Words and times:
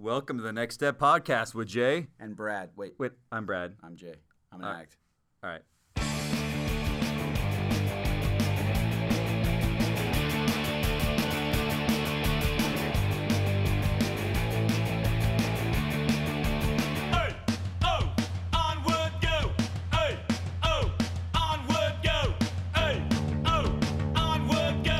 Welcome 0.00 0.36
to 0.36 0.44
the 0.44 0.52
Next 0.52 0.76
Step 0.76 0.96
Podcast 0.96 1.56
with 1.56 1.66
Jay. 1.66 2.06
And 2.20 2.36
Brad. 2.36 2.70
Wait, 2.76 2.92
Wait, 2.98 3.10
I'm 3.32 3.46
Brad. 3.46 3.74
I'm 3.82 3.96
Jay. 3.96 4.14
I'm 4.52 4.60
an 4.60 4.66
right. 4.66 4.80
act. 4.82 4.96
All 5.42 5.50
right. 5.50 5.62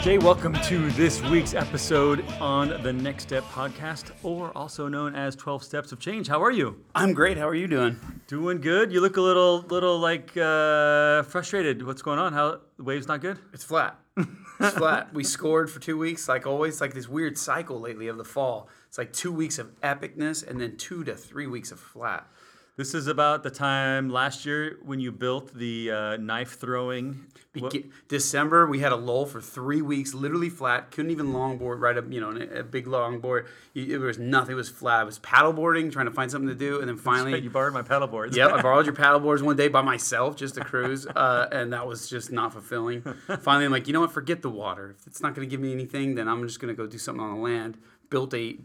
Jay, 0.08 0.16
welcome 0.16 0.54
to 0.62 0.90
this 0.92 1.20
week's 1.24 1.52
episode 1.52 2.24
on 2.40 2.82
the 2.82 2.90
Next 2.90 3.24
Step 3.24 3.44
Podcast, 3.52 4.10
or 4.22 4.56
also 4.56 4.88
known 4.88 5.14
as 5.14 5.36
12 5.36 5.62
Steps 5.62 5.92
of 5.92 6.00
Change. 6.00 6.28
How 6.28 6.42
are 6.42 6.50
you? 6.50 6.82
I'm 6.94 7.12
great. 7.12 7.36
How 7.36 7.46
are 7.46 7.54
you 7.54 7.66
doing? 7.66 8.00
Doing 8.26 8.62
good. 8.62 8.90
You 8.90 9.02
look 9.02 9.18
a 9.18 9.20
little, 9.20 9.60
little 9.68 9.98
like 9.98 10.34
uh, 10.34 11.24
frustrated. 11.24 11.84
What's 11.84 12.00
going 12.00 12.18
on? 12.18 12.32
How 12.32 12.60
the 12.78 12.84
wave's 12.84 13.06
not 13.06 13.20
good? 13.20 13.38
It's 13.52 13.64
flat. 13.64 13.98
It's 14.16 14.76
flat. 14.78 15.12
We 15.12 15.24
scored 15.24 15.70
for 15.70 15.78
two 15.78 15.98
weeks, 15.98 16.26
like 16.26 16.46
always, 16.46 16.80
like 16.80 16.94
this 16.94 17.06
weird 17.06 17.36
cycle 17.36 17.78
lately 17.78 18.08
of 18.08 18.16
the 18.16 18.24
fall. 18.24 18.70
It's 18.88 18.96
like 18.96 19.12
two 19.12 19.30
weeks 19.30 19.58
of 19.58 19.78
epicness 19.82 20.42
and 20.42 20.58
then 20.58 20.78
two 20.78 21.04
to 21.04 21.14
three 21.16 21.46
weeks 21.46 21.70
of 21.70 21.78
flat. 21.78 22.26
This 22.78 22.94
is 22.94 23.08
about 23.08 23.42
the 23.42 23.50
time 23.50 24.08
last 24.08 24.46
year 24.46 24.78
when 24.84 25.00
you 25.00 25.10
built 25.10 25.52
the 25.52 25.90
uh, 25.90 26.16
knife 26.16 26.60
throwing. 26.60 27.26
Ge- 27.56 27.86
December, 28.06 28.68
we 28.68 28.78
had 28.78 28.92
a 28.92 28.96
lull 28.96 29.26
for 29.26 29.40
three 29.40 29.82
weeks, 29.82 30.14
literally 30.14 30.48
flat. 30.48 30.92
Couldn't 30.92 31.10
even 31.10 31.32
longboard, 31.32 31.80
right 31.80 31.98
up, 31.98 32.04
you 32.08 32.20
know, 32.20 32.30
a 32.30 32.62
big 32.62 32.86
longboard. 32.86 33.48
It 33.74 33.98
was 33.98 34.16
nothing. 34.20 34.52
It 34.52 34.54
was 34.54 34.68
flat. 34.68 35.00
I 35.00 35.02
was 35.02 35.18
paddleboarding, 35.18 35.90
trying 35.90 36.06
to 36.06 36.12
find 36.12 36.30
something 36.30 36.48
to 36.50 36.54
do, 36.54 36.78
and 36.78 36.88
then 36.88 36.96
finally, 36.96 37.40
you 37.40 37.50
borrowed 37.50 37.74
my 37.74 37.82
paddle 37.82 38.06
boards. 38.06 38.36
Yep, 38.36 38.52
I 38.52 38.62
borrowed 38.62 38.86
your 38.86 38.94
paddleboards 38.94 39.42
one 39.42 39.56
day 39.56 39.66
by 39.66 39.82
myself 39.82 40.36
just 40.36 40.54
to 40.54 40.60
cruise, 40.60 41.04
uh, 41.04 41.48
and 41.50 41.72
that 41.72 41.84
was 41.84 42.08
just 42.08 42.30
not 42.30 42.52
fulfilling. 42.52 43.02
Finally, 43.40 43.64
I'm 43.64 43.72
like, 43.72 43.88
you 43.88 43.92
know 43.92 44.02
what? 44.02 44.12
Forget 44.12 44.40
the 44.40 44.50
water. 44.50 44.94
If 45.00 45.04
it's 45.08 45.20
not 45.20 45.34
going 45.34 45.44
to 45.44 45.50
give 45.50 45.58
me 45.60 45.72
anything, 45.72 46.14
then 46.14 46.28
I'm 46.28 46.46
just 46.46 46.60
going 46.60 46.72
to 46.72 46.80
go 46.80 46.86
do 46.86 46.96
something 46.96 47.24
on 47.24 47.34
the 47.34 47.42
land. 47.42 47.76
Built 48.08 48.32
a 48.34 48.56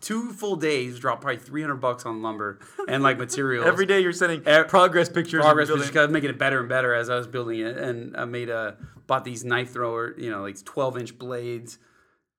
two 0.00 0.32
full 0.32 0.56
days, 0.56 0.98
dropped 0.98 1.22
probably 1.22 1.38
300 1.38 1.76
bucks 1.76 2.04
on 2.04 2.22
lumber 2.22 2.58
and 2.88 3.02
like 3.02 3.18
materials. 3.18 3.66
Every 3.68 3.86
day 3.86 4.00
you're 4.00 4.12
sending 4.12 4.42
progress 4.42 5.08
pictures. 5.08 5.42
progress, 5.42 5.68
just 5.68 5.92
got 5.92 6.10
making 6.10 6.30
it 6.30 6.38
better 6.38 6.60
and 6.60 6.68
better 6.68 6.94
as 6.94 7.08
I 7.08 7.16
was 7.16 7.26
building 7.26 7.60
it, 7.60 7.76
and 7.76 8.16
I 8.16 8.24
made 8.24 8.48
a 8.48 8.76
bought 9.06 9.24
these 9.24 9.44
knife 9.44 9.72
thrower, 9.72 10.14
you 10.18 10.30
know, 10.30 10.42
like 10.42 10.62
12 10.64 10.98
inch 10.98 11.18
blades. 11.18 11.78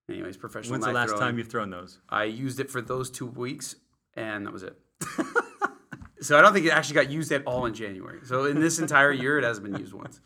Anyways, 0.09 0.37
professional. 0.37 0.73
When's 0.73 0.85
the 0.85 0.91
last 0.91 1.09
throwing. 1.09 1.21
time 1.21 1.37
you've 1.37 1.49
thrown 1.49 1.69
those? 1.69 1.99
I 2.09 2.25
used 2.25 2.59
it 2.59 2.69
for 2.69 2.81
those 2.81 3.09
two 3.09 3.25
weeks, 3.25 3.75
and 4.15 4.45
that 4.45 4.53
was 4.53 4.63
it. 4.63 4.77
so 6.21 6.37
I 6.37 6.41
don't 6.41 6.53
think 6.53 6.65
it 6.65 6.69
actually 6.69 6.95
got 6.95 7.09
used 7.09 7.31
at 7.31 7.45
all 7.45 7.65
in 7.65 7.73
January. 7.73 8.19
So 8.23 8.45
in 8.45 8.59
this 8.59 8.79
entire 8.79 9.11
year, 9.11 9.37
it 9.37 9.43
hasn't 9.43 9.69
been 9.69 9.79
used 9.79 9.93
once. 9.93 10.21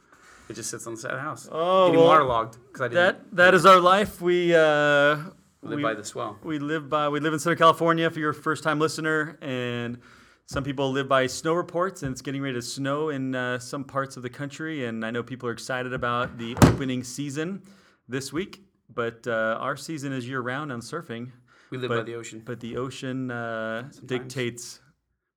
It 0.49 0.53
just 0.55 0.69
sits 0.69 0.85
on 0.85 0.95
the 0.95 0.99
side 0.99 1.11
of 1.11 1.17
the 1.17 1.23
house. 1.23 1.47
Oh, 1.51 1.87
getting 1.87 1.99
well, 1.99 2.09
waterlogged 2.09 2.57
because 2.67 2.81
I 2.81 2.87
didn't 2.89 3.31
That 3.31 3.35
that 3.37 3.53
is 3.53 3.65
our 3.65 3.79
life. 3.79 4.21
We 4.21 4.53
uh, 4.53 5.17
live 5.61 5.77
we, 5.77 5.83
by 5.83 5.93
the 5.93 6.03
swell. 6.03 6.37
we 6.43 6.59
live 6.59 6.89
by 6.89 7.09
we 7.09 7.19
live 7.19 7.33
in 7.33 7.39
Southern 7.39 7.57
California. 7.57 8.09
For 8.09 8.19
your 8.19 8.33
first 8.33 8.63
time 8.63 8.79
listener, 8.79 9.37
and 9.41 9.99
some 10.45 10.63
people 10.63 10.91
live 10.91 11.07
by 11.07 11.27
snow 11.27 11.53
reports, 11.53 12.03
and 12.03 12.11
it's 12.11 12.21
getting 12.21 12.41
ready 12.41 12.55
to 12.55 12.61
snow 12.61 13.09
in 13.09 13.35
uh, 13.35 13.59
some 13.59 13.83
parts 13.83 14.17
of 14.17 14.23
the 14.23 14.29
country. 14.29 14.85
And 14.85 15.05
I 15.05 15.11
know 15.11 15.23
people 15.23 15.47
are 15.49 15.53
excited 15.53 15.93
about 15.93 16.37
the 16.37 16.55
opening 16.63 17.03
season 17.03 17.63
this 18.07 18.33
week. 18.33 18.63
But 18.93 19.25
uh, 19.27 19.57
our 19.59 19.77
season 19.77 20.11
is 20.11 20.27
year 20.27 20.41
round 20.41 20.71
on 20.71 20.81
surfing. 20.81 21.31
We 21.69 21.77
live 21.77 21.89
but, 21.89 21.97
by 21.99 22.03
the 22.03 22.15
ocean. 22.15 22.41
But 22.45 22.59
the 22.59 22.77
ocean 22.77 23.31
uh, 23.31 23.89
dictates. 24.05 24.81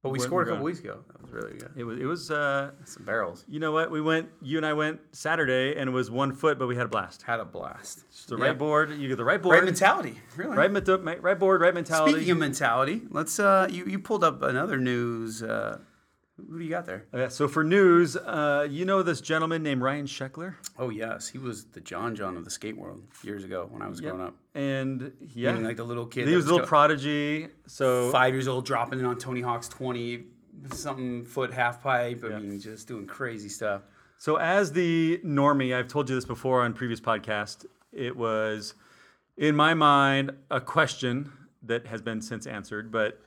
But 0.05 0.11
we 0.11 0.19
scored 0.21 0.47
a 0.47 0.51
couple 0.53 0.65
weeks 0.67 0.79
ago. 0.81 0.99
That 1.09 1.23
was 1.23 1.33
really 1.33 1.59
good. 1.59 1.71
It 1.77 1.83
was 1.85 1.99
it 1.99 2.05
was. 2.05 2.31
Uh, 2.31 2.71
Some 2.85 3.05
barrels. 3.05 3.45
you 3.49 3.59
know 3.59 3.73
what? 3.73 3.91
We 3.91 4.01
went. 4.03 4.29
You 4.43 4.59
and 4.59 4.67
I 4.67 4.75
went 4.75 5.01
Saturday, 5.13 5.75
and 5.81 5.89
it 5.89 5.93
was 5.93 6.11
one 6.11 6.33
foot, 6.33 6.59
but 6.59 6.67
we 6.69 6.77
had 6.77 6.85
a 6.85 6.89
blast. 6.89 7.23
Had 7.23 7.41
a 7.41 7.45
blast. 7.47 8.05
It's 8.11 8.27
the 8.27 8.37
Yep. 8.37 8.47
right 8.47 8.59
board. 8.59 8.91
You 8.91 9.09
get 9.09 9.17
the 9.17 9.25
right 9.25 9.41
board. 9.43 9.55
Right 9.57 9.65
mentality. 9.65 10.21
Really. 10.37 10.55
Right, 10.57 10.71
mento- 10.71 11.23
right 11.23 11.39
board, 11.39 11.61
right 11.63 11.73
mentality. 11.75 12.13
Speaking 12.13 12.33
of 12.33 12.39
mentality, 12.39 13.03
let's. 13.11 13.41
Uh, 13.41 13.67
you 13.71 13.87
you 13.87 13.99
pulled 13.99 14.23
up 14.23 14.43
another 14.43 14.77
news. 14.77 15.43
Uh, 15.43 15.79
who 16.37 16.59
do 16.59 16.65
you 16.65 16.71
got 16.71 16.85
there? 16.87 17.07
Okay, 17.15 17.29
so 17.31 17.47
for 17.49 17.63
news, 17.65 18.17
uh, 18.17 18.67
you 18.69 18.85
know 18.85 19.03
this 19.03 19.21
gentleman 19.21 19.63
named 19.63 19.83
Ryan 19.83 20.07
Sheckler, 20.07 20.55
Oh 20.79 20.91
yes, 20.91 21.29
he 21.29 21.39
was 21.39 21.65
the 21.67 21.81
John 21.81 22.15
John 22.17 22.37
of 22.37 22.45
the 22.45 22.51
skate 22.51 22.77
world 22.77 23.03
years 23.23 23.45
ago 23.45 23.67
when 23.71 23.83
I 23.83 23.89
was 23.89 24.01
growing 24.01 24.21
up. 24.21 24.35
and 24.55 25.13
yeah, 25.35 25.53
Meaning 25.53 25.67
like 25.67 25.77
the 25.77 25.85
little 25.85 26.07
kid. 26.07 26.27
he 26.29 26.35
was 26.35 26.45
a 26.47 26.49
little 26.49 26.61
go- 26.61 26.67
prodigy. 26.67 27.49
So 27.67 28.11
five 28.11 28.35
years 28.35 28.49
old, 28.49 28.67
dropping 28.67 28.99
in 28.99 29.05
on 29.05 29.19
Tony 29.19 29.41
Hawk's 29.43 29.69
twenty 29.69 30.25
something 30.73 31.25
foot 31.25 31.53
half 31.53 31.83
pipe. 31.83 32.23
I 32.25 32.29
Yeah. 32.29 32.39
mean, 32.39 32.61
just 32.61 32.89
doing 32.89 33.07
crazy 33.07 33.49
stuff. 33.49 33.83
So 34.19 34.37
as 34.37 34.73
the 34.73 35.21
normie, 35.25 35.75
I've 35.77 35.89
told 35.89 36.09
you 36.09 36.15
this 36.15 36.25
before 36.25 36.63
on 36.63 36.73
previous 36.73 37.01
podcast. 37.01 37.67
It 37.93 38.17
was 38.17 38.75
in 39.37 39.55
my 39.57 39.75
mind 39.75 40.33
a 40.51 40.61
question 40.61 41.31
that 41.63 41.87
has 41.89 42.01
been 42.03 42.21
since 42.23 42.47
answered, 42.47 42.91
but 42.91 43.21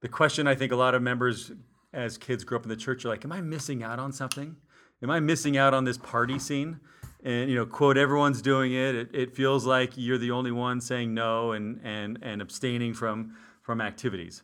the 0.00 0.08
question 0.08 0.46
I 0.46 0.54
think 0.54 0.72
a 0.72 0.76
lot 0.76 0.94
of 0.94 1.02
members 1.02 1.52
as 1.94 2.18
kids 2.18 2.44
grow 2.44 2.58
up 2.58 2.64
in 2.64 2.68
the 2.68 2.76
church 2.76 3.04
you're 3.04 3.12
like, 3.12 3.24
"Am 3.24 3.32
I 3.32 3.40
missing 3.40 3.82
out 3.82 3.98
on 3.98 4.12
something? 4.12 4.56
Am 5.02 5.10
I 5.10 5.20
missing 5.20 5.56
out 5.56 5.74
on 5.74 5.84
this 5.84 5.98
party 5.98 6.38
scene?" 6.38 6.80
And 7.22 7.48
you 7.48 7.56
know, 7.56 7.66
quote, 7.66 7.96
"Everyone's 7.96 8.42
doing 8.42 8.72
it. 8.72 8.94
It, 8.94 9.10
it 9.14 9.34
feels 9.34 9.64
like 9.64 9.92
you're 9.96 10.18
the 10.18 10.30
only 10.30 10.52
one 10.52 10.80
saying 10.80 11.14
no 11.14 11.52
and 11.52 11.80
and 11.84 12.18
and 12.22 12.42
abstaining 12.42 12.94
from 12.94 13.36
from 13.62 13.80
activities." 13.80 14.42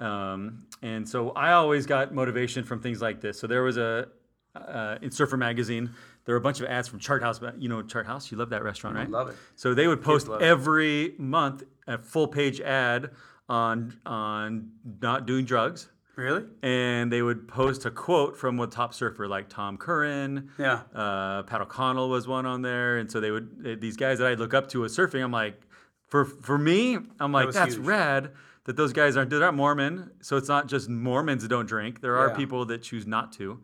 Um, 0.00 0.66
and 0.82 1.08
so 1.08 1.30
I 1.30 1.52
always 1.52 1.86
got 1.86 2.12
motivation 2.14 2.64
from 2.64 2.80
things 2.80 3.00
like 3.00 3.20
this. 3.20 3.38
So 3.38 3.46
there 3.46 3.62
was 3.62 3.76
a 3.78 4.08
uh, 4.54 4.98
in 5.02 5.10
Surfer 5.10 5.36
magazine, 5.36 5.90
there 6.24 6.34
were 6.34 6.38
a 6.38 6.42
bunch 6.42 6.60
of 6.60 6.66
ads 6.66 6.88
from 6.88 6.98
Chart 6.98 7.22
House. 7.22 7.40
You 7.58 7.68
know 7.68 7.82
Chart 7.82 8.06
House? 8.06 8.30
You 8.30 8.38
love 8.38 8.50
that 8.50 8.62
restaurant, 8.62 8.96
right? 8.96 9.10
love 9.10 9.28
it. 9.28 9.36
So 9.56 9.74
they 9.74 9.86
would 9.86 10.02
post 10.02 10.28
every 10.40 11.14
month 11.18 11.64
a 11.86 11.98
full 11.98 12.28
page 12.28 12.60
ad 12.60 13.10
on 13.48 13.98
on 14.06 14.70
not 15.02 15.26
doing 15.26 15.44
drugs, 15.44 15.88
Really? 16.16 16.44
and 16.62 17.10
they 17.12 17.22
would 17.22 17.48
post 17.48 17.84
a 17.86 17.90
quote 17.90 18.36
from 18.36 18.60
a 18.60 18.66
top 18.66 18.94
surfer 18.94 19.26
like 19.26 19.48
Tom 19.48 19.76
Curren. 19.76 20.50
Yeah. 20.58 20.82
Uh, 20.94 21.42
Pat 21.42 21.60
O'Connell 21.60 22.08
was 22.08 22.28
one 22.28 22.46
on 22.46 22.62
there, 22.62 22.98
and 22.98 23.10
so 23.10 23.20
they 23.20 23.30
would 23.30 23.80
these 23.80 23.96
guys 23.96 24.18
that 24.18 24.26
I 24.28 24.34
look 24.34 24.54
up 24.54 24.68
to 24.68 24.80
with 24.82 24.92
surfing. 24.92 25.22
I'm 25.24 25.32
like, 25.32 25.60
for 26.06 26.24
for 26.24 26.56
me, 26.58 26.98
I'm 27.18 27.32
like 27.32 27.46
was 27.46 27.54
that's 27.56 27.74
huge. 27.74 27.84
rad 27.86 28.30
that 28.64 28.76
those 28.76 28.92
guys 28.92 29.16
aren't 29.16 29.30
they're 29.30 29.40
not 29.40 29.54
Mormon, 29.54 30.10
so 30.20 30.36
it's 30.36 30.48
not 30.48 30.68
just 30.68 30.88
Mormons 30.88 31.42
that 31.42 31.48
don't 31.48 31.66
drink. 31.66 32.00
There 32.00 32.16
are 32.16 32.28
Yeah. 32.28 32.36
people 32.36 32.64
that 32.66 32.82
choose 32.82 33.06
not 33.06 33.32
to. 33.32 33.60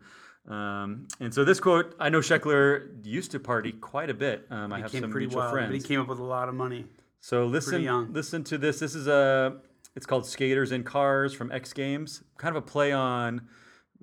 Um, 0.47 1.07
and 1.19 1.33
so 1.33 1.45
this 1.45 1.59
quote, 1.59 1.95
I 1.99 2.09
know 2.09 2.19
Sheckler 2.19 3.05
used 3.05 3.31
to 3.31 3.39
party 3.39 3.71
quite 3.73 4.09
a 4.09 4.13
bit. 4.13 4.47
Um, 4.49 4.73
I 4.73 4.79
have 4.79 4.91
Came 4.91 5.01
some 5.01 5.11
pretty 5.11 5.27
mutual 5.27 5.43
wild, 5.43 5.53
but 5.67 5.71
he 5.75 5.79
came 5.81 6.01
up 6.01 6.07
with 6.07 6.19
a 6.19 6.23
lot 6.23 6.49
of 6.49 6.55
money. 6.55 6.85
So 7.19 7.45
listen, 7.45 7.81
young. 7.83 8.11
listen 8.11 8.43
to 8.45 8.57
this. 8.57 8.79
This 8.79 8.95
is 8.95 9.07
a, 9.07 9.57
it's 9.95 10.05
called 10.05 10.25
Skaters 10.25 10.71
in 10.71 10.83
Cars 10.83 11.33
from 11.33 11.51
X 11.51 11.73
Games. 11.73 12.23
Kind 12.37 12.55
of 12.55 12.63
a 12.63 12.65
play 12.65 12.91
on. 12.91 13.41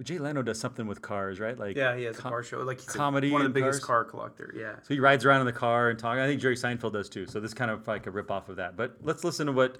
Jay 0.02 0.18
Leno 0.18 0.42
does 0.42 0.60
something 0.60 0.86
with 0.86 1.02
cars, 1.02 1.40
right? 1.40 1.58
Like 1.58 1.76
Yeah, 1.76 1.96
he 1.96 2.04
has 2.04 2.16
com- 2.16 2.28
a 2.28 2.32
car 2.36 2.42
show. 2.44 2.58
Like 2.62 2.80
he's 2.80 2.94
a- 2.94 2.98
comedy 2.98 3.32
one 3.32 3.40
of 3.40 3.52
the 3.52 3.60
biggest 3.60 3.80
cars? 3.82 3.84
car 3.84 4.04
collector. 4.04 4.54
Yeah. 4.56 4.76
So 4.82 4.94
he 4.94 5.00
rides 5.00 5.24
around 5.24 5.40
in 5.40 5.46
the 5.46 5.52
car 5.52 5.90
and 5.90 5.98
talking. 5.98 6.20
I 6.20 6.26
think 6.28 6.40
Jerry 6.40 6.54
Seinfeld 6.56 6.92
does 6.92 7.08
too. 7.08 7.26
So 7.26 7.40
this 7.40 7.52
kind 7.52 7.70
of 7.70 7.86
like 7.88 8.06
a 8.06 8.10
rip 8.12 8.30
off 8.30 8.48
of 8.48 8.56
that. 8.56 8.76
But 8.76 8.96
let's 9.02 9.24
listen 9.24 9.46
to 9.46 9.52
what 9.52 9.78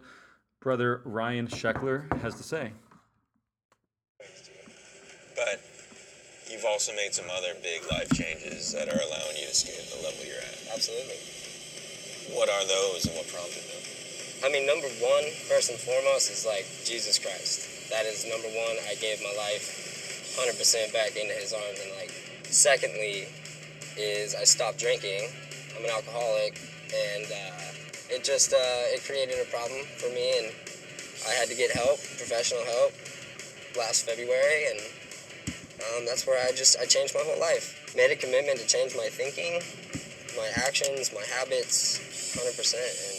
brother 0.61 1.03
Ryan 1.05 1.47
Sheckler 1.47 2.13
has 2.21 2.35
to 2.35 2.43
say. 2.43 2.73
But 5.37 5.63
you've 6.51 6.65
also 6.65 6.93
made 6.97 7.15
some 7.15 7.27
other 7.31 7.55
big 7.63 7.83
life 7.91 8.11
changes 8.13 8.73
that 8.73 8.89
are 8.89 8.99
allowing 8.99 9.37
you 9.39 9.47
to 9.47 9.55
skate 9.55 9.79
at 9.79 9.87
the 9.97 10.03
level 10.03 10.25
you're 10.27 10.37
at. 10.39 10.75
Absolutely. 10.75 12.35
What 12.37 12.49
are 12.49 12.67
those 12.67 13.07
and 13.07 13.15
what 13.15 13.29
prompted 13.29 13.63
them? 13.63 13.83
I 14.45 14.49
mean, 14.51 14.67
number 14.67 14.87
one, 15.03 15.25
first 15.51 15.71
and 15.71 15.79
foremost, 15.79 16.31
is 16.31 16.47
like 16.47 16.65
Jesus 16.85 17.19
Christ. 17.19 17.91
That 17.91 18.07
is 18.07 18.23
number 18.23 18.47
one. 18.47 18.77
I 18.87 18.95
gave 18.95 19.19
my 19.23 19.35
life 19.35 20.39
100% 20.39 20.93
back 20.93 21.17
into 21.17 21.35
His 21.35 21.53
arms. 21.53 21.81
And 21.83 21.91
like, 21.99 22.11
secondly, 22.47 23.27
is 23.99 24.37
I 24.37 24.45
stopped 24.45 24.79
drinking. 24.79 25.27
I'm 25.77 25.85
an 25.85 25.91
alcoholic, 25.91 26.55
and 26.95 27.27
uh, 27.27 28.15
it 28.15 28.23
just 28.23 28.53
uh, 28.53 28.95
it 28.95 29.03
created 29.05 29.43
a 29.43 29.51
problem 29.51 29.83
for 29.99 30.09
me, 30.15 30.39
and 30.39 30.55
I 31.27 31.35
had 31.35 31.49
to 31.49 31.57
get 31.57 31.71
help, 31.73 31.99
professional 31.99 32.65
help, 32.65 32.95
last 33.77 34.07
February, 34.07 34.71
and 34.71 34.81
um, 35.83 36.07
that's 36.07 36.27
where 36.27 36.39
I 36.47 36.53
just 36.53 36.79
I 36.79 36.87
changed 36.87 37.15
my 37.15 37.23
whole 37.27 37.41
life. 37.41 37.75
Made 37.97 38.11
a 38.11 38.17
commitment 38.17 38.59
to 38.61 38.67
change 38.67 38.95
my 38.97 39.11
thinking, 39.11 39.63
my 40.39 40.49
actions, 40.63 41.11
my 41.13 41.27
habits, 41.27 41.99
100%, 42.39 42.75
and 42.75 43.18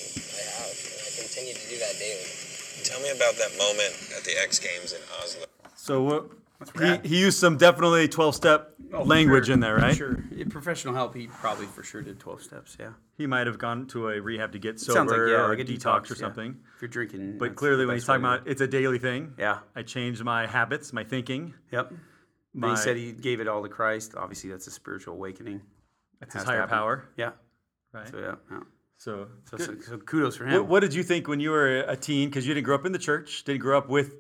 continue 1.29 1.53
to 1.53 1.69
do 1.69 1.77
that 1.77 1.93
daily. 1.99 2.25
Tell 2.83 2.99
me 3.01 3.09
about 3.11 3.35
that 3.35 3.51
moment 3.57 3.93
at 4.17 4.23
the 4.23 4.31
X 4.41 4.57
Games 4.59 4.93
in 4.93 5.01
Oslo. 5.21 5.45
So 5.75 6.01
what 6.03 6.31
he, 7.03 7.07
he 7.07 7.19
used 7.19 7.37
some 7.39 7.57
definitely 7.57 8.07
12 8.07 8.35
step 8.35 8.75
Oh, 8.91 9.03
language 9.03 9.45
sure, 9.45 9.53
in 9.53 9.59
there, 9.59 9.75
right? 9.75 9.95
Sure. 9.95 10.23
Yeah, 10.31 10.45
professional 10.49 10.95
help, 10.95 11.13
he 11.13 11.27
probably 11.27 11.67
for 11.67 11.83
sure 11.83 12.01
did 12.01 12.19
12 12.19 12.41
steps. 12.41 12.75
Yeah. 12.79 12.93
He 13.17 13.27
might 13.27 13.45
have 13.45 13.59
gone 13.59 13.85
to 13.87 14.09
a 14.09 14.19
rehab 14.19 14.53
to 14.53 14.59
get 14.59 14.79
sober 14.79 15.25
like, 15.25 15.31
yeah, 15.31 15.45
or 15.45 15.49
like 15.49 15.59
a 15.59 15.65
detox, 15.71 16.09
or 16.09 16.15
yeah. 16.15 16.19
something. 16.19 16.57
If 16.75 16.81
you're 16.81 16.89
drinking. 16.89 17.37
But 17.37 17.55
clearly, 17.55 17.85
when 17.85 17.95
he's 17.95 18.05
talking 18.05 18.25
about 18.25 18.47
it's 18.47 18.61
a 18.61 18.67
daily 18.67 18.97
thing, 18.97 19.35
Yeah. 19.37 19.59
I 19.75 19.83
changed 19.83 20.23
my 20.23 20.47
habits, 20.47 20.91
my 20.91 21.03
thinking. 21.03 21.53
Yep. 21.71 21.93
My, 22.55 22.71
he 22.71 22.77
said 22.77 22.97
he 22.97 23.11
gave 23.11 23.41
it 23.41 23.47
all 23.47 23.61
to 23.61 23.69
Christ. 23.69 24.15
Obviously, 24.17 24.49
that's 24.49 24.65
a 24.65 24.71
spiritual 24.71 25.13
awakening. 25.13 25.61
that's 26.19 26.33
has 26.33 26.41
his 26.41 26.49
to 26.49 26.55
higher 26.55 26.67
power, 26.67 27.07
Yeah. 27.15 27.31
right? 27.93 28.09
So 28.09 28.17
yeah. 28.17 28.35
yeah. 28.49 28.59
So, 28.99 29.27
So, 29.45 29.57
so, 29.57 29.97
kudos 29.97 30.35
for 30.35 30.45
him. 30.45 30.53
What, 30.59 30.67
what 30.67 30.79
did 30.81 30.93
you 30.93 31.03
think 31.03 31.27
when 31.29 31.39
you 31.39 31.51
were 31.51 31.77
a 31.87 31.95
teen? 31.95 32.27
Because 32.29 32.45
you 32.45 32.53
didn't 32.53 32.65
grow 32.65 32.75
up 32.75 32.85
in 32.85 32.91
the 32.91 32.99
church, 32.99 33.45
didn't 33.45 33.61
grow 33.61 33.77
up 33.77 33.87
with 33.87 34.13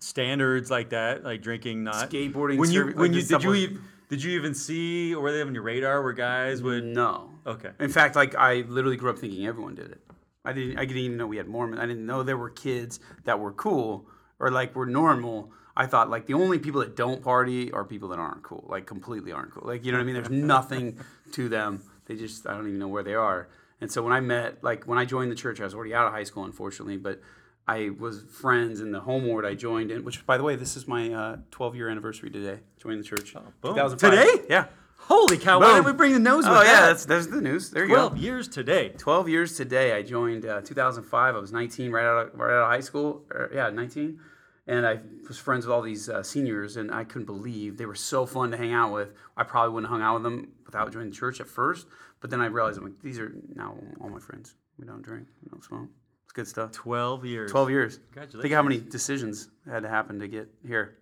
standards 0.00 0.70
like 0.72 0.90
that, 0.90 1.22
like 1.22 1.40
drinking, 1.40 1.84
not 1.84 2.10
Skateboarding, 2.10 2.58
When 2.58 2.70
you 2.70 2.80
serv- 2.82 2.96
when 2.96 3.12
like 3.12 3.22
you 3.22 3.28
did 3.28 3.42
you 3.44 3.50
was- 3.50 3.64
ev- 3.64 3.78
did 4.08 4.22
you 4.22 4.32
even 4.32 4.54
see 4.54 5.14
or 5.14 5.22
were 5.22 5.32
they 5.32 5.40
on 5.40 5.54
your 5.54 5.62
radar 5.62 6.02
where 6.02 6.12
guys 6.12 6.62
would? 6.62 6.82
No. 6.84 7.30
Okay. 7.46 7.70
In 7.78 7.90
fact, 7.90 8.16
like 8.16 8.34
I 8.34 8.62
literally 8.68 8.96
grew 8.96 9.10
up 9.10 9.18
thinking 9.18 9.46
everyone 9.46 9.76
did 9.76 9.90
it. 9.92 10.00
I 10.44 10.52
didn't. 10.52 10.78
I 10.78 10.84
didn't 10.84 11.02
even 11.02 11.16
know 11.16 11.26
we 11.26 11.36
had 11.36 11.46
Mormon. 11.46 11.78
I 11.78 11.86
didn't 11.86 12.04
know 12.06 12.22
there 12.24 12.36
were 12.38 12.50
kids 12.50 12.98
that 13.24 13.38
were 13.38 13.52
cool 13.52 14.08
or 14.40 14.50
like 14.50 14.74
were 14.74 14.86
normal. 14.86 15.52
I 15.76 15.86
thought 15.86 16.10
like 16.10 16.26
the 16.26 16.34
only 16.34 16.58
people 16.58 16.80
that 16.80 16.96
don't 16.96 17.22
party 17.22 17.70
are 17.70 17.84
people 17.84 18.08
that 18.08 18.18
aren't 18.18 18.42
cool, 18.42 18.66
like 18.68 18.84
completely 18.86 19.30
aren't 19.30 19.52
cool. 19.52 19.62
Like 19.66 19.84
you 19.84 19.92
know 19.92 19.98
what 19.98 20.02
I 20.02 20.06
mean? 20.06 20.14
There's 20.14 20.30
nothing 20.56 20.98
to 21.32 21.48
them. 21.48 21.82
They 22.06 22.16
just 22.16 22.46
I 22.48 22.54
don't 22.54 22.66
even 22.66 22.78
know 22.80 22.88
where 22.88 23.02
they 23.04 23.14
are. 23.14 23.48
And 23.80 23.90
so 23.90 24.02
when 24.02 24.12
I 24.12 24.20
met, 24.20 24.62
like 24.62 24.84
when 24.84 24.98
I 24.98 25.04
joined 25.04 25.30
the 25.30 25.36
church, 25.36 25.60
I 25.60 25.64
was 25.64 25.74
already 25.74 25.94
out 25.94 26.06
of 26.06 26.12
high 26.12 26.24
school, 26.24 26.44
unfortunately, 26.44 26.96
but 26.96 27.20
I 27.66 27.90
was 27.90 28.22
friends 28.22 28.80
in 28.80 28.92
the 28.92 29.00
home 29.00 29.26
ward 29.26 29.44
I 29.44 29.54
joined 29.54 29.90
in. 29.90 30.04
Which, 30.04 30.26
by 30.26 30.36
the 30.36 30.42
way, 30.42 30.56
this 30.56 30.76
is 30.76 30.88
my 30.88 31.12
uh, 31.12 31.36
12 31.50 31.76
year 31.76 31.88
anniversary 31.88 32.30
today. 32.30 32.60
Joining 32.78 32.98
the 32.98 33.04
church. 33.04 33.34
boom. 33.34 33.74
2005. 33.74 34.10
Today? 34.10 34.46
Yeah. 34.48 34.66
Holy 35.00 35.38
cow! 35.38 35.60
Why 35.60 35.68
Boom. 35.68 35.76
did 35.76 35.86
we 35.86 35.92
bring 35.96 36.12
the 36.12 36.18
nose? 36.18 36.44
Oh 36.46 36.60
yeah, 36.60 36.64
that? 36.64 36.86
that's 36.88 37.04
that's 37.06 37.26
the 37.28 37.40
news. 37.40 37.70
There 37.70 37.84
you 37.84 37.90
go. 37.90 37.94
twelve 37.94 38.18
years 38.18 38.48
today. 38.48 38.90
12 38.90 39.28
years 39.28 39.56
today. 39.56 39.92
I 39.92 40.02
joined 40.02 40.44
uh, 40.44 40.60
2005. 40.60 41.36
I 41.36 41.38
was 41.38 41.52
19, 41.52 41.92
right 41.92 42.04
out 42.04 42.26
of, 42.26 42.34
right 42.38 42.50
out 42.50 42.64
of 42.64 42.68
high 42.68 42.80
school. 42.80 43.22
Or, 43.30 43.50
yeah, 43.54 43.70
19. 43.70 44.18
And 44.66 44.84
I 44.86 44.98
was 45.26 45.38
friends 45.38 45.64
with 45.64 45.72
all 45.72 45.80
these 45.80 46.10
uh, 46.10 46.22
seniors, 46.22 46.76
and 46.76 46.92
I 46.92 47.04
couldn't 47.04 47.24
believe 47.24 47.78
they 47.78 47.86
were 47.86 47.94
so 47.94 48.26
fun 48.26 48.50
to 48.50 48.58
hang 48.58 48.72
out 48.72 48.92
with. 48.92 49.14
I 49.34 49.44
probably 49.44 49.72
wouldn't 49.72 49.90
have 49.90 49.98
hung 49.98 50.06
out 50.06 50.14
with 50.14 50.24
them 50.24 50.52
without 50.66 50.92
joining 50.92 51.08
the 51.08 51.16
church 51.16 51.40
at 51.40 51.46
first, 51.46 51.86
but 52.20 52.30
then 52.30 52.40
I 52.40 52.46
realized 52.46 52.78
I'm 52.78 52.84
like, 52.84 53.00
these 53.02 53.18
are 53.18 53.32
now 53.54 53.76
all 54.00 54.08
my 54.08 54.18
friends. 54.20 54.54
We 54.78 54.86
don't 54.86 55.02
drink, 55.02 55.26
we 55.42 55.48
don't 55.50 55.62
smoke. 55.64 55.88
It's 56.24 56.32
good 56.32 56.46
stuff. 56.48 56.72
Twelve 56.72 57.24
years. 57.24 57.50
12 57.50 57.70
years. 57.70 57.98
Congratulations. 58.12 58.42
Think 58.42 58.54
how 58.54 58.62
many 58.62 58.78
decisions 58.78 59.48
had 59.70 59.82
to 59.82 59.88
happen 59.88 60.18
to 60.20 60.28
get 60.28 60.48
here. 60.66 60.98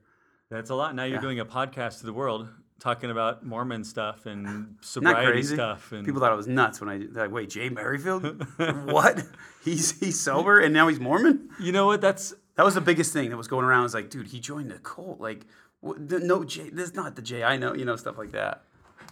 That's 0.51 0.71
a 0.71 0.75
lot. 0.75 0.95
Now 0.95 1.03
you're 1.05 1.17
Yeah. 1.17 1.21
doing 1.23 1.41
a 1.41 1.45
podcast 1.45 1.99
to 2.01 2.07
the 2.07 2.13
world, 2.13 2.49
talking 2.79 3.11
about 3.11 3.45
Mormon 3.45 3.83
stuff 3.83 4.27
and 4.27 4.77
sobriety 4.81 5.43
stuff. 5.43 5.91
And 5.91 6.05
People 6.05 6.21
thought 6.21 6.31
I 6.31 6.37
was 6.37 6.47
nuts 6.47 6.81
when 6.81 6.89
I 6.89 6.99
like, 7.21 7.33
wait, 7.33 7.51
Jay 7.51 7.69
Merrifield? 7.69 8.47
what? 8.87 9.25
He's 9.65 9.99
he's 9.99 10.21
sober 10.21 10.61
and 10.61 10.73
now 10.73 10.87
he's 10.87 11.01
Mormon? 11.01 11.51
you 11.59 11.73
know 11.73 11.87
what? 11.87 12.01
That's 12.01 12.33
That 12.55 12.65
was 12.65 12.75
the 12.75 12.81
biggest 12.81 13.13
thing 13.13 13.31
that 13.31 13.37
was 13.37 13.49
going 13.49 13.65
around. 13.65 13.83
Was 13.83 13.95
like, 13.95 14.09
dude, 14.11 14.29
he 14.29 14.39
joined 14.39 14.71
a 14.71 14.79
cult. 14.79 15.21
Like, 15.21 15.45
what, 15.81 16.09
the, 16.09 16.21
no 16.21 16.45
Jay, 16.45 16.71
this 16.71 16.91
is 16.91 16.95
not 16.95 17.17
the 17.17 17.23
Jay 17.23 17.43
I 17.43 17.57
know. 17.57 17.75
You 17.75 17.85
know, 17.85 17.97
stuff 17.97 18.17
like 18.17 18.31
that. 18.31 18.63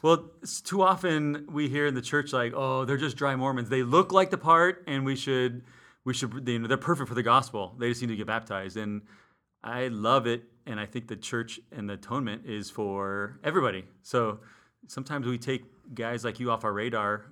Well, 0.03 0.31
it's 0.43 0.61
too 0.61 0.83
often 0.83 1.47
we 1.51 1.69
hear 1.69 1.87
in 1.87 1.95
the 1.95 2.03
church 2.03 2.33
like, 2.33 2.53
"Oh, 2.55 2.85
they're 2.85 2.97
just 2.97 3.17
dry 3.17 3.35
Mormons. 3.37 3.69
They 3.69 3.83
look 3.83 4.13
like 4.13 4.31
the 4.31 4.39
part, 4.39 4.85
and 4.87 5.05
we 5.05 5.17
should, 5.17 5.63
we 6.05 6.13
should, 6.15 6.47
you 6.47 6.59
know, 6.59 6.69
they're 6.69 6.77
perfect 6.77 7.09
for 7.09 7.15
the 7.15 7.23
gospel. 7.23 7.75
They 7.79 7.89
just 7.89 8.01
need 8.03 8.09
to 8.09 8.17
get 8.17 8.27
baptized." 8.27 8.77
And 8.77 9.03
I 9.63 9.89
love 9.89 10.27
it, 10.27 10.45
and 10.67 10.79
I 10.79 10.87
think 10.87 11.09
the 11.09 11.17
church 11.17 11.59
and 11.73 11.89
the 11.89 11.95
atonement 11.95 12.45
is 12.47 12.71
for 12.71 13.39
everybody. 13.43 13.85
So 14.03 14.41
sometimes 14.89 15.27
we 15.27 15.39
take 15.39 15.65
guys 15.95 16.25
like 16.25 16.39
you 16.39 16.51
off 16.51 16.65
our 16.65 16.73
radar, 16.73 17.25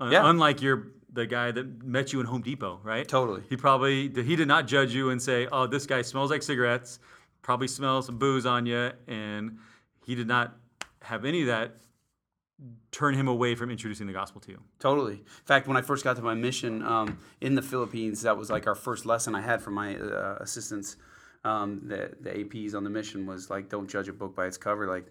uh, 0.00 0.08
Yeah. 0.10 0.28
unlike 0.28 0.60
you're 0.62 0.88
the 1.12 1.26
guy 1.26 1.50
that 1.52 1.82
met 1.84 2.12
you 2.12 2.20
in 2.20 2.26
Home 2.26 2.42
Depot, 2.42 2.80
right? 2.84 3.06
Totally. 3.06 3.42
He 3.48 3.56
probably 3.56 4.08
he 4.08 4.36
did 4.36 4.48
not 4.48 4.66
judge 4.66 4.94
you 4.94 5.10
and 5.10 5.20
say, 5.22 5.46
"Oh, 5.50 5.66
this 5.66 5.86
guy 5.86 6.02
smells 6.02 6.30
like 6.30 6.42
cigarettes. 6.42 6.98
Probably 7.42 7.68
smells 7.68 8.06
some 8.06 8.18
booze 8.18 8.46
on 8.46 8.66
you," 8.66 8.92
and 9.08 9.58
he 10.04 10.14
did 10.14 10.26
not 10.28 10.56
have 11.02 11.24
any 11.24 11.42
of 11.42 11.46
that 11.48 11.76
turn 12.92 13.14
him 13.14 13.28
away 13.28 13.54
from 13.54 13.70
introducing 13.70 14.06
the 14.06 14.12
gospel 14.12 14.40
to 14.42 14.52
you. 14.52 14.60
Totally. 14.78 15.14
In 15.14 15.44
fact, 15.44 15.66
when 15.66 15.76
I 15.76 15.82
first 15.82 16.04
got 16.04 16.16
to 16.16 16.22
my 16.22 16.34
mission 16.34 16.82
um, 16.82 17.18
in 17.40 17.54
the 17.54 17.62
Philippines, 17.62 18.22
that 18.22 18.36
was 18.36 18.50
like 18.50 18.66
our 18.66 18.74
first 18.74 19.06
lesson 19.06 19.34
I 19.34 19.40
had 19.40 19.62
from 19.62 19.74
my 19.74 19.96
uh, 19.96 20.36
assistants. 20.40 20.96
Um, 21.42 21.80
the 21.86 22.12
the 22.20 22.30
APs 22.30 22.74
on 22.74 22.84
the 22.84 22.90
mission 22.90 23.26
was 23.26 23.48
like, 23.48 23.70
don't 23.70 23.88
judge 23.88 24.08
a 24.08 24.12
book 24.12 24.36
by 24.36 24.46
its 24.46 24.58
cover. 24.58 24.86
Like 24.86 25.06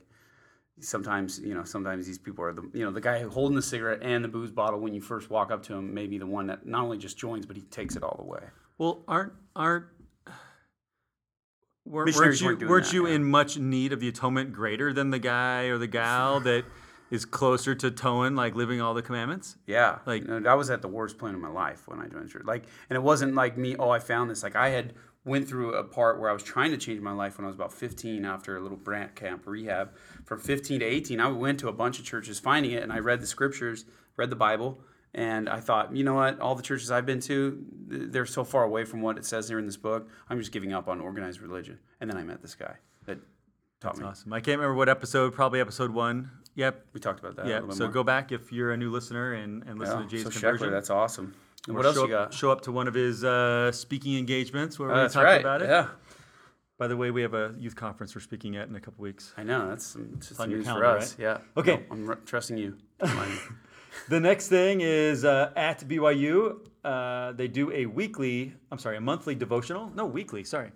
sometimes, 0.80 1.40
you 1.40 1.56
know, 1.56 1.64
sometimes 1.64 2.06
these 2.06 2.20
people 2.20 2.44
are 2.46 2.54
the 2.54 2.70
you 2.74 2.86
know 2.86 2.92
the 2.92 3.02
guy 3.02 3.24
holding 3.24 3.56
the 3.56 3.64
cigarette 3.64 4.00
and 4.04 4.24
the 4.24 4.28
booze 4.28 4.52
bottle 4.52 4.80
when 4.80 4.94
you 4.94 5.02
first 5.02 5.32
walk 5.32 5.52
up 5.52 5.64
to 5.64 5.74
him, 5.74 5.92
maybe 5.92 6.20
the 6.20 6.28
one 6.28 6.46
that 6.48 6.68
not 6.68 6.84
only 6.84 7.00
just 7.00 7.18
joins 7.18 7.48
but 7.48 7.56
he 7.56 7.64
takes 7.64 7.96
it 7.96 8.04
all 8.04 8.16
the 8.20 8.26
way. 8.26 8.44
Well, 8.78 9.04
aren't 9.08 9.34
aren't 9.56 9.86
weren't, 11.90 12.16
weren't 12.16 12.40
you 12.40 12.48
weren't 12.48 12.70
weren't 12.70 12.86
that, 12.86 12.94
you 12.94 13.08
yeah. 13.08 13.16
in 13.16 13.24
much 13.26 13.58
need 13.58 13.94
of 13.94 14.00
the 14.00 14.08
atonement 14.08 14.54
greater 14.54 14.94
than 14.94 15.10
the 15.10 15.20
guy 15.20 15.64
or 15.64 15.78
the 15.78 15.88
gal 15.88 16.40
that 16.42 16.64
is 17.12 17.26
closer 17.26 17.74
to 17.76 17.90
towing, 17.90 18.36
like 18.36 18.56
living 18.56 18.80
all 18.82 18.94
the 18.94 19.02
commandments? 19.02 19.58
Yeah, 19.66 20.00
Like- 20.06 20.28
like 20.28 20.46
I 20.46 20.54
was 20.54 20.70
at 20.70 20.82
the 20.82 20.88
worst 20.88 21.18
point 21.18 21.36
of 21.36 21.42
my 21.42 21.50
life 21.50 21.88
when 21.88 22.00
I 22.00 22.08
joined 22.08 22.30
church. 22.30 22.46
Like, 22.46 22.66
and 22.90 22.96
it 22.96 23.02
wasn't 23.02 23.34
like 23.34 23.58
me. 23.58 23.76
Oh, 23.78 23.90
I 23.90 24.00
found 24.00 24.30
this. 24.30 24.44
Like, 24.44 24.56
I 24.56 24.70
had 24.70 24.94
went 25.26 25.48
through 25.48 25.74
a 25.74 25.84
part 25.84 26.20
where 26.20 26.30
I 26.30 26.34
was 26.34 26.44
trying 26.44 26.72
to 26.72 26.78
change 26.78 27.02
my 27.02 27.12
life 27.12 27.38
when 27.38 27.46
I 27.46 27.48
was 27.48 27.56
about 27.56 27.74
15 27.74 28.26
after 28.26 28.58
a 28.58 28.62
little 28.62 28.78
brant 28.78 29.16
camp 29.16 29.44
rehab. 29.46 29.92
From 30.26 30.40
15 30.40 30.80
to 30.80 30.86
18, 30.86 31.20
I 31.20 31.28
went 31.30 31.60
to 31.60 31.68
a 31.68 31.74
bunch 31.74 32.00
of 32.00 32.06
churches 32.06 32.40
finding 32.40 32.72
it, 32.72 32.84
and 32.84 32.94
I 32.94 33.00
read 33.00 33.22
the 33.22 33.28
scriptures, 33.28 33.86
read 34.16 34.30
the 34.30 34.36
Bible, 34.36 34.80
and 35.14 35.50
I 35.50 35.60
thought, 35.60 35.96
you 35.96 36.04
know 36.04 36.14
what? 36.14 36.40
All 36.40 36.56
the 36.56 36.62
churches 36.64 36.92
I've 36.92 37.06
been 37.06 37.20
to, 37.22 37.64
they're 37.88 38.26
so 38.26 38.44
far 38.44 38.64
away 38.64 38.86
from 38.86 39.02
what 39.02 39.18
it 39.18 39.26
says 39.26 39.48
here 39.50 39.60
in 39.60 39.66
this 39.66 39.78
book. 39.78 40.08
I'm 40.30 40.40
just 40.40 40.52
giving 40.52 40.72
up 40.74 40.88
on 40.88 41.00
organized 41.02 41.42
religion. 41.42 41.80
And 42.00 42.10
then 42.10 42.18
I 42.18 42.24
met 42.24 42.42
this 42.42 42.56
guy 42.56 42.76
that 43.06 43.18
taught 43.82 43.98
me. 43.98 44.06
Awesome. 44.06 44.32
I 44.34 44.40
can't 44.40 44.60
remember 44.60 44.76
what 44.76 44.88
episode. 44.90 45.34
Probably 45.34 45.60
episode 45.60 45.92
one. 45.92 46.30
Yep. 46.56 46.86
We 46.94 47.00
talked 47.00 47.20
about 47.20 47.36
that. 47.38 47.48
Yeah. 47.48 47.62
So 47.70 47.86
more. 47.86 47.94
go 47.94 48.04
back 48.04 48.32
if 48.32 48.52
you're 48.52 48.72
a 48.72 48.78
new 48.78 48.92
listener 48.92 49.34
and, 49.34 49.64
and 49.64 49.80
listen 49.80 49.98
Yeah, 49.98 50.04
to 50.04 50.10
Jay's 50.10 50.24
so 50.24 50.30
conversion. 50.30 50.72
That's 50.72 50.90
awesome. 50.90 51.34
And 51.68 51.76
what 51.76 51.86
else 51.86 51.96
show 51.96 52.08
you 52.08 52.16
up, 52.16 52.30
got? 52.32 52.34
Show 52.38 52.52
up 52.52 52.62
to 52.62 52.72
one 52.72 52.88
of 52.88 52.94
his 52.94 53.24
uh, 53.24 53.72
speaking 53.72 54.18
engagements 54.18 54.78
where 54.80 54.92
Oh, 54.92 54.94
we 54.94 55.00
that's 55.02 55.14
talk 55.14 55.24
right. 55.24 55.40
about 55.42 55.62
it. 55.62 55.70
Yeah. 55.70 55.88
By 56.78 56.88
the 56.88 56.96
way, 56.96 57.12
we 57.12 57.22
have 57.24 57.34
a 57.34 57.54
youth 57.58 57.76
conference 57.76 58.16
we're 58.16 58.22
speaking 58.22 58.56
at 58.56 58.70
in 58.70 58.76
a 58.76 58.80
couple 58.80 59.02
weeks. 59.04 59.34
I 59.38 59.44
know 59.44 59.68
that's 59.68 59.86
some, 59.86 60.12
it's 60.16 60.30
just 60.30 60.40
on 60.40 60.50
your 60.50 60.60
news 60.60 60.68
for 60.70 60.86
us. 60.86 61.12
right? 61.20 61.22
Yeah. 61.22 61.38
Okay. 61.58 61.76
No, 61.76 61.84
I'm 61.92 62.10
r- 62.10 62.20
trusting 62.26 62.58
you. 62.58 62.78
The 64.08 64.20
next 64.20 64.48
thing 64.50 64.82
is 64.82 65.26
uh, 65.26 65.52
at 65.56 65.88
BYU. 65.88 66.60
Uh, 66.84 67.32
they 67.34 67.48
do 67.48 67.72
a 67.72 67.86
weekly, 67.86 68.54
I'm 68.72 68.80
sorry, 68.80 68.98
a 68.98 69.02
monthly 69.02 69.36
devotional. 69.36 69.92
No, 69.96 70.06
weekly, 70.06 70.44
sorry. 70.44 70.72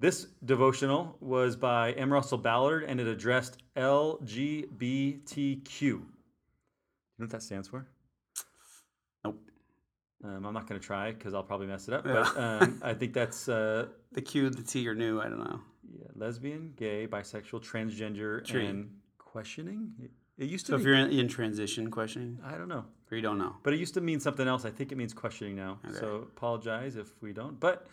This 0.00 0.28
devotional 0.44 1.16
was 1.20 1.56
by 1.56 1.92
M. 1.92 2.12
Russell 2.12 2.38
Ballard 2.38 2.84
and 2.84 3.00
it 3.00 3.06
addressed 3.08 3.58
LGBTQ. 3.76 5.80
You 5.80 5.98
know 5.98 6.04
what 7.24 7.30
that 7.30 7.42
stands 7.42 7.68
for? 7.68 7.86
nope. 9.24 9.40
Um, 10.24 10.44
I'm 10.46 10.54
not 10.54 10.68
going 10.68 10.80
to 10.80 10.86
try 10.86 11.12
because 11.12 11.34
I'll 11.34 11.42
probably 11.42 11.66
mess 11.66 11.88
it 11.88 11.94
up. 11.94 12.06
Yeah. 12.06 12.30
But 12.34 12.42
um, 12.62 12.80
I 12.82 12.94
think 12.94 13.12
that's 13.12 13.48
uh, 13.48 13.86
The 14.12 14.22
Q, 14.22 14.50
the 14.50 14.62
T, 14.62 14.86
or 14.88 14.94
new. 14.94 15.20
I 15.20 15.28
don't 15.28 15.40
know. 15.40 15.60
yeah, 15.98 16.06
lesbian, 16.14 16.72
gay, 16.76 17.06
bisexual, 17.06 17.62
transgender, 17.64 18.44
Tree. 18.44 18.66
and 18.66 18.90
questioning. 19.18 19.92
It, 20.38 20.48
used 20.48 20.66
to 20.66 20.72
So 20.72 20.76
be. 20.76 20.82
if 20.82 20.86
you're 20.86 20.94
in, 20.94 21.10
in 21.10 21.28
transition 21.28 21.90
questioning, 21.90 22.38
I 22.44 22.52
don't 22.56 22.68
know. 22.68 22.84
or 23.10 23.16
you 23.16 23.22
don't 23.22 23.38
know. 23.38 23.56
But 23.62 23.72
it 23.74 23.80
used 23.80 23.94
to 23.94 24.00
mean 24.00 24.20
something 24.20 24.46
else. 24.46 24.64
I 24.64 24.70
think 24.70 24.92
it 24.92 24.96
means 24.98 25.12
questioning 25.12 25.56
now. 25.56 25.78
Okay. 25.86 25.98
So 25.98 26.28
apologize 26.36 26.96
if 26.96 27.08
we 27.20 27.32
don't. 27.32 27.58
But 27.58 27.86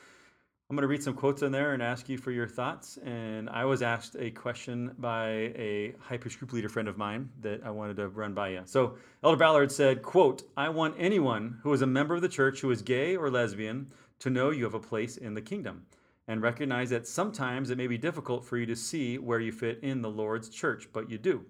I'm 0.70 0.76
going 0.76 0.82
to 0.84 0.88
read 0.88 1.04
some 1.04 1.14
quotes 1.14 1.42
in 1.44 1.52
there 1.52 1.74
and 1.74 1.82
ask 1.84 2.10
you 2.10 2.18
for 2.18 2.32
your 2.32 2.48
thoughts. 2.48 2.98
And 3.06 3.50
I 3.50 3.66
was 3.66 3.82
asked 3.82 4.16
a 4.20 4.32
question 4.32 4.92
by 4.98 5.28
a 5.30 5.94
hyper 6.00 6.30
group 6.30 6.54
leader 6.54 6.70
friend 6.70 6.88
of 6.88 6.98
mine 6.98 7.30
that 7.42 7.62
I 7.64 7.70
wanted 7.72 7.98
to 7.98 8.08
run 8.10 8.34
by 8.34 8.50
you. 8.50 8.62
So 8.66 8.98
Elder 9.24 9.38
Ballard 9.38 9.72
said, 9.72 10.02
quote, 10.02 10.44
I 10.58 10.70
want 10.70 10.96
anyone 10.98 11.60
who 11.64 11.72
is 11.74 11.82
a 11.82 11.88
member 11.88 12.16
of 12.16 12.22
the 12.22 12.30
church 12.30 12.62
who 12.62 12.72
is 12.72 12.82
gay 12.82 13.16
or 13.16 13.30
lesbian 13.30 13.92
to 14.20 14.30
know 14.30 14.50
you 14.52 14.64
have 14.64 14.74
a 14.74 14.80
place 14.80 15.18
in 15.18 15.34
the 15.34 15.42
kingdom 15.42 15.86
and 16.28 16.42
recognize 16.42 16.90
that 16.90 17.08
sometimes 17.08 17.70
it 17.70 17.78
may 17.78 17.86
be 17.86 17.98
difficult 18.00 18.44
for 18.44 18.58
you 18.58 18.66
to 18.66 18.76
see 18.76 19.20
where 19.20 19.40
you 19.40 19.52
fit 19.52 19.80
in 19.84 20.02
the 20.02 20.10
Lord's 20.10 20.50
church, 20.50 20.88
but 20.94 21.10
you 21.10 21.20
do. 21.20 21.46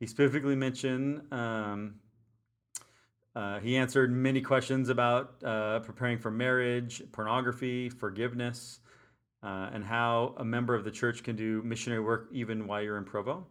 He 0.00 0.06
specifically 0.06 0.56
mentioned 0.56 1.22
um, 1.32 1.94
uh, 3.36 3.60
he 3.60 3.76
answered 3.76 4.10
many 4.10 4.40
questions 4.40 4.88
about 4.88 5.34
uh, 5.44 5.80
preparing 5.80 6.18
for 6.18 6.30
marriage, 6.30 7.02
pornography, 7.12 7.90
forgiveness, 7.90 8.80
uh, 9.42 9.68
and 9.74 9.84
how 9.84 10.34
a 10.38 10.44
member 10.44 10.74
of 10.74 10.84
the 10.84 10.90
church 10.90 11.22
can 11.22 11.36
do 11.36 11.62
missionary 11.62 12.02
work 12.02 12.28
even 12.32 12.66
while 12.66 12.80
you're 12.80 12.96
in 12.96 13.04
Provo. 13.04 13.46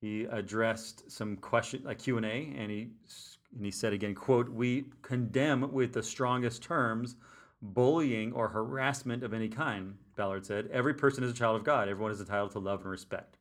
He 0.00 0.24
addressed 0.24 1.08
some 1.08 1.36
question, 1.36 1.82
like 1.84 2.00
Q 2.00 2.16
and 2.16 2.26
A, 2.26 2.52
and 2.58 2.68
he 2.68 2.90
and 3.54 3.64
he 3.64 3.70
said 3.70 3.92
again, 3.92 4.16
"quote 4.16 4.48
We 4.48 4.86
condemn 5.02 5.72
with 5.72 5.92
the 5.92 6.02
strongest 6.02 6.64
terms 6.64 7.14
bullying 7.62 8.32
or 8.32 8.48
harassment 8.48 9.22
of 9.22 9.32
any 9.32 9.48
kind. 9.48 9.96
Ballard 10.16 10.44
said, 10.44 10.66
"Every 10.72 10.94
person 10.94 11.22
is 11.22 11.30
a 11.30 11.34
child 11.34 11.54
of 11.54 11.62
God. 11.62 11.88
Everyone 11.88 12.10
is 12.10 12.18
entitled 12.18 12.50
to 12.52 12.58
love 12.58 12.80
and 12.80 12.90
respect." 12.90 13.38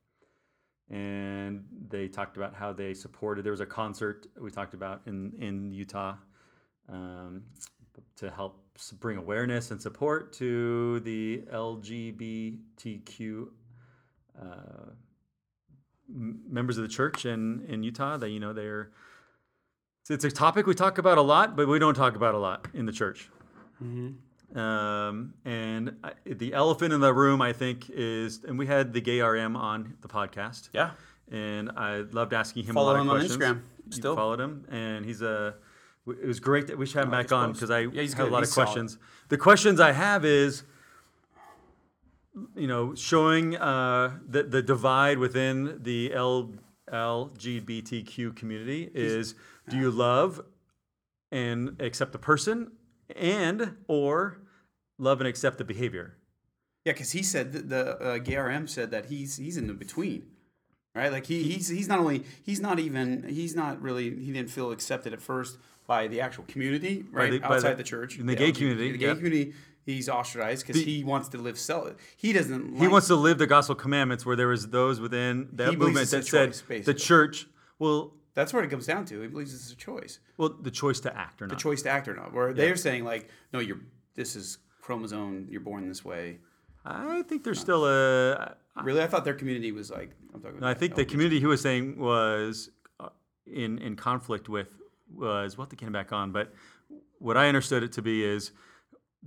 And 0.91 1.65
they 1.89 2.07
talked 2.07 2.37
about 2.37 2.53
how 2.53 2.73
they 2.73 2.93
supported. 2.93 3.43
There 3.45 3.51
was 3.53 3.61
a 3.61 3.65
concert 3.65 4.27
we 4.39 4.51
talked 4.51 4.73
about 4.73 5.01
in 5.05 5.33
in 5.39 5.71
Utah 5.71 6.15
um, 6.89 7.43
to 8.17 8.29
help 8.29 8.61
bring 8.99 9.17
awareness 9.17 9.71
and 9.71 9.81
support 9.81 10.33
to 10.33 10.99
the 11.01 11.43
LGBTQ 11.51 13.47
uh, 14.39 14.91
members 16.07 16.77
of 16.77 16.83
the 16.83 16.89
church 16.89 17.25
in, 17.25 17.65
in 17.67 17.83
Utah. 17.83 18.17
That 18.17 18.29
you 18.29 18.39
know 18.39 18.53
they're 18.53 18.91
it's, 20.09 20.25
a 20.25 20.31
topic 20.31 20.65
we 20.67 20.73
talk 20.73 20.97
about 20.97 21.17
a 21.17 21.21
lot, 21.21 21.55
but 21.55 21.67
we 21.67 21.79
don't 21.79 21.93
talk 21.93 22.15
about 22.15 22.35
a 22.35 22.37
lot 22.37 22.67
in 22.73 22.85
the 22.85 22.91
church. 22.91 23.29
Um, 24.55 25.33
and 25.45 25.95
I, 26.03 26.11
the 26.25 26.53
elephant 26.53 26.93
in 26.93 26.99
the 26.99 27.13
room, 27.13 27.41
I 27.41 27.53
think, 27.53 27.89
is, 27.89 28.43
and 28.45 28.57
we 28.59 28.67
had 28.67 28.91
the 28.93 28.99
gay 29.01 29.21
RM 29.21 29.55
on 29.55 29.95
the 30.01 30.07
podcast. 30.07 30.69
Yeah. 30.73 30.91
And 31.31 31.71
I 31.77 31.99
loved 32.11 32.33
asking 32.33 32.65
him 32.65 32.73
Follow 32.75 32.91
a 32.91 32.93
lot 32.93 33.01
him 33.01 33.07
of 33.09 33.13
on 33.13 33.19
questions. 33.19 33.37
Instagram, 33.43 33.61
You 33.85 33.91
still. 33.93 34.15
followed 34.15 34.39
him, 34.41 34.65
and 34.69 35.05
he's 35.05 35.21
a. 35.21 35.55
It 36.07 36.25
was 36.27 36.39
great 36.39 36.67
that 36.67 36.77
we 36.77 36.85
should 36.85 36.95
have 36.97 37.05
him 37.05 37.11
like 37.11 37.27
back 37.29 37.37
on 37.37 37.53
because 37.53 37.69
I 37.71 37.81
Yeah, 37.81 38.01
he's 38.01 38.13
have 38.15 38.27
a 38.27 38.31
lot 38.31 38.39
He's 38.39 38.49
of 38.49 38.53
solid. 38.55 38.65
questions. 38.67 38.97
The 39.29 39.37
questions 39.37 39.79
I 39.79 39.91
have 39.93 40.25
is, 40.25 40.63
you 42.55 42.67
know, 42.67 42.95
showing 42.95 43.55
uh, 43.55 44.17
the 44.27 44.43
the 44.43 44.61
divide 44.61 45.19
within 45.19 45.79
the 45.81 46.11
L, 46.13 46.51
LGBTQ 46.91 48.35
community 48.35 48.89
is: 48.93 49.35
do 49.69 49.77
you 49.77 49.91
love 49.91 50.41
and 51.31 51.79
accept 51.81 52.11
the 52.11 52.19
person, 52.19 52.71
and 53.15 53.77
or 53.87 54.39
love 55.01 55.19
and 55.19 55.27
accept 55.27 55.57
the 55.57 55.63
behavior? 55.65 56.15
Yeah, 56.85 56.93
because 56.93 57.11
he 57.11 57.23
said 57.23 57.51
that 57.53 57.69
the 57.69 57.97
uh, 58.01 58.17
gay 58.19 58.37
RM 58.37 58.67
said 58.67 58.91
that 58.91 59.05
he's 59.07 59.37
he's 59.37 59.57
in 59.57 59.67
the 59.67 59.73
between, 59.73 60.23
right? 60.95 61.11
Like 61.11 61.25
he, 61.25 61.43
he's 61.43 61.67
he's 61.67 61.87
not 61.87 61.99
only 61.99 62.23
he's 62.43 62.59
not 62.59 62.79
even 62.79 63.27
he's 63.27 63.55
not 63.55 63.81
really 63.81 64.09
he 64.15 64.31
didn't 64.31 64.49
feel 64.49 64.71
accepted 64.71 65.13
at 65.13 65.21
first 65.21 65.57
by 65.87 66.07
the 66.07 66.21
actual 66.21 66.45
community, 66.45 67.03
right? 67.11 67.31
the- 67.31 67.43
Outside 67.45 67.71
the- 67.73 67.75
the, 67.77 67.83
church, 67.83 68.17
in 68.17 68.25
the 68.25 68.35
gay 68.35 68.51
LGBT 68.51 68.55
community, 68.55 68.91
the 68.93 68.97
gay 68.97 69.07
yeah. 69.07 69.13
community, 69.15 69.53
he's 69.85 70.09
ostracized 70.09 70.65
because 70.65 70.81
he 70.81 71.03
wants 71.03 71.29
to 71.29 71.37
live 71.37 71.59
self. 71.59 71.93
He 72.17 72.33
doesn't. 72.33 72.77
He 72.77 72.87
wants 72.87 73.07
to 73.07 73.15
live 73.15 73.37
the 73.37 73.47
gospel 73.47 73.75
commandments 73.75 74.25
where 74.25 74.35
there 74.35 74.47
was 74.47 74.69
those 74.69 74.99
within 74.99 75.49
that 75.53 75.77
movement 75.77 76.09
that 76.09 76.25
said 76.25 76.51
choice, 76.51 76.85
the 76.85 76.93
church 76.95 77.47
Well, 77.77 78.13
That's 78.33 78.53
what 78.53 78.63
it 78.63 78.69
comes 78.71 78.87
down 78.87 79.05
to. 79.05 79.21
He 79.21 79.27
believes 79.27 79.53
it's 79.53 79.71
a 79.71 79.75
choice, 79.75 80.19
well 80.37 80.49
the 80.49 80.71
choice 80.71 80.99
to 81.01 81.15
act 81.15 81.41
or 81.43 81.47
not. 81.47 81.55
the 81.57 81.61
choice 81.61 81.81
to 81.83 81.89
act 81.89 82.07
or 82.07 82.15
not. 82.15 82.33
Where 82.33 82.53
they're 82.53 82.75
saying 82.75 83.03
like, 83.03 83.29
no, 83.53 83.59
you're 83.59 83.81
this 84.15 84.35
is 84.35 84.57
chromosome. 84.81 85.47
You're 85.49 85.61
born 85.61 85.87
this 85.87 86.03
way. 86.03 86.39
I 86.85 87.21
think 87.23 87.43
there's 87.43 87.59
still 87.59 87.85
a. 87.85 88.55
Really, 88.83 89.01
I 89.01 89.07
thought 89.07 89.23
their 89.25 89.35
community 89.35 89.71
was 89.71 89.91
like. 89.91 90.11
I'm 90.33 90.41
talking. 90.41 90.59
No, 90.59 90.67
I 90.67 90.73
think 90.73 90.95
the 90.95 91.05
community 91.05 91.39
he 91.39 91.45
was 91.45 91.61
saying 91.61 91.97
was 91.97 92.69
uh, 92.99 93.09
in 93.45 93.77
in 93.79 93.95
conflict 93.95 94.49
with 94.49 94.69
was 95.13 95.57
what 95.57 95.69
they 95.69 95.75
came 95.75 95.91
back 95.91 96.11
on, 96.11 96.31
but 96.31 96.53
what 97.19 97.37
I 97.37 97.47
understood 97.47 97.83
it 97.83 97.91
to 97.93 98.01
be 98.01 98.23
is 98.23 98.51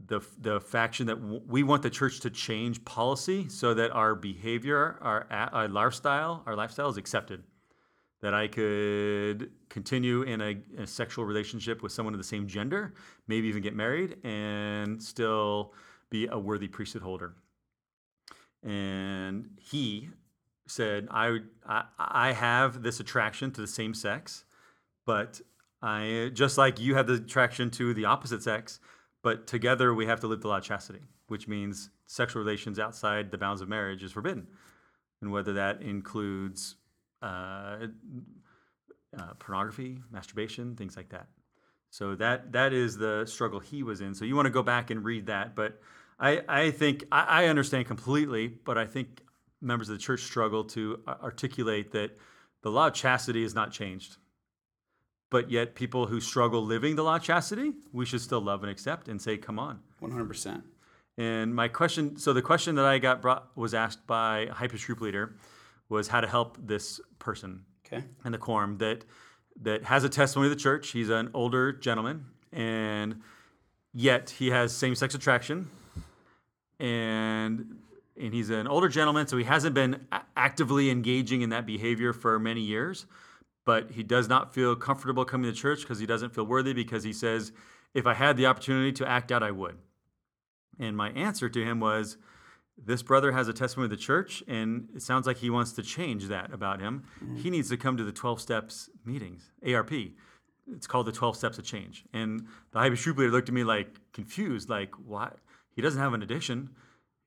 the 0.06 0.20
the 0.40 0.60
faction 0.60 1.06
that 1.06 1.20
w- 1.20 1.42
we 1.46 1.62
want 1.62 1.82
the 1.82 1.90
church 1.90 2.20
to 2.20 2.30
change 2.30 2.84
policy 2.84 3.48
so 3.48 3.74
that 3.74 3.92
our 3.92 4.14
behavior, 4.14 4.98
our, 5.00 5.26
our 5.30 5.68
lifestyle, 5.68 6.42
our 6.46 6.56
lifestyle 6.56 6.88
is 6.88 6.96
accepted. 6.96 7.44
That 8.24 8.32
I 8.32 8.48
could 8.48 9.50
continue 9.68 10.22
in 10.22 10.40
a, 10.40 10.56
a 10.78 10.86
sexual 10.86 11.26
relationship 11.26 11.82
with 11.82 11.92
someone 11.92 12.14
of 12.14 12.18
the 12.18 12.24
same 12.24 12.46
gender, 12.48 12.94
maybe 13.28 13.48
even 13.48 13.60
get 13.60 13.76
married, 13.76 14.16
and 14.24 15.02
still 15.02 15.74
be 16.08 16.26
a 16.28 16.38
worthy 16.38 16.66
priesthood 16.66 17.02
holder. 17.02 17.34
And 18.62 19.50
he 19.60 20.08
said, 20.66 21.06
I, 21.10 21.40
I, 21.66 21.84
I 21.98 22.32
have 22.32 22.82
this 22.82 22.98
attraction 22.98 23.50
to 23.50 23.60
the 23.60 23.66
same 23.66 23.92
sex, 23.92 24.46
but 25.04 25.42
I, 25.82 26.30
just 26.32 26.56
like 26.56 26.80
you 26.80 26.94
have 26.94 27.06
the 27.06 27.16
attraction 27.16 27.70
to 27.72 27.92
the 27.92 28.06
opposite 28.06 28.42
sex, 28.42 28.80
but 29.22 29.46
together 29.46 29.92
we 29.92 30.06
have 30.06 30.20
to 30.20 30.28
live 30.28 30.40
the 30.40 30.48
law 30.48 30.56
of 30.56 30.64
chastity, 30.64 31.02
which 31.26 31.46
means 31.46 31.90
sexual 32.06 32.40
relations 32.42 32.78
outside 32.78 33.30
the 33.30 33.36
bounds 33.36 33.60
of 33.60 33.68
marriage 33.68 34.02
is 34.02 34.12
forbidden. 34.12 34.46
And 35.20 35.30
whether 35.30 35.52
that 35.52 35.82
includes 35.82 36.76
uh, 37.24 37.86
uh, 39.18 39.34
pornography, 39.38 40.00
masturbation, 40.10 40.76
things 40.76 40.96
like 40.96 41.08
that. 41.10 41.26
So 41.90 42.14
that 42.16 42.52
that 42.52 42.72
is 42.72 42.96
the 42.96 43.24
struggle 43.26 43.60
he 43.60 43.82
was 43.82 44.00
in. 44.00 44.14
So 44.14 44.24
you 44.24 44.34
want 44.34 44.46
to 44.46 44.50
go 44.50 44.62
back 44.62 44.90
and 44.90 45.04
read 45.04 45.26
that, 45.26 45.54
but 45.54 45.80
I 46.18 46.42
I 46.48 46.70
think 46.70 47.04
I, 47.12 47.44
I 47.44 47.46
understand 47.46 47.86
completely, 47.86 48.48
but 48.48 48.76
I 48.76 48.86
think 48.86 49.22
members 49.60 49.88
of 49.88 49.96
the 49.96 50.02
church 50.02 50.22
struggle 50.22 50.64
to 50.64 51.00
articulate 51.08 51.92
that 51.92 52.18
the 52.62 52.70
law 52.70 52.88
of 52.88 52.94
chastity 52.94 53.44
is 53.44 53.54
not 53.54 53.70
changed. 53.70 54.16
But 55.30 55.50
yet, 55.50 55.74
people 55.74 56.06
who 56.06 56.20
struggle 56.20 56.64
living 56.64 56.96
the 56.96 57.02
law 57.02 57.16
of 57.16 57.22
chastity, 57.22 57.72
we 57.92 58.06
should 58.06 58.20
still 58.20 58.40
love 58.40 58.62
and 58.62 58.70
accept 58.70 59.08
and 59.08 59.20
say, 59.20 59.36
"Come 59.36 59.58
on." 59.58 59.80
100. 60.00 60.28
percent 60.28 60.64
And 61.16 61.54
my 61.54 61.68
question, 61.68 62.16
so 62.16 62.32
the 62.32 62.42
question 62.42 62.74
that 62.74 62.84
I 62.84 62.98
got 62.98 63.22
brought 63.22 63.56
was 63.56 63.72
asked 63.72 64.06
by 64.06 64.40
a 64.40 64.52
hyper 64.52 64.78
group 64.78 65.00
leader, 65.00 65.36
was 65.88 66.08
how 66.08 66.20
to 66.20 66.26
help 66.26 66.56
this 66.60 67.00
person 67.18 67.64
Okay. 67.86 68.04
in 68.24 68.32
the 68.32 68.38
quorum 68.38 68.78
that 68.78 69.04
that 69.62 69.84
has 69.84 70.02
a 70.04 70.08
testimony 70.08 70.50
of 70.50 70.56
the 70.56 70.60
church. 70.60 70.90
He's 70.90 71.10
an 71.10 71.30
older 71.32 71.72
gentleman, 71.72 72.24
and 72.52 73.20
yet 73.92 74.30
he 74.30 74.48
has 74.50 74.74
same-sex 74.76 75.14
attraction, 75.14 75.70
and 76.80 77.78
and 78.16 78.32
he's 78.32 78.50
an 78.50 78.68
older 78.68 78.88
gentleman, 78.88 79.26
so 79.26 79.36
he 79.36 79.44
hasn't 79.44 79.74
been 79.74 80.06
a- 80.12 80.22
actively 80.36 80.88
engaging 80.88 81.42
in 81.42 81.50
that 81.50 81.66
behavior 81.66 82.12
for 82.12 82.38
many 82.38 82.60
years. 82.60 83.06
But 83.64 83.90
he 83.92 84.02
does 84.04 84.28
not 84.28 84.54
feel 84.54 84.76
comfortable 84.76 85.24
coming 85.24 85.50
to 85.50 85.56
church 85.56 85.80
because 85.80 85.98
he 85.98 86.06
doesn't 86.06 86.32
feel 86.34 86.44
worthy 86.44 86.72
because 86.72 87.02
he 87.02 87.12
says, 87.12 87.50
if 87.92 88.06
I 88.06 88.14
had 88.14 88.36
the 88.36 88.46
opportunity 88.46 88.92
to 88.92 89.08
act 89.08 89.32
out, 89.32 89.42
I 89.42 89.50
would. 89.50 89.78
And 90.78 90.96
my 90.96 91.10
answer 91.10 91.48
to 91.48 91.64
him 91.64 91.80
was, 91.80 92.16
this 92.76 93.02
brother 93.02 93.32
has 93.32 93.48
a 93.48 93.52
testimony 93.52 93.86
of 93.86 93.90
the 93.90 93.96
church, 93.96 94.42
and 94.48 94.88
it 94.94 95.02
sounds 95.02 95.26
like 95.26 95.38
he 95.38 95.50
wants 95.50 95.72
to 95.72 95.82
change 95.82 96.26
that 96.28 96.52
about 96.52 96.80
him. 96.80 97.04
Mm. 97.24 97.38
He 97.38 97.50
needs 97.50 97.68
to 97.70 97.76
come 97.76 97.96
to 97.96 98.04
the 98.04 98.12
12 98.12 98.40
steps 98.40 98.90
meetings, 99.04 99.52
ARP. 99.66 99.92
It's 100.72 100.86
called 100.86 101.06
the 101.06 101.12
12 101.12 101.36
steps 101.36 101.58
of 101.58 101.64
change. 101.64 102.04
And 102.12 102.46
the 102.72 102.96
troop 102.96 103.18
leader 103.18 103.30
looked 103.30 103.48
at 103.48 103.54
me 103.54 103.64
like 103.64 104.00
confused, 104.12 104.68
like, 104.68 104.90
why? 105.04 105.30
He 105.74 105.82
doesn't 105.82 106.00
have 106.00 106.14
an 106.14 106.22
addiction. 106.22 106.70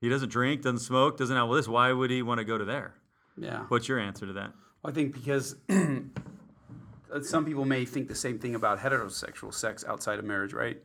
He 0.01 0.09
doesn't 0.09 0.29
drink, 0.29 0.61
doesn't 0.61 0.79
smoke, 0.79 1.17
doesn't 1.17 1.35
have 1.35 1.47
all 1.47 1.53
this. 1.53 1.67
Why 1.67 1.91
would 1.91 2.11
he 2.11 2.21
want 2.21 2.39
to 2.39 2.45
go 2.45 2.57
to 2.57 2.65
there? 2.65 2.95
Yeah. 3.37 3.65
What's 3.67 3.87
your 3.87 3.99
answer 3.99 4.25
to 4.25 4.33
that? 4.33 4.53
I 4.83 4.91
think 4.91 5.13
because 5.13 5.55
some 7.23 7.45
people 7.45 7.65
may 7.65 7.85
think 7.85 8.07
the 8.07 8.15
same 8.15 8.39
thing 8.39 8.55
about 8.55 8.79
heterosexual 8.79 9.53
sex 9.53 9.83
outside 9.87 10.19
of 10.19 10.25
marriage, 10.25 10.53
right? 10.53 10.77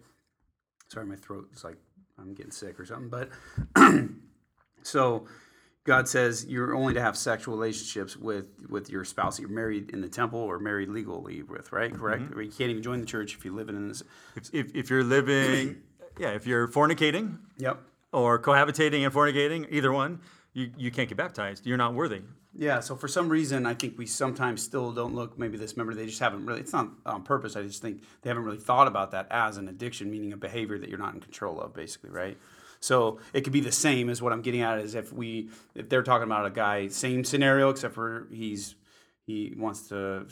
Sorry, 0.88 1.07
my 1.07 1.16
throat 1.16 1.49
is 1.54 1.64
like 1.64 1.76
I'm 2.19 2.35
getting 2.35 2.52
sick 2.52 2.78
or 2.78 2.87
something. 2.87 3.09
But 3.09 3.31
so 4.83 5.27
God 5.85 6.09
says 6.09 6.47
you're 6.49 6.75
only 6.75 6.95
to 6.95 7.01
have 7.01 7.17
sexual 7.17 7.55
relationships 7.57 8.17
with 8.17 8.47
with 8.69 8.89
your 8.89 9.05
spouse 9.05 9.37
that 9.37 9.43
you're 9.43 9.51
married 9.51 9.91
in 9.91 10.01
the 10.01 10.09
temple 10.09 10.39
or 10.39 10.59
married 10.59 10.89
legally 10.89 11.43
with, 11.43 11.73
right? 11.73 11.93
Correct. 11.93 12.23
Mm-hmm. 12.23 12.39
Or 12.39 12.43
you 12.43 12.53
can't 12.53 12.71
even 12.71 12.83
join 12.83 13.01
the 13.01 13.07
church 13.07 13.35
if 13.35 13.45
you're 13.45 13.55
living 13.55 13.75
in 13.77 13.89
this. 13.89 14.03
If, 14.37 14.55
if, 14.55 14.75
if 14.75 14.91
you're 14.91 15.03
living, 15.05 15.83
yeah, 16.19 16.31
if 16.31 16.47
you're 16.47 16.69
fornicating 16.69 17.39
Yep. 17.59 17.81
or 18.12 18.39
cohabitating 18.41 19.05
and 19.05 19.12
fornicating, 19.12 19.67
either 19.71 19.93
one, 19.93 20.21
you, 20.53 20.71
you 20.77 20.91
can't 20.91 21.09
get 21.09 21.19
baptized. 21.19 21.67
You're 21.67 21.79
not 21.79 21.95
worthy. 21.95 22.21
Yeah, 22.55 22.81
so 22.81 22.95
for 22.97 23.09
some 23.09 23.31
reason, 23.31 23.65
I 23.65 23.73
think 23.73 23.97
we 23.97 24.05
sometimes 24.05 24.62
still 24.62 24.93
don't 24.93 25.15
look. 25.15 25.39
Maybe 25.39 25.57
this 25.57 25.75
member 25.77 25.95
they 25.95 26.05
just 26.05 26.21
haven't 26.21 26.45
really. 26.45 26.61
It's 26.61 26.73
not 26.73 26.91
on 27.07 27.23
purpose. 27.23 27.57
I 27.57 27.62
just 27.62 27.81
think 27.81 28.03
they 28.21 28.29
haven't 28.29 28.45
really 28.45 28.59
thought 28.59 28.87
about 28.87 29.11
that 29.12 29.27
as 29.31 29.57
an 29.57 29.69
addiction, 29.69 30.11
meaning 30.11 30.33
a 30.35 30.37
behavior 30.37 30.79
that 30.79 30.91
you're 30.91 30.99
not 30.99 31.15
in 31.15 31.21
control 31.21 31.59
of, 31.61 31.73
basically, 31.73 32.11
right? 32.11 32.37
So 32.83 33.21
it 33.33 33.43
could 33.43 33.53
be 33.53 33.61
the 33.61 33.71
same 33.73 34.11
as 34.11 34.21
what 34.21 34.33
I'm 34.33 34.43
getting 34.43 34.61
at 34.61 34.81
is 34.81 34.97
if 34.97 35.12
we 35.12 35.49
if 35.77 35.89
they're 35.89 36.03
talking 36.03 36.25
about 36.25 36.47
a 36.47 36.51
guy, 36.51 36.89
same 36.89 37.23
scenario 37.25 37.71
except 37.71 37.95
for 37.95 38.27
he's 38.33 38.75
he 39.25 39.55
wants 39.57 39.89
to 39.91 40.27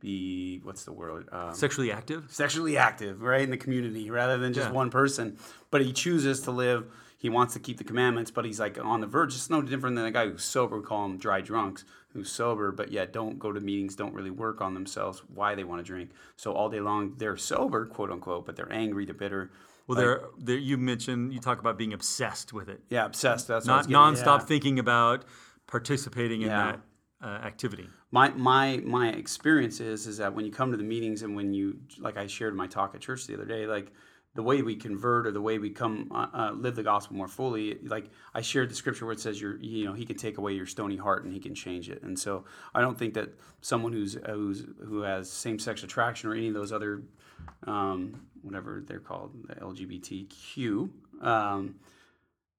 be 0.00 0.60
what's 0.62 0.84
the 0.84 0.92
word 0.92 1.28
um, 1.32 1.52
Sexually 1.54 1.90
active? 1.90 2.26
sexually 2.30 2.76
active, 2.78 3.20
right, 3.20 3.42
in 3.42 3.50
the 3.50 3.56
community 3.56 4.10
rather 4.12 4.38
than 4.38 4.52
just 4.52 4.68
Yeah. 4.68 4.74
one 4.74 4.90
person. 4.90 5.36
But 5.72 5.82
he 5.82 5.92
chooses 5.92 6.40
to 6.42 6.52
live. 6.52 6.86
He 7.18 7.28
wants 7.28 7.54
to 7.54 7.58
keep 7.58 7.78
the 7.78 7.84
commandments, 7.84 8.30
but 8.30 8.44
he's 8.44 8.60
like 8.60 8.78
on 8.82 9.00
the 9.00 9.08
verge. 9.08 9.34
It's 9.34 9.50
no 9.50 9.60
different 9.60 9.96
than 9.96 10.04
a 10.04 10.12
guy 10.12 10.28
who's 10.28 10.44
sober. 10.44 10.78
We 10.78 10.84
call 10.84 11.04
him 11.04 11.18
dry 11.18 11.40
drunks, 11.40 11.84
who's 12.12 12.30
sober, 12.30 12.70
but 12.70 12.92
yet 12.92 13.12
don't 13.12 13.40
go 13.40 13.50
to 13.50 13.60
meetings, 13.60 13.96
don't 13.96 14.14
really 14.14 14.30
work 14.30 14.60
on 14.60 14.72
themselves, 14.74 15.24
why 15.34 15.56
they 15.56 15.64
want 15.64 15.80
to 15.80 15.84
drink. 15.84 16.10
So 16.36 16.52
all 16.52 16.68
day 16.68 16.78
long 16.78 17.14
they're 17.18 17.36
sober, 17.36 17.86
quote 17.86 18.12
unquote, 18.12 18.46
but 18.46 18.54
they're 18.54 18.72
angry, 18.72 19.04
they're 19.04 19.16
bitter. 19.16 19.50
Well, 19.88 19.96
Like, 19.96 20.04
there, 20.04 20.20
there, 20.38 20.56
you 20.58 20.76
mentioned, 20.76 21.32
you 21.32 21.40
talk 21.40 21.58
about 21.60 21.78
being 21.78 21.94
obsessed 21.94 22.52
with 22.52 22.68
it. 22.68 22.82
yeah, 22.90 23.06
obsessed. 23.06 23.48
That's 23.48 23.66
what 23.66 23.74
I 23.74 23.78
was 23.78 23.88
Not 23.88 24.14
nonstop 24.14 24.40
yeah. 24.40 24.44
thinking 24.44 24.78
about 24.78 25.24
participating 25.66 26.42
in 26.42 26.48
Yeah. 26.48 26.72
that 26.72 26.80
uh, 27.20 27.26
activity. 27.44 27.88
my 28.12 28.28
my 28.30 28.80
my 28.84 29.08
experience 29.08 29.80
is 29.80 30.06
is 30.06 30.18
that 30.18 30.32
when 30.34 30.44
you 30.44 30.52
come 30.52 30.70
to 30.70 30.76
the 30.76 30.84
meetings 30.84 31.22
and 31.22 31.34
when 31.34 31.52
you 31.52 31.78
like 31.98 32.16
I 32.16 32.28
shared 32.28 32.54
my 32.54 32.68
talk 32.68 32.94
at 32.94 33.00
church 33.00 33.26
the 33.26 33.34
other 33.34 33.44
day, 33.44 33.66
like 33.66 33.92
the 34.36 34.42
way 34.42 34.62
we 34.62 34.76
convert 34.76 35.26
or 35.26 35.32
the 35.32 35.40
way 35.40 35.58
we 35.58 35.68
come 35.70 36.08
uh, 36.14 36.28
uh, 36.32 36.52
live 36.52 36.76
the 36.76 36.84
gospel 36.84 37.16
more 37.16 37.26
fully. 37.26 37.76
Like 37.82 38.10
I 38.34 38.40
shared 38.40 38.70
the 38.70 38.76
scripture 38.76 39.04
where 39.04 39.14
it 39.14 39.18
says, 39.20 39.40
"You're 39.40 39.56
you 39.58 39.84
know 39.86 39.94
He 39.94 40.04
can 40.06 40.16
take 40.16 40.38
away 40.38 40.52
your 40.52 40.66
stony 40.66 40.96
heart 40.96 41.24
and 41.24 41.32
He 41.32 41.40
can 41.40 41.56
change 41.56 41.90
it." 41.90 42.02
And 42.04 42.16
so 42.16 42.44
I 42.72 42.80
don't 42.82 42.96
think 42.96 43.14
that 43.14 43.30
someone 43.62 43.92
who's 43.92 44.14
who's 44.24 44.64
who 44.86 45.00
has 45.02 45.28
same 45.28 45.58
sex 45.58 45.82
attraction 45.82 46.30
or 46.30 46.34
any 46.34 46.46
of 46.48 46.54
those 46.54 46.70
other 46.72 47.02
um, 47.66 48.20
whatever 48.42 48.82
they're 48.86 49.00
called, 49.00 49.32
the 49.48 49.54
LGBTQ. 49.54 50.90
Um, 51.22 51.76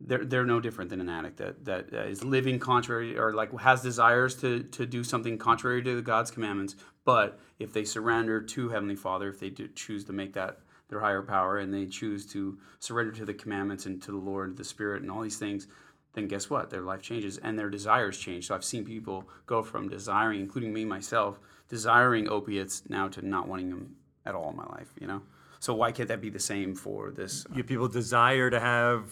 they're, 0.01 0.23
they're 0.23 0.45
no 0.45 0.59
different 0.59 0.89
than 0.89 1.01
an 1.01 1.09
addict 1.09 1.37
that, 1.37 1.65
that 1.65 1.93
uh, 1.93 2.25
living 2.25 2.59
contrary 2.59 3.17
or 3.17 3.33
like 3.33 3.57
has 3.59 3.81
desires 3.81 4.35
to, 4.35 4.63
to 4.63 4.85
do 4.85 5.03
something 5.03 5.37
contrary 5.37 5.83
to 5.83 6.01
God's 6.01 6.31
commandments. 6.31 6.75
But 7.03 7.39
if 7.59 7.73
they 7.73 7.83
surrender 7.83 8.41
to 8.41 8.69
Heavenly 8.69 8.95
Father, 8.95 9.29
if 9.29 9.39
they 9.39 9.49
choose 9.49 10.05
to 10.05 10.13
make 10.13 10.33
that 10.33 10.59
their 10.89 10.99
higher 10.99 11.21
power 11.21 11.59
and 11.59 11.73
they 11.73 11.85
choose 11.85 12.25
to 12.27 12.57
surrender 12.79 13.11
to 13.13 13.25
the 13.25 13.33
commandments 13.33 13.85
and 13.85 14.01
to 14.03 14.11
the 14.11 14.17
Lord, 14.17 14.57
the 14.57 14.63
Spirit, 14.63 15.01
and 15.01 15.11
all 15.11 15.21
these 15.21 15.37
things, 15.37 15.67
then 16.13 16.27
guess 16.27 16.49
what? 16.49 16.69
Their 16.69 16.81
life 16.81 17.01
changes 17.01 17.37
and 17.37 17.57
their 17.57 17.69
desires 17.69 18.17
change. 18.17 18.47
So 18.47 18.55
I've 18.55 18.65
seen 18.65 18.83
people 18.83 19.29
go 19.45 19.61
from 19.61 19.89
desiring, 19.89 20.39
including 20.39 20.73
me 20.73 20.85
myself, 20.85 21.39
desiring 21.67 22.27
opiates 22.27 22.83
now 22.89 23.07
to 23.09 23.25
not 23.25 23.47
wanting 23.47 23.69
them 23.69 23.95
at 24.29 24.35
all 24.35 24.49
in 24.51 24.55
my 24.55 24.65
life, 24.77 24.91
you 25.01 25.07
know? 25.07 25.21
So 25.59 25.73
why 25.75 25.91
can't 25.91 26.07
that 26.07 26.21
be 26.21 26.29
the 26.29 26.39
same 26.39 26.73
for 26.75 27.11
this? 27.11 27.45
You 27.53 27.63
people 27.65 27.87
desire 27.89 28.49
to 28.49 28.59
have 28.59 29.11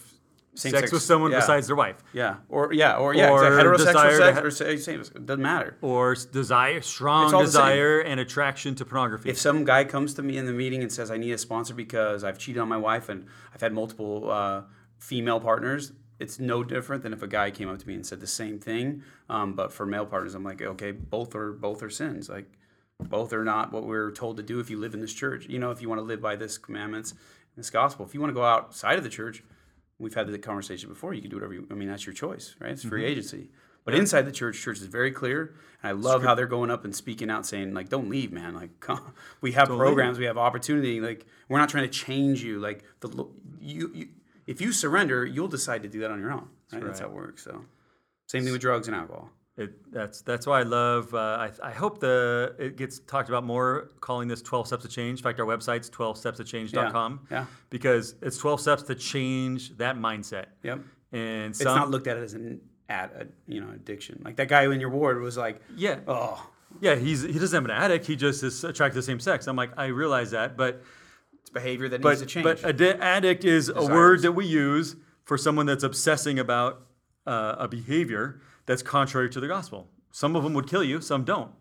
sex, 0.56 0.74
sex- 0.80 0.92
with 0.94 1.02
someone 1.02 1.32
yeah. 1.32 1.40
besides 1.40 1.68
their 1.68 1.76
wife, 1.76 1.98
Yeah, 2.14 2.38
or 2.50 2.72
yeah, 2.74 2.96
or 2.96 3.14
yeah, 3.14 3.30
Or 3.30 3.44
exactly. 3.44 3.64
heterosexual 3.64 4.18
sex 4.18 4.38
ha- 4.40 4.44
or 4.46 4.52
same, 4.78 5.02
it 5.02 5.26
doesn't 5.26 5.42
matter. 5.44 5.76
or 5.82 6.16
desire, 6.16 6.80
strong 6.82 7.26
It's 7.26 7.34
all 7.34 7.42
the 7.42 7.48
same. 7.48 7.62
desire 7.62 8.00
and 8.00 8.20
attraction 8.20 8.76
to 8.76 8.86
pornography. 8.86 9.30
If 9.30 9.38
some 9.38 9.66
guy 9.66 9.84
comes 9.84 10.14
to 10.16 10.24
me 10.24 10.38
in 10.38 10.46
the 10.46 10.54
meeting 10.54 10.82
and 10.82 10.92
says 10.92 11.12
I 11.12 11.18
need 11.18 11.32
a 11.32 11.38
sponsor 11.38 11.74
because 11.74 12.24
I've 12.24 12.38
cheated 12.40 12.62
on 12.62 12.70
my 12.70 12.78
wife 12.78 13.10
and 13.10 13.26
I've 13.54 13.62
had 13.62 13.74
multiple 13.74 14.32
uh, 14.32 14.62
female 15.00 15.40
partners, 15.42 15.92
it's 16.20 16.40
no 16.40 16.64
different 16.64 17.04
than 17.04 17.12
if 17.14 17.22
a 17.22 17.28
guy 17.28 17.52
came 17.52 17.70
up 17.70 17.78
to 17.80 17.88
me 17.88 17.94
and 17.94 18.06
said 18.06 18.20
the 18.22 18.26
same 18.42 18.58
thing. 18.60 19.04
Um, 19.30 19.54
but 19.54 19.72
for 19.74 19.86
male 19.86 20.06
partners, 20.06 20.34
I'm 20.34 20.44
like, 20.46 20.62
okay, 20.62 20.92
both 20.92 21.36
are 21.36 21.52
both 21.52 21.84
are 21.84 21.90
sins. 21.92 22.30
Like 22.30 22.48
both 23.00 23.34
are 23.34 23.44
not 23.44 23.72
what 23.72 23.86
we're 23.86 24.12
told 24.12 24.38
to 24.38 24.44
do 24.44 24.60
if 24.60 24.70
you 24.70 24.80
live 24.80 24.94
in 24.94 25.02
this 25.02 25.14
church. 25.14 25.46
You 25.48 25.60
know, 25.60 25.72
if 25.72 25.82
you 25.82 25.90
want 25.90 26.00
to 26.00 26.06
live 26.06 26.22
by 26.22 26.36
this 26.36 26.58
commandments, 26.58 27.14
this 27.56 27.70
gospel. 27.70 28.06
If 28.06 28.14
you 28.14 28.20
want 28.20 28.32
to 28.32 28.36
go 28.36 28.44
outside 28.44 28.98
of 28.98 29.04
the 29.04 29.10
church, 29.10 29.44
we've 30.00 30.14
had 30.14 30.28
the 30.28 30.38
conversation 30.40 30.90
before. 30.90 31.14
You 31.14 31.22
can 31.22 31.30
do 31.30 31.38
whatever 31.38 31.54
you. 31.54 31.68
I 31.72 31.74
mean, 31.74 31.88
that's 31.88 32.06
your 32.06 32.14
choice, 32.14 32.56
right? 32.60 32.72
It's 32.72 32.84
free 32.84 33.06
agency. 33.06 33.50
But 33.86 33.96
inside 33.96 34.24
the 34.24 34.34
church, 34.34 34.60
church 34.60 34.80
is 34.80 34.88
very 34.88 35.12
clear, 35.12 35.56
and 35.82 35.90
I 35.90 35.92
love 35.94 36.22
how 36.22 36.36
they're 36.36 36.46
going 36.46 36.70
up 36.70 36.84
and 36.84 36.94
speaking 36.94 37.30
out, 37.30 37.46
saying 37.46 37.74
like, 37.74 37.88
"Don't 37.88 38.10
leave, 38.10 38.34
man! 38.34 38.54
Like, 38.54 38.80
come. 38.82 39.14
we 39.40 39.54
have 39.54 39.70
leave. 39.70 39.80
programs, 39.80 40.20
we 40.20 40.26
have 40.26 40.38
opportunity. 40.38 41.00
Like, 41.00 41.26
we're 41.48 41.60
not 41.60 41.70
trying 41.70 41.86
to 41.86 41.90
change 41.90 42.44
you. 42.44 42.60
Like, 42.60 42.84
the 43.00 43.26
you, 43.62 43.92
you 43.94 44.08
if 44.46 44.60
you 44.60 44.74
surrender, 44.74 45.26
you'll 45.26 45.48
decide 45.48 45.84
to 45.84 45.90
do 45.90 46.02
that 46.02 46.12
on 46.12 46.20
your 46.20 46.34
own. 46.34 46.50
Right? 46.74 46.84
That's 46.84 47.00
how 47.00 47.06
it 47.06 47.14
works. 47.14 47.46
So, 47.46 47.64
same 48.28 48.44
thing 48.44 48.52
with 48.52 48.60
drugs 48.60 48.88
and 48.88 48.96
alcohol. 48.96 49.30
It, 49.58 49.92
that's 49.92 50.22
that's 50.22 50.46
why 50.46 50.60
I 50.60 50.64
love. 50.64 51.14
Uh, 51.16 51.18
I, 51.18 51.52
I 51.64 51.72
hope 51.72 52.00
the 52.00 52.56
it 52.60 52.78
gets 52.78 53.00
talked 53.00 53.28
about 53.28 53.44
more. 53.44 53.90
Calling 54.02 54.28
this 54.28 54.42
12 54.44 54.68
steps 54.68 54.84
to 54.84 54.90
change. 54.90 55.20
In 55.20 55.24
fact, 55.24 55.40
our 55.40 55.48
website's 55.48 55.90
12stepstochange.com. 55.90 57.28
Yeah, 57.32 57.38
yeah. 57.40 57.46
Because 57.72 58.16
it's 58.22 58.38
12 58.38 58.62
steps 58.62 58.84
to 58.84 58.96
change 58.96 59.76
that 59.78 59.98
mindset. 59.98 60.46
Yep. 60.62 60.82
And 61.12 61.50
It's 61.50 61.64
not 61.64 61.90
looked 61.90 62.06
at 62.08 62.18
as 62.18 62.34
an 62.34 62.62
ad, 62.88 63.10
a, 63.18 63.28
you 63.52 63.60
know, 63.62 63.72
addiction. 63.72 64.22
Like 64.24 64.36
that 64.36 64.48
guy 64.48 64.72
in 64.72 64.80
your 64.80 64.90
ward 64.92 65.22
was 65.22 65.38
like, 65.38 65.60
yeah, 65.76 66.00
oh, 66.08 66.50
yeah. 66.80 66.96
He's 66.96 67.24
he 67.24 67.40
doesn't 67.40 67.56
have 67.56 67.66
an 67.66 67.72
addict. 67.72 68.06
He 68.06 68.16
just 68.16 68.44
is 68.44 68.64
attracted 68.64 68.94
to 68.94 69.00
the 69.00 69.04
same 69.04 69.20
sex. 69.20 69.48
I'm 69.48 69.56
like, 69.56 69.72
I 69.76 69.88
realize 69.88 70.32
that, 70.32 70.56
but 70.56 70.84
it's 71.42 71.50
behavior 71.50 71.90
that 71.90 72.02
but 72.02 72.10
needs 72.10 72.22
to 72.22 72.28
change. 72.28 72.44
but 72.44 72.60
addi- 72.60 73.00
addict 73.00 73.44
is 73.44 73.70
a 73.70 73.86
word 73.86 74.22
that 74.22 74.34
we 74.34 74.46
use 74.46 74.96
for 75.24 75.38
someone 75.38 75.66
that's 75.66 75.84
obsessing 75.84 76.38
about 76.38 76.86
uh, 77.26 77.56
a 77.58 77.68
behavior 77.68 78.42
that's 78.68 78.84
contrary 78.84 79.30
to 79.32 79.40
the 79.40 79.48
gospel. 79.48 79.88
Some 80.12 80.36
of 80.36 80.44
them 80.44 80.54
would 80.54 80.68
kill 80.68 80.84
you, 80.84 81.02
some 81.02 81.24
don't. 81.24 81.52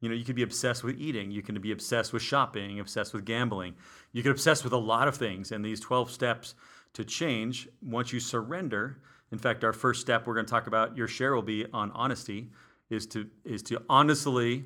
You 0.00 0.08
know, 0.08 0.14
you 0.14 0.24
could 0.24 0.36
be 0.36 0.42
obsessed 0.42 0.84
with 0.84 1.00
eating, 1.00 1.30
you 1.30 1.42
can 1.42 1.58
be 1.60 1.72
obsessed 1.72 2.12
with 2.12 2.22
shopping, 2.22 2.78
obsessed 2.78 3.14
with 3.14 3.24
gambling. 3.24 3.74
You 4.12 4.22
could 4.22 4.32
obsess 4.32 4.62
with 4.62 4.72
a 4.72 4.78
lot 4.78 5.08
of 5.08 5.16
things, 5.16 5.50
and 5.50 5.64
these 5.64 5.80
12 5.80 6.10
steps 6.10 6.54
to 6.92 7.04
change 7.04 7.68
once 7.82 8.12
you 8.12 8.20
surrender. 8.20 8.98
In 9.32 9.38
fact, 9.38 9.64
our 9.64 9.72
first 9.72 10.00
step 10.00 10.26
we're 10.26 10.34
going 10.34 10.46
to 10.46 10.50
talk 10.50 10.66
about 10.66 10.96
your 10.96 11.08
share 11.08 11.34
will 11.34 11.42
be 11.42 11.66
on 11.72 11.90
honesty 11.92 12.50
is 12.90 13.06
to 13.06 13.28
is 13.44 13.62
to 13.62 13.82
honestly 13.88 14.64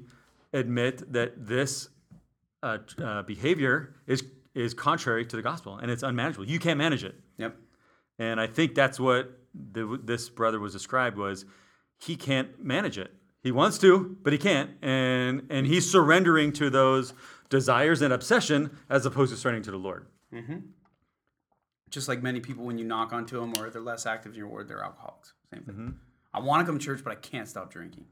admit 0.52 1.12
that 1.12 1.46
this 1.46 1.88
uh, 2.62 2.78
uh, 3.02 3.22
behavior 3.22 3.94
is 4.06 4.22
is 4.54 4.74
contrary 4.74 5.24
to 5.26 5.36
the 5.36 5.42
gospel 5.42 5.78
and 5.78 5.90
it's 5.90 6.02
unmanageable. 6.02 6.46
You 6.46 6.58
can't 6.58 6.78
manage 6.78 7.04
it. 7.04 7.14
yep. 7.38 7.56
And 8.18 8.40
I 8.40 8.46
think 8.46 8.74
that's 8.74 9.00
what 9.00 9.38
the, 9.54 9.98
this 10.02 10.28
brother 10.28 10.60
was 10.60 10.72
described 10.72 11.16
was 11.16 11.44
he 12.02 12.16
can't 12.16 12.62
manage 12.62 12.98
it. 12.98 13.12
He 13.42 13.52
wants 13.52 13.78
to, 13.78 14.16
but 14.22 14.32
he 14.32 14.38
can't. 14.38 14.70
And 14.82 15.46
and 15.50 15.66
he's 15.66 15.90
surrendering 15.90 16.52
to 16.54 16.70
those 16.70 17.14
desires 17.48 18.02
and 18.02 18.12
obsession 18.12 18.76
as 18.88 19.06
opposed 19.06 19.32
to 19.32 19.38
surrendering 19.38 19.64
to 19.64 19.70
the 19.70 19.76
Lord. 19.76 20.06
Mm-hmm. 20.32 20.58
Just 21.90 22.08
like 22.08 22.22
many 22.22 22.40
people, 22.40 22.64
when 22.64 22.78
you 22.78 22.84
knock 22.84 23.12
onto 23.12 23.38
them 23.38 23.52
or 23.58 23.68
they're 23.68 23.82
less 23.82 24.06
active 24.06 24.32
in 24.32 24.38
your 24.38 24.48
ward, 24.48 24.68
they're 24.68 24.82
alcoholics. 24.82 25.34
Same 25.52 25.62
thing. 25.62 25.74
Mm-hmm. 25.74 25.90
I 26.32 26.40
want 26.40 26.60
to 26.60 26.66
come 26.66 26.78
to 26.78 26.84
church, 26.84 27.04
but 27.04 27.12
I 27.12 27.16
can't 27.16 27.46
stop 27.46 27.70
drinking. 27.70 28.06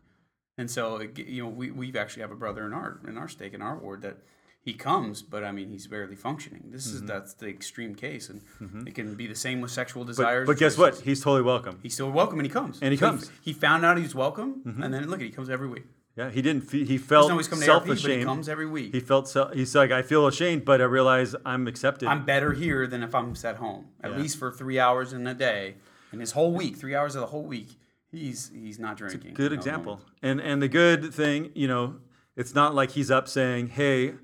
And 0.59 0.71
so, 0.71 1.01
you 1.17 1.45
know, 1.45 1.49
we 1.49 1.71
we 1.71 1.93
actually 1.97 2.23
have 2.23 2.31
a 2.31 2.37
brother 2.37 2.67
in 2.67 2.73
our 2.73 3.01
in 3.09 3.17
our 3.17 3.29
stake 3.29 3.55
in 3.55 3.63
our 3.63 3.77
ward 3.77 4.03
that 4.03 4.19
he 4.63 4.75
comes, 4.75 5.23
but 5.23 5.43
I 5.43 5.53
mean, 5.53 5.71
he's 5.71 5.87
barely 5.87 6.17
functioning. 6.17 6.65
This 6.71 6.87
Mm-hmm. 6.87 6.97
is 6.97 7.03
that's 7.03 7.35
the 7.35 7.49
extreme 7.49 7.95
case, 7.95 8.29
and 8.31 8.43
it 8.87 8.95
can 8.95 9.15
be 9.15 9.27
the 9.27 9.35
same 9.35 9.61
with 9.61 9.71
sexual 9.71 10.05
desires. 10.05 10.47
but 10.47 10.59
guess 10.59 10.77
what? 10.77 10.91
versus- 10.93 11.05
He's 11.05 11.21
totally 11.23 11.43
welcome. 11.43 11.79
He's 11.83 11.95
still 11.95 12.11
welcome, 12.11 12.39
and 12.39 12.47
he 12.47 12.53
comes. 12.53 12.79
And 12.83 12.93
he 12.93 12.99
So 12.99 13.07
comes. 13.11 13.25
Mm-hmm. 13.27 13.35
He, 13.43 13.53
found 13.53 13.85
out 13.85 13.97
he's 13.99 14.15
welcome, 14.15 14.79
and 14.83 14.93
then 14.93 15.09
look, 15.09 15.21
at 15.21 15.27
he 15.27 15.33
comes 15.33 15.49
every 15.51 15.69
week. 15.69 15.85
Yeah, 16.17 16.29
he 16.31 16.43
didn't. 16.43 16.63
Fe- 16.63 16.85
he 16.85 16.99
felt 16.99 17.23
Doesn't 17.23 17.31
always 17.33 17.49
come 17.49 17.61
to 17.61 17.65
ARP, 17.71 17.85
self 17.85 17.87
but 17.87 17.99
he 17.99 18.05
ashamed. 18.05 18.25
comes 18.27 18.49
every 18.49 18.67
week. 18.67 18.93
He 18.93 19.01
felt 19.01 19.29
so. 19.29 19.49
He's 19.55 19.75
like, 19.75 19.93
I 19.93 20.03
feel 20.03 20.27
ashamed, 20.27 20.65
but 20.65 20.81
I 20.81 20.85
realize 20.85 21.35
I'm 21.47 21.67
accepted. 21.69 22.09
I'm 22.09 22.25
better 22.27 22.53
here 22.53 22.87
than 22.87 23.03
if 23.03 23.15
I'm 23.15 23.35
at 23.45 23.57
home, 23.57 23.87
at 24.03 24.11
Yeah. 24.11 24.19
least 24.19 24.37
for 24.39 24.51
three 24.51 24.79
hours 24.79 25.13
in 25.13 25.27
a 25.27 25.35
day. 25.35 25.77
And 26.13 26.21
his 26.21 26.33
whole 26.33 26.53
week, 26.53 26.77
three 26.77 26.95
hours 26.97 27.15
of 27.15 27.21
the 27.21 27.29
whole 27.29 27.45
week, 27.45 27.79
he's 28.11 28.51
he's 28.53 28.79
not 28.81 28.97
drinking. 28.97 29.35
good 29.35 29.53
No 29.53 29.57
example. 29.57 30.01
And 30.21 30.41
and 30.41 30.61
the 30.61 30.69
good 30.69 31.15
thing, 31.15 31.51
you 31.55 31.69
know, 31.69 31.97
it's 32.37 32.55
not 32.55 32.75
like 32.75 32.91
he's 32.91 33.11
up 33.11 33.29
saying, 33.29 33.69
"Hey, 33.69 34.15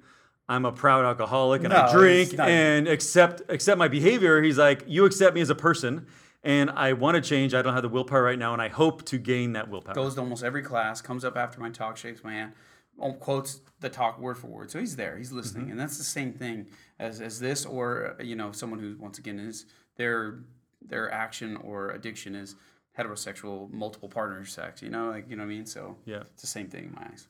I'm 0.48 0.64
a 0.64 0.72
proud 0.72 1.04
alcoholic 1.04 1.62
and 1.64 1.72
No, 1.72 1.82
I 1.82 1.92
drink 1.92 2.36
not- 2.36 2.48
and 2.48 2.86
accept 2.88 3.42
accept 3.48 3.78
my 3.78 3.88
behavior." 3.88 4.42
He's 4.42 4.58
like, 4.58 4.84
"You 4.86 5.04
accept 5.04 5.34
me 5.34 5.40
as 5.40 5.50
a 5.50 5.54
person, 5.54 6.06
and 6.44 6.70
I 6.70 6.92
want 6.92 7.16
to 7.16 7.20
change. 7.20 7.52
I 7.54 7.62
don't 7.62 7.74
have 7.74 7.82
the 7.82 7.88
willpower 7.88 8.22
right 8.22 8.38
now, 8.38 8.52
and 8.52 8.62
I 8.62 8.68
hope 8.68 9.04
to 9.06 9.18
gain 9.18 9.52
that 9.54 9.68
willpower." 9.68 9.94
Goes 9.94 10.14
to 10.14 10.20
almost 10.20 10.44
every 10.44 10.62
class, 10.62 11.00
comes 11.02 11.24
up 11.24 11.36
after 11.36 11.60
my 11.60 11.70
talk, 11.70 11.96
shakes 11.96 12.22
my 12.22 12.32
hand, 12.32 12.52
oh, 12.98 13.12
quotes 13.12 13.60
the 13.80 13.88
talk 13.88 14.18
word 14.20 14.38
for 14.38 14.46
word. 14.46 14.70
So 14.70 14.78
he's 14.78 14.96
there, 14.96 15.16
he's 15.18 15.32
listening, 15.32 15.64
Mm-hmm. 15.64 15.72
and 15.72 15.80
that's 15.80 15.98
the 15.98 16.04
same 16.04 16.32
thing 16.32 16.66
as, 16.98 17.20
as 17.20 17.40
this, 17.40 17.66
or 17.66 18.16
uh, 18.18 18.22
you 18.22 18.36
know, 18.36 18.52
someone 18.52 18.78
who 18.78 18.96
once 18.98 19.18
again 19.18 19.38
is 19.40 19.66
their 19.96 20.38
their 20.80 21.10
action 21.10 21.56
or 21.56 21.90
addiction 21.90 22.36
is 22.36 22.54
heterosexual, 22.96 23.68
multiple 23.72 24.08
partner 24.08 24.44
sex. 24.44 24.80
You 24.80 24.90
know, 24.90 25.10
like 25.10 25.28
you 25.28 25.34
know 25.36 25.42
what 25.42 25.50
I 25.50 25.56
mean. 25.56 25.66
So 25.66 25.96
Yeah. 26.04 26.20
it's 26.32 26.42
the 26.42 26.46
same 26.46 26.68
thing 26.68 26.84
in 26.84 26.94
my 26.94 27.02
eyes. 27.10 27.26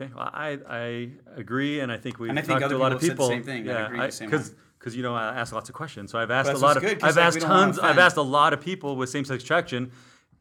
Okay, 0.00 0.10
well, 0.14 0.30
I 0.32 0.58
I 0.68 1.10
agree, 1.36 1.80
and 1.80 1.92
I 1.92 1.96
think 1.96 2.18
we've 2.18 2.30
And 2.30 2.38
I 2.38 2.42
think 2.42 2.60
talked 2.60 2.70
to 2.70 2.76
a 2.76 2.78
lot 2.78 2.92
of 2.92 3.00
people 3.00 3.14
people. 3.14 3.28
said 3.28 3.42
the 3.42 3.44
same 3.44 3.64
thing. 3.64 3.66
Yeah, 3.66 3.86
agree 3.86 4.00
the 4.00 4.12
same 4.12 4.30
because 4.30 4.54
because 4.78 4.96
you 4.96 5.02
know 5.02 5.14
I 5.14 5.34
ask 5.34 5.52
lots 5.52 5.68
of 5.68 5.74
questions, 5.74 6.10
so 6.10 6.18
I've 6.18 6.30
asked 6.30 6.50
a 6.50 6.56
lot 6.56 6.76
of 6.76 6.82
good, 6.82 7.02
I've 7.02 7.16
like, 7.16 7.24
asked 7.24 7.34
we 7.36 7.40
don't 7.40 7.50
wanna 7.50 7.66
tons 7.66 7.78
I've 7.78 7.98
asked 7.98 8.16
a 8.16 8.22
lot 8.22 8.52
of 8.52 8.60
people 8.60 8.96
with 8.96 9.10
same 9.10 9.24
sex 9.24 9.44
attraction. 9.44 9.92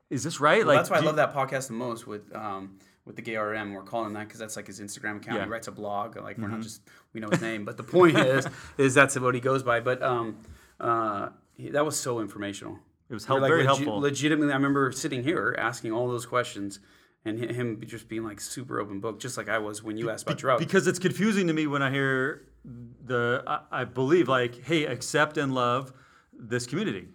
Is 0.10 0.24
this 0.24 0.40
right? 0.40 0.66
Well, 0.66 0.76
that's 0.76 0.90
why 0.90 0.98
I 0.98 1.02
love 1.02 1.18
that 1.18 1.34
podcast 1.34 1.68
the 1.68 1.74
most 1.74 2.08
with 2.08 2.34
um, 2.36 2.78
with 3.06 3.16
the 3.16 3.22
gay 3.22 3.36
RM. 3.36 3.74
We're 3.74 3.84
calling 3.84 4.14
that 4.14 4.28
because 4.28 4.40
that's 4.40 4.56
like 4.56 4.68
his 4.68 4.80
Instagram 4.80 5.18
account. 5.18 5.26
Yeah. 5.26 5.34
Mm-hmm. 5.34 5.44
He 5.46 5.50
writes 5.50 5.68
a 5.68 5.72
blog. 5.72 6.16
Like 6.16 6.38
we're 6.38 6.48
not 6.48 6.62
just 6.62 6.82
we 7.14 7.20
know 7.20 7.30
his 7.30 7.42
name, 7.42 7.66
but 7.66 7.76
the 7.76 7.84
point 7.84 8.18
is 8.18 8.48
is 8.78 8.94
that's 8.94 9.20
what 9.20 9.36
he 9.36 9.42
goes 9.42 9.62
by. 9.62 9.82
But 9.82 10.02
um, 10.02 10.38
uh, 10.80 11.30
he, 11.58 11.70
that 11.72 11.86
was 11.86 11.98
so 12.00 12.22
informational. 12.22 12.80
It 13.10 13.14
was 13.14 13.26
help, 13.26 13.42
very 13.42 13.64
legi- 13.64 13.66
helpful. 13.66 14.00
Legitimately, 14.00 14.54
I 14.54 14.56
remember 14.56 14.92
sitting 14.92 15.24
here 15.24 15.56
asking 15.58 15.92
all 15.92 16.08
those 16.08 16.28
questions, 16.28 16.80
and 17.26 17.40
him 17.40 17.82
just 17.86 18.08
being 18.08 18.24
like 18.24 18.40
super 18.40 18.80
open 18.80 19.00
book, 19.00 19.20
just 19.20 19.38
like 19.38 19.50
I 19.50 19.58
was 19.58 19.84
when 19.84 19.98
you 19.98 20.10
asked 20.10 20.26
about 20.28 20.38
drugs. 20.38 20.64
because 20.64 20.88
it's 20.88 21.00
confusing 21.00 21.48
to 21.48 21.54
me 21.54 21.68
when 21.68 21.82
I 21.82 21.92
hear 21.92 22.48
the 22.64 23.44
I, 23.46 23.60
I 23.72 23.84
believe 23.86 24.28
like, 24.28 24.64
hey, 24.64 24.86
accept 24.86 25.38
and 25.38 25.54
love 25.54 25.94
this 26.34 26.66
community. 26.66 27.08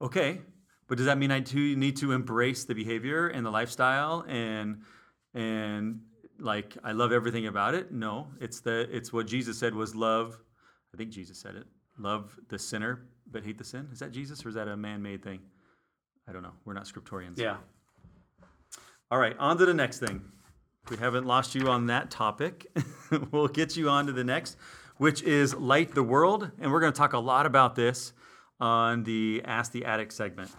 Okay, 0.00 0.40
but 0.88 0.96
does 0.98 1.06
that 1.06 1.18
mean 1.18 1.30
I 1.30 1.40
too 1.40 1.76
need 1.76 1.96
to 1.98 2.12
embrace 2.12 2.64
the 2.64 2.74
behavior 2.74 3.28
and 3.28 3.44
the 3.46 3.50
lifestyle 3.50 4.24
and 4.28 4.82
and 5.34 6.00
like 6.40 6.76
I 6.82 6.92
love 6.92 7.12
everything 7.12 7.46
about 7.46 7.74
it? 7.74 7.92
No, 7.92 8.28
it's 8.40 8.60
the 8.60 8.88
it's 8.90 9.12
what 9.12 9.26
Jesus 9.26 9.58
said 9.58 9.74
was 9.74 9.94
love. 9.94 10.38
I 10.94 10.96
think 10.96 11.10
Jesus 11.10 11.38
said 11.38 11.54
it. 11.54 11.66
Love 11.98 12.36
the 12.48 12.58
sinner, 12.58 13.06
but 13.30 13.44
hate 13.44 13.58
the 13.58 13.64
sin. 13.64 13.88
Is 13.92 13.98
that 13.98 14.12
Jesus 14.12 14.44
or 14.44 14.48
is 14.48 14.54
that 14.54 14.68
a 14.68 14.76
man-made 14.76 15.22
thing? 15.22 15.40
I 16.28 16.32
don't 16.32 16.42
know. 16.42 16.52
We're 16.64 16.74
not 16.74 16.84
scriptorians. 16.86 17.38
yeah, 17.38 17.56
All 19.10 19.18
right, 19.18 19.36
on 19.38 19.56
to 19.58 19.64
the 19.64 19.72
next 19.74 20.00
thing. 20.00 20.20
We 20.90 20.96
haven't 20.98 21.26
lost 21.26 21.54
you 21.54 21.68
on 21.68 21.86
that 21.86 22.10
topic. 22.10 22.66
we'll 23.30 23.48
get 23.48 23.76
you 23.76 23.88
on 23.88 24.06
to 24.06 24.12
the 24.12 24.24
next. 24.24 24.56
which 24.98 25.22
is 25.22 25.54
Light 25.54 25.94
the 25.94 26.02
World. 26.02 26.50
And 26.60 26.70
we're 26.72 26.80
going 26.80 26.92
to 26.92 26.96
talk 26.96 27.12
a 27.14 27.18
lot 27.18 27.46
about 27.46 27.74
this 27.74 28.12
on 28.60 29.04
the 29.04 29.42
Ask 29.44 29.72
the 29.72 29.84
Addict 29.84 30.12
segment. 30.12 30.50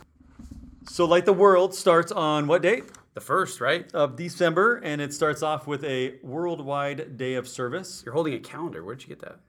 So, 0.89 1.05
Light 1.05 1.25
the 1.25 1.33
World 1.33 1.75
starts 1.75 2.11
on 2.11 2.47
what 2.47 2.61
date? 2.61 2.85
The 3.13 3.21
first, 3.21 3.59
right? 3.59 3.93
Of 3.93 4.15
December, 4.15 4.77
and 4.77 5.01
it 5.01 5.13
starts 5.13 5.43
off 5.43 5.67
with 5.67 5.83
a 5.83 6.15
worldwide 6.23 7.17
day 7.17 7.35
of 7.35 7.47
service. 7.47 8.01
You're 8.05 8.13
holding 8.13 8.33
a 8.33 8.39
calendar. 8.39 8.83
Where'd 8.83 9.01
you 9.01 9.09
get 9.09 9.19
that? 9.19 9.39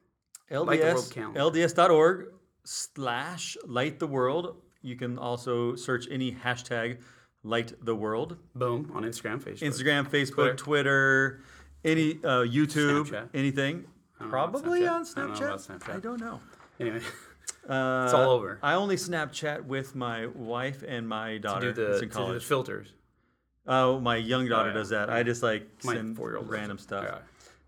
Light 0.50 0.80
the 0.80 0.86
LDS. 0.86 1.34
LDS.org 1.34 2.26
slash 2.64 3.56
Light 3.64 3.98
the 4.00 4.08
World. 4.08 4.56
You 4.82 4.96
can 4.96 5.18
also 5.18 5.76
search 5.76 6.06
any 6.10 6.32
hashtag 6.32 6.98
Light 7.42 7.72
the 7.82 7.94
World. 7.94 8.36
Boom 8.54 8.90
on 8.94 9.04
Instagram, 9.04 9.40
Facebook. 9.42 9.62
Instagram, 9.62 10.08
Facebook, 10.08 10.56
Twitter. 10.56 10.56
Twitter, 10.56 11.40
any 11.84 12.12
uh, 12.24 12.42
YouTube, 12.44 13.08
Snapchat. 13.08 13.28
anything. 13.34 13.84
don't 14.18 14.30
know 14.30 14.38
about 14.38 14.52
Probably 14.62 14.80
Snapchat. 14.82 15.16
on 15.16 15.16
I 15.16 15.26
don't 15.26 15.40
know 15.40 15.56
Snapchat. 15.56 15.94
I 15.94 16.00
don't 16.00 16.20
know. 16.20 16.40
Anyway, 16.78 17.00
Uh, 17.68 18.02
it's 18.04 18.14
all 18.14 18.30
over. 18.30 18.58
I 18.62 18.74
only 18.74 18.96
Snapchat 18.96 19.64
with 19.64 19.94
my 19.94 20.26
wife 20.26 20.82
and 20.86 21.08
my 21.08 21.38
daughter. 21.38 21.72
do 21.72 21.84
the, 21.84 21.88
that's 21.90 22.00
to 22.00 22.26
do 22.26 22.34
the 22.34 22.40
filters. 22.40 22.92
Oh, 23.66 24.00
my 24.00 24.16
young 24.16 24.48
daughter 24.48 24.70
yeah. 24.70 24.74
does 24.74 24.88
that. 24.88 25.10
I 25.10 25.22
just 25.22 25.42
like 25.42 25.68
My 25.84 25.94
send 25.94 26.16
four-year-old 26.16 26.48
random 26.48 26.78
stuff. 26.78 27.04
Yeah. 27.06 27.18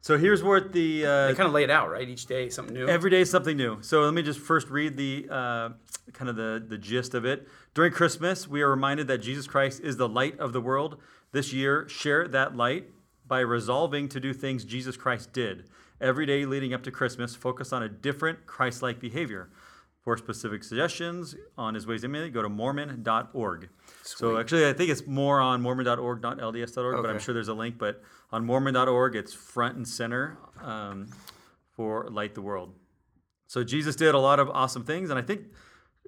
So 0.00 0.18
here's 0.18 0.42
what 0.42 0.72
the 0.72 1.06
uh, 1.06 1.28
They 1.28 1.34
kind 1.34 1.46
of 1.46 1.52
lay 1.52 1.62
it 1.62 1.70
out, 1.70 1.90
right? 1.90 2.08
Each 2.08 2.26
day, 2.26 2.48
something 2.48 2.74
new. 2.74 2.88
Every 2.88 3.10
day 3.10 3.24
something 3.24 3.56
new. 3.56 3.78
So 3.82 4.02
let 4.02 4.14
me 4.14 4.22
just 4.22 4.40
first 4.40 4.68
read 4.68 4.96
the 4.96 5.28
uh, 5.30 5.68
kind 6.12 6.28
of 6.28 6.34
the, 6.34 6.64
the 6.66 6.78
gist 6.78 7.14
of 7.14 7.24
it. 7.24 7.46
During 7.74 7.92
Christmas, 7.92 8.46
we 8.46 8.60
are 8.60 8.70
reminded 8.70 9.06
that 9.08 9.18
Jesus 9.18 9.46
Christ 9.46 9.80
is 9.80 9.96
the 9.96 10.08
light 10.08 10.38
of 10.38 10.52
the 10.52 10.60
world. 10.60 10.98
This 11.32 11.52
year, 11.54 11.88
share 11.88 12.28
that 12.28 12.54
light 12.54 12.90
by 13.26 13.40
resolving 13.40 14.08
to 14.10 14.20
do 14.20 14.34
things 14.34 14.64
Jesus 14.64 14.96
Christ 14.96 15.32
did. 15.32 15.64
Every 15.98 16.26
day 16.26 16.44
leading 16.44 16.74
up 16.74 16.82
to 16.82 16.90
Christmas, 16.90 17.34
focus 17.34 17.72
on 17.72 17.82
a 17.82 17.88
different 17.88 18.44
Christ 18.46 18.82
like 18.82 19.00
behavior. 19.00 19.48
For 20.02 20.16
specific 20.16 20.64
suggestions 20.64 21.36
on 21.56 21.74
his 21.74 21.86
ways 21.86 22.02
media, 22.02 22.28
go 22.28 22.42
to 22.42 22.48
mormon.org. 22.48 23.68
So 24.02 24.36
actually, 24.36 24.66
I 24.66 24.72
think 24.72 24.90
it's 24.90 25.06
more 25.06 25.40
on 25.40 25.62
mormon.org, 25.62 26.20
not 26.20 26.38
lds.org, 26.38 26.96
but 27.00 27.08
I'm 27.08 27.20
sure 27.20 27.32
there's 27.32 27.46
a 27.46 27.54
link. 27.54 27.78
But 27.78 28.02
on 28.32 28.44
mormon.org, 28.44 29.14
it's 29.14 29.32
front 29.32 29.76
and 29.76 29.86
center 29.86 30.38
um, 30.60 31.08
for 31.76 32.08
Light 32.10 32.34
the 32.34 32.42
World. 32.42 32.74
So 33.46 33.62
Jesus 33.62 33.94
did 33.94 34.16
a 34.16 34.18
lot 34.18 34.40
of 34.40 34.50
awesome 34.50 34.84
things, 34.84 35.08
and 35.10 35.18
I 35.20 35.22
think, 35.22 35.42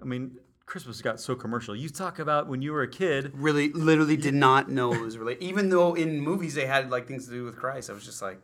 I 0.03 0.05
mean, 0.05 0.38
Christmas 0.66 1.03
got 1.03 1.20
so 1.20 1.35
commercial. 1.35 1.77
You 1.77 1.88
talk 1.88 2.18
about 2.18 2.48
when 2.48 2.62
you 2.62 2.72
were 2.72 2.83
a 2.83 2.88
kid. 2.88 3.33
really, 3.35 3.70
literally 3.72 4.16
did 4.16 4.35
not 4.35 4.70
know 4.70 4.92
it 4.92 5.00
was 5.00 5.18
related. 5.18 5.42
Even 5.42 5.68
though 5.68 5.94
in 5.94 6.20
movies 6.20 6.55
they 6.55 6.66
had 6.66 6.90
like 6.90 7.07
things 7.07 7.27
to 7.27 7.31
do 7.31 7.44
with 7.44 7.57
Christ, 7.57 7.90
I 7.90 7.92
was 7.92 8.05
just 8.05 8.22
like, 8.22 8.40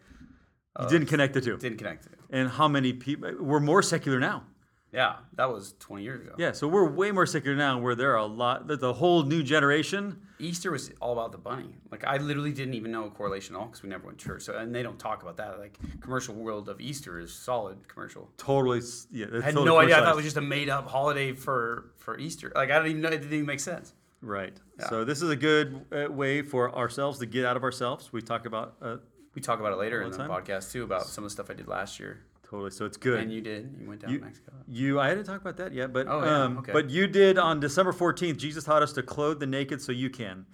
You 0.81 0.89
didn't 0.89 1.09
uh, 1.09 1.11
connect 1.11 1.35
the 1.35 1.41
two. 1.41 1.57
didn't 1.57 1.79
connect 1.79 2.07
it. 2.07 2.19
And 2.31 2.49
how 2.49 2.69
many 2.69 2.93
people? 2.93 3.33
We're 3.41 3.61
more 3.61 3.83
secular 3.83 4.21
now. 4.21 4.45
Yeah, 4.93 5.17
that 5.35 5.49
was 5.53 5.75
20 5.79 6.03
years 6.03 6.21
ago. 6.21 6.35
Yeah, 6.37 6.51
so 6.53 6.67
we're 6.67 6.89
way 6.89 7.13
more 7.13 7.25
secular 7.27 7.57
now. 7.57 7.79
Where 7.79 7.95
there 7.95 8.13
are 8.13 8.17
a 8.17 8.27
lot. 8.27 8.67
the, 8.67 8.75
a 8.89 8.93
whole 8.93 9.23
new 9.23 9.43
generation. 9.43 10.21
Easter 10.41 10.71
was 10.73 10.91
all 11.01 11.13
about 11.13 11.33
the 11.33 11.39
bunny. 11.39 11.77
Like 11.93 12.05
I 12.05 12.17
literally 12.17 12.53
didn't 12.53 12.75
even 12.75 12.91
know 12.91 13.05
a 13.05 13.11
correlation 13.11 13.55
at 13.55 13.61
all 13.61 13.67
because 13.67 13.83
we 13.83 13.89
never 13.89 14.07
went 14.07 14.19
to 14.19 14.25
church. 14.27 14.43
So 14.43 14.57
and 14.57 14.75
they 14.75 14.83
don't 14.83 14.99
talk 14.99 15.23
about 15.23 15.37
that. 15.37 15.59
Like 15.61 15.79
commercial 16.01 16.35
world 16.35 16.69
of 16.69 16.81
Easter 16.81 17.21
is 17.21 17.33
solid 17.33 17.87
commercial. 17.89 18.31
Totally. 18.37 18.81
Yeah. 19.13 19.27
I 19.41 19.45
had 19.45 19.55
no 19.55 19.79
idea. 19.79 19.99
I 19.99 20.01
thought 20.01 20.13
it 20.13 20.17
was 20.17 20.25
just 20.25 20.39
a 20.39 20.41
made 20.41 20.69
up 20.69 20.89
holiday 20.89 21.35
for 21.35 21.93
for 21.99 22.19
Easter. 22.19 22.51
Like 22.55 22.71
I 22.71 22.79
didn't 22.79 22.91
even 22.91 23.03
know. 23.03 23.09
It 23.11 23.19
didn't 23.19 23.33
even 23.35 23.47
make 23.47 23.61
sense. 23.61 23.93
right. 24.23 24.57
So 24.89 25.05
this 25.05 25.21
is 25.23 25.29
a 25.31 25.37
good 25.37 25.85
uh, 25.93 26.11
way 26.11 26.41
for 26.43 26.75
ourselves 26.75 27.19
to 27.19 27.27
get 27.27 27.45
out 27.45 27.57
of 27.57 27.63
ourselves. 27.63 28.13
We 28.13 28.23
talk 28.23 28.47
about 28.47 28.77
uh, 28.81 28.97
We 29.35 29.43
talk 29.43 29.61
about 29.61 29.73
it 29.75 29.77
later 29.77 30.01
in 30.03 30.11
the 30.11 30.17
the 30.17 30.27
time? 30.27 30.31
podcast 30.31 30.73
too 30.73 30.83
about 30.85 31.07
some 31.07 31.23
of 31.23 31.29
the 31.31 31.35
stuff 31.35 31.51
I 31.51 31.55
did 31.55 31.69
last 31.69 32.01
year. 32.01 32.23
Totally. 32.51 32.71
So 32.71 32.85
it's 32.85 32.97
good. 32.97 33.21
And 33.21 33.33
you 33.33 33.41
did. 33.41 33.77
You 33.81 33.89
went 33.89 34.01
down 34.03 34.11
You- 34.13 34.19
to 34.19 34.25
Mexico. 34.25 34.53
You, 34.67 35.01
I 35.01 35.11
didn't 35.11 35.25
talk 35.27 35.41
about 35.41 35.57
that 35.59 35.73
yet, 35.73 35.93
but 35.93 36.07
Oh, 36.09 36.23
yeah, 36.25 36.43
um, 36.45 36.59
okay. 36.59 36.73
but 36.73 36.91
you 36.91 37.07
did 37.07 37.39
on 37.39 37.61
December 37.61 37.93
fourteenth. 37.93 38.39
Jesus 38.39 38.65
taught 38.65 38.83
us 38.83 38.93
to 38.95 39.03
clothe 39.03 39.41
the 39.41 39.47
naked, 39.47 39.81
so 39.83 39.93
you 39.93 40.11
can. 40.11 40.47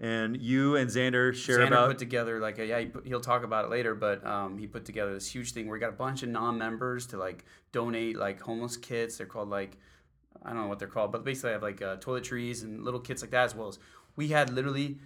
And 0.00 0.36
you 0.40 0.74
and 0.76 0.90
Xander 0.90 1.32
share 1.34 1.60
Xander 1.60 1.66
about 1.68 1.88
put 1.90 1.98
together 1.98 2.40
like 2.40 2.58
a, 2.58 2.66
yeah 2.66 2.80
he 2.80 2.86
put, 2.86 3.06
he'll 3.06 3.20
talk 3.20 3.44
about 3.44 3.64
it 3.66 3.70
later, 3.70 3.94
but 3.94 4.26
um, 4.26 4.58
he 4.58 4.66
put 4.66 4.84
together 4.84 5.14
this 5.14 5.32
huge 5.32 5.52
thing 5.52 5.68
where 5.68 5.76
he 5.76 5.80
got 5.80 5.90
a 5.90 5.92
bunch 5.92 6.22
of 6.24 6.28
non-members 6.30 7.06
to 7.08 7.16
like 7.16 7.44
donate 7.70 8.16
like 8.16 8.40
homeless 8.40 8.76
kits. 8.76 9.16
They're 9.18 9.26
called 9.26 9.48
like 9.50 9.78
I 10.44 10.48
don't 10.52 10.62
know 10.62 10.66
what 10.68 10.78
they're 10.80 10.88
called, 10.88 11.12
but 11.12 11.24
basically 11.24 11.50
I 11.50 11.52
have 11.52 11.62
like 11.62 11.80
uh, 11.80 11.96
toiletries 11.98 12.64
and 12.64 12.82
little 12.84 13.00
kits 13.00 13.22
like 13.22 13.30
that 13.30 13.44
as 13.44 13.54
well 13.54 13.68
as 13.68 13.78
we 14.16 14.28
had 14.28 14.50
literally 14.52 14.98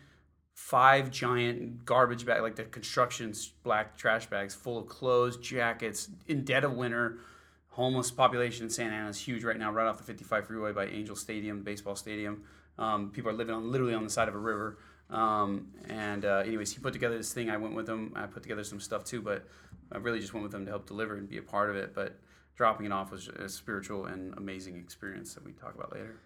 five 0.58 1.08
giant 1.10 1.86
garbage 1.86 2.26
bag 2.26 2.42
like 2.42 2.56
the 2.56 2.64
construction 2.64 3.32
black 3.62 3.96
trash 3.96 4.26
bags 4.26 4.56
full 4.56 4.76
of 4.76 4.88
clothes, 4.88 5.36
jackets 5.36 6.10
in 6.26 6.44
dead 6.44 6.64
of 6.64 6.72
winter. 6.74 7.20
Homeless 7.68 8.10
population 8.10 8.64
in 8.64 8.70
Santa 8.70 8.96
Ana 8.96 9.08
is 9.08 9.18
huge 9.20 9.44
right 9.44 9.56
now, 9.56 9.70
right 9.72 9.86
off 9.86 9.98
the 9.98 10.02
55 10.02 10.48
freeway 10.48 10.72
by 10.72 10.86
Angel 10.86 11.14
Stadium, 11.14 11.62
baseball 11.62 11.94
stadium. 11.94 12.42
Um, 12.76 13.10
people 13.10 13.30
are 13.30 13.34
living 13.34 13.54
on 13.54 13.70
literally 13.70 13.94
on 13.94 14.02
the 14.02 14.10
side 14.10 14.28
of 14.28 14.34
a 14.34 14.38
river. 14.38 14.78
Um, 15.10 15.68
and 15.88 16.24
uh, 16.24 16.42
anyways, 16.44 16.72
he 16.72 16.80
put 16.80 16.92
together 16.92 17.16
this 17.16 17.32
thing. 17.32 17.48
I 17.48 17.56
went 17.56 17.74
with 17.74 17.88
him. 17.88 18.12
I 18.16 18.26
put 18.26 18.42
together 18.42 18.64
some 18.64 18.80
stuff 18.80 19.04
too, 19.04 19.22
but 19.22 19.46
I 19.92 19.98
really 19.98 20.18
just 20.18 20.34
went 20.34 20.42
with 20.42 20.52
him 20.52 20.64
to 20.64 20.72
help 20.72 20.86
deliver 20.86 21.16
and 21.16 21.28
be 21.28 21.38
a 21.38 21.42
part 21.42 21.70
of 21.70 21.76
it. 21.76 21.94
But 21.94 22.18
dropping 22.56 22.84
it 22.84 22.92
off 22.92 23.12
was 23.12 23.28
a 23.28 23.48
spiritual 23.48 24.06
and 24.06 24.36
amazing 24.36 24.76
experience 24.76 25.34
that 25.34 25.44
we 25.44 25.52
talk 25.52 25.76
about 25.76 25.92
later. 25.94 26.16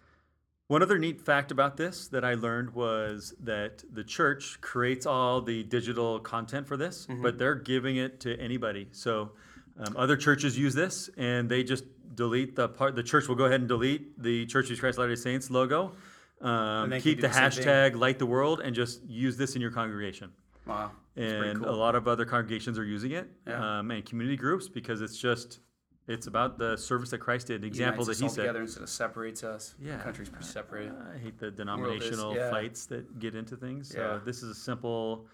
One 0.72 0.82
other 0.82 0.98
neat 0.98 1.20
fact 1.20 1.50
about 1.50 1.76
this 1.76 2.08
that 2.08 2.24
I 2.24 2.32
learned 2.32 2.70
was 2.70 3.34
that 3.40 3.84
the 3.92 4.02
church 4.02 4.58
creates 4.62 5.04
all 5.04 5.42
the 5.42 5.64
digital 5.64 6.18
content 6.18 6.66
for 6.66 6.78
this, 6.78 7.06
Mm-hmm. 7.06 7.20
but 7.22 7.36
they're 7.38 7.54
giving 7.54 7.96
it 7.98 8.20
to 8.20 8.40
anybody. 8.40 8.88
So 8.92 9.32
um, 9.78 9.94
other 9.98 10.16
churches 10.16 10.58
use 10.58 10.74
this, 10.74 11.10
and 11.18 11.46
they 11.50 11.62
just 11.62 11.84
delete 12.14 12.56
the 12.56 12.68
part. 12.70 12.96
The 12.96 13.02
church 13.02 13.28
will 13.28 13.34
go 13.34 13.44
ahead 13.44 13.60
and 13.60 13.68
delete 13.68 14.22
the 14.22 14.46
Church 14.46 14.64
of 14.64 14.68
Jesus 14.70 14.80
Christ 14.80 14.96
Latter-day 14.96 15.20
Saints 15.20 15.50
logo. 15.50 15.92
Um, 16.40 16.90
keep 17.00 17.20
the 17.20 17.28
the 17.28 17.34
hashtag 17.34 17.94
Light 17.94 18.18
the 18.18 18.24
World, 18.26 18.60
and 18.64 18.74
just 18.74 19.04
use 19.04 19.36
this 19.36 19.54
in 19.54 19.60
your 19.60 19.72
congregation. 19.72 20.30
Wow, 20.66 20.92
and 21.16 21.58
cool. 21.60 21.68
a 21.68 21.76
lot 21.84 21.94
of 21.96 22.08
other 22.08 22.24
congregations 22.24 22.78
are 22.78 22.84
using 22.96 23.10
it 23.10 23.26
Yeah. 23.46 23.80
um, 23.80 23.90
and 23.90 24.02
community 24.06 24.38
groups 24.38 24.68
because 24.68 25.02
it's 25.02 25.18
just 25.18 25.60
it's 26.08 26.26
about 26.26 26.58
the 26.58 26.76
service 26.76 27.10
that 27.10 27.18
christ 27.18 27.46
did 27.46 27.62
the 27.62 27.66
example 27.66 28.04
that 28.04 28.18
he 28.18 28.28
said 28.28 28.42
together 28.42 28.60
instead 28.62 28.82
of 28.82 28.88
separates 28.88 29.44
us. 29.44 29.74
Yeah. 29.80 29.96
the 29.98 30.02
country's 30.02 30.30
separated. 30.40 30.92
i 31.14 31.18
hate 31.18 31.38
the 31.38 31.50
denominational 31.50 32.34
yeah. 32.34 32.50
fights 32.50 32.86
that 32.86 33.18
get 33.18 33.34
into 33.34 33.56
things 33.56 33.90
so 33.90 33.98
Yeah. 33.98 34.18
this 34.24 34.42
is 34.42 34.50
a 34.50 34.54
simple 34.54 35.26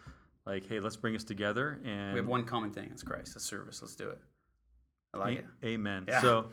like 0.47 0.69
hey 0.69 0.81
let's 0.81 0.97
bring 0.97 1.15
us 1.15 1.25
together 1.25 1.81
and 1.85 2.13
We 2.15 2.19
have 2.21 2.27
one 2.27 2.45
common 2.45 2.71
thing. 2.71 2.89
It's 2.91 3.03
Christ. 3.03 3.35
the 3.35 3.41
service. 3.41 3.81
Let's 3.83 3.95
do 3.97 4.09
it. 4.11 4.19
I 5.15 5.19
like 5.19 5.39
it. 5.39 5.47
Amen. 5.65 6.05
Yeah. 6.09 6.21
So, 6.21 6.47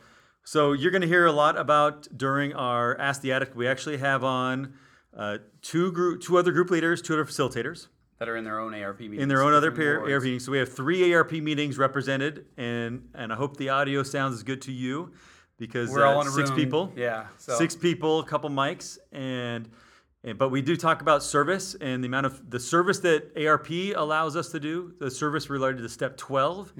so 0.44 0.72
you're 0.72 0.90
going 0.90 1.02
to 1.02 1.08
hear 1.08 1.26
a 1.26 1.32
lot 1.32 1.58
about 1.58 2.06
during 2.16 2.54
our 2.54 2.98
Ask 2.98 3.20
the 3.20 3.32
Addict. 3.32 3.54
We 3.56 3.66
actually 3.68 3.98
have 3.98 4.22
on 4.24 4.74
uh, 5.16 5.38
two 5.62 5.92
group, 5.92 6.22
two 6.22 6.38
other 6.38 6.52
group 6.52 6.70
leaders, 6.70 7.02
two 7.02 7.14
other 7.14 7.24
facilitators 7.24 7.88
That 8.18 8.28
are 8.28 8.36
in 8.36 8.44
their 8.44 8.58
own 8.58 8.74
ARP 8.74 9.00
meetings. 9.00 9.22
in 9.22 9.28
their 9.28 9.42
own 9.42 9.52
other 9.52 9.70
peer. 9.70 10.00
ARP 10.00 10.22
meetings. 10.22 10.44
So 10.44 10.52
we 10.52 10.58
have 10.58 10.72
three 10.72 11.12
ARP 11.14 11.32
meetings 11.32 11.76
represented, 11.78 12.46
and 12.56 13.08
and 13.14 13.32
I 13.32 13.36
hope 13.36 13.56
the 13.56 13.68
audio 13.68 14.02
sounds 14.02 14.34
as 14.34 14.42
good 14.42 14.62
to 14.62 14.72
you 14.72 15.12
because 15.58 15.90
We're 15.90 16.06
uh, 16.06 16.12
all 16.14 16.20
in 16.22 16.28
a 16.28 16.30
six 16.30 16.50
room. 16.50 16.58
people. 16.58 16.92
Yeah. 16.96 17.26
So 17.38 17.56
six 17.56 17.74
people, 17.76 18.20
a 18.20 18.24
couple 18.24 18.48
mics, 18.50 18.98
and, 19.12 19.68
and 20.24 20.38
but 20.38 20.48
we 20.50 20.62
do 20.62 20.76
talk 20.76 21.02
about 21.02 21.22
service 21.22 21.74
and 21.80 22.02
the 22.02 22.08
amount 22.08 22.26
of 22.26 22.50
the 22.50 22.60
service 22.60 22.98
that 23.00 23.32
ARP 23.36 23.70
allows 23.94 24.34
us 24.36 24.50
to 24.50 24.60
do, 24.60 24.94
the 24.98 25.10
service 25.10 25.48
related 25.50 25.82
to 25.82 25.88
step 25.88 26.16
12 26.16 26.72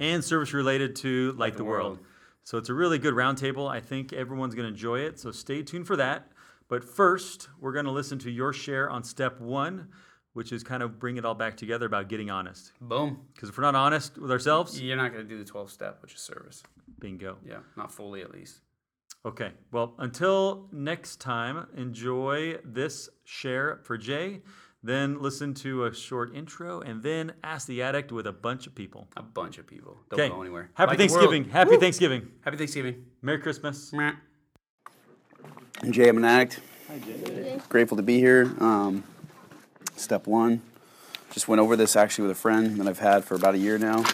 and 0.00 0.24
service 0.24 0.52
related 0.52 0.96
to 0.96 1.32
light, 1.32 1.52
the, 1.54 1.58
the 1.58 1.64
world. 1.64 1.96
World. 1.98 2.06
So 2.44 2.58
it's 2.58 2.68
a 2.68 2.74
really 2.74 2.98
good 2.98 3.14
roundtable. 3.14 3.68
I 3.70 3.80
think 3.80 4.12
everyone's 4.12 4.54
going 4.54 4.66
to 4.66 4.72
enjoy 4.72 5.00
it. 5.00 5.18
So 5.18 5.30
stay 5.32 5.62
tuned 5.62 5.86
for 5.86 5.96
that. 5.96 6.30
But 6.68 6.82
first, 6.84 7.48
we're 7.60 7.72
going 7.72 7.84
to 7.86 7.90
listen 7.90 8.18
to 8.20 8.30
your 8.30 8.52
share 8.52 8.88
on 8.90 9.02
step 9.04 9.40
one, 9.40 9.88
which 10.34 10.52
is 10.52 10.62
kind 10.62 10.82
of 10.82 10.98
bring 10.98 11.16
it 11.16 11.24
all 11.24 11.34
back 11.34 11.56
together 11.56 11.86
about 11.86 12.08
getting 12.08 12.30
honest. 12.30 12.72
boom. 12.80 13.20
Because 13.34 13.48
if 13.48 13.56
we're 13.56 13.62
not 13.64 13.74
honest 13.74 14.18
with 14.18 14.30
ourselves, 14.30 14.80
You're 14.80 14.96
not 14.96 15.12
going 15.12 15.24
to 15.26 15.28
do 15.28 15.38
the 15.38 15.44
12 15.48 15.70
step, 15.70 15.98
which 16.02 16.14
is 16.14 16.20
service. 16.20 16.62
bingo. 17.00 17.38
Yeah, 17.44 17.58
not 17.76 17.90
fully 17.92 18.20
at 18.22 18.30
least. 18.32 18.60
Okay. 19.26 19.52
Well, 19.72 19.94
until 19.98 20.68
next 20.70 21.18
time, 21.20 21.66
enjoy 21.76 22.58
this 22.62 23.08
share 23.24 23.80
for 23.84 23.96
Jay. 23.96 24.42
Then 24.82 25.18
listen 25.22 25.54
to 25.54 25.86
a 25.86 25.94
short 25.94 26.36
intro, 26.36 26.82
and 26.82 27.02
then 27.02 27.32
ask 27.42 27.66
the 27.66 27.80
addict 27.80 28.12
with 28.12 28.26
a 28.26 28.32
bunch 28.32 28.66
of 28.66 28.74
people. 28.74 29.08
A 29.16 29.22
bunch 29.22 29.56
of 29.56 29.66
people. 29.66 29.96
Don't 30.10 30.20
Okay. 30.20 30.28
go 30.28 30.42
anywhere. 30.42 30.68
Happy 30.74 30.90
Like. 30.90 30.98
Thanksgiving. 30.98 31.44
Happy 31.48 31.70
Woo! 31.70 31.78
Thanksgiving. 31.80 32.28
Happy 32.42 32.58
Thanksgiving. 32.58 33.06
Merry 33.22 33.38
Christmas. 33.38 33.94
Meh. 33.94 34.12
Jay, 35.90 36.08
I'm 36.10 36.18
an 36.18 36.24
addict. 36.26 36.60
Hi, 36.88 36.98
Jay. 36.98 37.60
Grateful 37.70 37.96
to 37.96 38.02
be 38.02 38.18
here. 38.18 38.52
Um, 38.60 39.04
step 39.96 40.26
one. 40.26 40.62
Just 41.32 41.48
went 41.48 41.60
over 41.60 41.76
this 41.76 41.96
actually 41.96 42.28
with 42.28 42.36
a 42.36 42.40
friend 42.40 42.76
that 42.78 42.86
I've 42.86 42.98
had 43.00 43.24
for 43.24 43.34
about 43.34 43.54
a 43.54 43.58
year 43.58 43.78
now. 43.78 44.04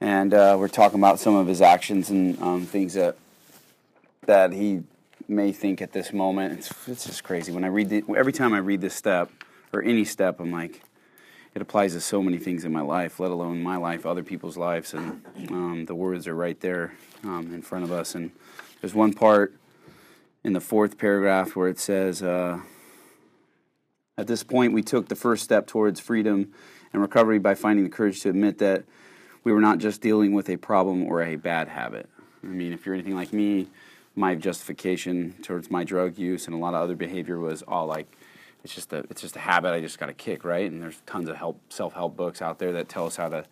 And 0.00 0.32
uh, 0.32 0.56
we're 0.58 0.68
talking 0.68 0.98
about 0.98 1.18
some 1.18 1.34
of 1.34 1.46
his 1.46 1.60
actions 1.60 2.10
and 2.10 2.40
um, 2.42 2.66
things 2.66 2.94
that 2.94 3.16
that 4.26 4.52
he 4.52 4.82
may 5.28 5.52
think 5.52 5.80
at 5.82 5.92
this 5.92 6.12
moment. 6.12 6.58
It's, 6.58 6.88
it's 6.88 7.04
just 7.06 7.24
crazy. 7.24 7.52
When 7.52 7.64
I 7.64 7.68
read 7.68 7.88
the, 7.88 8.04
every 8.16 8.32
time 8.32 8.52
I 8.52 8.58
read 8.58 8.80
this 8.80 8.94
step 8.94 9.30
or 9.72 9.82
any 9.82 10.04
step, 10.04 10.40
I'm 10.40 10.52
like, 10.52 10.82
it 11.54 11.62
applies 11.62 11.94
to 11.94 12.00
so 12.00 12.22
many 12.22 12.38
things 12.38 12.64
in 12.64 12.72
my 12.72 12.80
life, 12.80 13.18
let 13.18 13.30
alone 13.30 13.62
my 13.62 13.76
life, 13.76 14.06
other 14.06 14.22
people's 14.22 14.56
lives, 14.56 14.94
and 14.94 15.24
um, 15.50 15.84
the 15.86 15.94
words 15.94 16.28
are 16.28 16.34
right 16.34 16.60
there 16.60 16.94
um, 17.24 17.52
in 17.52 17.62
front 17.62 17.84
of 17.84 17.92
us. 17.92 18.14
And 18.14 18.30
there's 18.80 18.94
one 18.94 19.12
part 19.12 19.54
in 20.44 20.52
the 20.52 20.60
fourth 20.60 20.96
paragraph 20.96 21.56
where 21.56 21.68
it 21.68 21.78
says, 21.78 22.22
uh, 22.22 22.60
"At 24.20 24.26
this 24.26 24.42
point, 24.42 24.72
we 24.72 24.82
took 24.82 25.08
the 25.08 25.16
first 25.16 25.42
step 25.42 25.66
towards 25.66 26.00
freedom 26.00 26.52
and 26.92 27.02
recovery 27.02 27.38
by 27.38 27.54
finding 27.54 27.84
the 27.84 27.90
courage 27.90 28.20
to 28.22 28.30
admit 28.30 28.58
that 28.58 28.84
we 29.42 29.52
were 29.52 29.60
not 29.60 29.78
just 29.78 30.00
dealing 30.00 30.32
with 30.32 30.48
a 30.48 30.56
problem 30.56 31.04
or 31.04 31.22
a 31.22 31.36
bad 31.36 31.68
habit. 31.68 32.08
I 32.44 32.48
mean, 32.48 32.72
if 32.72 32.86
you're 32.86 32.94
anything 32.94 33.16
like 33.16 33.32
me." 33.32 33.68
My 34.16 34.34
justification 34.34 35.36
towards 35.40 35.70
my 35.70 35.84
drug 35.84 36.18
use 36.18 36.46
and 36.46 36.54
a 36.54 36.58
lot 36.58 36.74
of 36.74 36.82
other 36.82 36.96
behavior 36.96 37.38
was 37.38 37.62
all 37.62 37.86
like, 37.86 38.08
it's 38.64 38.74
just 38.74 38.92
a 38.92 38.98
it's 39.10 39.20
just 39.20 39.36
a 39.36 39.40
habit 39.40 39.72
I 39.72 39.80
just 39.80 39.98
got 39.98 40.06
to 40.06 40.12
kick 40.12 40.44
right 40.44 40.70
and 40.70 40.82
there's 40.82 41.00
tons 41.06 41.28
of 41.28 41.36
help 41.36 41.60
self 41.70 41.94
help 41.94 42.16
books 42.16 42.42
out 42.42 42.58
there 42.58 42.72
that 42.72 42.88
tell 42.88 43.06
us 43.06 43.16
how 43.16 43.28
to 43.28 43.44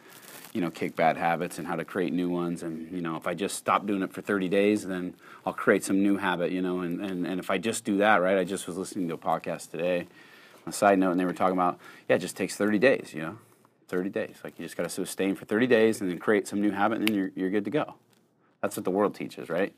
you 0.53 0.61
know 0.61 0.71
kick 0.71 0.97
bad 0.97 1.17
habits 1.17 1.59
and 1.59 1.67
how 1.67 1.77
to 1.77 1.85
create 1.85 2.13
new 2.13 2.29
ones 2.29 2.63
and 2.63 2.91
you 2.93 3.01
know 3.01 3.17
if 3.17 3.27
I 3.27 3.35
just 3.35 3.57
stop 3.57 3.87
doing 3.87 4.03
it 4.03 4.13
for 4.13 4.21
30 4.21 4.49
days 4.49 4.87
then 4.87 5.15
I'll 5.47 5.53
create 5.53 5.85
some 5.85 6.03
new 6.03 6.17
habit 6.17 6.53
you 6.53 6.63
know 6.63 6.81
and 6.81 7.01
and, 7.01 7.27
and 7.27 7.41
if 7.41 7.51
I 7.51 7.59
just 7.59 7.85
do 7.85 7.99
that 7.99 8.17
right 8.17 8.39
I 8.39 8.45
just 8.45 8.67
was 8.67 8.77
listening 8.77 9.09
to 9.09 9.15
a 9.15 9.19
podcast 9.19 9.71
today 9.71 10.07
a 10.69 10.73
side 10.73 10.99
note 10.99 11.11
and 11.11 11.21
they 11.21 11.25
were 11.25 11.33
talking 11.33 11.57
about 11.57 11.79
yeah 12.09 12.17
it 12.17 12.21
just 12.21 12.37
takes 12.37 12.57
30 12.57 12.79
days 12.79 13.13
you 13.15 13.23
know 13.23 13.39
30 13.89 14.11
days 14.11 14.37
like 14.45 14.59
you 14.59 14.65
just 14.65 14.77
got 14.77 14.83
to 14.83 14.89
sustain 14.89 15.35
for 15.35 15.45
30 15.45 15.67
days 15.67 16.01
and 16.01 16.11
then 16.11 16.19
create 16.19 16.47
some 16.47 16.61
new 16.61 16.71
habit 16.71 16.99
and 16.99 17.09
then 17.09 17.15
you're 17.15 17.31
you're 17.35 17.51
good 17.51 17.65
to 17.65 17.71
go 17.71 17.95
that's 18.61 18.77
what 18.77 18.85
the 18.85 18.91
world 18.91 19.15
teaches 19.15 19.49
right 19.49 19.73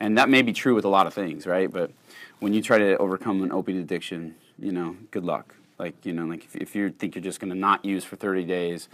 and 0.00 0.16
that 0.16 0.28
may 0.28 0.42
be 0.42 0.52
true 0.52 0.74
with 0.74 0.84
a 0.84 0.88
lot 0.88 1.06
of 1.06 1.14
things 1.14 1.46
right 1.46 1.70
but 1.70 1.90
when 2.38 2.52
you 2.52 2.62
try 2.62 2.78
to 2.78 2.96
overcome 2.98 3.42
an 3.42 3.50
opiate 3.50 3.78
addiction 3.78 4.34
you 4.58 4.72
know, 4.72 4.96
good 5.10 5.24
luck. 5.24 5.54
Like, 5.78 6.04
you 6.04 6.12
know, 6.12 6.24
like 6.24 6.44
if, 6.44 6.56
if 6.56 6.74
you 6.74 6.90
think 6.90 7.14
you're 7.14 7.22
just 7.22 7.40
going 7.40 7.52
to 7.52 7.58
not 7.58 7.84
use 7.84 8.04
for 8.04 8.16
30 8.16 8.44
days, 8.44 8.88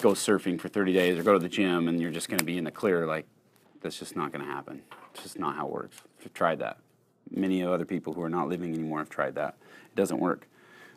go 0.00 0.10
surfing 0.10 0.60
for 0.60 0.68
30 0.68 0.92
days 0.92 1.18
or 1.18 1.22
go 1.22 1.32
to 1.32 1.38
the 1.38 1.48
gym 1.48 1.88
and 1.88 2.00
you're 2.00 2.12
just 2.12 2.28
going 2.28 2.38
to 2.38 2.44
be 2.44 2.56
in 2.56 2.64
the 2.64 2.70
clear, 2.70 3.06
like, 3.06 3.26
that's 3.80 3.98
just 3.98 4.16
not 4.16 4.32
going 4.32 4.44
to 4.44 4.50
happen. 4.50 4.82
It's 5.12 5.22
just 5.22 5.38
not 5.38 5.56
how 5.56 5.66
it 5.66 5.72
works. 5.72 5.96
I've 6.24 6.32
tried 6.32 6.60
that. 6.60 6.78
Many 7.30 7.64
other 7.64 7.84
people 7.84 8.12
who 8.12 8.22
are 8.22 8.30
not 8.30 8.48
living 8.48 8.72
anymore 8.72 8.98
have 8.98 9.10
tried 9.10 9.34
that. 9.34 9.56
It 9.86 9.96
doesn't 9.96 10.20
work. 10.20 10.46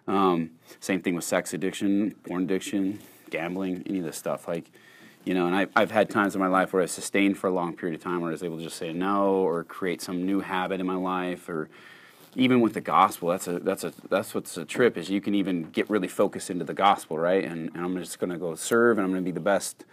Um, 0.10 0.52
same 0.80 1.02
thing 1.02 1.15
with 1.15 1.24
sex 1.24 1.54
addiction, 1.54 2.15
porn 2.24 2.43
addiction, 2.43 3.00
gambling, 3.30 3.84
any 3.86 4.00
of 4.00 4.06
this 4.06 4.17
stuff. 4.17 4.48
Like, 4.48 4.72
you 5.24 5.34
know, 5.34 5.48
and 5.48 5.56
I, 5.56 5.67
I've 5.76 5.91
had 5.91 6.10
times 6.10 6.36
in 6.36 6.41
my 6.41 6.48
life 6.48 6.74
where 6.74 6.82
I 6.82 6.88
sustained 6.88 7.38
for 7.38 7.48
a 7.48 7.52
long 7.52 7.76
period 7.76 7.95
of 7.95 8.04
time 8.04 8.22
where 8.22 8.30
I 8.30 8.32
was 8.32 8.43
able 8.43 8.58
to 8.58 8.63
just 8.63 8.78
say 8.78 8.91
no 8.91 9.36
or 9.36 9.63
create 9.63 10.02
some 10.02 10.26
new 10.26 10.39
habit 10.39 10.80
in 10.80 10.88
my 10.88 10.95
life 10.95 11.48
or 11.48 11.69
even 12.36 12.62
with 12.62 12.74
the 12.74 12.82
gospel, 12.82 13.30
that's 13.30 13.48
a 13.48 13.60
that's 13.60 13.84
a 13.84 13.93
that's 14.10 14.36
what's 14.36 14.56
a 14.58 14.65
trip 14.65 14.98
is 14.98 15.10
you 15.10 15.22
can 15.22 15.34
even 15.34 15.63
get 15.72 15.89
really 15.89 16.08
focused 16.08 16.50
into 16.50 16.63
the 16.63 16.74
gospel, 16.74 17.17
right? 17.17 17.43
And, 17.43 17.69
and 17.74 17.84
I'm 17.84 17.98
just 17.98 18.19
going 18.19 18.30
to 18.30 18.38
go 18.38 18.56
serve, 18.56 18.98
and 18.98 19.06
I'm 19.06 19.12
going 19.12 19.24
to 19.24 19.26
be 19.26 19.34
the 19.34 19.39
best 19.39 19.86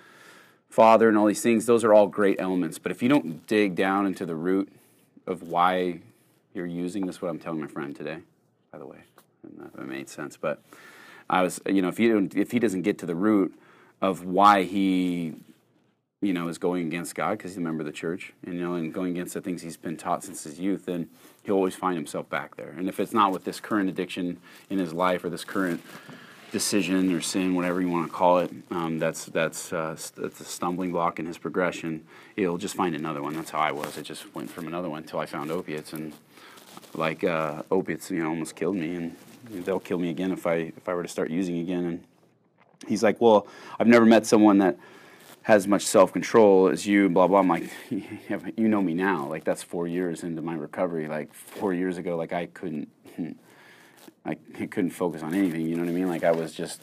father, 0.68 1.09
and 1.09 1.16
all 1.16 1.26
these 1.26 1.42
things. 1.42 1.66
Those 1.66 1.85
are 1.85 1.94
all 1.94 2.07
great 2.07 2.38
elements. 2.38 2.79
But 2.79 2.92
if 2.92 3.02
you 3.02 3.09
don't 3.09 3.46
dig 3.46 3.74
down 3.74 4.07
into 4.07 4.26
the 4.26 4.35
root 4.35 4.70
of 5.26 5.42
why 5.42 6.00
you're 6.52 6.66
using 6.66 7.07
this, 7.07 7.16
is 7.16 7.22
what 7.22 7.29
I'm 7.29 7.38
telling 7.38 7.61
my 7.61 7.66
friend 7.66 7.96
today, 7.96 8.18
by 8.70 8.79
the 8.79 8.87
way, 8.87 8.98
that, 9.59 9.87
made 9.87 10.09
sense. 10.09 10.37
But 10.37 10.62
I 11.28 11.42
was, 11.42 11.61
you 11.66 11.82
know, 11.82 11.88
if 11.88 11.98
if 11.98 12.50
he 12.50 12.59
doesn't 12.59 12.82
get 12.82 12.98
to 12.98 13.06
the 13.06 13.14
root 13.14 13.59
of 14.00 14.24
why 14.24 14.64
he 14.64 15.35
you 16.22 16.32
know, 16.32 16.48
is 16.48 16.59
going 16.59 16.87
against 16.87 17.14
God 17.14 17.32
because 17.32 17.52
he's 17.52 17.59
a 17.59 17.61
member 17.61 17.82
of 17.82 17.87
the 17.87 17.92
church, 17.92 18.32
and, 18.44 18.54
you 18.54 18.61
know, 18.61 18.74
and 18.74 18.92
going 18.92 19.12
against 19.12 19.35
the 19.35 19.40
things 19.40 19.62
he's 19.62 19.76
been 19.76 19.96
taught 19.96 20.24
since 20.24 20.44
his 20.44 20.59
youth, 20.59 20.87
then 20.87 21.09
he'll 21.42 21.56
always 21.56 21.74
find 21.74 21.96
himself 21.96 22.28
back 22.30 22.56
there. 22.56 22.74
And 22.76 22.88
if 22.88 22.98
it's 22.98 23.12
not 23.12 23.32
with 23.32 23.44
this 23.44 23.61
current 23.61 23.88
addiction 23.88 24.38
in 24.70 24.78
his 24.78 24.92
life 24.92 25.24
or 25.24 25.30
this 25.30 25.44
current 25.44 25.82
decision 26.52 27.12
or 27.12 27.20
sin, 27.20 27.54
whatever 27.54 27.82
you 27.82 27.88
want 27.88 28.06
to 28.06 28.12
call 28.12 28.38
it, 28.38 28.50
um, 28.70 28.98
that's 28.98 29.26
that's 29.26 29.72
uh, 29.72 29.96
that's 30.16 30.40
a 30.40 30.44
stumbling 30.44 30.90
block 30.90 31.18
in 31.18 31.26
his 31.26 31.37
progression. 31.37 32.04
He'll 32.35 32.59
just 32.59 32.74
find 32.74 32.94
another 32.94 33.22
one. 33.22 33.35
That's 33.35 33.50
how 33.50 33.59
I 33.59 33.72
was. 33.72 33.98
I 33.98 34.02
just 34.02 34.35
went 34.35 34.50
from 34.50 34.66
another 34.66 34.88
one 34.88 35.02
until 35.02 35.18
I 35.18 35.26
found 35.26 35.50
opiates, 35.50 35.92
and 35.92 36.14
like 36.94 37.24
uh, 37.24 37.62
opiates, 37.70 38.11
you 38.11 38.22
know, 38.22 38.30
almost 38.30 38.56
killed 38.56 38.76
me, 38.76 38.94
and 38.94 39.16
they'll 39.50 39.80
kill 39.80 39.98
me 39.98 40.11
again 40.11 40.32
if 40.32 40.46
I 40.46 40.72
if 40.76 40.88
I 40.88 40.94
were 40.94 41.02
to 41.02 41.09
start 41.09 41.30
using 41.30 41.59
again. 41.59 41.85
And 41.85 42.04
he's 42.87 43.02
like, 43.02 43.20
well, 43.20 43.46
I've 43.78 43.87
never 43.87 44.04
met 44.04 44.26
someone 44.26 44.59
that 44.59 44.78
has 45.42 45.68
much 45.68 45.82
self 45.82 46.12
control 46.12 46.68
as 46.68 46.87
you, 46.87 47.09
blah 47.09 47.26
blah. 47.26 47.38
I'm 47.38 47.48
like, 47.48 47.70
you 47.90 48.68
know 48.68 48.82
me 48.82 48.94
now. 48.94 49.26
Like 49.26 49.44
that's 49.44 49.62
four 49.62 49.87
years 49.87 50.22
into 50.22 50.42
my 50.42 50.54
recovery. 50.54 51.09
Like 51.09 51.32
four 51.32 51.72
years 51.72 51.98
ago, 51.98 52.16
like 52.16 52.32
I 52.32 52.46
couldn't, 52.46 52.88
I 54.24 54.35
couldn't 54.35 54.90
focus 54.90 55.22
on 55.22 55.35
anything. 55.35 55.62
You 55.62 55.76
know 55.76 55.82
what 55.82 55.90
I 55.90 55.94
mean? 55.94 56.09
Like 56.09 56.24
I 56.24 56.32
was 56.32 56.52
just 56.52 56.82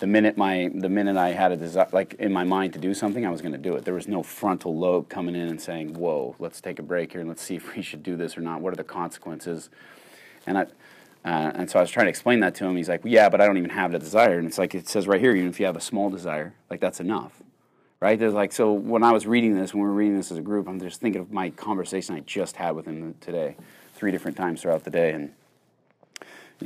the 0.00 0.06
minute 0.06 0.36
my 0.36 0.70
the 0.74 0.88
minute 0.88 1.16
I 1.16 1.30
had 1.30 1.52
a 1.52 1.56
desire, 1.56 1.88
like 1.92 2.14
in 2.14 2.32
my 2.32 2.44
mind 2.44 2.74
to 2.74 2.78
do 2.78 2.94
something, 2.94 3.26
I 3.26 3.30
was 3.30 3.40
going 3.40 3.52
to 3.52 3.58
do 3.58 3.74
it. 3.74 3.84
There 3.84 3.94
was 3.94 4.08
no 4.08 4.22
frontal 4.22 4.78
lobe 4.78 5.08
coming 5.08 5.34
in 5.34 5.48
and 5.48 5.60
saying, 5.60 5.94
"Whoa, 5.94 6.36
let's 6.38 6.60
take 6.60 6.78
a 6.78 6.82
break 6.82 7.12
here 7.12 7.20
and 7.20 7.28
let's 7.28 7.42
see 7.42 7.56
if 7.56 7.74
we 7.74 7.82
should 7.82 8.02
do 8.02 8.16
this 8.16 8.36
or 8.36 8.40
not. 8.40 8.60
What 8.60 8.72
are 8.72 8.76
the 8.76 8.84
consequences?" 8.84 9.70
And 10.46 10.58
I. 10.58 10.66
Uh, 11.26 11.50
and 11.56 11.68
so 11.68 11.78
I 11.78 11.82
was 11.82 11.90
trying 11.90 12.06
to 12.06 12.10
explain 12.10 12.40
that 12.40 12.54
to 12.54 12.64
him. 12.64 12.76
He's 12.76 12.88
like, 12.88 13.04
well, 13.04 13.12
"Yeah, 13.12 13.28
but 13.28 13.40
I 13.40 13.46
don't 13.46 13.58
even 13.58 13.70
have 13.70 13.92
the 13.92 13.98
desire." 13.98 14.38
And 14.38 14.46
it's 14.46 14.58
like 14.58 14.74
it 14.74 14.88
says 14.88 15.08
right 15.08 15.20
here, 15.20 15.34
even 15.34 15.48
if 15.48 15.58
you 15.58 15.66
have 15.66 15.76
a 15.76 15.80
small 15.80 16.08
desire, 16.08 16.54
like 16.70 16.80
that's 16.80 17.00
enough 17.00 17.42
right? 18.00 18.18
There's 18.18 18.34
like 18.34 18.52
so 18.52 18.72
when 18.72 19.02
I 19.02 19.12
was 19.12 19.26
reading 19.26 19.54
this, 19.54 19.74
when 19.74 19.82
we 19.82 19.88
were 19.88 19.94
reading 19.94 20.16
this 20.16 20.30
as 20.30 20.38
a 20.38 20.42
group, 20.42 20.68
I'm 20.68 20.80
just 20.80 21.00
thinking 21.00 21.20
of 21.20 21.32
my 21.32 21.50
conversation 21.50 22.14
I 22.14 22.20
just 22.20 22.56
had 22.56 22.72
with 22.72 22.86
him 22.86 23.14
today, 23.20 23.56
three 23.94 24.10
different 24.10 24.36
times 24.36 24.62
throughout 24.62 24.84
the 24.84 24.90
day, 24.90 25.12
and 25.12 25.32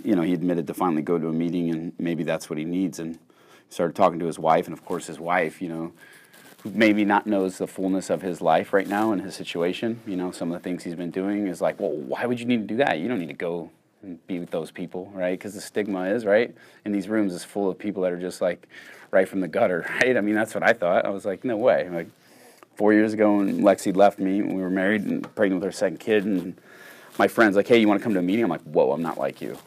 you 0.05 0.14
know 0.14 0.23
he 0.23 0.33
admitted 0.33 0.66
to 0.66 0.75
finally 0.75 1.03
go 1.03 1.18
to 1.18 1.29
a 1.29 1.33
meeting, 1.33 1.70
and 1.70 1.92
maybe 1.99 2.25
that's 2.25 2.51
what 2.51 2.59
he 2.59 2.64
needs, 2.64 2.99
and 2.99 3.18
started 3.68 3.94
talking 3.94 4.18
to 4.18 4.27
his 4.27 4.38
wife, 4.38 4.66
and 4.66 4.73
of 4.73 4.85
course 4.85 5.07
his 5.07 5.20
wife, 5.20 5.61
you 5.62 5.68
know. 5.68 5.92
Who 6.62 6.73
maybe 6.73 7.07
not 7.07 7.27
knows 7.27 7.57
the 7.57 7.66
fullness 7.66 8.11
of 8.11 8.20
his 8.20 8.42
life 8.42 8.75
right 8.75 8.87
now 8.87 9.12
and 9.12 9.23
his 9.23 9.35
situation. 9.35 9.99
You 10.07 10.16
know, 10.16 10.31
some 10.31 10.53
of 10.53 10.61
the 10.61 10.62
things 10.62 10.85
he's 10.85 10.94
been 10.94 11.11
doing 11.11 11.46
is 11.46 11.62
like, 11.62 11.81
well, 11.81 11.92
why 11.92 12.27
would 12.27 12.38
you 12.38 12.44
need 12.44 12.68
to 12.68 12.75
do 12.75 12.77
that? 12.85 12.99
You 12.99 13.09
don't 13.09 13.18
need 13.18 13.29
to 13.29 13.33
go 13.33 13.70
and 14.03 14.25
be 14.27 14.39
with 14.39 14.51
those 14.51 14.71
people, 14.71 15.11
right? 15.15 15.39
Because 15.39 15.55
the 15.55 15.61
stigma 15.61 16.05
is 16.05 16.25
right 16.25 16.55
in 16.85 16.93
these 16.93 17.09
rooms 17.09 17.33
is 17.33 17.45
full 17.45 17.71
of 17.71 17.79
people 17.79 18.03
that 18.03 18.13
are 18.13 18.21
just 18.21 18.41
like 18.41 18.69
right 19.11 19.29
from 19.29 19.41
the 19.41 19.49
gutter, 19.49 19.87
right? 20.03 20.17
I 20.17 20.21
mean, 20.21 20.35
that's 20.35 20.55
what 20.55 20.63
I 20.63 20.73
thought. 20.73 21.05
I 21.05 21.11
was 21.11 21.25
like, 21.25 21.45
no 21.45 21.57
way. 21.57 21.89
Like 21.91 22.09
four 22.75 22.93
years 22.93 23.13
ago, 23.13 23.37
when 23.37 23.61
Lexi 23.61 23.95
left 23.95 24.19
me, 24.19 24.43
we 24.43 24.61
were 24.61 24.71
married 24.71 25.03
and 25.03 25.23
pregnant 25.35 25.61
with 25.61 25.67
our 25.67 25.73
second 25.73 25.99
kid, 25.99 26.25
and 26.25 26.57
my 27.19 27.29
friend's 27.29 27.57
like, 27.57 27.69
hey, 27.69 27.79
you 27.79 27.89
want 27.89 28.01
to 28.01 28.05
come 28.05 28.15
to 28.15 28.21
a 28.21 28.23
meeting? 28.23 28.45
I'm 28.45 28.51
like, 28.51 28.63
whoa, 28.63 28.93
I'm 28.93 29.03
not 29.03 29.19
like 29.19 29.41
you, 29.41 29.59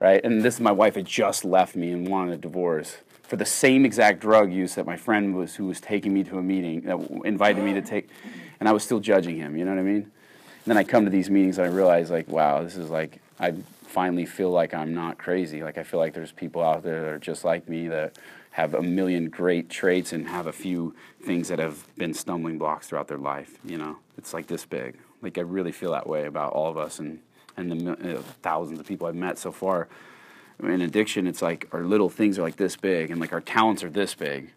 right? 0.00 0.22
And 0.24 0.42
this 0.42 0.54
is 0.54 0.60
my 0.60 0.72
wife 0.72 0.94
had 0.94 1.06
just 1.06 1.44
left 1.44 1.74
me 1.74 1.90
and 1.90 2.06
wanted 2.06 2.34
a 2.34 2.38
divorce 2.38 2.98
for 3.32 3.36
the 3.36 3.46
same 3.46 3.86
exact 3.86 4.20
drug 4.20 4.52
use 4.52 4.74
that 4.74 4.84
my 4.84 4.94
friend 4.94 5.34
was 5.34 5.54
who 5.54 5.64
was 5.64 5.80
taking 5.80 6.12
me 6.12 6.22
to 6.22 6.36
a 6.36 6.42
meeting 6.42 6.82
that 6.82 7.00
invited 7.24 7.64
me 7.64 7.72
to 7.72 7.80
take, 7.80 8.10
and 8.60 8.68
I 8.68 8.72
was 8.72 8.84
still 8.84 9.00
judging 9.00 9.36
him. 9.36 9.56
You 9.56 9.64
know 9.64 9.70
what 9.70 9.80
I 9.80 9.84
mean? 9.84 10.02
And 10.02 10.66
then 10.66 10.76
I 10.76 10.84
come 10.84 11.06
to 11.06 11.10
these 11.10 11.30
meetings 11.30 11.56
and 11.56 11.66
I 11.66 11.70
realize 11.70 12.10
like, 12.10 12.28
wow, 12.28 12.62
this 12.62 12.76
is 12.76 12.90
like 12.90 13.21
I 13.38 13.54
finally 13.86 14.26
feel 14.26 14.50
like 14.50 14.74
I'm 14.74 14.94
not 14.94 15.18
crazy. 15.18 15.62
Like 15.62 15.78
I 15.78 15.82
feel 15.82 16.00
like 16.00 16.14
there's 16.14 16.32
people 16.32 16.62
out 16.62 16.82
there 16.82 17.00
that 17.02 17.08
are 17.08 17.18
just 17.18 17.44
like 17.44 17.68
me 17.68 17.88
that 17.88 18.16
have 18.52 18.74
a 18.74 18.82
million 18.82 19.30
great 19.30 19.70
traits 19.70 20.12
and 20.12 20.28
have 20.28 20.46
a 20.46 20.52
few 20.52 20.94
things 21.24 21.48
that 21.48 21.58
have 21.58 21.84
been 21.96 22.14
stumbling 22.14 22.58
blocks 22.58 22.88
throughout 22.88 23.08
their 23.08 23.18
life. 23.18 23.58
You 23.64 23.78
know, 23.78 23.98
it's 24.18 24.34
like 24.34 24.46
this 24.46 24.64
big. 24.64 24.96
Like 25.22 25.38
I 25.38 25.42
really 25.42 25.72
feel 25.72 25.92
that 25.92 26.06
way 26.06 26.26
about 26.26 26.52
all 26.52 26.68
of 26.68 26.76
us 26.76 26.98
and 26.98 27.20
and 27.56 27.70
the 27.70 28.18
uh, 28.18 28.22
thousands 28.42 28.80
of 28.80 28.86
people 28.86 29.06
I've 29.06 29.14
met 29.14 29.38
so 29.38 29.52
far. 29.52 29.88
In 30.62 30.80
addiction, 30.80 31.26
it's 31.26 31.42
like 31.42 31.68
our 31.72 31.82
little 31.82 32.08
things 32.08 32.38
are 32.38 32.42
like 32.42 32.56
this 32.56 32.76
big, 32.76 33.10
and 33.10 33.20
like 33.20 33.32
our 33.32 33.40
talents 33.40 33.82
are 33.82 33.90
this 33.90 34.14
big. 34.14 34.52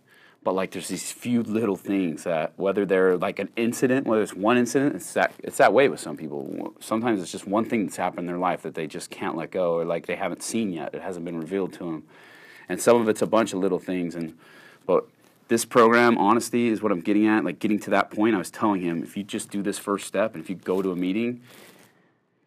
But 0.46 0.54
like, 0.54 0.72
there's 0.72 0.88
these 0.88 1.12
few 1.12 1.44
little 1.44 1.76
things 1.76 2.24
that, 2.24 2.54
whether 2.56 2.86
they're 2.86 3.18
like 3.18 3.40
an 3.40 3.50
incident, 3.58 4.08
whether 4.08 4.22
it's 4.22 4.34
one 4.34 4.58
incident, 4.58 4.96
it's 4.96 5.14
that 5.14 5.34
it's 5.40 5.58
that 5.58 5.74
way 5.74 5.90
with 5.90 6.00
some 6.00 6.16
people. 6.16 6.74
Sometimes 6.80 7.22
it's 7.22 7.32
just 7.32 7.46
one 7.46 7.66
thing 7.66 7.86
that's 7.86 7.98
happened 7.98 8.22
in 8.22 8.28
their 8.28 8.38
life 8.38 8.62
that 8.62 8.76
they 8.76 8.88
just 8.88 9.10
can't 9.10 9.36
let 9.36 9.52
go, 9.52 9.74
or 9.74 9.84
like 9.84 10.06
they 10.06 10.16
haven't 10.16 10.44
seen 10.44 10.72
yet. 10.72 10.94
It 10.96 11.02
hasn't 11.02 11.26
been 11.26 11.38
revealed 11.38 11.74
to 11.74 11.80
them 11.80 12.04
and 12.70 12.82
some 12.82 13.00
of 13.00 13.10
it's 13.10 13.22
a 13.22 13.28
bunch 13.28 13.54
of 13.54 13.60
little 13.60 13.80
things 13.80 14.16
and 14.16 14.38
but 14.86 15.08
this 15.48 15.66
program 15.66 16.18
honesty 16.18 16.68
is 16.68 16.82
what 16.82 16.92
i'm 16.92 17.02
getting 17.02 17.28
at 17.28 17.44
like 17.44 17.60
getting 17.60 17.80
to 17.80 17.90
that 17.90 18.12
point 18.12 18.36
i 18.36 18.38
was 18.38 18.50
telling 18.50 18.82
him 18.82 19.04
if 19.04 19.16
you 19.16 19.24
just 19.24 19.50
do 19.50 19.62
this 19.62 19.78
first 19.78 20.08
step 20.08 20.34
and 20.34 20.44
if 20.44 20.50
you 20.50 20.56
go 20.56 20.82
to 20.82 20.92
a 20.92 20.96
meeting 20.96 21.42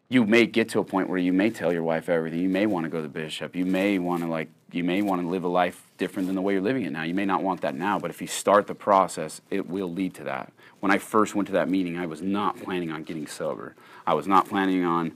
you 0.09 0.25
may 0.25 0.45
get 0.45 0.69
to 0.69 0.79
a 0.79 0.83
point 0.83 1.07
where 1.07 1.19
you 1.19 1.31
may 1.31 1.49
tell 1.49 1.71
your 1.71 1.83
wife 1.83 2.09
everything. 2.09 2.39
You 2.39 2.49
may 2.49 2.65
want 2.65 2.83
to 2.85 2.89
go 2.89 2.97
to 2.97 3.03
the 3.03 3.07
bishop. 3.07 3.55
You 3.55 3.65
may 3.65 3.99
want 3.99 4.23
to 4.23 4.29
like 4.29 4.49
you 4.71 4.83
may 4.83 5.01
want 5.01 5.21
to 5.21 5.27
live 5.27 5.43
a 5.43 5.47
life 5.47 5.83
different 5.97 6.27
than 6.27 6.35
the 6.35 6.41
way 6.41 6.53
you're 6.53 6.61
living 6.61 6.83
it 6.83 6.91
now. 6.91 7.03
You 7.03 7.15
may 7.15 7.25
not 7.25 7.41
want 7.43 7.61
that 7.61 7.75
now 7.75 7.99
but 7.99 8.09
if 8.09 8.21
you 8.21 8.27
start 8.27 8.67
the 8.67 8.75
process 8.75 9.41
it 9.49 9.67
will 9.67 9.91
lead 9.91 10.13
to 10.15 10.23
that. 10.25 10.51
When 10.79 10.91
i 10.91 10.97
first 10.97 11.35
went 11.35 11.47
to 11.47 11.53
that 11.53 11.69
meeting 11.69 11.97
i 11.97 12.05
was 12.05 12.21
not 12.21 12.57
planning 12.61 12.91
on 12.91 13.03
getting 13.03 13.27
sober. 13.27 13.75
I 14.05 14.13
was 14.13 14.27
not 14.27 14.47
planning 14.47 14.83
on 14.83 15.13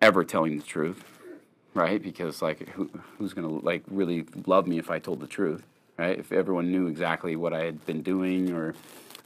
ever 0.00 0.24
telling 0.24 0.56
the 0.56 0.64
truth 0.64 1.04
right? 1.78 2.02
Because 2.02 2.42
like, 2.42 2.68
who, 2.70 2.90
who's 3.18 3.32
gonna 3.32 3.48
like 3.48 3.82
really 3.88 4.26
love 4.46 4.66
me 4.66 4.78
if 4.78 4.90
I 4.90 4.98
told 4.98 5.20
the 5.20 5.26
truth, 5.26 5.62
right? 5.96 6.18
If 6.18 6.32
everyone 6.32 6.72
knew 6.72 6.88
exactly 6.88 7.36
what 7.36 7.52
I 7.52 7.64
had 7.64 7.86
been 7.86 8.02
doing 8.02 8.52
or 8.52 8.74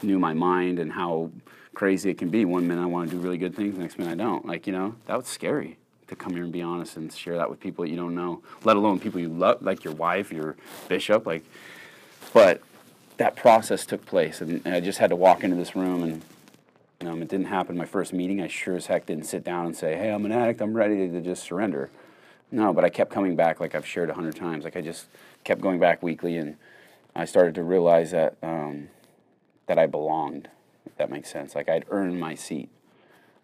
knew 0.02 0.18
my 0.18 0.32
mind 0.32 0.78
and 0.78 0.92
how 0.92 1.30
crazy 1.74 2.10
it 2.10 2.18
can 2.18 2.28
be. 2.28 2.44
One 2.44 2.66
minute 2.66 2.82
I 2.82 2.86
want 2.86 3.10
to 3.10 3.16
do 3.16 3.22
really 3.22 3.38
good 3.38 3.54
things, 3.54 3.74
the 3.74 3.80
next 3.80 3.98
minute 3.98 4.12
I 4.12 4.14
don't. 4.14 4.46
Like 4.46 4.66
you 4.66 4.72
know, 4.72 4.94
that 5.06 5.16
was 5.16 5.26
scary 5.26 5.78
to 6.08 6.16
come 6.16 6.34
here 6.34 6.42
and 6.42 6.52
be 6.52 6.62
honest 6.62 6.96
and 6.96 7.12
share 7.12 7.36
that 7.38 7.48
with 7.48 7.60
people 7.60 7.84
that 7.84 7.90
you 7.90 7.96
don't 7.96 8.14
know, 8.14 8.42
let 8.64 8.76
alone 8.76 8.98
people 8.98 9.20
you 9.20 9.28
love, 9.28 9.62
like 9.62 9.84
your 9.84 9.94
wife, 9.94 10.32
your 10.32 10.56
bishop, 10.88 11.26
like. 11.26 11.44
But 12.32 12.62
that 13.18 13.36
process 13.36 13.84
took 13.84 14.06
place, 14.06 14.40
and, 14.40 14.62
and 14.64 14.74
I 14.74 14.80
just 14.80 14.98
had 14.98 15.10
to 15.10 15.16
walk 15.16 15.44
into 15.44 15.56
this 15.56 15.74
room 15.74 16.02
and. 16.02 16.22
Um, 17.04 17.20
it 17.20 17.26
didn't 17.28 17.46
happen 17.46 17.76
my 17.76 17.84
first 17.84 18.12
meeting. 18.12 18.40
I 18.40 18.46
sure 18.46 18.76
as 18.76 18.86
heck 18.86 19.06
didn't 19.06 19.24
sit 19.24 19.42
down 19.42 19.66
and 19.66 19.74
say, 19.74 19.96
"Hey, 19.96 20.10
I'm 20.10 20.24
an 20.24 20.30
addict. 20.30 20.62
I'm 20.62 20.72
ready 20.72 21.08
to 21.08 21.20
just 21.20 21.42
surrender." 21.42 21.90
No, 22.52 22.74
but 22.74 22.84
I 22.84 22.90
kept 22.90 23.10
coming 23.10 23.34
back, 23.34 23.60
like 23.60 23.74
I've 23.74 23.86
shared 23.86 24.10
a 24.10 24.14
hundred 24.14 24.36
times. 24.36 24.64
Like 24.64 24.76
I 24.76 24.82
just 24.82 25.06
kept 25.42 25.62
going 25.62 25.80
back 25.80 26.02
weekly, 26.02 26.36
and 26.36 26.56
I 27.16 27.24
started 27.24 27.54
to 27.54 27.62
realize 27.62 28.10
that 28.10 28.36
um, 28.42 28.88
that 29.66 29.78
I 29.78 29.86
belonged. 29.86 30.48
If 30.86 30.96
that 30.96 31.10
makes 31.10 31.30
sense. 31.30 31.54
Like 31.54 31.68
I'd 31.68 31.84
earned 31.90 32.20
my 32.20 32.34
seat. 32.34 32.68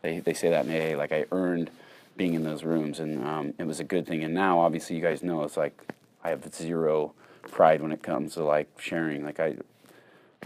They 0.02 0.20
they 0.20 0.34
say 0.34 0.50
that 0.50 0.66
in 0.66 0.72
AA. 0.72 0.98
Like 0.98 1.12
I 1.12 1.24
earned 1.32 1.70
being 2.18 2.34
in 2.34 2.42
those 2.42 2.64
rooms, 2.64 3.00
and 3.00 3.24
um, 3.24 3.54
it 3.58 3.66
was 3.66 3.80
a 3.80 3.84
good 3.84 4.06
thing. 4.06 4.24
And 4.24 4.34
now, 4.34 4.58
obviously, 4.58 4.96
you 4.96 5.02
guys 5.02 5.22
know 5.22 5.44
it's 5.44 5.56
like 5.56 5.80
I 6.22 6.30
have 6.30 6.52
zero 6.54 7.14
pride 7.50 7.80
when 7.80 7.92
it 7.92 8.02
comes 8.02 8.34
to 8.34 8.44
like 8.44 8.68
sharing. 8.78 9.24
Like 9.24 9.40
I 9.40 9.56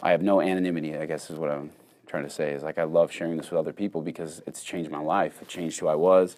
I 0.02 0.12
have 0.12 0.22
no 0.22 0.40
anonymity. 0.40 0.96
I 0.96 1.06
guess 1.06 1.30
is 1.30 1.38
what 1.38 1.50
I'm 1.50 1.72
trying 2.06 2.24
to 2.24 2.30
say. 2.30 2.52
Is 2.52 2.62
like 2.62 2.78
I 2.78 2.84
love 2.84 3.10
sharing 3.10 3.36
this 3.36 3.50
with 3.50 3.58
other 3.58 3.72
people 3.72 4.02
because 4.02 4.42
it's 4.46 4.62
changed 4.62 4.90
my 4.90 5.00
life. 5.00 5.42
It 5.42 5.48
changed 5.48 5.80
who 5.80 5.88
I 5.88 5.96
was, 5.96 6.36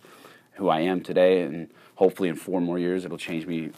who 0.52 0.68
I 0.68 0.80
am 0.80 1.02
today, 1.02 1.42
and 1.42 1.68
hopefully 1.96 2.28
in 2.28 2.36
four 2.36 2.60
more 2.60 2.78
years 2.78 3.04
it'll 3.04 3.18
change 3.18 3.46
me 3.46 3.70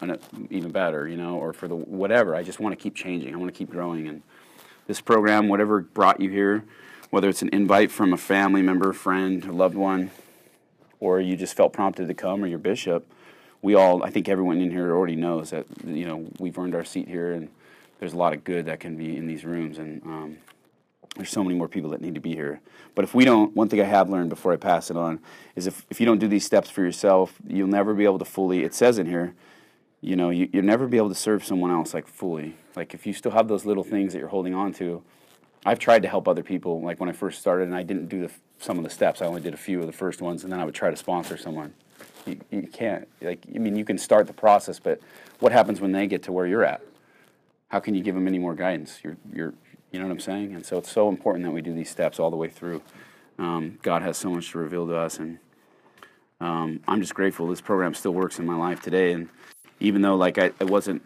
even 0.50 0.70
better. 0.70 1.08
You 1.08 1.16
know, 1.16 1.36
or 1.36 1.52
for 1.52 1.66
the 1.66 1.74
whatever. 1.74 2.36
I 2.36 2.42
just 2.42 2.60
want 2.60 2.74
to 2.78 2.82
keep 2.82 2.94
changing. 2.94 3.34
I 3.34 3.38
want 3.38 3.52
to 3.52 3.58
keep 3.58 3.70
growing. 3.70 4.06
And 4.06 4.22
this 4.86 5.00
program, 5.00 5.48
whatever 5.48 5.80
brought 5.80 6.20
you 6.20 6.30
here, 6.30 6.64
whether 7.10 7.28
it's 7.28 7.42
an 7.42 7.50
invite 7.52 7.90
from 7.90 8.12
a 8.12 8.16
family 8.16 8.62
member, 8.62 8.92
friend, 8.92 9.44
loved 9.52 9.74
one, 9.74 10.10
or 11.00 11.20
you 11.20 11.36
just 11.36 11.56
felt 11.56 11.72
prompted 11.72 12.08
to 12.08 12.14
come, 12.14 12.42
or 12.42 12.46
your 12.46 12.58
bishop. 12.58 13.06
We 13.62 13.74
all, 13.74 14.02
I 14.02 14.10
think 14.10 14.28
everyone 14.28 14.60
in 14.60 14.70
here 14.70 14.94
already 14.94 15.16
knows 15.16 15.50
that 15.50 15.66
you 15.84 16.04
know 16.04 16.26
we've 16.38 16.56
earned 16.58 16.74
our 16.74 16.84
seat 16.84 17.08
here, 17.08 17.32
and 17.32 17.48
there's 17.98 18.12
a 18.12 18.16
lot 18.16 18.32
of 18.32 18.44
good 18.44 18.66
that 18.66 18.80
can 18.80 18.96
be 18.96 19.16
in 19.16 19.26
these 19.26 19.44
rooms, 19.44 19.78
and 19.78 20.02
um, 20.04 20.38
there's 21.16 21.30
so 21.30 21.42
many 21.42 21.56
more 21.56 21.68
people 21.68 21.90
that 21.90 22.00
need 22.00 22.14
to 22.14 22.20
be 22.20 22.34
here. 22.34 22.60
But 22.94 23.04
if 23.04 23.14
we 23.14 23.24
don't, 23.24 23.54
one 23.56 23.68
thing 23.68 23.80
I 23.80 23.84
have 23.84 24.08
learned 24.08 24.30
before 24.30 24.52
I 24.52 24.56
pass 24.56 24.90
it 24.90 24.96
on 24.96 25.20
is 25.54 25.66
if, 25.66 25.84
if 25.90 26.00
you 26.00 26.06
don't 26.06 26.18
do 26.18 26.28
these 26.28 26.44
steps 26.44 26.70
for 26.70 26.82
yourself, 26.82 27.34
you'll 27.46 27.68
never 27.68 27.94
be 27.94 28.04
able 28.04 28.18
to 28.18 28.24
fully, 28.24 28.64
it 28.64 28.74
says 28.74 28.98
in 28.98 29.06
here, 29.06 29.34
you 30.00 30.16
know, 30.16 30.30
you, 30.30 30.48
you'll 30.52 30.64
never 30.64 30.86
be 30.86 30.96
able 30.96 31.08
to 31.08 31.14
serve 31.14 31.44
someone 31.44 31.70
else 31.70 31.94
like 31.94 32.06
fully. 32.06 32.54
Like 32.76 32.92
if 32.92 33.06
you 33.06 33.12
still 33.14 33.32
have 33.32 33.48
those 33.48 33.64
little 33.64 33.82
things 33.82 34.12
that 34.12 34.18
you're 34.18 34.28
holding 34.28 34.54
on 34.54 34.72
to, 34.74 35.02
I've 35.64 35.78
tried 35.78 36.02
to 36.02 36.08
help 36.08 36.28
other 36.28 36.42
people. 36.42 36.82
Like 36.82 37.00
when 37.00 37.08
I 37.08 37.12
first 37.12 37.40
started, 37.40 37.64
and 37.64 37.74
I 37.74 37.82
didn't 37.82 38.08
do 38.08 38.20
the, 38.20 38.30
some 38.58 38.76
of 38.78 38.84
the 38.84 38.90
steps. 38.90 39.22
I 39.22 39.26
only 39.26 39.40
did 39.40 39.54
a 39.54 39.56
few 39.56 39.80
of 39.80 39.86
the 39.86 39.92
first 39.92 40.20
ones, 40.20 40.44
and 40.44 40.52
then 40.52 40.60
I 40.60 40.64
would 40.64 40.74
try 40.74 40.90
to 40.90 40.96
sponsor 40.96 41.36
someone. 41.36 41.74
You, 42.26 42.38
you 42.50 42.68
can't. 42.68 43.08
Like 43.22 43.44
I 43.52 43.58
mean, 43.58 43.74
you 43.76 43.84
can 43.84 43.98
start 43.98 44.26
the 44.26 44.32
process, 44.32 44.78
but 44.78 45.00
what 45.40 45.52
happens 45.52 45.80
when 45.80 45.92
they 45.92 46.06
get 46.06 46.22
to 46.24 46.32
where 46.32 46.46
you're 46.46 46.64
at? 46.64 46.82
How 47.68 47.80
can 47.80 47.94
you 47.94 48.02
give 48.02 48.14
them 48.14 48.28
any 48.28 48.38
more 48.38 48.54
guidance? 48.54 49.00
You're, 49.02 49.16
you're, 49.32 49.54
you 49.90 49.98
know 49.98 50.06
what 50.06 50.12
I'm 50.12 50.20
saying? 50.20 50.54
And 50.54 50.64
so 50.64 50.78
it's 50.78 50.90
so 50.90 51.08
important 51.08 51.44
that 51.44 51.50
we 51.50 51.62
do 51.62 51.72
these 51.72 51.90
steps 51.90 52.20
all 52.20 52.30
the 52.30 52.36
way 52.36 52.48
through. 52.48 52.80
Um, 53.38 53.78
God 53.82 54.02
has 54.02 54.16
so 54.16 54.30
much 54.30 54.50
to 54.52 54.58
reveal 54.58 54.86
to 54.86 54.96
us, 54.96 55.18
and 55.18 55.38
um, 56.40 56.80
I'm 56.86 57.00
just 57.00 57.14
grateful 57.14 57.46
this 57.48 57.60
program 57.60 57.94
still 57.94 58.12
works 58.12 58.38
in 58.38 58.46
my 58.46 58.56
life 58.56 58.80
today. 58.80 59.12
And 59.12 59.28
even 59.80 60.02
though 60.02 60.16
like 60.16 60.38
I, 60.38 60.46
it 60.60 60.70
wasn't 60.70 61.02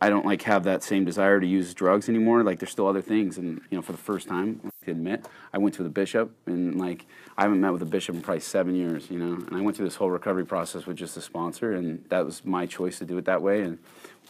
I 0.00 0.08
don't 0.08 0.24
like 0.24 0.42
have 0.42 0.64
that 0.64 0.82
same 0.82 1.04
desire 1.04 1.40
to 1.40 1.46
use 1.46 1.74
drugs 1.74 2.08
anymore. 2.08 2.42
Like 2.42 2.58
there's 2.58 2.70
still 2.70 2.86
other 2.86 3.02
things, 3.02 3.36
and 3.36 3.60
you 3.70 3.76
know, 3.76 3.82
for 3.82 3.92
the 3.92 3.98
first 3.98 4.28
time, 4.28 4.60
I 4.86 4.90
admit, 4.90 5.26
I 5.52 5.58
went 5.58 5.74
to 5.76 5.82
the 5.82 5.90
bishop, 5.90 6.34
and 6.46 6.80
like 6.80 7.06
I 7.36 7.42
haven't 7.42 7.60
met 7.60 7.72
with 7.72 7.82
a 7.82 7.86
bishop 7.86 8.14
in 8.14 8.22
probably 8.22 8.40
seven 8.40 8.74
years, 8.74 9.10
you 9.10 9.18
know. 9.18 9.34
And 9.34 9.56
I 9.56 9.60
went 9.60 9.76
through 9.76 9.86
this 9.86 9.96
whole 9.96 10.10
recovery 10.10 10.46
process 10.46 10.86
with 10.86 10.96
just 10.96 11.16
a 11.18 11.20
sponsor, 11.20 11.72
and 11.72 12.02
that 12.08 12.24
was 12.24 12.44
my 12.44 12.64
choice 12.64 12.98
to 13.00 13.04
do 13.04 13.18
it 13.18 13.26
that 13.26 13.42
way. 13.42 13.60
And 13.62 13.78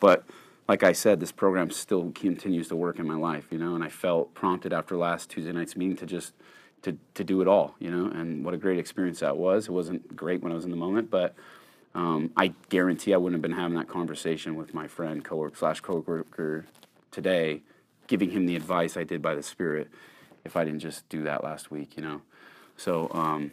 but 0.00 0.24
like 0.68 0.82
I 0.82 0.92
said, 0.92 1.20
this 1.20 1.32
program 1.32 1.70
still 1.70 2.10
continues 2.12 2.68
to 2.68 2.76
work 2.76 2.98
in 2.98 3.06
my 3.06 3.16
life, 3.16 3.46
you 3.50 3.58
know. 3.58 3.76
And 3.76 3.84
I 3.84 3.88
felt 3.88 4.34
prompted 4.34 4.72
after 4.72 4.96
last 4.96 5.30
Tuesday 5.30 5.52
night's 5.52 5.76
meeting 5.76 5.96
to 5.98 6.06
just 6.06 6.32
to 6.82 6.96
to 7.14 7.22
do 7.22 7.40
it 7.42 7.46
all, 7.46 7.76
you 7.78 7.92
know. 7.92 8.06
And 8.06 8.44
what 8.44 8.54
a 8.54 8.56
great 8.56 8.80
experience 8.80 9.20
that 9.20 9.36
was. 9.36 9.68
It 9.68 9.72
wasn't 9.72 10.16
great 10.16 10.42
when 10.42 10.50
I 10.50 10.56
was 10.56 10.64
in 10.64 10.70
the 10.72 10.76
moment, 10.76 11.10
but 11.10 11.36
um, 11.94 12.30
I 12.36 12.54
guarantee 12.68 13.12
I 13.12 13.16
wouldn't 13.16 13.42
have 13.42 13.42
been 13.42 13.58
having 13.58 13.76
that 13.76 13.88
conversation 13.88 14.54
with 14.54 14.74
my 14.74 14.86
friend, 14.86 15.24
coworker 15.24 15.56
slash 15.56 15.80
coworker 15.80 16.66
today, 17.10 17.62
giving 18.06 18.30
him 18.30 18.46
the 18.46 18.56
advice 18.56 18.96
I 18.96 19.04
did 19.04 19.20
by 19.20 19.34
the 19.34 19.42
Spirit, 19.42 19.88
if 20.44 20.56
I 20.56 20.64
didn't 20.64 20.80
just 20.80 21.08
do 21.08 21.22
that 21.24 21.42
last 21.42 21.70
week, 21.70 21.96
you 21.96 22.02
know. 22.02 22.22
So 22.76 23.10
um, 23.12 23.50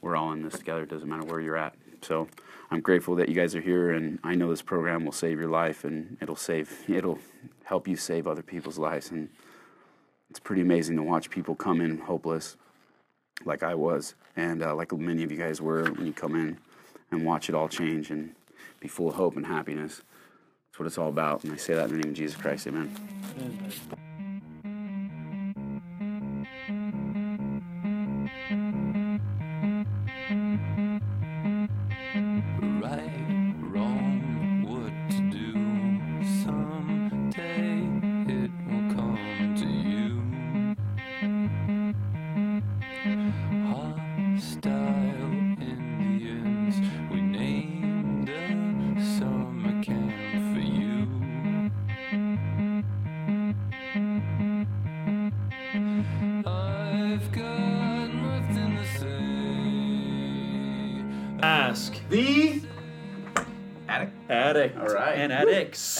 we're 0.00 0.16
all 0.16 0.32
in 0.32 0.42
this 0.42 0.58
together. 0.58 0.82
It 0.82 0.90
doesn't 0.90 1.08
matter 1.08 1.24
where 1.24 1.40
you're 1.40 1.56
at. 1.56 1.74
So 2.00 2.28
I'm 2.70 2.80
grateful 2.80 3.16
that 3.16 3.28
you 3.28 3.34
guys 3.34 3.56
are 3.56 3.60
here, 3.60 3.90
and 3.90 4.20
I 4.22 4.36
know 4.36 4.50
this 4.50 4.62
program 4.62 5.04
will 5.04 5.12
save 5.12 5.40
your 5.40 5.48
life, 5.48 5.84
and 5.84 6.16
it'll 6.20 6.36
save, 6.36 6.84
it'll 6.88 7.18
help 7.64 7.88
you 7.88 7.96
save 7.96 8.28
other 8.28 8.42
people's 8.42 8.78
lives, 8.78 9.10
and 9.10 9.28
it's 10.30 10.38
pretty 10.38 10.62
amazing 10.62 10.96
to 10.96 11.02
watch 11.02 11.28
people 11.28 11.56
come 11.56 11.80
in 11.80 11.98
hopeless, 11.98 12.56
like 13.44 13.64
I 13.64 13.74
was, 13.74 14.14
and 14.36 14.62
uh, 14.62 14.76
like 14.76 14.92
many 14.92 15.24
of 15.24 15.32
you 15.32 15.38
guys 15.38 15.60
were 15.60 15.90
when 15.90 16.06
you 16.06 16.12
come 16.12 16.36
in 16.36 16.58
and 17.10 17.24
watch 17.24 17.48
it 17.48 17.54
all 17.54 17.68
change 17.68 18.10
and 18.10 18.34
be 18.80 18.88
full 18.88 19.08
of 19.08 19.14
hope 19.14 19.36
and 19.36 19.46
happiness. 19.46 20.02
That's 20.70 20.78
what 20.78 20.86
it's 20.86 20.98
all 20.98 21.08
about. 21.08 21.44
And 21.44 21.52
I 21.52 21.56
say 21.56 21.74
that 21.74 21.86
in 21.86 21.92
the 21.92 21.98
name 21.98 22.10
of 22.10 22.16
Jesus 22.16 22.40
Christ. 22.40 22.66
Amen. 22.66 22.94
right, 23.38 24.07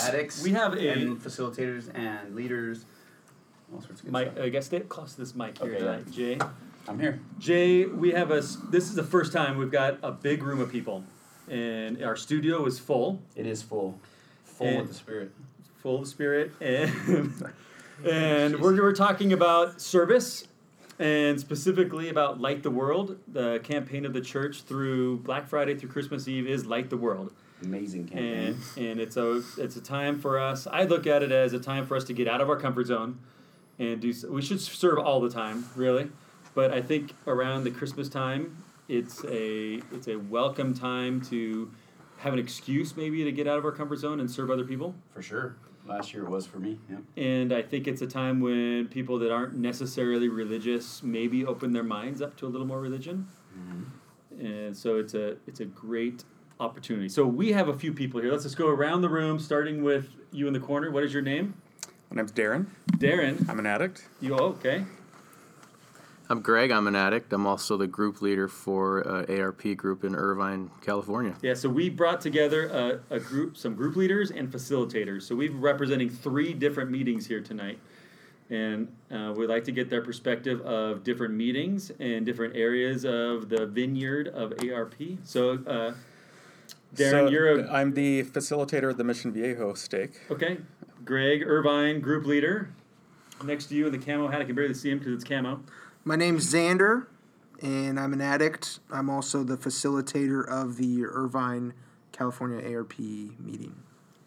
addicts. 0.09 0.43
We 0.43 0.51
have 0.53 0.75
a 0.75 0.89
and 0.89 1.21
facilitators 1.23 1.91
and 1.95 2.35
leaders. 2.35 2.85
All 3.73 3.81
sorts 3.81 4.01
of 4.01 4.07
good 4.07 4.13
mic. 4.13 4.33
stuff. 4.33 4.45
I 4.45 4.49
guess 4.49 4.67
stay 4.67 4.81
close 4.81 5.13
to 5.15 5.21
this 5.21 5.35
mic 5.35 5.59
here 5.59 5.69
Okay, 5.69 5.79
tonight, 5.79 6.11
Jay. 6.11 6.39
I'm 6.89 6.99
here. 6.99 7.21
Jay, 7.39 7.85
we 7.85 8.13
have 8.13 8.31
a. 8.31 8.39
s- 8.39 8.57
This 8.71 8.89
is 8.89 8.95
the 8.95 9.03
first 9.03 9.33
time 9.33 9.59
we've 9.59 9.71
got 9.71 9.99
a 10.03 10.11
big 10.11 10.43
room 10.43 10.61
of 10.61 10.71
people, 10.73 11.05
and 11.49 12.03
our 12.03 12.17
studio 12.17 12.65
is 12.67 12.79
full, 12.79 13.21
It 13.37 13.47
is 13.47 13.63
full, 13.63 14.01
full 14.45 14.67
And- 14.67 14.79
with 14.81 14.89
the 14.89 14.95
spirit. 14.95 15.33
full 15.83 15.97
of 15.97 16.01
the 16.05 16.07
spirit, 16.11 16.53
and 16.61 16.91
and 18.05 18.59
we're 18.61 18.75
we're 18.81 18.95
talking 18.95 19.33
about 19.35 19.81
service, 19.83 20.49
and 20.99 21.39
specifically 21.39 22.09
about 22.09 22.41
Light 22.41 22.63
the 22.63 22.71
World. 22.71 23.19
The 23.29 23.61
campaign 23.63 24.07
of 24.07 24.15
the 24.15 24.21
church 24.23 24.63
through 24.63 25.19
Black 25.19 25.47
Friday 25.47 25.75
through 25.77 25.91
Christmas 25.91 26.27
Eve 26.27 26.47
is 26.47 26.65
Light 26.65 26.89
the 26.89 26.97
World. 26.97 27.35
Amazing 27.63 28.07
campaign. 28.07 28.57
and 28.77 28.87
and 28.87 29.01
it's 29.01 29.17
a 29.17 29.43
it's 29.57 29.77
a 29.77 29.81
time 29.81 30.19
for 30.19 30.39
us. 30.39 30.67
I 30.67 30.85
look 30.85 31.07
at 31.07 31.23
it 31.23 31.33
as 31.33 31.53
a 31.53 31.59
time 31.59 31.87
for 31.87 31.97
us 31.97 32.05
to 32.05 32.13
get 32.13 32.29
out 32.29 32.41
of 32.41 32.49
our 32.49 32.57
comfort 32.57 32.87
zone, 32.87 33.19
and 33.79 34.01
do. 34.01 34.13
We 34.31 34.43
should 34.43 34.61
serve 34.61 34.99
all 34.99 35.21
the 35.21 35.31
time, 35.31 35.65
really, 35.75 36.11
but 36.55 36.73
I 36.73 36.81
think 36.83 37.15
around 37.27 37.65
the 37.65 37.71
Christmas 37.71 38.09
time, 38.09 38.63
it's 38.89 39.25
a 39.25 39.83
it's 39.93 40.09
a 40.09 40.17
welcome 40.17 40.73
time 40.73 41.21
to 41.23 41.71
have 42.19 42.33
an 42.33 42.39
excuse 42.39 42.97
maybe 42.97 43.25
to 43.25 43.33
get 43.33 43.47
out 43.47 43.59
of 43.59 43.65
our 43.65 43.73
comfort 43.73 43.97
zone 43.97 44.21
and 44.21 44.31
serve 44.31 44.51
other 44.51 44.65
people. 44.65 44.95
For 45.15 45.23
sure. 45.23 45.57
Last 45.87 46.13
year 46.13 46.25
it 46.25 46.29
was 46.29 46.47
for 46.47 46.59
me. 46.59 46.79
Yeah. 46.91 46.99
And 47.17 47.53
I 47.53 47.63
think 47.63 47.87
it's 47.89 48.03
a 48.03 48.07
time 48.07 48.41
when 48.41 48.89
people 48.89 49.19
that 49.21 49.33
aren't 49.33 49.57
necessarily 49.57 50.29
religious 50.29 51.03
maybe 51.03 51.47
open 51.47 51.73
their 51.73 51.85
minds 51.85 52.21
up 52.21 52.37
to 52.39 52.47
a 52.47 52.51
little 52.51 52.67
more 52.67 52.81
religion. 52.81 53.27
Mm-hmm. 53.57 54.47
And 54.47 54.77
so 54.77 54.99
it's 54.99 55.15
a 55.15 55.37
it's 55.47 55.61
a 55.61 55.65
great 55.65 56.25
opportunity. 56.61 57.09
So 57.09 57.27
we 57.27 57.53
have 57.53 57.69
a 57.69 57.79
few 57.79 57.93
people 57.93 58.21
here. 58.21 58.31
Let's 58.31 58.45
just 58.45 58.57
go 58.57 58.69
around 58.69 59.03
the 59.03 59.09
room, 59.09 59.39
starting 59.39 59.83
with 59.83 60.09
you 60.33 60.47
in 60.47 60.53
the 60.53 60.61
corner. 60.61 60.91
What 60.91 61.05
is 61.05 61.13
your 61.13 61.23
name? 61.23 61.55
My 62.11 62.17
name's 62.17 62.33
Darren. 62.33 62.67
Darren. 62.93 63.49
I'm 63.49 63.59
an 63.59 63.67
addict. 63.67 64.07
You 64.21 64.35
okay? 64.35 64.85
I'm 66.31 66.43
Greg. 66.43 66.71
I'm 66.71 66.87
an 66.87 66.97
addict. 66.97 67.33
I'm 67.33 67.47
also 67.47 67.77
the 67.79 67.87
group 67.87 68.21
leader 68.21 68.49
for 68.49 69.07
uh, 69.07 69.35
ARP 69.41 69.77
group 69.77 70.05
in 70.05 70.15
Irvine, 70.15 70.71
California. 70.83 71.35
Yeah. 71.43 71.55
So 71.55 71.69
we 71.71 71.89
brought 71.89 72.21
together 72.21 72.67
a, 72.69 73.15
a 73.15 73.19
group, 73.19 73.57
some 73.57 73.75
group 73.75 73.97
leaders 73.97 74.31
and 74.31 74.51
facilitators. 74.51 75.23
So 75.23 75.35
we're 75.35 75.53
representing 75.53 76.11
three 76.11 76.53
different 76.53 76.91
meetings 76.91 77.27
here 77.27 77.41
tonight. 77.41 77.79
and 78.51 78.89
uh, 79.11 79.33
we'd 79.37 79.49
like 79.49 79.65
to 79.65 79.73
get 79.73 79.89
their 79.91 80.03
perspective 80.03 80.61
of 80.63 81.03
different 81.05 81.35
meetings 81.35 81.93
and 81.99 82.25
different 82.27 82.57
areas 82.57 83.05
of 83.05 83.49
the 83.49 83.67
vineyard 83.67 84.29
of 84.29 84.53
ARP. 84.71 84.95
So, 85.25 85.59
uh, 85.67 85.93
Darren, 86.95 87.11
So, 87.11 87.29
you're 87.29 87.61
a 87.61 87.71
I'm 87.73 87.95
the 87.95 88.25
facilitator 88.25 88.91
of 88.91 88.97
the 88.97 89.05
Mission 89.05 89.33
Viejo 89.33 89.75
stake. 89.75 90.21
okay. 90.31 90.59
Greg 91.05 91.43
Irvine, 91.43 92.01
group 92.01 92.27
leader. 92.27 92.71
Next 93.43 93.67
to 93.67 93.75
you 93.75 93.87
in 93.87 93.93
the 93.93 93.99
camo 93.99 94.29
hat, 94.29 94.41
I 94.43 94.45
can 94.45 94.55
barely 94.55 94.75
see 94.75 94.91
him 94.91 94.99
because 94.99 95.15
it's 95.15 95.25
camo. 95.25 95.61
My 96.05 96.17
name's 96.17 96.53
Xander, 96.53 97.07
and 97.63 97.99
I'm 97.99 98.13
an 98.13 98.21
addict. 98.21 98.81
I'm 98.91 99.09
also 99.09 99.43
the 99.45 99.57
facilitator 99.57 100.47
of 100.47 100.77
the 100.77 101.05
Irvine, 101.05 101.73
California 102.13 102.59
ARP 102.77 102.99
meeting. 102.99 103.75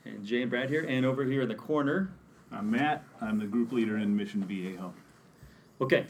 And 0.06 0.26
Jay 0.26 0.42
and 0.42 0.50
Brad 0.50 0.70
here, 0.70 0.86
and 0.88 1.06
over 1.06 1.24
here 1.24 1.42
in 1.42 1.50
the 1.50 1.56
corner. 1.56 2.10
I'm 2.52 2.72
Matt. 2.72 3.04
I'm 3.22 3.38
the 3.38 3.46
group 3.46 3.72
leader 3.72 3.98
in 3.98 4.16
Mission 4.16 4.44
Viejo. 4.44 4.94
Okay, 5.80 6.06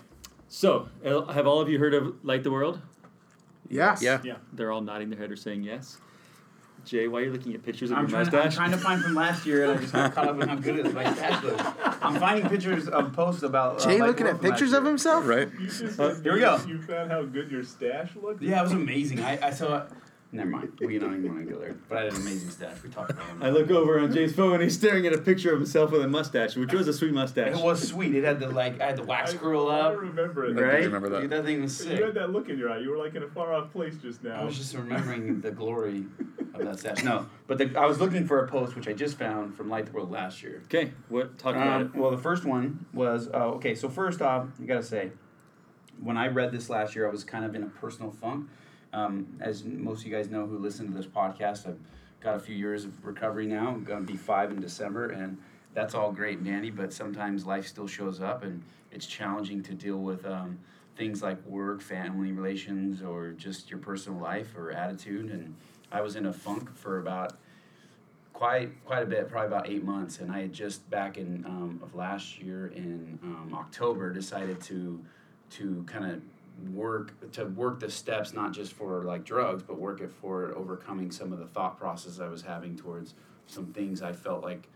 so 0.47 0.87
have 1.03 1.47
all 1.47 1.59
of 1.59 1.69
you 1.69 1.79
heard 1.79 1.93
of 1.93 2.15
Light 2.23 2.43
the 2.43 2.51
World? 2.51 2.81
Yes. 3.69 4.01
Yeah. 4.01 4.19
Yeah. 4.23 4.35
They're 4.53 4.71
all 4.71 4.81
nodding 4.81 5.09
their 5.09 5.19
head 5.19 5.31
or 5.31 5.35
saying 5.35 5.63
yes. 5.63 5.97
Jay, 6.85 7.07
why 7.07 7.19
are 7.19 7.23
you 7.23 7.31
looking 7.31 7.53
at 7.53 7.63
pictures 7.63 7.91
of 7.91 7.97
I'm 7.97 8.07
your 8.07 8.23
trying, 8.25 8.31
to, 8.31 8.41
I'm 8.43 8.51
trying 8.51 8.71
to 8.71 8.77
find 8.77 9.01
from 9.01 9.15
last 9.15 9.45
year, 9.45 9.63
and 9.63 9.73
I 9.73 9.81
just 9.81 9.93
got 9.93 10.13
caught 10.13 10.27
up 10.27 10.41
in 10.41 10.47
how 10.49 10.55
good 10.55 10.79
it, 10.85 10.93
my 10.93 11.03
stash 11.13 11.43
looks. 11.43 11.63
I'm 12.01 12.19
finding 12.19 12.49
pictures 12.49 12.87
of 12.87 13.13
posts 13.13 13.43
about. 13.43 13.81
uh, 13.81 13.85
Jay 13.85 13.99
like 13.99 14.07
looking 14.09 14.27
at 14.27 14.41
pictures 14.41 14.73
of 14.73 14.83
himself? 14.85 15.27
Right. 15.27 15.49
You 15.59 15.67
just, 15.67 15.99
Here 16.23 16.33
we 16.33 16.39
go. 16.39 16.59
You 16.67 16.81
found 16.81 17.11
how 17.11 17.23
good 17.23 17.51
your 17.51 17.63
stash 17.63 18.09
looked? 18.21 18.41
Yeah, 18.41 18.59
it 18.59 18.63
was 18.63 18.71
amazing. 18.71 19.19
I, 19.21 19.47
I 19.47 19.51
saw. 19.51 19.85
Never 20.33 20.49
mind. 20.49 20.71
We 20.79 20.97
don't 20.97 21.13
even 21.17 21.35
want 21.35 21.45
to 21.45 21.53
go 21.53 21.59
there. 21.59 21.75
But 21.89 21.97
I 21.97 22.03
had 22.05 22.13
an 22.13 22.21
amazing 22.21 22.51
stash. 22.51 22.77
We 22.83 22.89
talked 22.89 23.11
about 23.11 23.25
it. 23.29 23.43
I 23.43 23.49
look 23.49 23.69
over 23.69 23.99
on 23.99 24.13
Jay's 24.13 24.33
phone 24.33 24.53
and 24.53 24.63
he's 24.63 24.75
staring 24.77 25.05
at 25.05 25.11
a 25.11 25.17
picture 25.17 25.51
of 25.51 25.59
himself 25.59 25.91
with 25.91 26.01
a 26.03 26.07
mustache, 26.07 26.55
which 26.55 26.71
was 26.71 26.87
a 26.87 26.93
sweet 26.93 27.13
mustache. 27.13 27.57
It 27.57 27.61
was 27.61 27.85
sweet. 27.85 28.15
It 28.15 28.23
had 28.23 28.39
the 28.39 28.47
like. 28.47 28.79
I 28.79 28.85
had 28.87 28.95
the 28.97 29.03
wax 29.03 29.33
I, 29.33 29.37
curl 29.37 29.67
I 29.67 29.79
up. 29.81 29.97
remember 29.99 30.45
it. 30.45 30.53
Right? 30.53 30.85
remember 30.85 31.09
that. 31.09 31.21
Dude, 31.21 31.29
that 31.31 31.43
thing 31.43 31.61
was 31.61 31.75
sick. 31.75 31.97
You 31.99 32.05
had 32.05 32.13
that 32.13 32.31
look 32.31 32.47
in 32.47 32.57
your 32.57 32.69
eye. 32.71 32.77
You 32.77 32.91
were 32.91 32.97
like 32.97 33.13
in 33.15 33.23
a 33.23 33.27
far 33.27 33.53
off 33.53 33.73
place 33.73 33.95
just 33.97 34.23
now. 34.23 34.39
I 34.39 34.43
was 34.45 34.57
just 34.57 34.73
remembering 34.73 35.41
the 35.41 35.51
glory 35.51 36.05
of 36.53 36.63
that 36.63 36.79
stash. 36.79 37.03
No, 37.03 37.25
but 37.47 37.57
the, 37.57 37.77
I 37.77 37.85
was 37.85 37.99
looking 37.99 38.25
for 38.25 38.39
a 38.45 38.47
post 38.47 38.77
which 38.77 38.87
I 38.87 38.93
just 38.93 39.17
found 39.19 39.57
from 39.57 39.69
Light 39.69 39.85
the 39.87 39.91
World 39.91 40.11
last 40.11 40.41
year. 40.41 40.61
Okay, 40.65 40.91
what? 41.09 41.37
Talk 41.39 41.55
about 41.55 41.81
Um, 41.81 41.87
it. 41.87 41.95
well, 41.95 42.09
the 42.11 42.17
first 42.17 42.45
one 42.45 42.85
was 42.93 43.27
uh, 43.27 43.47
okay. 43.55 43.75
So 43.75 43.89
first 43.89 44.21
off, 44.21 44.47
I 44.61 44.65
gotta 44.65 44.81
say, 44.81 45.11
when 46.01 46.15
I 46.15 46.27
read 46.27 46.53
this 46.53 46.69
last 46.69 46.95
year, 46.95 47.05
I 47.05 47.11
was 47.11 47.25
kind 47.25 47.43
of 47.43 47.53
in 47.53 47.63
a 47.63 47.67
personal 47.67 48.11
funk. 48.11 48.47
Um, 48.93 49.27
as 49.39 49.63
most 49.63 50.01
of 50.01 50.07
you 50.07 50.15
guys 50.15 50.29
know 50.29 50.45
who 50.45 50.57
listen 50.57 50.87
to 50.87 50.93
this 50.93 51.05
podcast, 51.05 51.67
I've 51.67 51.79
got 52.19 52.35
a 52.35 52.39
few 52.39 52.55
years 52.55 52.85
of 52.85 53.05
recovery 53.05 53.45
now. 53.47 53.69
I'm 53.69 53.83
gonna 53.83 54.01
be 54.01 54.17
five 54.17 54.51
in 54.51 54.59
December, 54.59 55.09
and 55.09 55.37
that's 55.73 55.95
all 55.95 56.11
great 56.11 56.37
and 56.37 56.45
dandy. 56.45 56.69
But 56.69 56.91
sometimes 56.93 57.45
life 57.45 57.67
still 57.67 57.87
shows 57.87 58.21
up, 58.21 58.43
and 58.43 58.61
it's 58.91 59.05
challenging 59.05 59.63
to 59.63 59.73
deal 59.73 59.97
with 59.97 60.25
um, 60.25 60.59
things 60.97 61.23
like 61.23 61.43
work, 61.45 61.81
family 61.81 62.31
relations, 62.31 63.01
or 63.01 63.31
just 63.31 63.69
your 63.69 63.79
personal 63.79 64.19
life 64.19 64.55
or 64.57 64.71
attitude. 64.71 65.31
And 65.31 65.55
I 65.91 66.01
was 66.01 66.15
in 66.15 66.25
a 66.25 66.33
funk 66.33 66.75
for 66.75 66.99
about 66.99 67.37
quite 68.33 68.83
quite 68.85 69.03
a 69.03 69.05
bit, 69.05 69.29
probably 69.29 69.47
about 69.47 69.69
eight 69.69 69.83
months, 69.83 70.19
and 70.19 70.31
I 70.31 70.41
had 70.41 70.53
just 70.53 70.89
back 70.89 71.17
in 71.17 71.45
um, 71.45 71.79
of 71.81 71.95
last 71.95 72.41
year 72.41 72.67
in 72.67 73.19
um, 73.23 73.53
October 73.53 74.11
decided 74.11 74.59
to 74.63 74.99
to 75.51 75.83
kind 75.87 76.11
of 76.11 76.21
work 76.73 77.31
to 77.31 77.45
work 77.45 77.79
the 77.79 77.89
steps 77.89 78.33
not 78.33 78.53
just 78.53 78.73
for 78.73 79.03
like 79.03 79.23
drugs, 79.23 79.63
but 79.63 79.77
work 79.79 80.01
it 80.01 80.11
for 80.11 80.55
overcoming 80.55 81.11
some 81.11 81.33
of 81.33 81.39
the 81.39 81.47
thought 81.47 81.77
process 81.77 82.19
I 82.19 82.27
was 82.27 82.41
having 82.41 82.75
towards 82.75 83.15
some 83.47 83.67
things 83.67 84.01
I 84.01 84.13
felt 84.13 84.43
like 84.43 84.67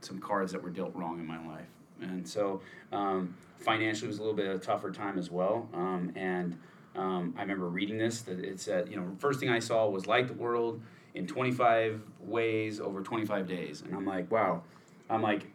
some 0.00 0.18
cards 0.18 0.52
that 0.52 0.62
were 0.62 0.70
dealt 0.70 0.94
wrong 0.94 1.18
in 1.18 1.26
my 1.26 1.44
life, 1.46 1.68
and 2.00 2.26
so 2.26 2.60
um, 2.92 3.34
financially 3.58 4.08
was 4.08 4.18
a 4.18 4.22
little 4.22 4.36
bit 4.36 4.46
of 4.46 4.56
a 4.56 4.64
tougher 4.64 4.90
time 4.90 5.18
as 5.18 5.30
well, 5.30 5.68
um, 5.74 6.12
and. 6.14 6.58
Um, 6.94 7.34
I 7.36 7.42
remember 7.42 7.68
reading 7.68 7.98
this 7.98 8.22
that 8.22 8.38
it 8.38 8.58
said, 8.58 8.88
you 8.88 8.96
know, 8.96 9.06
first 9.18 9.38
thing 9.38 9.50
I 9.50 9.58
saw 9.58 9.86
was 9.86 10.06
light 10.06 10.28
the 10.28 10.32
world 10.32 10.80
in 11.16 11.26
25 11.26 12.00
ways 12.20 12.78
over 12.78 13.02
25 13.02 13.48
days. 13.48 13.82
And 13.82 13.94
I'm 13.94 14.06
like, 14.06 14.30
wow. 14.30 14.62
I'm 15.08 15.22
like, 15.22 15.46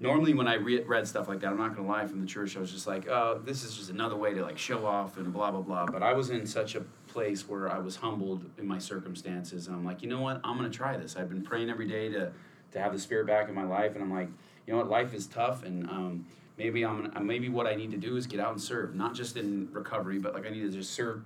normally 0.00 0.34
when 0.34 0.48
I 0.48 0.54
re- 0.54 0.82
read 0.82 1.06
stuff 1.06 1.28
like 1.28 1.40
that, 1.40 1.48
I'm 1.48 1.58
not 1.58 1.76
going 1.76 1.86
to 1.86 1.92
lie 1.92 2.06
from 2.06 2.20
the 2.20 2.26
church, 2.26 2.56
I 2.56 2.60
was 2.60 2.72
just 2.72 2.86
like, 2.86 3.06
oh, 3.08 3.40
this 3.44 3.62
is 3.62 3.76
just 3.76 3.90
another 3.90 4.16
way 4.16 4.34
to 4.34 4.42
like 4.42 4.58
show 4.58 4.86
off 4.86 5.18
and 5.18 5.32
blah, 5.32 5.50
blah, 5.50 5.60
blah. 5.60 5.86
But 5.86 6.02
I 6.02 6.14
was 6.14 6.30
in 6.30 6.46
such 6.46 6.74
a 6.74 6.80
place 7.06 7.48
where 7.48 7.70
I 7.70 7.78
was 7.78 7.96
humbled 7.96 8.46
in 8.58 8.66
my 8.66 8.78
circumstances. 8.78 9.66
And 9.66 9.76
I'm 9.76 9.84
like, 9.84 10.02
you 10.02 10.08
know 10.08 10.20
what? 10.20 10.40
I'm 10.42 10.56
going 10.56 10.70
to 10.70 10.76
try 10.76 10.96
this. 10.96 11.16
I've 11.16 11.28
been 11.28 11.42
praying 11.42 11.70
every 11.70 11.86
day 11.86 12.08
to, 12.08 12.32
to 12.72 12.80
have 12.80 12.92
the 12.92 12.98
spirit 12.98 13.26
back 13.26 13.48
in 13.48 13.54
my 13.54 13.64
life. 13.64 13.94
And 13.94 14.02
I'm 14.02 14.12
like, 14.12 14.28
you 14.66 14.72
know 14.72 14.78
what? 14.78 14.88
Life 14.88 15.12
is 15.14 15.26
tough. 15.26 15.64
And, 15.64 15.88
um, 15.88 16.26
maybe 16.60 16.84
I'm 16.84 17.06
gonna, 17.06 17.24
maybe 17.24 17.48
what 17.48 17.66
I 17.66 17.74
need 17.74 17.90
to 17.92 17.96
do 17.96 18.16
is 18.16 18.26
get 18.26 18.38
out 18.38 18.52
and 18.52 18.60
serve, 18.60 18.94
not 18.94 19.14
just 19.14 19.38
in 19.38 19.68
recovery, 19.72 20.18
but 20.18 20.34
like 20.34 20.46
I 20.46 20.50
need 20.50 20.60
to 20.60 20.70
just 20.70 20.92
serve 20.92 21.22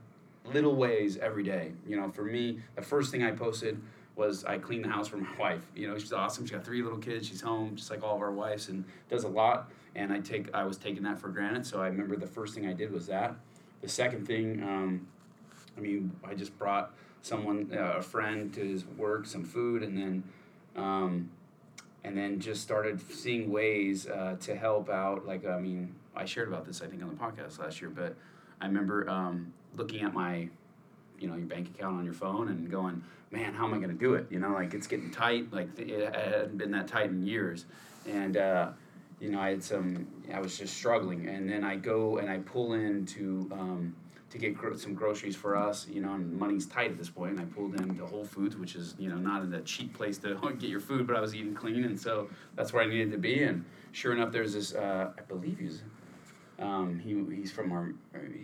little 0.52 0.76
ways 0.76 1.16
every 1.16 1.42
day. 1.42 1.72
You 1.86 1.96
know, 1.96 2.08
for 2.08 2.22
me, 2.22 2.60
the 2.76 2.82
first 2.82 3.10
thing 3.10 3.24
I 3.24 3.32
posted 3.32 3.80
was 4.16 4.44
I 4.44 4.58
cleaned 4.58 4.84
the 4.84 4.88
house 4.88 5.08
for 5.08 5.16
my 5.16 5.28
wife. 5.38 5.66
You 5.74 5.88
know, 5.88 5.98
she's 5.98 6.12
awesome. 6.12 6.44
She's 6.44 6.52
got 6.52 6.64
three 6.64 6.82
little 6.82 6.98
kids. 6.98 7.26
She's 7.26 7.40
home, 7.40 7.76
just 7.76 7.90
like 7.90 8.02
all 8.02 8.16
of 8.16 8.22
our 8.22 8.32
wives, 8.32 8.68
and 8.68 8.84
does 9.08 9.24
a 9.24 9.28
lot. 9.28 9.70
And 9.94 10.12
I 10.12 10.20
take 10.20 10.52
I 10.54 10.64
was 10.64 10.76
taking 10.76 11.02
that 11.04 11.18
for 11.18 11.28
granted. 11.28 11.66
So 11.66 11.80
I 11.80 11.86
remember 11.86 12.16
the 12.16 12.26
first 12.26 12.54
thing 12.54 12.66
I 12.66 12.72
did 12.72 12.92
was 12.92 13.06
that. 13.06 13.34
The 13.80 13.88
second 13.88 14.26
thing, 14.26 14.62
um, 14.62 15.06
I 15.76 15.80
mean, 15.80 16.10
I 16.24 16.34
just 16.34 16.58
brought 16.58 16.94
someone, 17.22 17.70
uh, 17.74 17.98
a 17.98 18.02
friend, 18.02 18.52
to 18.54 18.60
his 18.60 18.86
work, 18.86 19.26
some 19.26 19.44
food, 19.44 19.82
and 19.82 19.96
then. 19.96 20.24
Um, 20.76 21.30
and 22.04 22.16
then 22.16 22.38
just 22.38 22.62
started 22.62 23.00
seeing 23.10 23.50
ways 23.50 24.06
uh, 24.06 24.36
to 24.40 24.54
help 24.54 24.90
out. 24.90 25.26
Like, 25.26 25.46
I 25.46 25.58
mean, 25.58 25.94
I 26.14 26.26
shared 26.26 26.48
about 26.48 26.66
this, 26.66 26.82
I 26.82 26.86
think, 26.86 27.02
on 27.02 27.08
the 27.08 27.14
podcast 27.14 27.58
last 27.58 27.80
year, 27.80 27.90
but 27.90 28.14
I 28.60 28.66
remember 28.66 29.08
um, 29.08 29.52
looking 29.74 30.02
at 30.02 30.12
my, 30.12 30.48
you 31.18 31.28
know, 31.28 31.36
your 31.36 31.46
bank 31.46 31.68
account 31.68 31.98
on 31.98 32.04
your 32.04 32.14
phone 32.14 32.48
and 32.48 32.70
going, 32.70 33.02
man, 33.30 33.54
how 33.54 33.64
am 33.64 33.74
I 33.74 33.78
going 33.78 33.90
to 33.90 33.94
do 33.94 34.14
it? 34.14 34.26
You 34.30 34.38
know, 34.38 34.52
like 34.52 34.74
it's 34.74 34.86
getting 34.86 35.10
tight. 35.10 35.52
Like 35.52 35.68
it 35.78 36.14
hadn't 36.14 36.58
been 36.58 36.70
that 36.72 36.88
tight 36.88 37.10
in 37.10 37.26
years. 37.26 37.66
And, 38.06 38.36
uh, 38.36 38.70
you 39.20 39.30
know, 39.30 39.40
I 39.40 39.50
had 39.50 39.62
some, 39.62 40.06
I 40.32 40.40
was 40.40 40.58
just 40.58 40.76
struggling. 40.76 41.28
And 41.28 41.48
then 41.48 41.64
I 41.64 41.76
go 41.76 42.18
and 42.18 42.28
I 42.28 42.38
pull 42.38 42.74
into, 42.74 43.48
um, 43.52 43.94
to 44.34 44.38
get 44.38 44.56
gro- 44.56 44.74
some 44.76 44.94
groceries 44.94 45.36
for 45.36 45.56
us, 45.56 45.86
you 45.88 46.00
know, 46.00 46.14
and 46.14 46.36
money's 46.36 46.66
tight 46.66 46.90
at 46.90 46.98
this 46.98 47.08
point. 47.08 47.38
And 47.38 47.40
I 47.40 47.44
pulled 47.44 47.80
into 47.80 48.04
Whole 48.04 48.24
Foods, 48.24 48.56
which 48.56 48.74
is, 48.74 48.96
you 48.98 49.08
know, 49.08 49.16
not 49.16 49.44
a 49.54 49.60
cheap 49.60 49.94
place 49.94 50.18
to 50.18 50.34
get 50.58 50.68
your 50.68 50.80
food, 50.80 51.06
but 51.06 51.14
I 51.14 51.20
was 51.20 51.36
eating 51.36 51.54
clean, 51.54 51.84
and 51.84 51.98
so 51.98 52.28
that's 52.56 52.72
where 52.72 52.82
I 52.82 52.86
needed 52.86 53.12
to 53.12 53.18
be. 53.18 53.44
And 53.44 53.64
sure 53.92 54.12
enough, 54.12 54.32
there's 54.32 54.54
this, 54.54 54.74
uh, 54.74 55.12
I 55.16 55.22
believe 55.22 55.60
he's, 55.60 55.82
um, 56.64 56.98
he, 56.98 57.22
he's 57.36 57.52
from 57.52 57.72
our, 57.72 57.92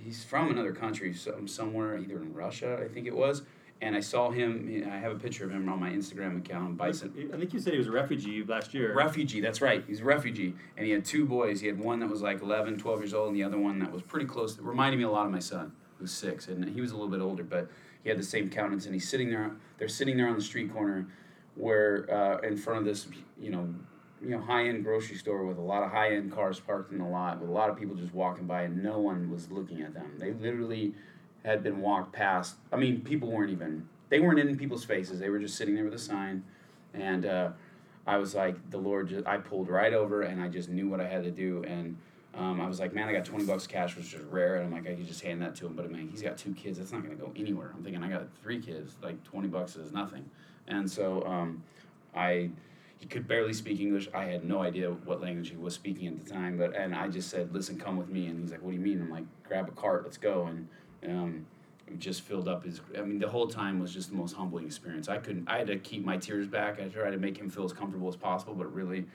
he's 0.04 0.22
from 0.22 0.50
another 0.50 0.72
country, 0.72 1.14
so, 1.14 1.40
somewhere 1.46 1.98
either 1.98 2.16
in 2.16 2.34
Russia, 2.34 2.78
I 2.82 2.92
think 2.92 3.06
it 3.06 3.16
was. 3.16 3.42
And 3.82 3.96
I 3.96 4.00
saw 4.00 4.30
him. 4.30 4.84
I 4.92 4.98
have 4.98 5.12
a 5.12 5.18
picture 5.18 5.46
of 5.46 5.52
him 5.52 5.66
on 5.70 5.80
my 5.80 5.88
Instagram 5.88 6.36
account. 6.36 6.76
Bison, 6.76 7.30
I 7.32 7.38
think 7.38 7.54
you 7.54 7.60
said 7.60 7.72
he 7.72 7.78
was 7.78 7.86
a 7.86 7.92
refugee 7.92 8.44
last 8.44 8.74
year. 8.74 8.94
Refugee, 8.94 9.40
that's 9.40 9.62
right. 9.62 9.82
He's 9.86 10.02
a 10.02 10.04
refugee. 10.04 10.54
And 10.76 10.84
he 10.84 10.92
had 10.92 11.02
two 11.02 11.24
boys. 11.24 11.62
He 11.62 11.66
had 11.66 11.78
one 11.78 11.98
that 12.00 12.10
was 12.10 12.20
like 12.20 12.42
11, 12.42 12.76
12 12.76 13.00
years 13.00 13.14
old, 13.14 13.28
and 13.28 13.36
the 13.36 13.42
other 13.42 13.56
one 13.56 13.78
that 13.78 13.90
was 13.90 14.02
pretty 14.02 14.26
close. 14.26 14.58
It 14.58 14.62
reminded 14.62 14.98
me 14.98 15.04
a 15.04 15.10
lot 15.10 15.24
of 15.24 15.32
my 15.32 15.38
son, 15.38 15.72
who's 15.98 16.12
six. 16.12 16.48
And 16.48 16.68
he 16.68 16.82
was 16.82 16.90
a 16.90 16.94
little 16.94 17.08
bit 17.08 17.22
older, 17.22 17.42
but 17.42 17.70
he 18.02 18.10
had 18.10 18.18
the 18.18 18.22
same 18.22 18.50
countenance. 18.50 18.84
And 18.84 18.92
he's 18.92 19.08
sitting 19.08 19.30
there, 19.30 19.52
they're 19.78 19.88
sitting 19.88 20.18
there 20.18 20.28
on 20.28 20.34
the 20.34 20.42
street 20.42 20.70
corner 20.74 21.06
where, 21.54 22.06
uh, 22.12 22.46
in 22.46 22.58
front 22.58 22.80
of 22.80 22.84
this, 22.84 23.06
you 23.40 23.50
know, 23.50 23.74
you 24.22 24.30
know, 24.30 24.40
high 24.40 24.68
end 24.68 24.84
grocery 24.84 25.16
store 25.16 25.44
with 25.46 25.58
a 25.58 25.62
lot 25.62 25.82
of 25.82 25.90
high 25.90 26.14
end 26.14 26.32
cars 26.32 26.60
parked 26.60 26.92
in 26.92 26.98
the 26.98 27.04
lot, 27.04 27.40
with 27.40 27.48
a 27.48 27.52
lot 27.52 27.70
of 27.70 27.78
people 27.78 27.94
just 27.94 28.14
walking 28.14 28.46
by, 28.46 28.62
and 28.62 28.82
no 28.82 28.98
one 28.98 29.30
was 29.30 29.50
looking 29.50 29.82
at 29.82 29.94
them. 29.94 30.12
They 30.18 30.32
literally 30.32 30.94
had 31.44 31.62
been 31.62 31.80
walked 31.80 32.12
past. 32.12 32.56
I 32.72 32.76
mean, 32.76 33.00
people 33.00 33.30
weren't 33.30 33.50
even, 33.50 33.88
they 34.08 34.20
weren't 34.20 34.38
in 34.38 34.56
people's 34.58 34.84
faces. 34.84 35.18
They 35.20 35.30
were 35.30 35.38
just 35.38 35.56
sitting 35.56 35.74
there 35.74 35.84
with 35.84 35.94
a 35.94 35.98
sign. 35.98 36.44
And 36.92 37.24
uh, 37.24 37.50
I 38.06 38.18
was 38.18 38.34
like, 38.34 38.70
the 38.70 38.78
Lord, 38.78 39.08
just, 39.08 39.26
I 39.26 39.38
pulled 39.38 39.68
right 39.68 39.94
over 39.94 40.22
and 40.22 40.40
I 40.40 40.48
just 40.48 40.68
knew 40.68 40.88
what 40.88 41.00
I 41.00 41.08
had 41.08 41.24
to 41.24 41.30
do. 41.30 41.64
And 41.66 41.96
um, 42.34 42.60
I 42.60 42.66
was 42.66 42.78
like, 42.78 42.94
man, 42.94 43.08
I 43.08 43.12
got 43.12 43.24
20 43.24 43.44
bucks 43.46 43.66
cash, 43.66 43.96
which 43.96 44.12
is 44.12 44.20
rare. 44.20 44.56
And 44.56 44.66
I'm 44.66 44.72
like, 44.72 44.90
I 44.90 44.94
could 44.94 45.06
just 45.06 45.22
hand 45.22 45.40
that 45.42 45.54
to 45.56 45.66
him. 45.66 45.74
But 45.74 45.90
man, 45.90 46.08
he's 46.08 46.22
got 46.22 46.36
two 46.36 46.52
kids. 46.54 46.78
That's 46.78 46.92
not 46.92 47.02
going 47.02 47.16
to 47.16 47.22
go 47.22 47.32
anywhere. 47.36 47.72
I'm 47.74 47.82
thinking, 47.82 48.02
I 48.02 48.08
got 48.08 48.26
three 48.42 48.60
kids. 48.60 48.96
Like 49.02 49.22
20 49.24 49.48
bucks 49.48 49.76
is 49.76 49.92
nothing. 49.92 50.28
And 50.68 50.90
so 50.90 51.24
um, 51.24 51.62
I, 52.14 52.50
could 53.06 53.26
barely 53.26 53.52
speak 53.52 53.80
English. 53.80 54.08
I 54.12 54.24
had 54.24 54.44
no 54.44 54.60
idea 54.62 54.90
what 54.90 55.20
language 55.20 55.50
he 55.50 55.56
was 55.56 55.74
speaking 55.74 56.08
at 56.08 56.22
the 56.22 56.30
time. 56.30 56.58
But 56.58 56.76
and 56.76 56.94
I 56.94 57.08
just 57.08 57.30
said, 57.30 57.52
listen, 57.54 57.78
come 57.78 57.96
with 57.96 58.08
me. 58.08 58.26
And 58.26 58.40
he's 58.40 58.50
like, 58.50 58.62
what 58.62 58.70
do 58.70 58.76
you 58.76 58.82
mean? 58.82 59.00
I'm 59.00 59.10
like, 59.10 59.24
grab 59.44 59.68
a 59.68 59.72
cart, 59.72 60.04
let's 60.04 60.18
go. 60.18 60.46
And 60.46 60.68
um, 61.08 61.46
just 61.98 62.22
filled 62.22 62.48
up 62.48 62.64
his. 62.64 62.80
I 62.96 63.02
mean, 63.02 63.18
the 63.18 63.28
whole 63.28 63.46
time 63.46 63.80
was 63.80 63.92
just 63.92 64.10
the 64.10 64.16
most 64.16 64.34
humbling 64.34 64.66
experience. 64.66 65.08
I 65.08 65.18
couldn't. 65.18 65.48
I 65.48 65.58
had 65.58 65.66
to 65.68 65.78
keep 65.78 66.04
my 66.04 66.16
tears 66.16 66.46
back. 66.46 66.80
I 66.80 66.88
tried 66.88 67.10
to 67.10 67.18
make 67.18 67.36
him 67.38 67.50
feel 67.50 67.64
as 67.64 67.72
comfortable 67.72 68.08
as 68.08 68.16
possible, 68.16 68.54
but 68.54 68.72
really, 68.72 69.06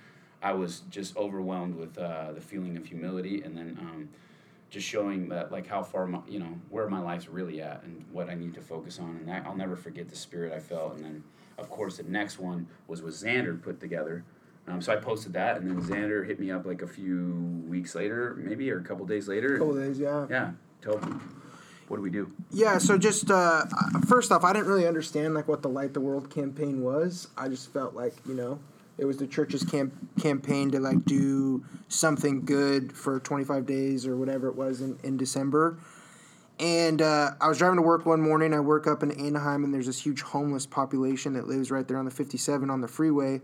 I 0.41 0.53
was 0.53 0.81
just 0.89 1.15
overwhelmed 1.15 1.75
with 1.75 1.97
uh, 1.97 2.31
the 2.33 2.41
feeling 2.41 2.77
of 2.77 2.85
humility, 2.85 3.43
and 3.43 3.55
then 3.57 3.77
um, 3.79 4.09
just 4.69 4.87
showing 4.87 5.29
that 5.29 5.51
like 5.51 5.67
how 5.67 5.83
far 5.83 6.05
my, 6.07 6.19
you 6.27 6.39
know 6.39 6.59
where 6.69 6.89
my 6.89 6.99
life's 6.99 7.27
really 7.27 7.61
at 7.61 7.83
and 7.83 8.03
what 8.11 8.29
I 8.29 8.35
need 8.35 8.53
to 8.55 8.61
focus 8.61 8.99
on. 8.99 9.09
And 9.17 9.27
that, 9.27 9.45
I'll 9.45 9.55
never 9.55 9.75
forget 9.75 10.09
the 10.09 10.15
spirit 10.15 10.53
I 10.53 10.59
felt. 10.59 10.95
And 10.95 11.05
then, 11.05 11.23
of 11.57 11.69
course, 11.69 11.97
the 11.97 12.03
next 12.03 12.39
one 12.39 12.67
was 12.87 13.01
what 13.01 13.13
Xander 13.13 13.61
put 13.61 13.79
together. 13.79 14.23
Um, 14.67 14.81
so 14.81 14.91
I 14.91 14.95
posted 14.95 15.33
that, 15.33 15.57
and 15.57 15.69
then 15.69 15.81
Xander 15.81 16.25
hit 16.25 16.39
me 16.39 16.49
up 16.51 16.65
like 16.65 16.81
a 16.81 16.87
few 16.87 17.63
weeks 17.67 17.93
later, 17.93 18.35
maybe 18.37 18.69
or 18.71 18.79
a 18.79 18.83
couple 18.83 19.05
days 19.05 19.27
later. 19.27 19.57
Couple 19.57 19.75
days, 19.75 19.99
yeah. 19.99 20.25
Yeah. 20.29 20.51
Me, 20.87 21.19
what 21.87 21.97
do 21.97 22.03
we 22.03 22.09
do? 22.09 22.31
Yeah, 22.51 22.77
so 22.79 22.97
just 22.97 23.29
uh, 23.29 23.65
first 24.07 24.31
off, 24.31 24.43
I 24.43 24.53
didn't 24.53 24.67
really 24.67 24.87
understand 24.87 25.33
like 25.33 25.47
what 25.47 25.61
the 25.61 25.69
Light 25.69 25.93
the 25.93 26.01
World 26.01 26.29
campaign 26.29 26.81
was. 26.81 27.27
I 27.37 27.47
just 27.47 27.71
felt 27.73 27.93
like 27.93 28.13
you 28.27 28.33
know 28.33 28.59
it 28.97 29.05
was 29.05 29.17
the 29.17 29.27
church's 29.27 29.63
camp- 29.63 29.93
campaign 30.21 30.71
to 30.71 30.79
like 30.79 31.05
do 31.05 31.63
something 31.87 32.45
good 32.45 32.93
for 32.93 33.19
25 33.19 33.65
days 33.65 34.07
or 34.07 34.15
whatever 34.15 34.47
it 34.47 34.55
was 34.55 34.81
in, 34.81 34.97
in 35.03 35.17
December. 35.17 35.77
And 36.59 37.01
uh, 37.01 37.31
I 37.41 37.47
was 37.47 37.57
driving 37.57 37.77
to 37.77 37.81
work 37.81 38.05
one 38.05 38.21
morning. 38.21 38.53
I 38.53 38.61
work 38.61 38.87
up 38.87 39.03
in 39.03 39.11
Anaheim, 39.11 39.63
and 39.63 39.73
there's 39.73 39.87
this 39.87 40.01
huge 40.01 40.21
homeless 40.21 40.65
population 40.65 41.33
that 41.33 41.47
lives 41.47 41.69
right 41.69 41.85
there 41.87 41.97
on 41.97 42.05
the 42.05 42.11
57 42.11 42.69
on 42.69 42.81
the 42.81 42.87
freeway. 42.87 43.41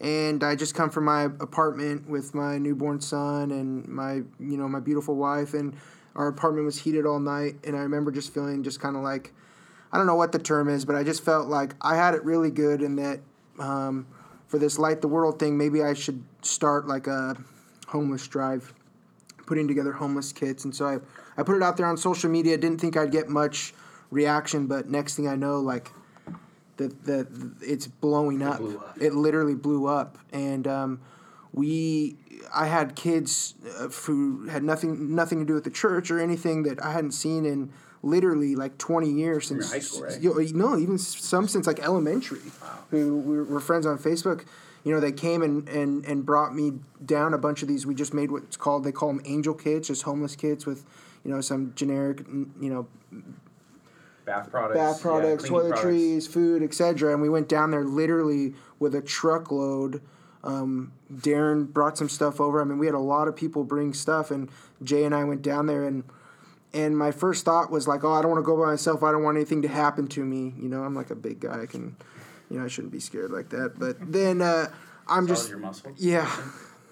And 0.00 0.42
I 0.42 0.56
just 0.56 0.74
come 0.74 0.90
from 0.90 1.04
my 1.04 1.22
apartment 1.22 2.08
with 2.08 2.34
my 2.34 2.58
newborn 2.58 3.00
son 3.00 3.52
and 3.52 3.86
my, 3.86 4.14
you 4.14 4.56
know, 4.56 4.68
my 4.68 4.80
beautiful 4.80 5.14
wife, 5.14 5.54
and 5.54 5.76
our 6.16 6.26
apartment 6.26 6.66
was 6.66 6.78
heated 6.80 7.06
all 7.06 7.20
night. 7.20 7.54
And 7.62 7.76
I 7.76 7.80
remember 7.80 8.10
just 8.10 8.34
feeling 8.34 8.64
just 8.64 8.80
kind 8.80 8.96
of 8.96 9.02
like, 9.02 9.32
I 9.92 9.96
don't 9.96 10.06
know 10.06 10.16
what 10.16 10.32
the 10.32 10.40
term 10.40 10.68
is, 10.68 10.84
but 10.84 10.96
I 10.96 11.04
just 11.04 11.24
felt 11.24 11.46
like 11.46 11.76
I 11.80 11.94
had 11.94 12.14
it 12.14 12.24
really 12.24 12.50
good, 12.50 12.80
and 12.80 12.98
that 12.98 13.20
um, 13.60 14.08
for 14.48 14.58
this 14.58 14.76
light 14.76 15.00
the 15.00 15.08
world 15.08 15.38
thing, 15.38 15.56
maybe 15.56 15.84
I 15.84 15.94
should 15.94 16.24
start 16.42 16.88
like 16.88 17.06
a 17.06 17.36
homeless 17.86 18.26
drive 18.26 18.74
putting 19.46 19.68
together 19.68 19.92
homeless 19.92 20.32
kits. 20.32 20.64
And 20.64 20.74
so 20.74 20.86
I, 20.86 20.98
I 21.40 21.42
put 21.42 21.56
it 21.56 21.62
out 21.62 21.76
there 21.76 21.86
on 21.86 21.96
social 21.96 22.30
media. 22.30 22.56
Didn't 22.56 22.80
think 22.80 22.96
I'd 22.96 23.12
get 23.12 23.28
much 23.28 23.74
reaction, 24.10 24.66
but 24.66 24.88
next 24.88 25.16
thing 25.16 25.28
I 25.28 25.36
know, 25.36 25.60
like 25.60 25.90
the 26.76 26.88
the 27.04 27.26
it's 27.60 27.86
blowing 27.86 28.42
up. 28.42 28.58
blew 28.58 28.78
up. 28.78 28.98
It 29.00 29.14
literally 29.14 29.54
blew 29.54 29.86
up, 29.86 30.18
and 30.32 30.66
um, 30.66 31.00
we 31.52 32.16
I 32.54 32.66
had 32.66 32.96
kids 32.96 33.54
uh, 33.78 33.88
who 33.88 34.48
had 34.48 34.62
nothing 34.62 35.14
nothing 35.14 35.38
to 35.40 35.44
do 35.44 35.54
with 35.54 35.64
the 35.64 35.70
church 35.70 36.10
or 36.10 36.18
anything 36.18 36.64
that 36.64 36.82
I 36.82 36.92
hadn't 36.92 37.12
seen 37.12 37.44
in 37.44 37.72
literally 38.02 38.54
like 38.54 38.76
20 38.76 39.10
years 39.10 39.48
since 39.48 39.72
high 39.72 39.78
school, 39.78 40.02
right? 40.02 40.20
you 40.20 40.52
know, 40.52 40.68
no 40.68 40.78
even 40.78 40.98
some 40.98 41.48
since 41.48 41.66
like 41.66 41.80
elementary 41.80 42.38
wow. 42.60 42.78
who 42.90 43.18
were 43.48 43.60
friends 43.60 43.86
on 43.86 43.96
facebook 43.98 44.44
you 44.84 44.92
know 44.92 45.00
they 45.00 45.12
came 45.12 45.42
and, 45.42 45.68
and 45.68 46.04
and 46.04 46.24
brought 46.24 46.54
me 46.54 46.72
down 47.04 47.34
a 47.34 47.38
bunch 47.38 47.62
of 47.62 47.68
these 47.68 47.86
we 47.86 47.94
just 47.94 48.14
made 48.14 48.30
what's 48.30 48.56
called 48.56 48.84
they 48.84 48.92
call 48.92 49.08
them 49.08 49.20
angel 49.24 49.54
kits 49.54 49.88
just 49.88 50.02
homeless 50.02 50.36
kits 50.36 50.66
with 50.66 50.84
you 51.24 51.30
know 51.30 51.40
some 51.40 51.72
generic 51.74 52.24
you 52.60 52.70
know 52.70 52.86
Bath 54.24 54.50
products. 54.50 54.78
bath 54.78 55.02
products, 55.02 55.44
yeah, 55.44 55.48
cleaning 55.48 55.72
products. 55.72 55.86
toiletries, 55.86 56.28
food, 56.28 56.62
etc. 56.62 57.12
And 57.12 57.20
we 57.20 57.28
went 57.28 57.48
down 57.48 57.70
there 57.70 57.84
literally 57.84 58.54
with 58.78 58.94
a 58.94 59.02
truckload. 59.02 60.00
Um, 60.42 60.92
Darren 61.12 61.70
brought 61.70 61.98
some 61.98 62.08
stuff 62.08 62.40
over. 62.40 62.60
I 62.60 62.64
mean, 62.64 62.78
we 62.78 62.86
had 62.86 62.94
a 62.94 63.00
lot 63.00 63.28
of 63.28 63.36
people 63.36 63.64
bring 63.64 63.92
stuff, 63.92 64.30
and 64.30 64.48
Jay 64.82 65.04
and 65.04 65.14
I 65.14 65.24
went 65.24 65.42
down 65.42 65.66
there, 65.66 65.84
and 65.84 66.04
and 66.72 66.96
my 66.96 67.10
first 67.10 67.44
thought 67.44 67.70
was 67.70 67.86
like, 67.86 68.02
oh, 68.02 68.12
I 68.12 68.22
don't 68.22 68.30
want 68.30 68.42
to 68.42 68.46
go 68.46 68.56
by 68.56 68.66
myself. 68.66 69.02
I 69.02 69.12
don't 69.12 69.22
want 69.22 69.36
anything 69.36 69.62
to 69.62 69.68
happen 69.68 70.08
to 70.08 70.24
me. 70.24 70.54
You 70.58 70.68
know, 70.68 70.82
I'm 70.82 70.94
like 70.94 71.10
a 71.10 71.14
big 71.14 71.40
guy. 71.40 71.62
I 71.62 71.66
can, 71.66 71.96
you 72.50 72.58
know, 72.58 72.64
I 72.64 72.68
shouldn't 72.68 72.92
be 72.92 73.00
scared 73.00 73.30
like 73.30 73.50
that. 73.50 73.78
But 73.78 73.96
then 74.00 74.42
uh, 74.42 74.70
I'm 75.06 75.26
just 75.26 75.52
yeah, 75.96 76.30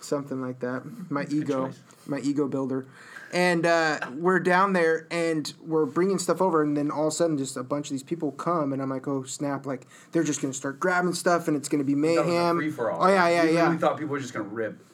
something 0.01 0.41
like 0.41 0.61
that. 0.61 0.83
My 1.11 1.27
ego, 1.31 1.71
my 2.07 2.19
ego 2.21 2.49
builder. 2.49 2.87
And 3.35 3.65
uh, 3.65 3.99
we're 4.19 4.41
down 4.41 4.75
there 4.75 5.07
and 5.11 5.51
we're 5.65 5.87
bringing 5.87 6.19
stuff 6.19 6.43
over, 6.43 6.63
and 6.63 6.77
then 6.77 6.91
all 6.91 7.07
of 7.07 7.15
a 7.15 7.17
sudden, 7.17 7.39
just 7.39 7.57
a 7.57 7.63
bunch 7.63 7.87
of 7.87 7.93
these 7.93 8.03
people 8.03 8.31
come, 8.31 8.75
and 8.75 8.83
I'm 8.83 8.91
like, 8.91 9.09
oh 9.09 9.23
snap! 9.23 9.65
Like 9.65 9.87
they're 10.13 10.23
just 10.23 10.43
gonna 10.43 10.53
start 10.53 10.79
grabbing 10.79 11.15
stuff, 11.15 11.49
and 11.49 11.57
it's 11.57 11.69
gonna 11.69 11.83
be 11.83 11.95
mayhem. 11.95 12.57
free-for-all. 12.57 13.03
Oh 13.03 13.09
yeah, 13.09 13.29
yeah, 13.29 13.45
We 13.45 13.55
yeah. 13.55 13.71
We 13.71 13.79
thought 13.79 13.97
people 13.97 14.13
were 14.13 14.21
just 14.21 14.35
gonna 14.35 14.45
rip. 14.45 14.85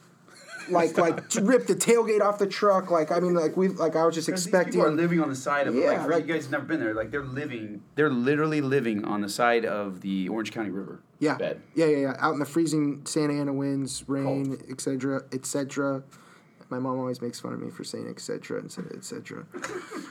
Like 0.70 0.96
like 0.98 1.20
rip 1.40 1.66
the 1.66 1.74
tailgate 1.74 2.20
off 2.20 2.38
the 2.38 2.46
truck. 2.46 2.90
Like 2.90 3.10
I 3.12 3.20
mean, 3.20 3.34
like 3.34 3.56
we 3.56 3.68
like 3.68 3.96
I 3.96 4.04
was 4.04 4.14
just 4.14 4.26
Because 4.26 4.44
these 4.44 4.52
expecting. 4.52 4.72
people 4.80 4.88
are 4.88 4.92
living 4.94 5.20
on 5.20 5.28
the 5.28 5.36
side 5.36 5.66
of 5.66 5.74
Yeah, 5.74 5.92
like, 6.02 6.08
like- 6.08 6.26
you 6.26 6.34
guys 6.34 6.44
have 6.44 6.52
never 6.52 6.64
been 6.64 6.80
there. 6.80 6.94
Like 6.94 7.10
they're 7.10 7.24
living, 7.24 7.82
they're 7.94 8.10
literally 8.10 8.60
living 8.60 9.04
on 9.04 9.20
the 9.20 9.28
side 9.28 9.64
of 9.64 10.00
the 10.00 10.28
Orange 10.28 10.52
County 10.52 10.70
River. 10.70 11.00
Yeah. 11.20 11.36
Bed. 11.36 11.60
Yeah, 11.74 11.86
yeah, 11.86 11.96
yeah. 11.96 12.16
Out 12.20 12.32
in 12.34 12.38
the 12.38 12.46
freezing 12.46 13.04
Santa 13.04 13.34
Ana 13.34 13.52
winds, 13.52 14.04
rain, 14.08 14.56
etc., 14.70 15.22
etc. 15.32 16.04
My 16.70 16.78
mom 16.78 16.98
always 16.98 17.22
makes 17.22 17.40
fun 17.40 17.54
of 17.54 17.60
me 17.60 17.70
for 17.70 17.82
saying 17.82 18.08
etc. 18.08 18.60
instead 18.60 18.84
of 18.86 18.92
etc. 18.92 19.46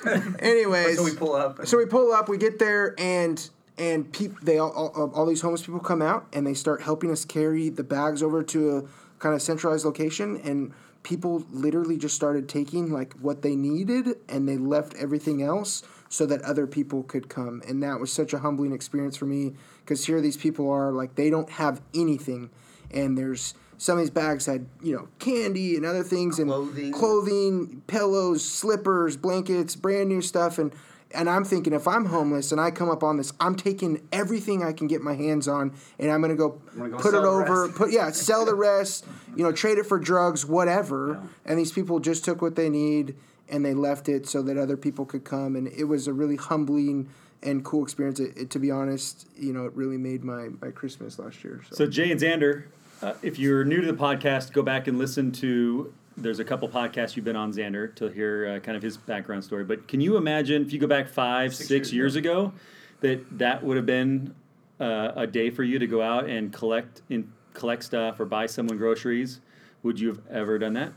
Anyways, 0.39 0.97
So 0.97 1.03
we 1.03 1.14
pull 1.16 1.34
up. 1.36 1.66
so 1.68 1.78
we 1.78 1.86
pull 1.86 2.12
up, 2.12 2.30
we 2.30 2.38
get 2.38 2.60
there, 2.60 2.95
and 2.97 3.47
and 3.78 4.12
peop, 4.12 4.39
they 4.41 4.58
all, 4.58 4.72
all, 4.72 5.12
all 5.14 5.26
these 5.28 5.41
homeless 5.41 5.62
people 5.64 5.80
come 5.80 6.01
out 6.01 6.26
and 6.34 6.47
they 6.47 6.55
start 6.55 6.82
helping 6.82 7.12
us 7.12 7.26
carry 7.26 7.70
the 7.70 7.84
bags 7.84 8.24
over 8.24 8.41
to 8.41 8.78
a 8.78 8.84
kind 9.20 9.36
of 9.36 9.41
centralized 9.41 9.86
location, 9.86 10.39
and 10.43 10.74
people 11.03 11.43
literally 11.51 11.97
just 11.97 12.15
started 12.15 12.49
taking 12.49 12.91
like 12.91 13.13
what 13.15 13.41
they 13.41 13.55
needed, 13.55 14.15
and 14.30 14.47
they 14.47 14.57
left 14.57 14.95
everything 14.95 15.41
else 15.41 15.84
so 16.09 16.26
that 16.26 16.41
other 16.43 16.68
people 16.68 17.03
could 17.03 17.30
come, 17.30 17.61
and 17.68 17.84
that 17.84 17.99
was 17.99 18.11
such 18.11 18.34
a 18.34 18.39
humbling 18.39 18.72
experience 18.74 19.18
for 19.18 19.26
me 19.26 19.53
because 19.82 20.05
here 20.05 20.22
these 20.22 20.38
people 20.38 20.70
are 20.70 20.91
like 20.91 21.15
they 21.15 21.30
don't 21.30 21.49
have 21.49 21.82
anything, 21.93 22.49
and 22.91 23.18
there's 23.18 23.53
some 23.78 23.97
of 23.97 24.03
these 24.03 24.09
bags 24.09 24.45
had 24.45 24.65
you 24.82 24.95
know 24.95 25.07
candy 25.20 25.76
and 25.76 25.86
other 25.86 26.03
things 26.03 26.39
and 26.39 26.49
Clothing. 26.49 26.91
clothing, 26.91 27.82
pillows, 27.88 28.43
slippers, 28.43 29.18
blankets, 29.18 29.76
brand 29.76 30.09
new 30.09 30.22
stuff, 30.22 30.57
and 30.57 30.72
and 31.14 31.30
I'm 31.30 31.43
thinking 31.43 31.74
if 31.74 31.88
I'm 31.88 32.05
homeless 32.05 32.51
and 32.51 32.60
I 32.60 32.72
come 32.72 32.89
up 32.89 33.03
on 33.03 33.18
this, 33.18 33.32
I'm 33.39 33.55
taking 33.55 34.08
everything 34.12 34.64
I 34.64 34.74
can 34.74 34.88
get 34.88 35.01
my 35.01 35.14
hands 35.16 35.47
on, 35.47 35.74
and 35.99 36.12
I'm 36.12 36.22
gonna 36.22 36.36
go, 36.36 36.62
gonna 36.78 36.89
go 36.89 36.97
put 36.97 37.14
it 37.14 37.24
over, 37.24 37.70
put 37.70 37.91
yeah, 37.91 38.12
sell 38.12 38.45
the 38.45 38.55
rest, 38.70 39.05
you 39.36 39.43
know, 39.43 39.51
trade 39.51 39.78
it 39.78 39.86
for 39.86 39.99
drugs, 39.99 40.45
whatever. 40.45 41.22
And 41.45 41.58
these 41.58 41.72
people 41.72 41.99
just 41.99 42.26
took 42.26 42.41
what 42.41 42.55
they 42.55 42.70
need 42.70 43.16
and 43.49 43.64
they 43.64 43.74
left 43.74 44.10
it 44.10 44.28
so 44.28 44.41
that 44.41 44.58
other 44.58 44.76
people 44.76 45.05
could 45.05 45.24
come, 45.24 45.55
and 45.55 45.68
it 45.70 45.86
was 45.86 46.08
a 46.08 46.14
really 46.14 46.36
humbling 46.36 47.08
and 47.43 47.64
cool 47.64 47.84
experience. 47.84 48.20
It, 48.20 48.36
it- 48.38 48.49
to 48.51 48.60
be 48.60 48.72
honest, 48.72 49.28
you 49.38 49.53
know, 49.53 49.66
it 49.66 49.74
really 49.74 49.97
made 49.97 50.24
my 50.24 50.49
my 50.62 50.72
Christmas 50.72 51.18
last 51.20 51.43
year. 51.43 51.62
So. 51.70 51.76
So 51.76 51.88
Jay 51.88 52.12
and 52.12 52.20
Xander, 52.20 52.64
uh, 53.01 53.14
if 53.22 53.39
you're 53.39 53.64
new 53.64 53.80
to 53.80 53.88
the 53.88 53.97
podcast, 53.97 54.51
go 54.51 54.62
back 54.64 54.88
and 54.88 54.97
listen 54.97 55.32
to. 55.34 55.93
There's 56.18 56.39
a 56.39 56.43
couple 56.43 56.68
podcasts 56.68 57.15
you've 57.15 57.26
been 57.26 57.36
on 57.36 57.53
Xander 57.53 57.93
to 57.95 58.09
hear 58.09 58.55
uh, 58.55 58.59
kind 58.59 58.76
of 58.76 58.82
his 58.82 58.97
background 58.97 59.43
story. 59.43 59.63
But 59.63 59.88
can 59.88 60.01
you 60.01 60.18
imagine 60.18 60.63
if 60.63 60.74
you 60.74 60.80
go 60.80 60.88
back 60.88 61.07
five, 61.07 61.53
six, 61.53 61.68
Six 61.68 61.93
years, 61.93 61.93
years 61.93 62.15
ago, 62.15 62.53
that 63.01 63.38
that 63.38 63.63
would 63.63 63.78
have 63.78 63.86
been 63.86 64.34
uh, 64.80 65.11
a 65.15 65.28
day 65.28 65.51
for 65.51 65.63
you 65.63 65.78
to 65.78 65.88
go 65.88 66.01
out 66.01 66.28
and 66.28 66.51
collect 66.51 67.03
in 67.09 67.32
collect 67.53 67.84
stuff 67.84 68.20
or 68.20 68.26
buy 68.26 68.47
someone 68.47 68.78
groceries? 68.78 69.41
Would 69.84 69.99
you 69.99 70.07
have 70.09 70.22
ever 70.32 70.57
done 70.57 70.74
that? 70.74 70.93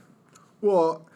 Well, 0.63 1.07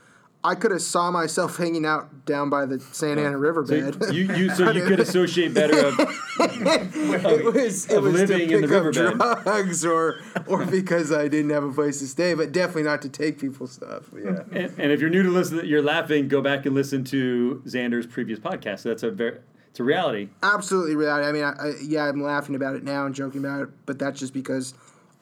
I 0.44 0.54
could 0.54 0.72
have 0.72 0.82
saw 0.82 1.10
myself 1.10 1.56
hanging 1.56 1.86
out 1.86 2.26
down 2.26 2.50
by 2.50 2.66
the 2.66 2.78
Santa 2.78 3.22
Ana 3.22 3.32
So 3.32 3.38
riverbed. 3.38 4.14
you, 4.14 4.32
you 4.34 4.50
so 4.50 4.70
you 4.70 4.84
could 4.86 5.00
associate 5.00 5.54
better 5.54 5.86
of 5.86 5.94
it 5.98 7.44
was 7.44 7.86
it 7.90 7.96
of 7.96 8.04
was 8.04 8.12
to 8.12 8.26
living 8.26 8.50
in 8.50 8.60
pick 8.60 8.70
the 8.70 8.78
up 8.78 8.84
riverbed. 8.84 9.18
drugs 9.44 9.84
or 9.84 10.20
or 10.46 10.66
because 10.66 11.12
I 11.12 11.28
didn't 11.28 11.50
have 11.50 11.64
a 11.64 11.72
place 11.72 11.98
to 12.00 12.06
stay, 12.06 12.34
but 12.34 12.52
definitely 12.52 12.82
not 12.82 13.02
to 13.02 13.08
take 13.08 13.38
people's 13.38 13.72
stuff. 13.72 14.10
Yeah. 14.14 14.42
And, 14.52 14.72
and 14.78 14.92
if 14.92 15.00
you're 15.00 15.10
new 15.10 15.22
to 15.22 15.30
listen, 15.30 15.64
you're 15.64 15.82
laughing. 15.82 16.28
Go 16.28 16.42
back 16.42 16.66
and 16.66 16.74
listen 16.74 17.04
to 17.04 17.62
Xander's 17.66 18.06
previous 18.06 18.38
podcast. 18.38 18.80
So 18.80 18.90
that's 18.90 19.02
a 19.02 19.10
very, 19.10 19.38
it's 19.70 19.80
a 19.80 19.84
reality. 19.84 20.28
Absolutely 20.42 20.94
reality. 20.96 21.26
I 21.26 21.32
mean, 21.32 21.44
I, 21.44 21.50
I, 21.68 21.72
yeah, 21.82 22.04
I'm 22.04 22.22
laughing 22.22 22.54
about 22.54 22.76
it 22.76 22.84
now 22.84 23.06
and 23.06 23.14
joking 23.14 23.40
about 23.40 23.62
it, 23.62 23.68
but 23.86 23.98
that's 23.98 24.20
just 24.20 24.34
because 24.34 24.74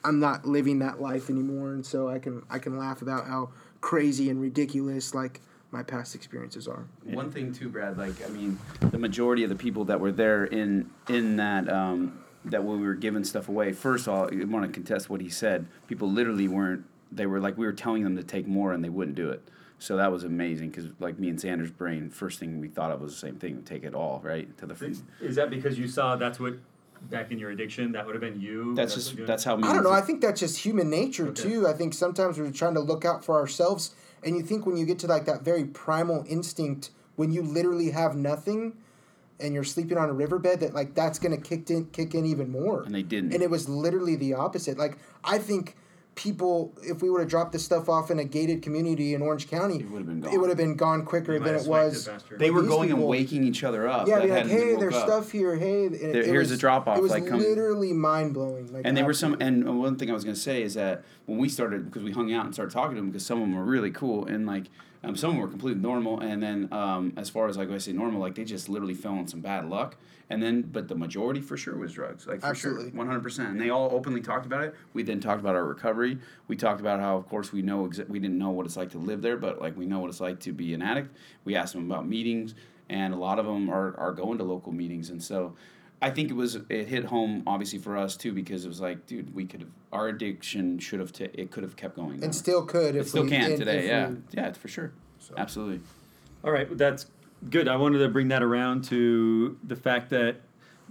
I'm 0.05 0.19
not 0.19 0.45
living 0.47 0.81
that 0.81 1.01
life 1.01 1.31
anymore, 1.31 1.73
and 1.73 1.87
so 1.87 2.09
I 2.09 2.19
can 2.19 2.43
I 2.51 2.59
can 2.59 2.77
laugh 2.77 3.03
about 3.03 3.27
how 3.27 3.51
crazy 3.83 4.31
and 4.31 4.41
ridiculous 4.41 5.15
like 5.15 5.43
my 5.71 5.83
past 5.83 6.15
experiences 6.15 6.67
are. 6.67 6.87
One 7.05 7.31
thing 7.31 7.53
too, 7.53 7.69
Brad. 7.69 7.99
Like 7.99 8.25
I 8.25 8.31
mean, 8.31 8.59
the 8.81 8.99
majority 8.99 9.43
of 9.43 9.51
the 9.51 9.57
people 9.57 9.85
that 9.87 10.01
were 10.01 10.13
there 10.13 10.45
in 10.45 10.91
in 11.09 11.37
that 11.37 11.71
um, 11.71 12.23
that 12.47 12.65
when 12.65 12.81
we 12.81 12.87
were 12.87 12.95
giving 12.95 13.25
stuff 13.25 13.49
away. 13.49 13.73
First 13.73 14.07
of 14.07 14.15
all, 14.15 14.25
I 14.33 14.45
want 14.45 14.67
to 14.67 14.73
contest 14.73 15.11
what 15.11 15.21
he 15.21 15.29
said. 15.29 15.67
People 15.89 16.11
literally 16.11 16.49
weren't. 16.49 16.85
They 17.11 17.27
were 17.27 17.41
like 17.41 17.59
we 17.59 17.67
were 17.67 17.73
telling 17.73 18.05
them 18.05 18.17
to 18.17 18.23
take 18.23 18.47
more, 18.47 18.73
and 18.73 18.83
they 18.83 18.89
wouldn't 18.89 19.17
do 19.17 19.31
it. 19.31 19.43
So 19.79 19.97
that 19.97 20.13
was 20.13 20.23
amazing 20.23 20.71
because 20.71 20.87
like 21.01 21.19
me 21.19 21.29
and 21.29 21.39
Xander's 21.39 21.73
brain, 21.73 22.09
first 22.09 22.39
thing 22.39 22.61
we 22.61 22.69
thought 22.69 22.93
of 22.93 23.01
was 23.01 23.13
the 23.13 23.19
same 23.19 23.37
thing: 23.37 23.63
take 23.65 23.83
it 23.83 23.95
all, 23.95 24.21
right? 24.23 24.57
To 24.59 24.67
the. 24.67 25.03
Is 25.21 25.37
that 25.37 25.51
because 25.51 25.79
you 25.79 25.89
saw 25.89 26.17
that's 26.17 26.39
what 26.39 26.55
back 27.11 27.31
in 27.31 27.39
your 27.39 27.51
addiction 27.51 27.93
that 27.93 28.07
would 28.07 28.15
have 28.15 28.21
been 28.23 28.41
you? 28.41 28.75
That's 28.75 28.95
just 28.95 29.17
that's 29.27 29.45
how. 29.45 29.57
Me 29.57 29.65
I 29.65 29.69
don't 29.69 29.77
and- 29.79 29.85
know. 29.85 29.91
I 29.93 30.01
think 30.01 30.21
that's 30.21 30.41
just 30.41 30.59
human 30.59 30.91
nature 30.91 31.29
Okay. 31.29 31.43
too. 31.43 31.67
I 31.69 31.73
think 31.73 31.95
sometimes 31.95 32.39
we're 32.39 32.51
trying 32.51 32.75
to 32.75 32.81
look 32.81 33.05
out 33.05 33.25
for 33.25 33.37
ourselves, 33.37 33.95
and 34.25 34.37
you 34.37 34.43
think 34.43 34.67
when 34.67 34.77
you 34.77 34.87
get 34.87 34.99
to 35.01 35.07
like 35.07 35.25
that 35.27 35.43
very 35.43 35.65
primal 35.65 36.25
instinct, 36.29 36.91
when 37.17 37.33
you 37.33 37.43
literally 37.43 37.91
have 37.91 38.17
nothing, 38.17 38.75
and 39.41 39.55
you're 39.55 39.65
sleeping 39.65 39.99
on 39.99 40.09
a 40.09 40.13
riverbed, 40.13 40.61
that 40.61 40.75
like 40.75 40.95
that's 40.95 41.19
gonna 41.19 41.37
kick 41.37 41.71
in 41.71 41.87
kick 41.87 42.15
in 42.15 42.25
even 42.25 42.51
more. 42.51 42.83
And 42.83 42.95
they 42.95 43.03
didn't. 43.03 43.33
And 43.35 43.43
it 43.43 43.51
was 43.51 43.69
literally 43.69 44.17
the 44.17 44.35
opposite. 44.35 44.79
Like 44.79 44.99
I 45.25 45.39
think 45.39 45.77
people, 46.15 46.75
if 46.83 47.03
we 47.03 47.09
would 47.11 47.21
have 47.21 47.29
dropped 47.31 47.53
this 47.53 47.65
stuff 47.65 47.89
off 47.89 48.11
in 48.11 48.19
a 48.19 48.25
gated 48.25 48.63
community 48.63 49.15
in 49.15 49.23
Orange 49.23 49.49
County, 49.49 49.81
it 49.81 49.91
would 49.91 49.99
have 49.99 50.07
been 50.07 50.21
gone. 50.21 50.33
It 50.33 50.39
would 50.39 50.49
have 50.51 50.59
been 50.59 50.77
gone 50.77 51.05
quicker 51.05 51.39
than 51.39 51.55
it 51.55 51.67
was. 51.67 52.09
They 52.39 52.51
were 52.51 52.61
These 52.63 52.71
going 52.71 52.91
and 52.93 53.03
waking 53.03 53.45
each 53.45 53.65
other 53.65 53.89
up. 53.89 54.07
Yeah, 54.07 54.19
like, 54.19 54.47
hey, 54.47 54.77
there's 54.77 54.95
up. 54.95 55.07
stuff 55.09 55.31
here. 55.33 55.57
Hey, 55.57 55.85
it, 55.87 55.91
There- 56.13 56.23
it 56.23 56.27
here's 56.27 56.51
was, 56.51 56.59
a 56.59 56.61
drop-off, 56.61 56.99
It 56.99 57.03
was 57.03 57.11
like, 57.13 57.27
come- 57.27 57.39
literally 57.41 57.93
mind 57.93 58.35
blowing. 58.35 58.73
Like, 58.73 58.83
and 58.85 58.97
they 58.97 59.03
were 59.03 59.15
some 59.15 59.37
and 59.41 59.79
one 59.81 59.97
thing 59.97 60.11
i 60.11 60.13
was 60.13 60.25
going 60.25 60.35
to 60.35 60.41
say 60.41 60.63
is 60.63 60.75
that 60.75 61.03
when 61.27 61.39
we 61.39 61.49
started 61.49 61.87
because 61.87 62.03
we 62.03 62.13
hung 62.13 62.33
out 62.33 62.45
and 62.45 62.55
started 62.55 62.73
talking 62.73 62.97
to 62.97 63.01
them 63.01 63.11
because 63.11 63.25
some 63.25 63.39
of 63.41 63.49
them 63.49 63.57
were 63.57 63.65
really 63.65 63.91
cool 63.91 64.27
and 64.27 64.47
like 64.47 64.65
um, 65.05 65.17
some 65.17 65.31
of 65.31 65.37
them 65.37 65.43
were 65.43 65.49
completely 65.49 65.83
normal 65.83 66.21
and 66.21 66.43
then 66.43 66.69
um, 66.73 67.13
as 67.17 67.29
far 67.29 67.49
as 67.49 67.57
like 67.57 67.71
i 67.71 67.79
say 67.79 67.93
normal 67.93 68.21
like 68.21 68.35
they 68.35 68.45
just 68.45 68.69
literally 68.69 68.95
fell 68.95 69.15
on 69.15 69.27
some 69.27 69.41
bad 69.41 69.69
luck. 69.69 69.97
And 70.31 70.43
then 70.43 70.63
but 70.63 70.89
the 70.89 70.95
majority 70.95 71.43
for 71.43 71.59
sure 71.59 71.77
was 71.77 71.93
drugs 71.93 72.27
like 72.27 72.41
for 72.41 72.47
Absolutely. 72.47 72.91
sure 72.91 73.05
100% 73.05 73.51
and 73.51 73.61
they 73.61 73.69
all 73.69 73.91
openly 73.93 74.23
talked 74.23 74.47
about 74.47 74.65
it. 74.65 74.75
We 74.95 75.03
then 75.03 75.21
talked 75.21 75.41
about 75.41 75.55
our 75.55 75.65
recovery. 75.65 76.19
We 76.49 76.57
talked 76.57 76.81
about 76.81 77.01
how 77.01 77.17
of 77.17 77.29
course 77.29 77.53
we 77.53 77.61
know 77.61 77.87
exa- 77.87 78.09
we 78.09 78.19
didn't 78.19 78.39
know 78.39 78.51
what 78.51 78.65
it's 78.65 78.77
like 78.77 78.91
to 78.93 78.99
live 78.99 79.21
there 79.21 79.37
but 79.37 79.61
like 79.61 79.77
we 79.77 79.85
know 79.85 79.99
what 79.99 80.09
it's 80.09 80.21
like 80.21 80.41
to 80.41 80.53
be 80.53 80.73
an 80.73 80.81
addict. 80.81 81.15
We 81.45 81.55
asked 81.55 81.75
them 81.75 81.91
about 81.91 82.07
meetings 82.09 82.55
and 82.89 83.13
a 83.13 83.17
lot 83.17 83.39
of 83.39 83.47
them 83.47 83.69
are, 83.69 83.97
are 83.99 84.13
going 84.13 84.39
to 84.39 84.45
local 84.45 84.73
meetings. 84.73 85.11
And 85.11 85.23
so 85.23 85.55
I 86.03 86.11
think 86.11 86.31
it 86.31 86.35
was 86.35 86.57
it 86.69 86.89
hit 86.89 87.05
home 87.05 87.45
obviously 87.47 87.79
for 87.79 87.97
us 87.97 88.17
too 88.17 88.33
because 88.33 88.65
it 88.65 88.69
was 88.69 88.81
like, 88.81 89.07
dude, 89.07 89.33
we 89.35 89.45
could 89.47 89.61
have 89.61 89.71
our 89.93 90.09
addiction 90.09 90.79
should 90.79 91.01
have 91.01 91.13
t- 91.13 91.29
it 91.33 91.51
could 91.51 91.63
have 91.63 91.77
kept 91.77 91.97
going. 91.97 92.15
and 92.15 92.25
on. 92.25 92.33
still 92.33 92.65
could 92.67 92.97
it 92.97 93.01
if 93.01 93.09
still 93.09 93.23
we, 93.25 93.31
can 93.31 93.53
if- 93.53 93.59
today. 93.59 93.79
if 93.79 93.85
Yeah, 93.87 94.09
we- 94.09 94.17
yeah, 94.33 94.53
for 94.53 94.69
sure, 94.69 94.93
absolutely. 95.37 95.81
All 96.45 96.51
right, 96.51 96.67
that's 96.77 97.07
good. 97.51 97.69
I 97.69 97.77
wanted 97.77 97.99
to 97.99 98.09
bring 98.09 98.29
that 98.29 98.43
around 98.43 98.83
to 98.85 99.57
the 99.63 99.77
fact 99.77 100.11
that 100.11 100.37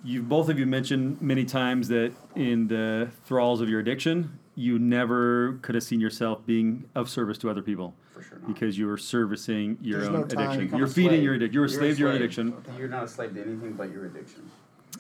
you 0.04 0.24
both 0.24 0.50
of 0.50 0.58
you 0.58 0.66
mentioned 0.66 1.22
many 1.22 1.44
times 1.46 1.90
that 1.90 2.14
in 2.36 2.68
the 2.70 3.10
thralls 3.26 3.60
of 3.62 3.68
your 3.70 3.80
addiction, 3.82 4.40
you 4.56 4.80
never 4.80 5.60
could 5.62 5.76
have 5.76 5.84
seen 5.84 6.00
yourself 6.00 6.46
being 6.46 6.86
of 6.96 7.10
service 7.10 7.38
to 7.40 7.50
other 7.50 7.62
people. 7.62 7.94
For 8.12 8.22
sure 8.24 8.40
not. 8.40 8.48
Because 8.54 8.78
you 8.78 8.88
were 8.88 8.98
servicing 8.98 9.78
your 9.82 10.00
There's 10.00 10.10
own 10.10 10.22
no 10.22 10.26
time. 10.28 10.40
addiction. 10.40 10.66
Become 10.66 10.80
You're 10.80 10.88
a 10.88 10.92
feeding 10.92 11.10
slave. 11.12 11.24
your 11.24 11.34
addiction. 11.36 11.54
You're 11.54 11.66
a 11.66 11.70
You're 11.70 11.78
slave 11.80 11.96
to 11.96 12.00
your 12.00 12.10
own 12.10 12.16
addiction. 12.16 12.54
You're 12.78 12.88
not 12.88 13.04
a 13.04 13.08
slave 13.08 13.34
to 13.36 13.42
anything 13.42 13.74
but 13.74 13.92
your 13.92 14.06
addiction. 14.06 14.50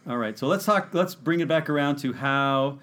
All 0.07 0.17
right, 0.17 0.37
so 0.37 0.47
let's 0.47 0.65
talk. 0.65 0.89
Let's 0.93 1.13
bring 1.15 1.41
it 1.41 1.47
back 1.47 1.69
around 1.69 1.97
to 1.97 2.13
how 2.13 2.79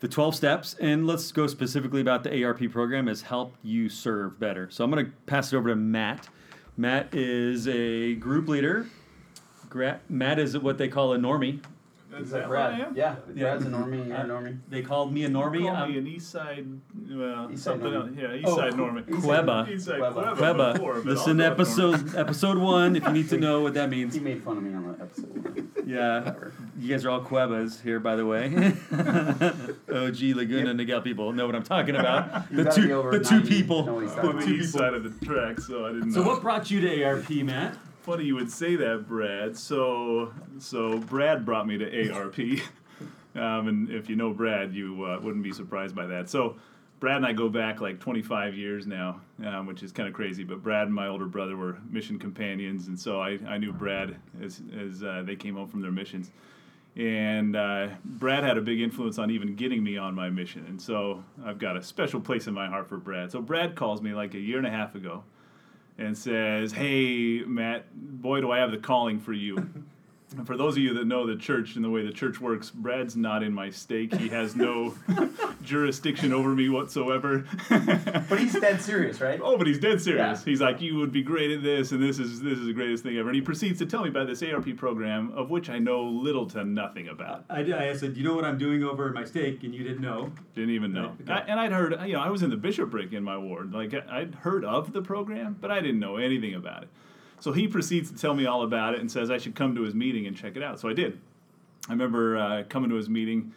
the 0.00 0.08
twelve 0.08 0.34
steps, 0.34 0.74
and 0.80 1.06
let's 1.06 1.32
go 1.32 1.46
specifically 1.46 2.00
about 2.00 2.24
the 2.24 2.44
ARP 2.44 2.70
program 2.70 3.06
has 3.06 3.22
helped 3.22 3.56
you 3.62 3.88
serve 3.88 4.38
better. 4.38 4.68
So 4.70 4.84
I'm 4.84 4.90
going 4.90 5.06
to 5.06 5.12
pass 5.26 5.52
it 5.52 5.56
over 5.56 5.70
to 5.70 5.76
Matt. 5.76 6.28
Matt 6.76 7.14
is 7.14 7.66
a 7.68 8.14
group 8.16 8.48
leader. 8.48 8.86
Gra- 9.70 10.00
Matt 10.10 10.38
is 10.38 10.56
what 10.58 10.76
they 10.76 10.88
call 10.88 11.14
a 11.14 11.18
normie. 11.18 11.60
Is 12.18 12.28
that 12.30 12.40
that 12.40 12.48
Brad? 12.48 12.72
what 12.72 12.80
I 12.82 12.84
am? 12.88 12.94
Yeah, 12.96 13.16
Yeah. 13.34 13.42
Brad's 13.56 13.64
a 13.64 13.68
normie. 13.70 14.06
You're 14.06 14.16
a 14.16 14.20
Uh, 14.20 14.24
normie. 14.26 14.58
They 14.68 14.82
called 14.82 15.14
me 15.14 15.24
a 15.24 15.30
normie. 15.30 15.62
Call 15.66 15.74
I'm- 15.76 15.90
me 15.92 15.96
an 15.98 16.06
East 16.06 16.30
Side, 16.30 16.66
well, 17.10 17.50
East 17.50 17.62
Side 17.62 17.72
something 17.80 17.90
Normie. 17.90 18.08
else. 18.08 18.10
Yeah, 18.20 18.34
East 18.34 18.44
Oh, 18.48 18.56
Side 18.56 18.72
Normie. 18.74 19.04
Queba. 19.08 19.70
East 19.70 19.86
Side 19.86 19.98
Queba. 20.00 20.36
Queba. 20.36 20.72
before, 20.74 20.94
Queba. 20.96 21.04
but 21.04 21.06
Listen 21.06 21.38
to 21.38 21.44
I'll 21.46 21.50
go 21.54 21.56
with 21.56 21.68
Normie. 21.68 21.94
episode 21.94 22.16
episode 22.18 22.58
one 22.58 22.96
if 22.96 23.04
you 23.06 23.12
need 23.12 23.30
to 23.30 23.38
know 23.38 23.62
what 23.62 23.72
that 23.74 23.88
means. 23.88 24.12
He 24.12 24.20
made 24.20 24.42
fun 24.42 24.58
of 24.58 24.62
me 24.62 24.74
on 24.74 24.88
the 24.92 25.02
episode. 25.02 25.51
Yeah, 25.92 26.34
you 26.78 26.88
guys 26.88 27.04
are 27.04 27.10
all 27.10 27.20
Cuevas 27.20 27.80
here, 27.80 28.00
by 28.00 28.16
the 28.16 28.24
way. 28.26 28.46
OG 28.92 30.36
Laguna 30.36 30.74
Niguel 30.74 31.04
people 31.04 31.32
know 31.32 31.46
what 31.46 31.54
I'm 31.54 31.62
talking 31.62 31.96
about. 31.96 32.44
You 32.50 32.56
the 32.58 32.64
gotta 32.64 32.80
be 32.80 32.86
two, 32.88 32.92
over 32.94 33.18
the 33.18 33.24
two 33.24 33.34
90 33.36 33.48
to 33.48 33.54
people. 33.54 33.84
know 33.86 33.94
what 33.94 34.02
he's 34.04 34.14
The 34.14 34.16
talking 34.22 34.30
on 34.30 34.36
the 34.40 34.46
two 34.46 34.52
east 34.54 34.72
people. 34.72 34.80
side 34.80 34.94
of 34.94 35.04
the 35.20 35.26
track, 35.26 35.60
so 35.60 35.86
I 35.86 35.92
didn't 35.92 36.12
So 36.12 36.22
know. 36.22 36.28
what 36.28 36.42
brought 36.42 36.70
you 36.70 36.80
to 36.80 37.02
ARP, 37.04 37.30
Matt? 37.30 37.76
Funny 38.02 38.24
you 38.24 38.34
would 38.34 38.50
say 38.50 38.74
that, 38.76 39.06
Brad. 39.06 39.56
So, 39.56 40.32
so 40.58 40.98
Brad 40.98 41.44
brought 41.44 41.66
me 41.66 41.78
to 41.78 42.10
ARP, 42.12 42.38
um, 43.36 43.68
and 43.68 43.90
if 43.90 44.08
you 44.10 44.16
know 44.16 44.32
Brad, 44.32 44.72
you 44.74 45.04
uh, 45.04 45.20
wouldn't 45.20 45.44
be 45.44 45.52
surprised 45.52 45.94
by 45.94 46.06
that. 46.06 46.28
So, 46.28 46.56
Brad 47.02 47.16
and 47.16 47.26
I 47.26 47.32
go 47.32 47.48
back 47.48 47.80
like 47.80 47.98
25 47.98 48.54
years 48.54 48.86
now, 48.86 49.20
um, 49.44 49.66
which 49.66 49.82
is 49.82 49.90
kind 49.90 50.08
of 50.08 50.14
crazy. 50.14 50.44
But 50.44 50.62
Brad 50.62 50.86
and 50.86 50.94
my 50.94 51.08
older 51.08 51.26
brother 51.26 51.56
were 51.56 51.78
mission 51.90 52.16
companions, 52.16 52.86
and 52.86 52.96
so 52.96 53.20
I, 53.20 53.40
I 53.44 53.58
knew 53.58 53.72
Brad 53.72 54.14
as 54.40 54.62
as 54.80 55.02
uh, 55.02 55.24
they 55.26 55.34
came 55.34 55.56
home 55.56 55.66
from 55.66 55.80
their 55.80 55.90
missions. 55.90 56.30
And 56.94 57.56
uh, 57.56 57.88
Brad 58.04 58.44
had 58.44 58.56
a 58.56 58.60
big 58.60 58.80
influence 58.80 59.18
on 59.18 59.32
even 59.32 59.56
getting 59.56 59.82
me 59.82 59.96
on 59.96 60.14
my 60.14 60.30
mission, 60.30 60.64
and 60.68 60.80
so 60.80 61.24
I've 61.44 61.58
got 61.58 61.76
a 61.76 61.82
special 61.82 62.20
place 62.20 62.46
in 62.46 62.54
my 62.54 62.68
heart 62.68 62.88
for 62.88 62.98
Brad. 62.98 63.32
So 63.32 63.42
Brad 63.42 63.74
calls 63.74 64.00
me 64.00 64.14
like 64.14 64.34
a 64.34 64.40
year 64.40 64.58
and 64.58 64.66
a 64.68 64.70
half 64.70 64.94
ago, 64.94 65.24
and 65.98 66.16
says, 66.16 66.70
"Hey, 66.70 67.40
Matt, 67.40 67.86
boy, 67.92 68.42
do 68.42 68.52
I 68.52 68.58
have 68.58 68.70
the 68.70 68.78
calling 68.78 69.18
for 69.18 69.32
you." 69.32 69.56
and 70.36 70.46
for 70.46 70.56
those 70.56 70.76
of 70.76 70.82
you 70.82 70.94
that 70.94 71.06
know 71.06 71.26
the 71.26 71.36
church 71.36 71.76
and 71.76 71.84
the 71.84 71.90
way 71.90 72.04
the 72.04 72.12
church 72.12 72.40
works, 72.40 72.70
Brad's 72.70 73.16
not 73.16 73.42
in 73.42 73.52
my 73.52 73.70
stake. 73.70 74.14
He 74.14 74.28
has 74.28 74.56
no 74.56 74.94
jurisdiction 75.62 76.32
over 76.32 76.50
me 76.54 76.68
whatsoever. 76.68 77.44
but 77.68 78.38
he's 78.38 78.58
dead 78.58 78.80
serious, 78.80 79.20
right? 79.20 79.40
Oh, 79.42 79.56
but 79.56 79.66
he's 79.66 79.78
dead 79.78 80.00
serious. 80.00 80.40
Yeah. 80.40 80.44
He's 80.44 80.60
like, 80.60 80.80
you 80.80 80.96
would 80.96 81.12
be 81.12 81.22
great 81.22 81.50
at 81.50 81.62
this, 81.62 81.92
and 81.92 82.02
this 82.02 82.18
is 82.18 82.40
this 82.40 82.58
is 82.58 82.66
the 82.66 82.72
greatest 82.72 83.02
thing 83.02 83.16
ever. 83.16 83.28
And 83.28 83.36
he 83.36 83.42
proceeds 83.42 83.78
to 83.80 83.86
tell 83.86 84.02
me 84.02 84.08
about 84.08 84.26
this 84.26 84.42
ARP 84.42 84.76
program, 84.76 85.32
of 85.32 85.50
which 85.50 85.68
I 85.68 85.78
know 85.78 86.02
little 86.02 86.46
to 86.50 86.64
nothing 86.64 87.08
about. 87.08 87.44
I, 87.50 87.60
I 87.60 87.96
said, 87.96 88.16
you 88.16 88.24
know 88.24 88.34
what 88.34 88.44
I'm 88.44 88.58
doing 88.58 88.82
over 88.84 89.08
at 89.08 89.14
my 89.14 89.24
stake, 89.24 89.62
and 89.62 89.74
you 89.74 89.82
didn't 89.84 90.02
know. 90.02 90.32
Didn't 90.54 90.70
even 90.70 90.92
know. 90.92 91.16
Okay. 91.22 91.32
I, 91.32 91.38
and 91.40 91.60
I'd 91.60 91.72
heard, 91.72 91.96
you 92.06 92.14
know, 92.14 92.20
I 92.20 92.30
was 92.30 92.42
in 92.42 92.50
the 92.50 92.56
bishopric 92.56 93.12
in 93.12 93.22
my 93.22 93.36
ward. 93.36 93.72
Like 93.72 93.94
I'd 93.94 94.34
heard 94.36 94.64
of 94.64 94.92
the 94.92 95.02
program, 95.02 95.56
but 95.60 95.70
I 95.70 95.80
didn't 95.80 96.00
know 96.00 96.16
anything 96.16 96.54
about 96.54 96.84
it. 96.84 96.88
So 97.42 97.50
he 97.50 97.66
proceeds 97.66 98.08
to 98.08 98.16
tell 98.16 98.34
me 98.34 98.46
all 98.46 98.62
about 98.62 98.94
it 98.94 99.00
and 99.00 99.10
says 99.10 99.28
I 99.28 99.36
should 99.36 99.56
come 99.56 99.74
to 99.74 99.82
his 99.82 99.96
meeting 99.96 100.28
and 100.28 100.36
check 100.36 100.54
it 100.54 100.62
out. 100.62 100.78
So 100.78 100.88
I 100.88 100.92
did. 100.92 101.18
I 101.88 101.92
remember 101.92 102.38
uh, 102.38 102.62
coming 102.68 102.88
to 102.90 102.94
his 102.94 103.08
meeting, 103.08 103.52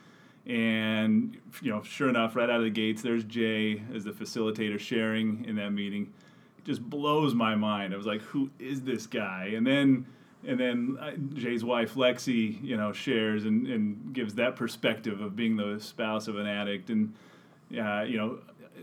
and 0.48 1.38
you 1.62 1.70
know, 1.70 1.84
sure 1.84 2.10
enough, 2.10 2.36
right 2.36 2.50
out 2.50 2.58
of 2.58 2.64
the 2.64 2.72
gates, 2.72 3.04
there's 3.04 3.24
Jay 3.26 3.84
as 3.94 4.04
the 4.04 4.12
facilitator 4.12 4.80
sharing 4.80 5.46
in 5.46 5.56
that 5.58 5.70
meeting. 5.70 6.12
It 6.58 6.66
Just 6.66 6.82
blows 6.82 7.36
my 7.36 7.54
mind. 7.54 7.94
I 7.94 7.98
was 7.98 8.08
like, 8.08 8.24
who 8.24 8.50
is 8.58 8.82
this 8.82 9.06
guy? 9.06 9.52
And 9.56 9.68
then, 9.68 10.08
and 10.48 10.60
then 10.60 10.98
uh, 11.00 11.12
Jay's 11.36 11.64
wife 11.64 11.94
Lexi, 11.94 12.64
you 12.64 12.78
know, 12.78 12.92
shares 12.92 13.46
and, 13.46 13.68
and 13.68 14.14
gives 14.14 14.34
that 14.34 14.56
perspective 14.56 15.22
of 15.22 15.36
being 15.36 15.58
the 15.58 15.80
spouse 15.80 16.28
of 16.28 16.40
an 16.40 16.48
addict, 16.48 16.90
and 16.90 17.14
uh, 17.80 18.02
you 18.02 18.18
know, 18.18 18.40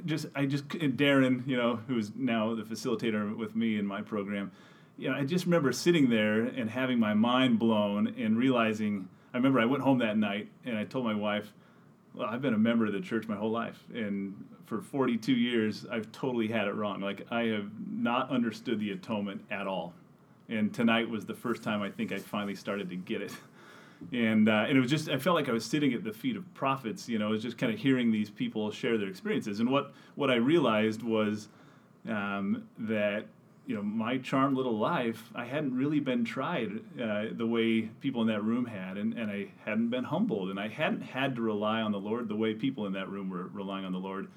just 0.07 0.27
I 0.37 0.47
just 0.47 0.69
Darren, 0.69 1.45
you 1.45 1.57
know, 1.57 1.81
who's 1.89 2.13
now 2.15 2.55
the 2.55 2.63
facilitator 2.63 3.37
with 3.37 3.57
me 3.57 3.81
in 3.81 3.85
my 3.85 4.01
program. 4.01 4.53
You 5.03 5.11
know, 5.11 5.17
I 5.17 5.25
just 5.25 5.47
remember 5.47 5.73
sitting 5.73 6.09
there 6.09 6.43
and 6.43 6.71
having 6.71 7.01
my 7.01 7.13
mind 7.13 7.59
blown 7.59 8.15
and 8.17 8.39
realizing. 8.39 9.09
I 9.35 9.37
remember 9.37 9.59
I 9.59 9.65
went 9.65 9.83
home 9.83 9.99
that 9.99 10.17
night 10.17 10.49
and 10.65 10.79
I 10.79 10.85
told 10.85 11.05
my 11.05 11.15
wife, 11.17 11.53
well, 12.15 12.29
I've 12.29 12.41
been 12.41 12.55
a 12.55 12.59
member 12.59 12.87
of 12.87 12.93
the 12.93 13.01
church 13.01 13.27
my 13.27 13.35
whole 13.35 13.51
life, 13.51 13.83
and 13.93 14.33
for 14.67 14.81
42 14.81 15.33
years, 15.33 15.87
I've 15.91 16.13
totally 16.13 16.47
had 16.47 16.69
it 16.69 16.77
wrong. 16.77 17.01
Like 17.01 17.27
I 17.33 17.47
have 17.47 17.69
not 17.91 18.31
understood 18.31 18.79
the 18.79 18.93
atonement 18.93 19.45
at 19.51 19.67
all, 19.67 19.93
and 20.49 20.73
tonight 20.73 21.11
was 21.11 21.27
the 21.27 21.35
first 21.35 21.65
time 21.65 21.83
I 21.83 21.91
think 21.91 22.13
I 22.13 22.19
finally 22.19 22.55
started 22.55 22.89
to 22.91 22.97
get 22.97 23.23
it. 23.23 23.33
And 24.13 24.49
uh, 24.49 24.67
and 24.69 24.79
it 24.79 24.81
was 24.81 24.91
just 24.91 25.09
I 25.09 25.19
felt 25.19 25.35
like 25.35 25.49
I 25.49 25.53
was 25.53 25.65
sitting 25.65 25.95
at 25.95 26.05
the 26.05 26.13
feet 26.13 26.37
of 26.37 26.55
prophets. 26.55 27.09
You 27.09 27.19
know, 27.19 27.27
I 27.27 27.31
was 27.31 27.43
just 27.43 27.59
kind 27.59 27.75
of 27.75 27.81
hearing 27.81 28.13
these 28.13 28.31
people 28.31 28.71
share 28.71 28.97
their 28.99 29.09
experiences. 29.09 29.59
And 29.59 29.69
what 29.69 29.95
what 30.15 30.31
I 30.31 30.37
realized 30.37 31.03
was 31.03 31.49
um, 32.09 32.69
that 32.79 33.27
you 33.67 33.77
know 33.77 33.83
my 33.83 34.19
charmed 34.19 34.57
little 34.57 34.77
life 34.77 35.31
I 35.35 35.45
hadn't 35.45 35.77
really 35.77 36.01
been 36.01 36.25
tried 36.25 36.81
uh, 37.01 37.27
the 37.33 37.47
way 37.47 37.83
people 38.01 38.23
in 38.23 38.29
that 38.29 38.43
room 38.43 38.67
had, 38.67 38.97
and, 38.97 39.15
and 39.15 39.31
I 39.31 39.49
hadn't 39.65 39.91
been 39.91 40.05
humbled, 40.05 40.51
and 40.51 40.59
I 40.59 40.69
hadn't 40.69 41.03
had 41.03 41.37
to 41.37 41.43
rely 41.43 41.81
on 41.81 41.93
the 41.93 42.01
Lord 42.01 42.29
the 42.29 42.37
way 42.37 42.55
people 42.55 42.87
in 42.87 42.93
that 42.95 43.09
room 43.09 43.31
were 43.31 43.49
relying 43.49 43.85
on 43.85 43.93
the 43.93 43.99
Lord, 43.99 44.29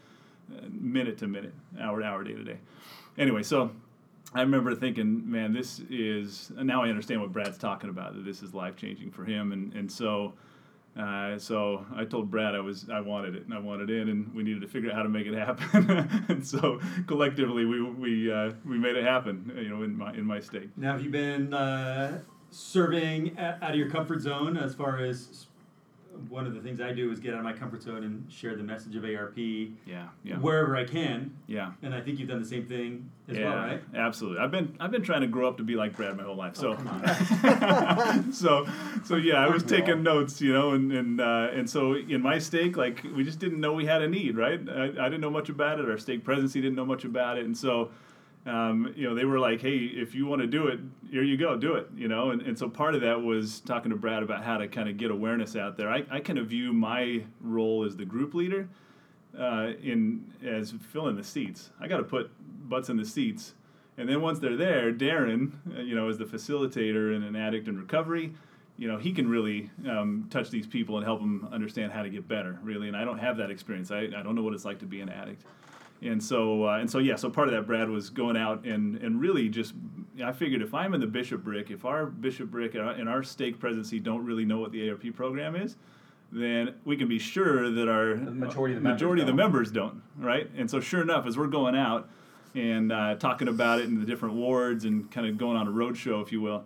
uh, 0.55 0.61
minute 0.69 1.17
to 1.19 1.27
minute, 1.27 1.53
hour 1.79 1.99
to 1.99 2.05
hour, 2.05 2.23
day 2.23 2.33
to 2.33 2.43
day. 2.43 2.57
Anyway, 3.17 3.43
so 3.43 3.71
I 4.33 4.41
remember 4.41 4.75
thinking, 4.75 5.29
man, 5.29 5.53
this 5.53 5.81
is 5.89 6.51
now 6.55 6.83
I 6.83 6.89
understand 6.89 7.21
what 7.21 7.31
Brad's 7.31 7.57
talking 7.57 7.89
about. 7.89 8.15
That 8.15 8.25
this 8.25 8.43
is 8.43 8.53
life 8.53 8.75
changing 8.75 9.11
for 9.11 9.25
him, 9.25 9.51
and 9.51 9.73
and 9.73 9.91
so. 9.91 10.33
Uh, 10.97 11.37
so 11.37 11.85
I 11.93 12.05
told 12.05 12.31
Brad 12.31 12.55
I 12.55 12.61
was 12.61 12.89
I 12.89 13.01
wanted 13.01 13.35
it 13.35 13.43
and 13.43 13.53
I 13.53 13.59
wanted 13.59 13.89
in 13.89 14.07
and 14.07 14.33
we 14.33 14.43
needed 14.43 14.61
to 14.61 14.67
figure 14.67 14.89
out 14.89 14.95
how 14.95 15.03
to 15.03 15.09
make 15.09 15.27
it 15.27 15.33
happen 15.33 16.25
and 16.29 16.45
so 16.45 16.79
collectively 17.05 17.65
we 17.65 17.81
we 17.81 18.31
uh, 18.31 18.53
we 18.65 18.77
made 18.77 18.95
it 18.95 19.03
happen 19.03 19.51
you 19.57 19.69
know 19.69 19.83
in 19.83 19.97
my 19.97 20.13
in 20.13 20.23
my 20.25 20.39
stake. 20.39 20.69
Now, 20.77 20.93
have 20.93 21.03
you 21.03 21.09
been 21.09 21.53
uh, 21.53 22.21
serving 22.49 23.37
out 23.37 23.71
of 23.71 23.75
your 23.75 23.89
comfort 23.89 24.21
zone 24.21 24.55
as 24.55 24.73
far 24.73 24.99
as 24.99 25.47
one 26.29 26.45
of 26.47 26.53
the 26.53 26.61
things 26.61 26.81
I 26.81 26.91
do 26.93 27.11
is 27.11 27.19
get 27.19 27.33
out 27.33 27.39
of 27.39 27.43
my 27.43 27.53
comfort 27.53 27.81
zone 27.83 28.03
and 28.03 28.31
share 28.31 28.55
the 28.55 28.63
message 28.63 28.95
of 28.95 29.03
ARP 29.03 29.37
Yeah, 29.37 30.07
yeah, 30.23 30.35
wherever 30.37 30.75
I 30.75 30.83
can. 30.85 31.35
yeah. 31.47 31.71
And 31.83 31.93
I 31.93 32.01
think 32.01 32.19
you've 32.19 32.29
done 32.29 32.41
the 32.41 32.47
same 32.47 32.65
thing 32.65 33.09
as 33.27 33.37
yeah, 33.37 33.45
well, 33.45 33.55
right? 33.57 33.81
absolutely. 33.95 34.39
I've 34.39 34.51
been 34.51 34.75
I've 34.79 34.91
been 34.91 35.01
trying 35.03 35.21
to 35.21 35.27
grow 35.27 35.47
up 35.47 35.57
to 35.57 35.63
be 35.63 35.75
like 35.75 35.95
Brad 35.95 36.15
my 36.17 36.23
whole 36.23 36.35
life. 36.35 36.55
So 36.55 36.71
Oh, 36.71 36.75
come 36.75 36.87
on. 36.87 38.33
so 38.33 38.67
so 39.03 39.15
yeah, 39.15 39.35
I 39.45 39.49
was 39.49 39.63
taking 39.63 40.03
notes, 40.03 40.41
you 40.41 40.53
know, 40.53 40.71
and 40.71 40.91
and 40.91 41.21
uh, 41.21 41.49
and 41.53 41.69
so 41.69 41.93
in 41.95 42.21
my 42.21 42.39
stake, 42.39 42.77
like 42.77 43.03
we 43.15 43.23
just 43.23 43.39
didn't 43.39 43.59
know 43.59 43.73
we 43.73 43.85
had 43.85 44.01
a 44.01 44.07
need, 44.07 44.37
right? 44.37 44.59
I, 44.69 44.83
I 44.83 45.09
didn't 45.09 45.21
know 45.21 45.29
much 45.31 45.49
about 45.49 45.79
it. 45.79 45.89
Our 45.89 45.97
stake 45.97 46.23
presidency 46.23 46.61
didn't 46.61 46.75
know 46.75 46.85
much 46.85 47.03
about 47.05 47.37
it, 47.37 47.45
and 47.45 47.57
so. 47.57 47.91
Um, 48.45 48.93
you 48.95 49.09
know, 49.09 49.15
they 49.15 49.25
were 49.25 49.39
like, 49.39 49.61
"Hey, 49.61 49.77
if 49.77 50.13
you 50.13 50.25
want 50.27 50.41
to 50.41 50.47
do 50.47 50.67
it, 50.67 50.79
here 51.09 51.23
you 51.23 51.35
go, 51.35 51.57
do 51.57 51.75
it." 51.75 51.87
You 51.95 52.07
know, 52.07 52.29
and, 52.31 52.41
and 52.41 52.57
so 52.57 52.69
part 52.69 52.93
of 52.93 53.01
that 53.01 53.21
was 53.21 53.59
talking 53.61 53.89
to 53.89 53.97
Brad 53.97 54.21
about 54.21 54.43
how 54.43 54.57
to 54.57 54.67
kind 54.67 54.87
of 54.87 54.97
get 54.97 55.09
awareness 55.09 55.55
out 55.55 55.77
there. 55.77 55.89
I, 55.89 56.03
I 56.11 56.19
kind 56.19 56.37
of 56.37 56.47
view 56.47 56.71
my 56.71 57.23
role 57.41 57.83
as 57.83 57.95
the 57.95 58.05
group 58.05 58.33
leader 58.35 58.69
uh, 59.37 59.71
in 59.81 60.31
as 60.45 60.73
filling 60.91 61.15
the 61.15 61.23
seats. 61.23 61.71
I 61.79 61.87
got 61.87 61.97
to 61.97 62.03
put 62.03 62.29
butts 62.69 62.89
in 62.89 62.97
the 62.97 63.05
seats, 63.05 63.55
and 63.97 64.07
then 64.07 64.21
once 64.21 64.39
they're 64.39 64.57
there, 64.57 64.93
Darren, 64.93 65.53
uh, 65.75 65.81
you 65.81 65.95
know, 65.95 66.09
is 66.09 66.17
the 66.17 66.25
facilitator 66.25 67.15
and 67.15 67.23
an 67.23 67.35
addict 67.35 67.67
in 67.67 67.79
recovery, 67.79 68.33
you 68.77 68.87
know, 68.87 68.97
he 68.97 69.13
can 69.13 69.27
really 69.29 69.69
um, 69.89 70.27
touch 70.29 70.49
these 70.49 70.67
people 70.67 70.97
and 70.97 71.05
help 71.05 71.21
them 71.21 71.47
understand 71.51 71.91
how 71.91 72.03
to 72.03 72.09
get 72.09 72.27
better, 72.27 72.59
really. 72.61 72.87
And 72.87 72.97
I 72.97 73.05
don't 73.05 73.19
have 73.19 73.37
that 73.37 73.49
experience. 73.49 73.89
I, 73.89 74.01
I 74.17 74.21
don't 74.21 74.35
know 74.35 74.43
what 74.43 74.53
it's 74.53 74.65
like 74.65 74.79
to 74.79 74.85
be 74.85 75.01
an 75.01 75.09
addict. 75.09 75.43
And 76.01 76.21
so, 76.23 76.65
uh, 76.65 76.77
and 76.77 76.89
so, 76.89 76.99
yeah. 76.99 77.15
So 77.15 77.29
part 77.29 77.47
of 77.47 77.53
that, 77.53 77.65
Brad, 77.65 77.89
was 77.89 78.09
going 78.09 78.37
out 78.37 78.65
and 78.65 78.97
and 78.97 79.19
really 79.19 79.49
just. 79.49 79.73
I 80.23 80.31
figured 80.31 80.61
if 80.61 80.73
I'm 80.73 80.93
in 80.93 81.01
the 81.01 81.07
bishopric, 81.07 81.71
if 81.71 81.83
our 81.83 82.05
bishopric 82.05 82.73
and 82.73 82.83
our, 82.83 82.91
and 82.91 83.09
our 83.09 83.21
stake 83.21 83.59
presidency 83.59 83.99
don't 83.99 84.23
really 84.23 84.45
know 84.45 84.59
what 84.59 84.71
the 84.71 84.89
ARP 84.89 85.13
program 85.13 85.57
is, 85.57 85.75
then 86.31 86.75
we 86.85 86.95
can 86.95 87.07
be 87.07 87.19
sure 87.19 87.69
that 87.69 87.89
our 87.89 88.15
majority 88.15 88.75
of 88.75 88.83
the 88.83 88.89
majority 88.89 89.21
of 89.21 89.27
the 89.27 89.33
members 89.33 89.71
members 89.71 89.71
don't, 89.71 90.01
right? 90.17 90.49
And 90.57 90.69
so, 90.69 90.79
sure 90.79 91.01
enough, 91.01 91.25
as 91.25 91.37
we're 91.37 91.47
going 91.47 91.75
out 91.75 92.09
and 92.53 92.91
uh, 92.91 93.15
talking 93.15 93.47
about 93.47 93.79
it 93.79 93.85
in 93.85 93.99
the 93.99 94.05
different 94.05 94.35
wards 94.35 94.85
and 94.85 95.09
kind 95.11 95.27
of 95.27 95.37
going 95.37 95.57
on 95.57 95.67
a 95.67 95.71
road 95.71 95.97
show, 95.97 96.21
if 96.21 96.31
you 96.31 96.41
will, 96.41 96.65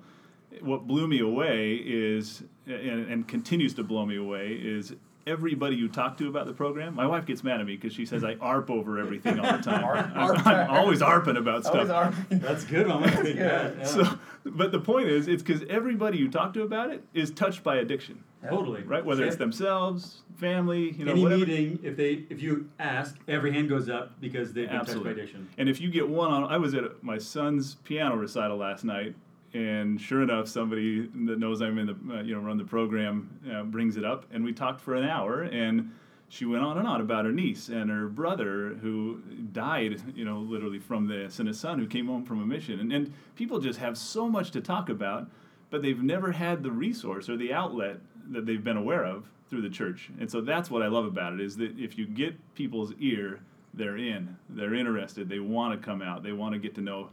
what 0.62 0.88
blew 0.88 1.08
me 1.08 1.20
away 1.20 1.76
is, 1.76 2.44
and, 2.66 3.10
and 3.10 3.28
continues 3.28 3.74
to 3.76 3.84
blow 3.84 4.06
me 4.06 4.16
away, 4.16 4.54
is 4.54 4.94
everybody 5.30 5.76
you 5.76 5.88
talk 5.88 6.18
to 6.18 6.28
about 6.28 6.48
the 6.48 6.54
program. 6.54 6.96
My 6.96 7.06
wife 7.06 7.26
gets 7.26 7.44
mad 7.44 7.60
at 7.60 7.66
me 7.66 7.76
because 7.76 7.94
she 7.94 8.06
says 8.06 8.24
I 8.24 8.36
arp 8.36 8.70
over 8.70 8.98
everything 9.00 9.40
all 9.40 9.58
the 9.58 9.64
time. 9.64 9.86
I'm, 10.16 10.36
I'm 10.48 10.70
always 10.70 11.02
arping 11.02 11.38
about 11.38 11.66
stuff. 11.66 12.16
That's 12.30 12.64
good. 12.66 12.90
I'm 12.90 13.04
gonna 13.04 13.24
take. 13.24 13.36
Yeah. 13.36 13.84
So, 13.84 14.04
but 14.46 14.72
the 14.72 14.80
point 14.80 15.08
is, 15.10 15.28
it's 15.28 15.44
because 15.44 15.62
everybody 15.70 16.18
you 16.18 16.30
talk 16.30 16.54
to 16.56 16.64
about 16.64 16.90
it 16.90 17.04
is 17.14 17.32
touched 17.32 17.64
by 17.64 17.78
addiction, 17.78 18.24
totally. 18.48 18.82
right? 18.84 19.06
Whether 19.06 19.26
it's 19.26 19.36
themselves, 19.36 20.22
family, 20.38 20.92
you 20.92 21.06
know, 21.06 21.12
Any 21.12 21.24
whatever. 21.24 21.46
meeting, 21.46 21.80
if 21.84 21.96
they 21.96 22.26
if 22.30 22.42
you 22.42 22.70
ask, 22.80 23.16
every 23.28 23.54
hand 23.54 23.70
goes 23.70 23.90
up 23.90 24.20
because 24.20 24.54
they've 24.54 24.70
been 24.70 24.84
touched 24.86 25.04
by 25.04 25.12
addiction. 25.12 25.48
And 25.58 25.70
if 25.70 25.80
you 25.80 25.90
get 25.90 26.08
one 26.10 26.32
on, 26.32 26.46
I 26.46 26.58
was 26.58 26.74
at 26.74 27.04
my 27.04 27.18
son's 27.18 27.76
piano 27.76 28.16
recital 28.16 28.58
last 28.58 28.84
night, 28.84 29.16
and 29.54 30.00
sure 30.00 30.22
enough, 30.22 30.48
somebody 30.48 31.08
that 31.26 31.40
knows 31.40 31.62
I'm 31.62 31.78
in 31.78 31.88
the, 31.88 32.16
uh, 32.16 32.22
you 32.22 32.36
know, 32.36 32.42
run 32.42 32.58
the 32.58 32.64
program 32.64 33.30
uh, 33.52 33.64
brings 33.64 33.98
it 33.98 34.06
up, 34.06 34.26
and 34.32 34.44
we 34.44 34.54
talked 34.54 34.82
for 34.82 34.96
an 34.96 35.08
hour, 35.08 35.44
and 35.44 35.92
she 36.30 36.46
went 36.46 36.64
on 36.64 36.78
and 36.78 36.88
on 36.88 37.02
about 37.02 37.26
her 37.26 37.32
niece 37.32 37.70
and 37.70 37.90
her 37.90 38.08
brother 38.08 38.76
who 38.82 39.20
died, 39.52 40.02
you 40.16 40.26
know, 40.26 40.40
literally 40.40 40.80
from 40.80 41.08
this, 41.08 41.40
and 41.40 41.48
his 41.48 41.60
son 41.60 41.80
who 41.80 41.88
came 41.88 42.08
home 42.08 42.24
from 42.24 42.42
a 42.42 42.46
mission, 42.46 42.80
and 42.80 42.94
and 42.94 43.14
people 43.36 43.60
just 43.60 43.80
have 43.80 43.98
so 43.98 44.30
much 44.30 44.52
to 44.52 44.62
talk 44.62 44.90
about, 44.90 45.28
but 45.70 45.82
they've 45.82 46.04
never 46.04 46.32
had 46.32 46.62
the 46.64 46.72
resource 46.72 47.30
or 47.30 47.38
the 47.38 47.52
outlet 47.52 47.98
that 48.30 48.46
they've 48.46 48.64
been 48.64 48.78
aware 48.78 49.06
of 49.06 49.28
through 49.50 49.62
the 49.62 49.70
church, 49.70 50.12
and 50.20 50.30
so 50.30 50.42
that's 50.42 50.70
what 50.70 50.84
I 50.84 50.88
love 50.88 51.06
about 51.06 51.34
it 51.34 51.42
is 51.42 51.58
that 51.58 51.78
if 51.80 51.98
you 51.98 52.06
get 52.06 52.36
people's 52.54 52.94
ear 53.00 53.40
they're 53.74 53.98
in. 53.98 54.36
They're 54.50 54.74
interested. 54.74 55.30
They 55.30 55.40
want 55.40 55.80
to 55.80 55.86
come 55.86 56.02
out. 56.02 56.24
They 56.24 56.32
want 56.32 56.54
to 56.54 56.60
get 56.60 56.76
to 56.76 56.82
know 56.82 57.10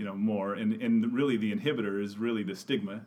you 0.00 0.06
know 0.06 0.14
more 0.14 0.54
and 0.54 0.72
and 0.82 1.12
really 1.12 1.36
the 1.36 1.54
inhibitor 1.54 2.02
is 2.02 2.16
really 2.16 2.42
the 2.42 2.56
stigma 2.56 3.02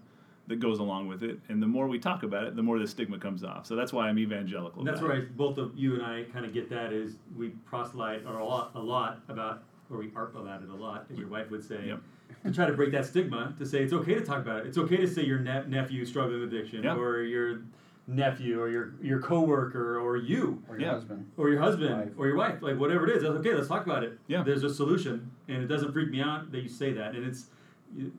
that 0.47 0.57
goes 0.59 0.77
along 0.77 1.07
with 1.07 1.23
it 1.23 1.39
and 1.49 1.59
the 1.61 1.65
more 1.67 1.87
we 1.87 1.97
talk 1.97 2.21
about 2.21 2.43
it 2.43 2.55
the 2.55 2.61
more 2.61 2.77
the 2.77 2.87
stigma 2.87 3.17
comes 3.17 3.43
off 3.43 3.65
so 3.65 3.75
that's 3.75 3.91
why 3.91 4.07
i'm 4.07 4.19
evangelical 4.19 4.81
And 4.81 4.87
that's 4.87 5.01
where. 5.01 5.13
I, 5.13 5.21
both 5.21 5.57
of 5.57 5.71
you 5.75 5.95
and 5.95 6.03
I 6.03 6.25
kind 6.31 6.45
of 6.45 6.53
get 6.53 6.69
that 6.69 6.93
is 6.93 7.15
we 7.35 7.49
proselyte 7.65 8.25
or 8.27 8.37
a 8.37 8.45
lot, 8.45 8.71
a 8.75 8.79
lot 8.79 9.21
about, 9.27 9.63
or 9.89 9.97
we 9.97 10.11
arp 10.15 10.35
about 10.35 10.61
it 10.61 10.69
a 10.69 10.75
lot, 10.75 11.07
as 11.11 11.17
your 11.17 11.29
wife 11.29 11.49
would 11.49 11.63
say, 11.67 11.79
Yep. 11.87 11.99
to 12.45 12.51
try 12.51 12.65
to 12.67 12.73
break 12.73 12.91
that 12.91 13.05
stigma. 13.07 13.55
To 13.57 13.65
say 13.65 13.81
it's 13.83 13.93
okay 13.93 14.13
to 14.15 14.21
talk 14.21 14.39
about 14.45 14.59
it. 14.59 14.67
It's 14.67 14.77
okay 14.77 14.97
to 14.97 15.07
say 15.07 15.23
your 15.23 15.39
ne- 15.39 15.65
nephew 15.67 16.05
struggling 16.05 16.41
with 16.41 16.53
addiction, 16.53 16.83
Yeah. 16.83 16.95
or 16.95 17.23
your 17.23 17.61
nephew, 18.07 18.59
or 18.59 18.69
your 18.69 18.93
your 19.01 19.19
coworker, 19.19 19.97
or 19.99 20.17
you, 20.17 20.61
Or 20.67 20.75
your 20.77 20.87
Yeah. 20.87 20.93
husband. 20.93 21.25
or 21.37 21.49
your 21.49 21.59
husband, 21.61 21.95
Wife. 21.97 22.09
or 22.17 22.27
your 22.27 22.35
wife, 22.35 22.61
like 22.61 22.77
whatever 22.77 23.07
it 23.09 23.15
is. 23.15 23.23
That's 23.23 23.35
okay. 23.35 23.53
Let's 23.55 23.67
talk 23.67 23.85
about 23.85 24.03
it. 24.03 24.19
Yeah. 24.27 24.43
There's 24.43 24.63
a 24.63 24.73
solution, 24.73 25.31
and 25.47 25.63
it 25.63 25.67
doesn't 25.67 25.93
freak 25.93 26.09
me 26.11 26.21
out 26.21 26.51
that 26.51 26.61
you 26.61 26.69
say 26.69 26.91
that. 26.93 27.15
And 27.15 27.25
it's 27.25 27.47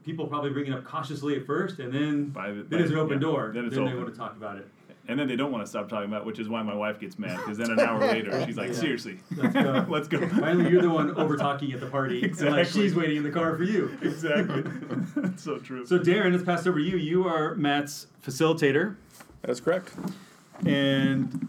people 0.05 0.27
probably 0.27 0.51
bring 0.51 0.67
it 0.67 0.73
up 0.73 0.85
cautiously 0.85 1.37
at 1.37 1.45
first, 1.47 1.81
and 1.81 1.93
then 1.93 2.27
By 2.27 2.49
the- 2.53 2.63
then 2.63 2.67
by- 2.71 2.79
it's 2.79 2.91
an 2.93 2.97
open 2.99 3.15
yeah, 3.15 3.29
door. 3.29 3.51
then 3.55 3.65
it's 3.67 3.75
they 3.75 3.81
open. 3.83 3.97
want 3.97 4.09
to 4.13 4.17
talk 4.19 4.37
about 4.37 4.57
it. 4.59 4.69
and 5.07 5.19
then 5.19 5.29
they 5.29 5.37
don't 5.37 5.53
want 5.53 5.63
to 5.63 5.69
stop 5.69 5.87
talking 5.87 6.09
about 6.09 6.23
it, 6.23 6.27
which 6.27 6.39
is 6.39 6.49
why 6.49 6.63
my 6.63 6.75
wife 6.75 6.99
gets 6.99 7.19
mad 7.19 7.37
because 7.37 7.59
then 7.59 7.71
an 7.71 7.79
hour 7.79 8.01
later 8.01 8.31
she's 8.47 8.57
like 8.57 8.69
Yeah. 8.69 8.73
seriously 8.75 9.19
Let's 9.37 9.53
go. 9.53 9.85
let's 9.91 10.09
go 10.09 10.27
Finally, 10.41 10.71
you're 10.71 10.81
the 10.81 10.89
one 10.89 11.11
over 11.17 11.37
talking 11.37 11.73
at 11.75 11.81
the 11.81 11.87
party, 11.89 12.23
and 12.23 12.23
like 12.23 12.31
Exactly. 12.31 12.83
she's 12.83 12.95
waiting 12.95 13.19
in 13.19 13.23
the 13.23 13.31
car 13.31 13.55
for 13.55 13.65
you. 13.65 13.91
exactly 14.01 14.63
that's 15.17 15.43
so 15.43 15.59
true 15.59 15.85
So, 15.85 15.99
Darren, 15.99 16.33
let's 16.33 16.43
pass 16.45 16.67
over 16.67 16.79
to 16.79 16.85
you. 16.85 16.97
You 16.97 17.25
are 17.29 17.55
Matt's 17.57 18.07
facilitator, 18.25 18.95
That 19.45 19.51
is 19.51 19.61
correct. 19.61 19.93
and 20.65 21.49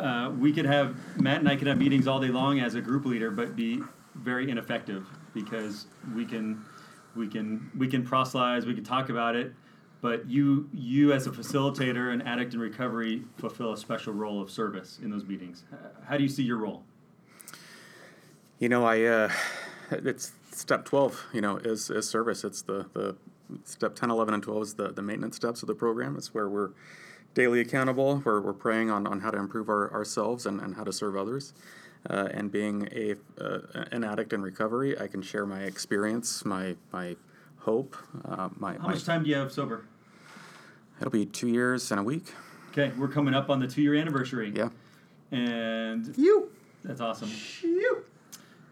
uh, 0.00 0.32
we 0.36 0.52
could 0.52 0.64
have 0.64 0.96
Matt 1.20 1.38
and 1.38 1.48
I 1.48 1.54
could 1.54 1.68
have 1.68 1.78
meetings 1.78 2.08
all 2.08 2.18
day 2.18 2.30
long 2.30 2.58
as 2.58 2.74
a 2.74 2.80
group 2.80 3.04
leader, 3.04 3.30
but 3.30 3.54
be 3.54 3.80
very 4.16 4.50
ineffective 4.50 5.06
because 5.34 5.86
we 6.16 6.24
can 6.24 6.64
we 7.14 7.28
can 7.28 7.70
we 7.78 7.86
can 7.86 8.04
proselytize, 8.04 8.66
we 8.66 8.74
can 8.74 8.82
talk 8.82 9.08
about 9.08 9.36
it, 9.36 9.52
but 10.00 10.28
you 10.28 10.68
you 10.72 11.12
as 11.12 11.28
a 11.28 11.30
facilitator 11.30 12.12
and 12.12 12.26
addict 12.26 12.54
in 12.54 12.58
recovery 12.58 13.22
fulfill 13.38 13.72
a 13.72 13.78
special 13.78 14.12
role 14.12 14.42
of 14.42 14.50
service 14.50 14.98
in 15.00 15.10
those 15.10 15.24
meetings. 15.24 15.62
How 16.08 16.16
do 16.16 16.24
you 16.24 16.28
see 16.28 16.42
your 16.42 16.56
role? 16.56 16.82
You 18.58 18.68
know, 18.68 18.84
I 18.84 19.00
uh, 19.02 19.32
it's 19.92 20.32
step 20.50 20.84
twelve. 20.84 21.24
You 21.32 21.40
know, 21.40 21.56
is 21.58 21.88
is 21.88 22.08
service. 22.08 22.42
It's 22.42 22.62
the 22.62 22.86
the 22.94 23.14
step 23.64 23.94
10, 23.94 24.10
11, 24.10 24.34
and 24.34 24.42
twelve 24.42 24.62
is 24.62 24.74
the 24.74 24.88
the 24.92 25.02
maintenance 25.02 25.36
steps 25.36 25.62
of 25.62 25.66
the 25.68 25.74
program. 25.74 26.16
It's 26.16 26.34
where 26.34 26.48
we're 26.48 26.70
daily 27.34 27.60
accountable. 27.60 28.22
We're 28.24 28.40
we're 28.40 28.52
praying 28.52 28.90
on 28.90 29.06
on 29.06 29.20
how 29.20 29.30
to 29.30 29.38
improve 29.38 29.68
our, 29.68 29.92
ourselves 29.92 30.46
and, 30.46 30.60
and 30.60 30.74
how 30.76 30.84
to 30.84 30.92
serve 30.92 31.16
others. 31.16 31.52
Uh, 32.10 32.28
and 32.32 32.52
being 32.52 32.86
a 32.92 33.14
uh, 33.42 33.60
an 33.92 34.04
addict 34.04 34.32
in 34.32 34.42
recovery, 34.42 34.98
I 35.00 35.06
can 35.06 35.22
share 35.22 35.46
my 35.46 35.60
experience, 35.60 36.44
my 36.44 36.76
my 36.92 37.16
hope, 37.58 37.96
uh, 38.26 38.50
my, 38.58 38.74
How 38.74 38.78
my 38.80 38.88
much 38.92 39.04
time 39.04 39.22
do 39.24 39.30
you 39.30 39.36
have 39.36 39.50
sober? 39.50 39.86
it'll 41.00 41.10
be 41.10 41.24
two 41.26 41.48
years 41.48 41.90
and 41.90 41.98
a 41.98 42.02
week. 42.02 42.32
Okay, 42.70 42.92
we're 42.98 43.08
coming 43.08 43.32
up 43.34 43.48
on 43.50 43.58
the 43.58 43.66
two 43.66 43.80
year 43.82 43.94
anniversary. 43.94 44.52
Yeah. 44.54 44.68
And 45.32 46.14
You. 46.18 46.50
that's 46.84 47.00
awesome. 47.00 47.30
You. 47.62 48.04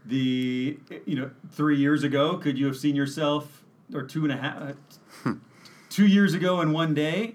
The 0.05 0.79
you 1.07 1.17
know 1.17 1.31
three 1.53 1.79
years 1.79 2.03
ago, 2.05 2.37
could 2.37 2.59
you 2.59 2.67
have 2.67 2.77
seen 2.77 2.95
yourself, 2.97 3.62
or 3.95 4.03
two 4.03 4.25
and 4.25 4.33
a 4.33 4.37
half, 4.37 4.75
uh, 5.25 5.33
two 5.91 6.07
years 6.07 6.35
ago 6.35 6.61
in 6.61 6.73
one 6.73 6.95
day, 6.95 7.35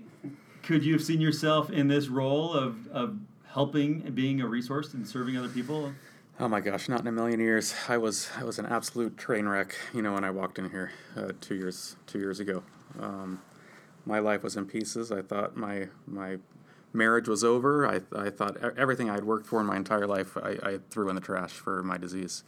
could 0.63 0.83
you 0.83 0.93
have 0.93 1.03
seen 1.03 1.21
yourself 1.21 1.69
in 1.69 1.87
this 1.87 2.07
role 2.07 2.53
of 2.53 2.87
of 2.87 3.17
helping 3.47 4.03
and 4.05 4.13
being 4.13 4.41
a 4.41 4.47
resource 4.47 4.93
and 4.93 5.07
serving 5.07 5.37
other 5.37 5.49
people? 5.49 5.93
Oh 6.39 6.47
my 6.47 6.59
gosh, 6.59 6.87
not 6.87 7.01
in 7.01 7.07
a 7.07 7.11
million 7.11 7.39
years. 7.39 7.73
I 7.87 7.97
was 7.97 8.29
I 8.37 8.43
was 8.43 8.59
an 8.59 8.65
absolute 8.65 9.17
train 9.17 9.47
wreck. 9.47 9.75
You 9.93 10.01
know, 10.01 10.13
when 10.13 10.23
I 10.23 10.29
walked 10.29 10.59
in 10.59 10.69
here 10.69 10.91
uh, 11.15 11.31
two 11.41 11.55
years 11.55 11.95
two 12.05 12.19
years 12.19 12.39
ago, 12.39 12.63
um, 12.99 13.41
my 14.05 14.19
life 14.19 14.43
was 14.43 14.55
in 14.55 14.65
pieces. 14.65 15.11
I 15.11 15.21
thought 15.21 15.57
my 15.57 15.87
my 16.05 16.37
marriage 16.93 17.27
was 17.27 17.43
over. 17.43 17.87
I 17.87 18.01
I 18.15 18.29
thought 18.29 18.57
everything 18.77 19.09
I 19.09 19.13
had 19.13 19.25
worked 19.25 19.47
for 19.47 19.59
in 19.59 19.65
my 19.65 19.75
entire 19.75 20.05
life 20.05 20.37
I, 20.37 20.57
I 20.61 20.79
threw 20.89 21.09
in 21.09 21.15
the 21.15 21.21
trash 21.21 21.53
for 21.53 21.81
my 21.83 21.97
disease. 21.97 22.43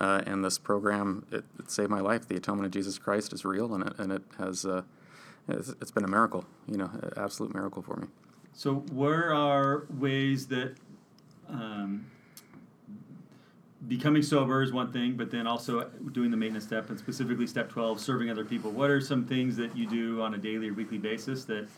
Uh, 0.00 0.22
and 0.24 0.44
this 0.44 0.56
program 0.56 1.26
it, 1.32 1.44
it 1.58 1.70
saved 1.70 1.90
my 1.90 2.00
life. 2.00 2.28
The 2.28 2.36
atonement 2.36 2.66
of 2.66 2.72
Jesus 2.72 2.96
Christ 2.96 3.32
is 3.32 3.44
real, 3.44 3.74
and 3.74 3.86
it 3.86 3.98
and 3.98 4.12
it 4.12 4.22
has 4.38 4.64
uh, 4.64 4.82
it's, 5.48 5.70
it's 5.80 5.90
been 5.90 6.04
a 6.04 6.08
miracle. 6.08 6.44
You 6.68 6.76
know, 6.76 6.90
absolute 7.16 7.54
miracle 7.54 7.82
for 7.82 7.96
me. 7.96 8.06
So, 8.52 8.76
where 8.92 9.34
are 9.34 9.86
ways 9.98 10.46
that 10.48 10.74
um, 11.48 12.06
becoming 13.88 14.22
sober 14.22 14.62
is 14.62 14.72
one 14.72 14.92
thing, 14.92 15.16
but 15.16 15.30
then 15.30 15.46
also 15.46 15.88
doing 16.12 16.30
the 16.30 16.36
maintenance 16.36 16.64
step 16.64 16.90
and 16.90 16.98
specifically 16.98 17.46
step 17.46 17.70
12, 17.70 18.00
serving 18.00 18.30
other 18.30 18.44
people? 18.44 18.70
What 18.70 18.90
are 18.90 19.00
some 19.00 19.24
things 19.24 19.56
that 19.56 19.76
you 19.76 19.88
do 19.88 20.20
on 20.20 20.34
a 20.34 20.38
daily 20.38 20.68
or 20.68 20.74
weekly 20.74 20.98
basis 20.98 21.44
that 21.46 21.68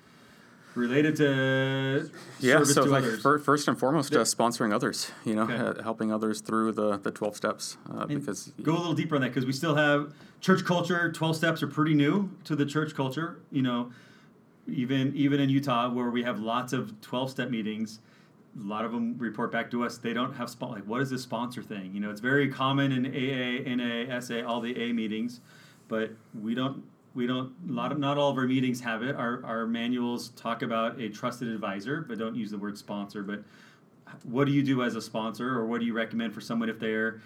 related 0.74 1.16
to 1.16 2.10
Yeah, 2.40 2.54
service 2.54 2.74
so 2.74 2.84
to 2.84 2.90
like 2.90 3.04
fir- 3.04 3.38
first 3.38 3.68
and 3.68 3.78
foremost, 3.78 4.14
uh, 4.14 4.20
sponsoring 4.20 4.72
others. 4.72 5.10
You 5.24 5.34
know, 5.36 5.42
Okay. 5.42 5.56
uh, 5.56 5.82
helping 5.82 6.12
others 6.12 6.40
through 6.40 6.72
the 6.72 6.96
the 6.98 7.10
twelve 7.10 7.36
steps 7.36 7.76
uh, 7.92 8.06
because 8.06 8.52
go 8.62 8.72
a 8.72 8.78
little 8.78 8.94
deeper 8.94 9.14
on 9.16 9.22
that 9.22 9.28
because 9.28 9.46
we 9.46 9.52
still 9.52 9.74
have 9.74 10.12
church 10.40 10.64
culture 10.64 11.12
12 11.12 11.36
steps 11.36 11.62
are 11.62 11.68
pretty 11.68 11.94
new 11.94 12.30
to 12.44 12.56
the 12.56 12.66
church 12.66 12.94
culture 12.96 13.38
you 13.52 13.62
know 13.62 13.92
even 14.66 15.12
even 15.14 15.38
in 15.40 15.48
utah 15.48 15.88
where 15.88 16.10
we 16.10 16.22
have 16.22 16.40
lots 16.40 16.72
of 16.72 17.00
12 17.00 17.30
step 17.30 17.48
meetings 17.50 18.00
a 18.60 18.66
lot 18.66 18.84
of 18.84 18.90
them 18.92 19.16
report 19.18 19.52
back 19.52 19.70
to 19.70 19.84
us 19.84 19.98
they 19.98 20.12
don't 20.12 20.34
have 20.34 20.50
spon- 20.50 20.72
like 20.72 20.84
what 20.84 21.00
is 21.00 21.10
this 21.10 21.22
sponsor 21.22 21.62
thing 21.62 21.92
you 21.94 22.00
know 22.00 22.10
it's 22.10 22.20
very 22.20 22.48
common 22.48 22.90
in 22.90 23.06
aa 23.06 23.74
na 23.76 24.18
sa 24.20 24.42
all 24.44 24.60
the 24.60 24.74
a 24.76 24.92
meetings 24.92 25.40
but 25.88 26.10
we 26.34 26.54
don't 26.56 26.82
we 27.14 27.26
don't 27.26 27.52
a 27.68 27.72
lot 27.72 27.92
of 27.92 27.98
not 27.98 28.18
all 28.18 28.30
of 28.30 28.38
our 28.38 28.46
meetings 28.46 28.80
have 28.80 29.02
it 29.02 29.14
our, 29.16 29.44
our 29.44 29.66
manuals 29.66 30.30
talk 30.30 30.62
about 30.62 30.98
a 31.00 31.08
trusted 31.08 31.48
advisor 31.48 32.02
but 32.02 32.18
don't 32.18 32.36
use 32.36 32.50
the 32.50 32.58
word 32.58 32.76
sponsor 32.76 33.22
but 33.22 33.42
what 34.24 34.46
do 34.46 34.52
you 34.52 34.62
do 34.62 34.82
as 34.82 34.94
a 34.94 35.02
sponsor 35.02 35.48
or 35.48 35.66
what 35.66 35.80
do 35.80 35.86
you 35.86 35.92
recommend 35.92 36.32
for 36.34 36.40
someone 36.40 36.68
if 36.68 36.78
they're 36.78 37.20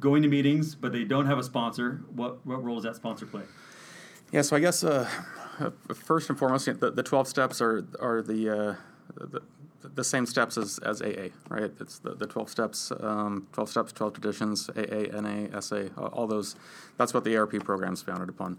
going 0.00 0.22
to 0.22 0.28
meetings 0.28 0.74
but 0.74 0.92
they 0.92 1.04
don't 1.04 1.26
have 1.26 1.38
a 1.38 1.42
sponsor 1.42 2.02
what 2.14 2.44
what 2.46 2.62
role 2.62 2.76
does 2.76 2.84
that 2.84 2.96
sponsor 2.96 3.26
play 3.26 3.42
Yeah, 4.32 4.42
so 4.42 4.56
I 4.56 4.60
guess 4.60 4.82
uh, 4.82 5.08
uh, 5.60 5.70
first 5.94 6.28
and 6.28 6.38
foremost, 6.38 6.66
the, 6.66 6.90
the 6.90 7.02
twelve 7.02 7.28
steps 7.28 7.60
are 7.60 7.86
are 8.00 8.22
the, 8.22 8.50
uh, 8.50 8.74
the 9.14 9.42
the 9.94 10.04
same 10.04 10.26
steps 10.26 10.56
as, 10.56 10.78
as 10.78 11.02
AA, 11.02 11.28
right? 11.48 11.70
It's 11.80 11.98
the, 11.98 12.14
the 12.14 12.26
12 12.26 12.48
steps, 12.48 12.92
um, 13.00 13.46
12 13.52 13.68
steps, 13.68 13.92
12 13.92 14.14
traditions, 14.14 14.70
AA, 14.70 15.20
NA, 15.20 15.60
SA, 15.60 15.88
all 15.96 16.26
those. 16.26 16.56
That's 16.96 17.12
what 17.12 17.24
the 17.24 17.36
ARP 17.36 17.62
program 17.64 17.92
is 17.92 18.02
founded 18.02 18.28
upon. 18.28 18.58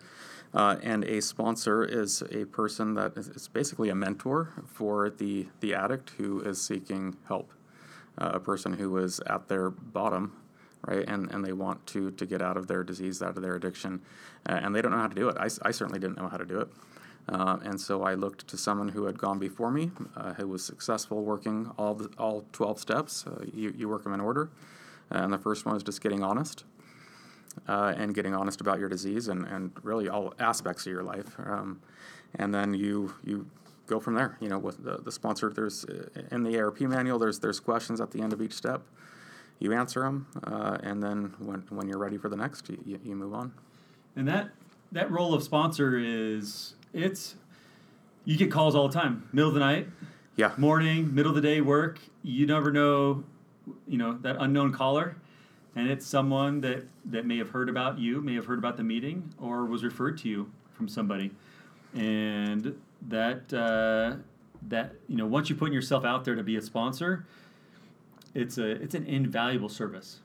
Uh, 0.55 0.77
and 0.81 1.03
a 1.03 1.21
sponsor 1.21 1.83
is 1.83 2.23
a 2.31 2.45
person 2.45 2.93
that 2.93 3.17
is, 3.17 3.27
is 3.27 3.47
basically 3.49 3.89
a 3.89 3.95
mentor 3.95 4.53
for 4.65 5.09
the, 5.09 5.47
the 5.59 5.73
addict 5.73 6.11
who 6.11 6.39
is 6.41 6.61
seeking 6.61 7.17
help, 7.27 7.51
uh, 8.17 8.31
a 8.33 8.39
person 8.39 8.71
who 8.73 8.97
is 8.97 9.19
at 9.27 9.49
their 9.49 9.69
bottom, 9.69 10.31
right? 10.87 11.03
And, 11.09 11.29
and 11.31 11.43
they 11.43 11.51
want 11.51 11.85
to, 11.87 12.09
to 12.11 12.25
get 12.25 12.41
out 12.41 12.55
of 12.55 12.67
their 12.67 12.85
disease, 12.85 13.21
out 13.21 13.35
of 13.35 13.43
their 13.43 13.55
addiction, 13.55 14.01
uh, 14.47 14.59
and 14.63 14.73
they 14.73 14.81
don't 14.81 14.91
know 14.91 14.99
how 14.99 15.07
to 15.07 15.15
do 15.15 15.27
it. 15.27 15.35
I, 15.37 15.49
I 15.61 15.71
certainly 15.71 15.99
didn't 15.99 16.17
know 16.17 16.29
how 16.29 16.37
to 16.37 16.45
do 16.45 16.61
it. 16.61 16.69
Uh, 17.27 17.57
and 17.63 17.81
so 17.81 18.03
I 18.03 18.13
looked 18.13 18.47
to 18.47 18.57
someone 18.57 18.87
who 18.89 19.05
had 19.05 19.17
gone 19.17 19.39
before 19.39 19.71
me, 19.71 19.91
uh, 20.15 20.35
who 20.35 20.47
was 20.47 20.63
successful 20.63 21.23
working 21.23 21.69
all 21.77 21.95
the, 21.95 22.09
all 22.17 22.45
12 22.53 22.79
steps. 22.79 23.25
Uh, 23.27 23.43
you, 23.53 23.73
you 23.75 23.89
work 23.89 24.03
them 24.03 24.13
in 24.13 24.21
order. 24.21 24.51
And 25.09 25.33
the 25.33 25.37
first 25.37 25.65
one 25.65 25.75
is 25.75 25.83
just 25.83 26.01
getting 26.01 26.23
honest 26.23 26.63
uh, 27.67 27.93
and 27.97 28.13
getting 28.13 28.33
honest 28.35 28.61
about 28.61 28.79
your 28.79 28.89
disease 28.89 29.27
and, 29.27 29.45
and 29.45 29.71
really 29.83 30.09
all 30.09 30.33
aspects 30.39 30.85
of 30.85 30.91
your 30.91 31.03
life. 31.03 31.35
Um, 31.39 31.81
and 32.35 32.53
then 32.53 32.73
you, 32.73 33.13
you 33.23 33.47
go 33.87 33.99
from 33.99 34.15
there. 34.15 34.37
You 34.41 34.49
know, 34.49 34.57
with 34.59 34.83
the, 34.83 34.97
the 34.97 35.11
sponsor, 35.11 35.51
there's 35.51 35.85
uh, 35.85 36.07
in 36.31 36.43
the 36.43 36.59
ARP 36.59 36.81
manual, 36.81 37.17
there's, 37.19 37.39
there's 37.39 37.59
questions 37.59 38.01
at 38.01 38.11
the 38.11 38.21
end 38.21 38.33
of 38.33 38.41
each 38.41 38.53
step. 38.53 38.81
You 39.59 39.71
answer 39.71 40.01
them, 40.01 40.27
uh, 40.43 40.77
and 40.83 41.01
then 41.01 41.33
when, 41.39 41.63
when 41.69 41.87
you're 41.87 41.97
ready 41.97 42.17
for 42.17 42.27
the 42.27 42.35
next, 42.35 42.67
you, 42.69 42.77
you, 42.85 42.99
you 43.03 43.15
move 43.15 43.33
on. 43.33 43.53
And 44.17 44.27
that 44.27 44.49
that 44.91 45.09
role 45.09 45.33
of 45.33 45.43
sponsor 45.43 45.97
is 45.97 46.75
it's 46.93 47.35
you 48.25 48.35
get 48.37 48.51
calls 48.51 48.75
all 48.75 48.87
the 48.89 48.93
time, 48.93 49.27
middle 49.31 49.47
of 49.47 49.53
the 49.53 49.59
night, 49.61 49.87
Yeah. 50.35 50.51
morning, 50.57 51.15
middle 51.15 51.29
of 51.31 51.35
the 51.35 51.41
day 51.41 51.61
work. 51.61 51.99
You 52.21 52.45
never 52.45 52.69
know, 52.71 53.23
you 53.87 53.97
know 53.97 54.17
that 54.23 54.35
unknown 54.39 54.73
caller, 54.73 55.15
and 55.76 55.89
it's 55.89 56.05
someone 56.05 56.61
that 56.61 56.86
that 57.05 57.26
may 57.26 57.38
have 57.38 57.49
heard 57.49 57.69
about 57.69 57.99
you, 57.99 58.21
may 58.21 58.36
have 58.36 58.45
heard 58.45 58.59
about 58.59 58.78
the 58.78 58.84
meeting, 58.84 59.34
or 59.39 59.65
was 59.65 59.84
referred 59.84 60.17
to 60.19 60.30
you 60.30 60.51
from 60.73 60.88
somebody, 60.88 61.32
and 61.93 62.76
that 63.07 63.53
uh, 63.53 64.15
that 64.69 64.93
you 65.07 65.17
know 65.17 65.26
once 65.26 65.49
you 65.49 65.55
put 65.55 65.71
yourself 65.71 66.05
out 66.05 66.23
there 66.26 66.36
to 66.36 66.43
be 66.43 66.55
a 66.55 66.61
sponsor, 66.61 67.26
it's 68.34 68.57
a 68.57 68.71
it's 68.71 68.95
an 68.95 69.05
invaluable 69.05 69.69
service. 69.69 70.21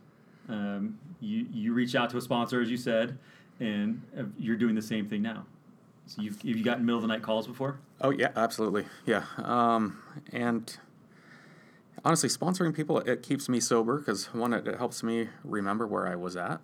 Um, 0.49 0.99
you 1.21 1.47
you 1.53 1.73
reach 1.73 1.95
out 1.95 2.11
to 2.11 2.17
a 2.17 2.21
sponsor 2.21 2.61
as 2.61 2.71
you 2.71 2.77
said, 2.77 3.19
and 3.59 4.03
uh, 4.19 4.23
you're 4.39 4.57
doing 4.57 4.75
the 4.75 4.83
same 4.83 5.09
thing 5.09 5.23
now. 5.23 5.47
So 6.07 6.23
you've 6.23 6.37
have 6.37 6.45
you 6.45 6.65
gotten 6.65 6.85
middle 6.85 6.99
of 6.99 7.03
the 7.03 7.09
night 7.09 7.23
calls 7.23 7.47
before? 7.47 7.79
Oh 8.01 8.11
yeah, 8.11 8.31
absolutely. 8.37 8.87
Yeah, 9.05 9.25
um, 9.39 10.03
and 10.33 10.77
honestly, 12.05 12.29
sponsoring 12.29 12.75
people 12.75 12.99
it 12.99 13.23
keeps 13.23 13.49
me 13.49 13.61
sober 13.61 13.99
because 13.99 14.27
one, 14.35 14.53
it, 14.53 14.67
it 14.67 14.79
helps 14.79 15.03
me 15.03 15.29
remember 15.45 15.87
where 15.87 16.07
I 16.07 16.17
was 16.17 16.37
at, 16.37 16.61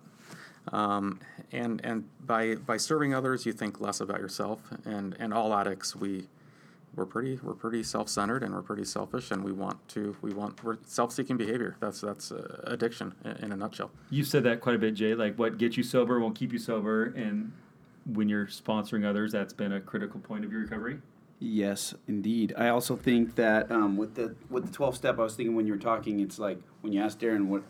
um, 0.71 1.19
and 1.51 1.79
and 1.83 2.05
by 2.25 2.55
by 2.55 2.77
serving 2.77 3.13
others, 3.13 3.45
you 3.45 3.53
think 3.53 3.79
less 3.79 3.99
about 3.99 4.19
yourself. 4.19 4.61
And 4.85 5.15
and 5.19 5.33
all 5.33 5.53
addicts, 5.53 5.95
we 5.95 6.27
we're 6.95 7.05
pretty 7.05 7.39
we're 7.43 7.53
pretty 7.53 7.83
self-centered 7.83 8.43
and 8.43 8.53
we're 8.53 8.61
pretty 8.61 8.83
selfish, 8.83 9.31
and 9.31 9.43
we 9.43 9.51
want 9.51 9.87
to 9.89 10.15
we 10.21 10.33
want 10.33 10.63
we're 10.63 10.77
self-seeking 10.85 11.37
behavior. 11.37 11.77
That's 11.79 12.01
that's 12.01 12.31
uh, 12.31 12.61
addiction 12.65 13.13
in, 13.23 13.31
in 13.31 13.51
a 13.51 13.55
nutshell. 13.55 13.91
You've 14.09 14.27
said 14.27 14.43
that 14.43 14.61
quite 14.61 14.75
a 14.75 14.79
bit, 14.79 14.95
Jay. 14.95 15.13
Like 15.13 15.37
what 15.37 15.57
gets 15.57 15.77
you 15.77 15.83
sober 15.83 16.19
won't 16.19 16.35
keep 16.35 16.51
you 16.51 16.59
sober, 16.59 17.05
and 17.15 17.51
when 18.05 18.29
you're 18.29 18.47
sponsoring 18.47 19.05
others, 19.05 19.31
that's 19.31 19.53
been 19.53 19.73
a 19.73 19.79
critical 19.79 20.19
point 20.19 20.43
of 20.43 20.51
your 20.51 20.61
recovery. 20.61 20.99
Yes, 21.39 21.93
indeed. 22.07 22.53
I 22.57 22.69
also 22.69 22.95
think 22.95 23.35
that 23.35 23.71
um, 23.71 23.95
with 23.95 24.15
the 24.15 24.35
with 24.49 24.65
the 24.65 24.71
twelve 24.71 24.95
step, 24.95 25.19
I 25.19 25.23
was 25.23 25.35
thinking 25.35 25.55
when 25.55 25.67
you 25.67 25.73
were 25.73 25.79
talking, 25.79 26.19
it's 26.19 26.39
like 26.39 26.59
when 26.81 26.93
you 26.93 27.01
asked 27.01 27.19
Darren 27.19 27.45
what 27.45 27.61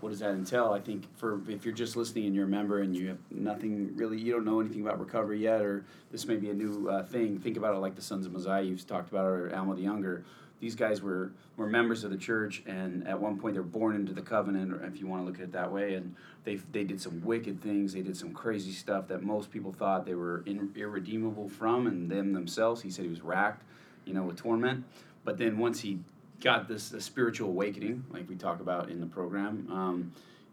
what 0.00 0.08
does 0.08 0.20
that 0.20 0.30
entail. 0.30 0.72
I 0.72 0.80
think 0.80 1.04
for 1.16 1.40
if 1.48 1.64
you're 1.64 1.74
just 1.74 1.94
listening 1.94 2.26
and 2.26 2.34
you're 2.34 2.46
a 2.46 2.48
member 2.48 2.80
and 2.80 2.96
you 2.96 3.08
have 3.08 3.18
nothing 3.30 3.94
really, 3.96 4.18
you 4.18 4.32
don't 4.32 4.46
know 4.46 4.60
anything 4.60 4.80
about 4.80 4.98
recovery 4.98 5.40
yet, 5.40 5.60
or 5.60 5.84
this 6.10 6.26
may 6.26 6.36
be 6.36 6.48
a 6.50 6.54
new 6.54 6.88
uh, 6.88 7.04
thing. 7.04 7.38
Think 7.38 7.58
about 7.58 7.74
it 7.74 7.78
like 7.78 7.94
the 7.96 8.02
Sons 8.02 8.24
of 8.24 8.32
Mosiah 8.32 8.62
you've 8.62 8.86
talked 8.86 9.10
about, 9.10 9.26
or 9.26 9.54
Alma 9.54 9.74
the 9.74 9.82
Younger. 9.82 10.24
These 10.62 10.76
guys 10.76 11.02
were 11.02 11.32
were 11.56 11.66
members 11.66 12.04
of 12.04 12.12
the 12.12 12.16
church, 12.16 12.62
and 12.66 13.04
at 13.08 13.20
one 13.20 13.36
point 13.36 13.54
they 13.54 13.60
were 13.60 13.66
born 13.66 13.96
into 13.96 14.12
the 14.12 14.22
covenant, 14.22 14.72
or 14.72 14.84
if 14.86 15.00
you 15.00 15.08
want 15.08 15.22
to 15.22 15.26
look 15.26 15.40
at 15.40 15.46
it 15.46 15.52
that 15.52 15.72
way. 15.72 15.94
And 15.94 16.14
they 16.44 16.54
they 16.70 16.84
did 16.84 17.00
some 17.00 17.20
wicked 17.24 17.60
things. 17.60 17.94
They 17.94 18.00
did 18.00 18.16
some 18.16 18.32
crazy 18.32 18.70
stuff 18.70 19.08
that 19.08 19.24
most 19.24 19.50
people 19.50 19.72
thought 19.72 20.06
they 20.06 20.14
were 20.14 20.44
in, 20.46 20.72
irredeemable 20.76 21.48
from, 21.48 21.88
and 21.88 22.08
them 22.08 22.32
themselves. 22.32 22.80
He 22.80 22.90
said 22.90 23.04
he 23.04 23.10
was 23.10 23.22
racked, 23.22 23.64
you 24.04 24.14
know, 24.14 24.22
with 24.22 24.36
torment. 24.36 24.84
But 25.24 25.36
then 25.36 25.58
once 25.58 25.80
he 25.80 25.98
got 26.40 26.68
this 26.68 26.94
spiritual 27.00 27.48
awakening, 27.48 28.04
like 28.12 28.28
we 28.28 28.36
talk 28.36 28.60
about 28.60 28.88
in 28.88 29.00
the 29.00 29.06
program. 29.06 29.66
Um, 29.68 30.12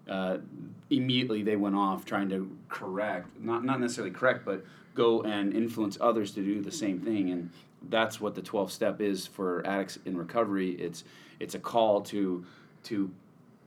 uh, 0.10 0.40
immediately 0.90 1.44
they 1.44 1.56
went 1.56 1.76
off 1.76 2.04
trying 2.04 2.30
to 2.30 2.50
correct, 2.68 3.28
not 3.40 3.64
not 3.64 3.80
necessarily 3.80 4.12
correct, 4.12 4.44
but 4.44 4.66
go 4.96 5.22
and 5.22 5.54
influence 5.54 6.00
others 6.02 6.32
to 6.32 6.42
do 6.42 6.62
the 6.62 6.72
same 6.72 7.00
thing. 7.00 7.30
And 7.30 7.52
that's 7.88 8.20
what 8.20 8.36
the 8.36 8.42
12 8.42 8.72
step 8.72 9.02
is 9.02 9.28
for 9.28 9.66
addicts 9.66 9.98
in 10.06 10.18
recovery. 10.18 10.72
It's 10.72 11.04
it's 11.40 11.56
a 11.56 11.60
call 11.60 12.02
to 12.02 12.46
to 12.84 13.12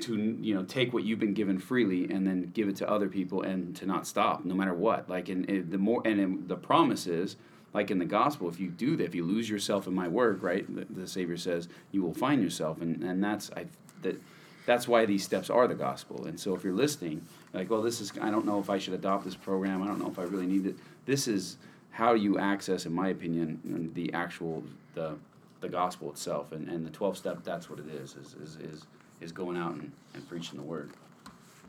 to 0.00 0.38
you 0.40 0.54
know 0.54 0.64
take 0.64 0.92
what 0.92 1.04
you've 1.04 1.20
been 1.20 1.34
given 1.34 1.58
freely 1.58 2.10
and 2.10 2.26
then 2.26 2.50
give 2.54 2.68
it 2.68 2.76
to 2.76 2.88
other 2.88 3.08
people 3.08 3.42
and 3.42 3.74
to 3.76 3.86
not 3.86 4.06
stop 4.06 4.44
no 4.44 4.54
matter 4.54 4.74
what. 4.74 5.08
Like 5.08 5.28
and, 5.28 5.48
and 5.48 5.70
the 5.70 5.78
more 5.78 6.02
and 6.04 6.48
the 6.48 6.56
promise 6.56 7.06
is 7.06 7.36
like 7.74 7.90
in 7.90 7.98
the 7.98 8.04
gospel, 8.04 8.48
if 8.48 8.60
you 8.60 8.68
do 8.68 8.96
that, 8.96 9.04
if 9.04 9.14
you 9.14 9.24
lose 9.24 9.48
yourself 9.48 9.86
in 9.86 9.94
my 9.94 10.08
work, 10.08 10.42
right? 10.42 10.66
The, 10.74 11.02
the 11.02 11.08
Savior 11.08 11.36
says 11.36 11.68
you 11.90 12.02
will 12.02 12.14
find 12.14 12.42
yourself, 12.42 12.80
and 12.80 13.02
and 13.02 13.22
that's 13.22 13.50
I 13.56 13.66
that 14.02 14.20
that's 14.66 14.86
why 14.86 15.06
these 15.06 15.24
steps 15.24 15.50
are 15.50 15.66
the 15.66 15.74
gospel. 15.74 16.26
And 16.26 16.38
so 16.38 16.54
if 16.54 16.62
you're 16.62 16.74
listening, 16.74 17.26
like, 17.52 17.70
well, 17.70 17.82
this 17.82 18.00
is 18.00 18.12
I 18.20 18.30
don't 18.30 18.46
know 18.46 18.60
if 18.60 18.70
I 18.70 18.78
should 18.78 18.94
adopt 18.94 19.24
this 19.24 19.36
program. 19.36 19.82
I 19.82 19.86
don't 19.86 19.98
know 19.98 20.08
if 20.08 20.18
I 20.18 20.22
really 20.22 20.46
need 20.46 20.66
it. 20.66 20.76
This 21.06 21.26
is 21.26 21.56
how 21.92 22.14
you 22.14 22.38
access, 22.38 22.84
in 22.86 22.92
my 22.92 23.08
opinion, 23.08 23.90
the 23.94 24.12
actual 24.12 24.64
the 24.94 25.14
the 25.60 25.68
gospel 25.68 26.10
itself, 26.10 26.50
and, 26.52 26.68
and 26.68 26.84
the 26.84 26.90
twelve 26.90 27.16
step. 27.16 27.44
That's 27.44 27.70
what 27.70 27.78
it 27.78 27.88
is. 27.88 28.16
Is 28.16 28.34
is 28.42 28.56
is, 28.56 28.86
is 29.20 29.32
going 29.32 29.56
out 29.56 29.72
and, 29.72 29.92
and 30.14 30.28
preaching 30.28 30.58
the 30.58 30.64
word. 30.64 30.90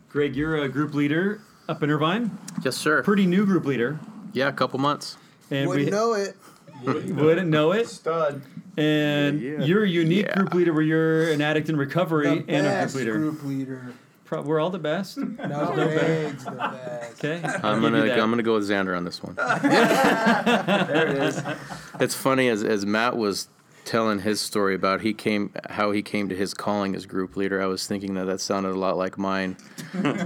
Greg, 0.10 0.36
you're 0.36 0.58
a 0.58 0.70
group 0.70 0.94
leader 0.94 1.42
up 1.70 1.84
in 1.84 1.90
Irvine. 1.92 2.38
Yes, 2.64 2.76
sir. 2.78 3.04
Pretty 3.04 3.26
new 3.26 3.46
group 3.46 3.66
leader. 3.66 4.00
Yeah, 4.34 4.48
a 4.48 4.52
couple 4.54 4.80
months. 4.80 5.18
And 5.52 5.68
Wouldn't 5.70 5.86
we 5.86 5.92
know 5.92 6.14
it. 6.14 6.36
wouldn't 6.84 7.50
know 7.50 7.72
it. 7.74 7.88
Stud. 7.88 8.42
And 8.78 9.40
you're 9.42 9.84
a 9.84 9.90
unique 9.90 10.26
Yeah. 10.26 10.36
group 10.36 10.54
leader 10.56 10.74
where 10.74 10.82
you're 10.82 11.30
an 11.32 11.42
addict 11.42 11.70
in 11.70 11.78
recovery 11.78 12.26
The 12.40 12.46
and 12.52 12.66
a 12.68 12.82
group 12.82 12.96
leader. 12.96 13.14
group 13.18 13.44
leader. 13.44 13.94
Pro- 14.26 14.42
we're 14.42 14.60
all 14.60 14.70
the 14.70 14.80
best. 14.80 15.18
No, 15.48 15.72
Greg's 15.74 16.46
the 16.46 16.52
best. 16.52 17.24
Okay. 17.24 17.42
I'm 17.44 17.82
gonna 17.82 18.12
I'm 18.14 18.30
gonna 18.30 18.44
go 18.44 18.56
with 18.56 18.70
Xander 18.70 18.96
on 18.96 19.04
this 19.04 19.22
one. 19.22 19.36
There 19.64 21.08
it 21.08 21.18
is. 21.24 21.42
It's 22.00 22.16
funny 22.16 22.48
as 22.50 22.64
as 22.64 22.86
Matt 22.86 23.16
was 23.18 23.48
telling 23.86 24.20
his 24.20 24.40
story 24.40 24.74
about 24.76 25.02
he 25.02 25.14
came 25.14 25.52
how 25.70 25.92
he 25.92 26.02
came 26.02 26.30
to 26.30 26.36
his 26.36 26.54
calling 26.54 26.96
as 26.96 27.06
group 27.06 27.36
leader. 27.36 27.62
I 27.62 27.66
was 27.68 27.86
thinking 27.86 28.14
that 28.16 28.26
that 28.26 28.40
sounded 28.42 28.72
a 28.72 28.80
lot 28.80 28.98
like 28.98 29.18
mine, 29.18 29.58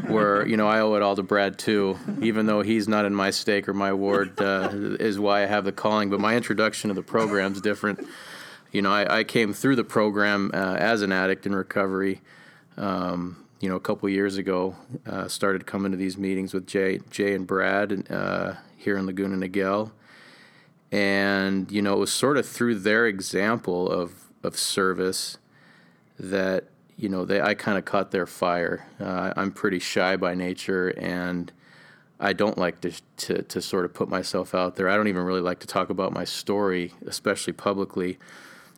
where 0.08 0.48
you 0.48 0.56
know 0.58 0.68
I 0.68 0.80
owe 0.80 0.94
it 0.96 1.02
all 1.02 1.16
to 1.16 1.24
Brad 1.24 1.58
too, 1.60 1.98
even 2.22 2.46
though 2.46 2.62
he's 2.62 2.88
not 2.88 3.04
in 3.06 3.14
my 3.14 3.32
stake 3.32 3.68
or 3.68 3.74
my 3.74 3.92
ward 3.94 4.40
uh, 4.40 4.70
is 5.00 5.20
why 5.20 5.44
I 5.44 5.46
have 5.46 5.66
the 5.66 5.72
calling. 5.72 6.10
But 6.10 6.20
my 6.20 6.36
introduction 6.36 6.88
to 6.90 6.94
the 6.94 7.04
program's 7.04 7.60
different. 7.60 8.08
You 8.72 8.82
know, 8.82 8.92
I, 8.92 9.20
I 9.20 9.24
came 9.24 9.54
through 9.54 9.76
the 9.78 9.84
program 9.84 10.52
uh, 10.54 10.76
as 10.76 11.02
an 11.02 11.12
addict 11.12 11.46
in 11.46 11.56
recovery. 11.56 12.22
Um, 12.78 13.44
you 13.60 13.70
know, 13.70 13.76
a 13.76 13.80
couple 13.80 14.08
years 14.10 14.38
ago, 14.38 14.76
uh, 15.06 15.28
started 15.28 15.66
coming 15.66 15.92
to 15.92 15.98
these 15.98 16.18
meetings 16.18 16.54
with 16.54 16.68
Jay, 16.68 17.00
Jay 17.10 17.34
and 17.34 17.48
Brad 17.48 18.12
uh, 18.12 18.54
here 18.78 18.98
in 18.98 19.06
Laguna 19.06 19.36
Niguel 19.36 19.92
and 20.92 21.70
you 21.72 21.82
know 21.82 21.94
it 21.94 22.00
was 22.00 22.12
sort 22.12 22.38
of 22.38 22.46
through 22.46 22.76
their 22.76 23.06
example 23.08 23.90
of 23.90 24.30
of 24.44 24.58
service 24.58 25.38
that 26.20 26.66
you 26.96 27.10
know 27.10 27.26
they 27.26 27.42
I 27.42 27.54
kind 27.54 27.78
of 27.78 27.86
caught 27.86 28.12
their 28.12 28.26
fire. 28.26 28.88
Uh, 29.00 29.34
I'm 29.36 29.52
pretty 29.52 29.80
shy 29.80 30.16
by 30.16 30.34
nature, 30.34 30.90
and 30.90 31.52
I 32.20 32.34
don't 32.34 32.58
like 32.58 32.82
to, 32.82 32.92
to 33.18 33.42
to 33.44 33.62
sort 33.62 33.86
of 33.86 33.94
put 33.94 34.10
myself 34.10 34.56
out 34.56 34.76
there. 34.76 34.90
I 34.90 34.96
don't 34.96 35.08
even 35.08 35.24
really 35.24 35.42
like 35.42 35.60
to 35.60 35.68
talk 35.68 35.90
about 35.90 36.14
my 36.14 36.24
story, 36.24 36.94
especially 37.06 37.54
publicly. 37.54 38.18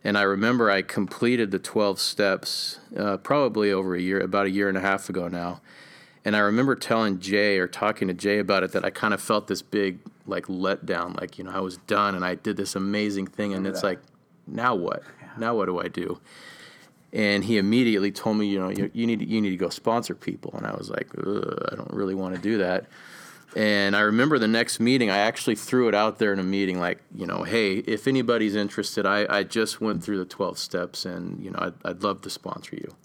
And 0.03 0.17
I 0.17 0.21
remember 0.21 0.71
I 0.71 0.81
completed 0.81 1.51
the 1.51 1.59
12 1.59 1.99
steps 1.99 2.79
uh, 2.97 3.17
probably 3.17 3.71
over 3.71 3.95
a 3.95 4.01
year, 4.01 4.19
about 4.21 4.45
a 4.45 4.49
year 4.49 4.69
and 4.69 4.77
a 4.77 4.81
half 4.81 5.09
ago 5.09 5.27
now. 5.27 5.61
And 6.25 6.35
I 6.35 6.39
remember 6.39 6.75
telling 6.75 7.19
Jay 7.19 7.57
or 7.57 7.67
talking 7.67 8.07
to 8.07 8.13
Jay 8.13 8.39
about 8.39 8.63
it 8.63 8.71
that 8.73 8.85
I 8.85 8.89
kind 8.89 9.13
of 9.13 9.21
felt 9.21 9.47
this 9.47 9.61
big 9.61 9.99
like 10.27 10.45
letdown, 10.45 11.19
like 11.19 11.37
you 11.37 11.43
know 11.43 11.51
I 11.51 11.59
was 11.59 11.77
done 11.77 12.15
and 12.15 12.23
I 12.23 12.35
did 12.35 12.57
this 12.57 12.75
amazing 12.75 13.27
thing, 13.27 13.53
and 13.53 13.65
it's 13.65 13.83
like, 13.83 13.99
now 14.45 14.75
what? 14.75 15.01
Now 15.37 15.55
what 15.55 15.65
do 15.65 15.79
I 15.79 15.87
do? 15.87 16.19
And 17.11 17.43
he 17.43 17.57
immediately 17.57 18.11
told 18.11 18.37
me, 18.37 18.45
you 18.45 18.59
know, 18.59 18.69
you, 18.69 18.91
you 18.93 19.07
need 19.07 19.19
to, 19.19 19.25
you 19.25 19.41
need 19.41 19.49
to 19.49 19.57
go 19.57 19.69
sponsor 19.69 20.13
people, 20.13 20.53
and 20.55 20.67
I 20.67 20.75
was 20.75 20.89
like, 20.89 21.07
Ugh, 21.17 21.67
I 21.71 21.75
don't 21.75 21.91
really 21.91 22.15
want 22.15 22.35
to 22.35 22.41
do 22.41 22.59
that. 22.59 22.85
And 23.55 23.95
I 23.95 24.01
remember 24.01 24.37
the 24.37 24.47
next 24.47 24.79
meeting, 24.79 25.09
I 25.09 25.17
actually 25.17 25.55
threw 25.55 25.87
it 25.87 25.95
out 25.95 26.19
there 26.19 26.31
in 26.31 26.39
a 26.39 26.43
meeting, 26.43 26.79
like, 26.79 26.99
you 27.15 27.25
know, 27.25 27.43
hey, 27.43 27.77
if 27.77 28.07
anybody's 28.07 28.55
interested, 28.55 29.05
I, 29.05 29.25
I 29.27 29.43
just 29.43 29.81
went 29.81 30.03
through 30.03 30.19
the 30.19 30.25
12 30.25 30.59
steps 30.59 31.05
and, 31.05 31.43
you 31.43 31.49
know, 31.49 31.59
I'd, 31.59 31.73
I'd 31.83 32.03
love 32.03 32.21
to 32.21 32.29
sponsor 32.29 32.75
you. 32.75 32.95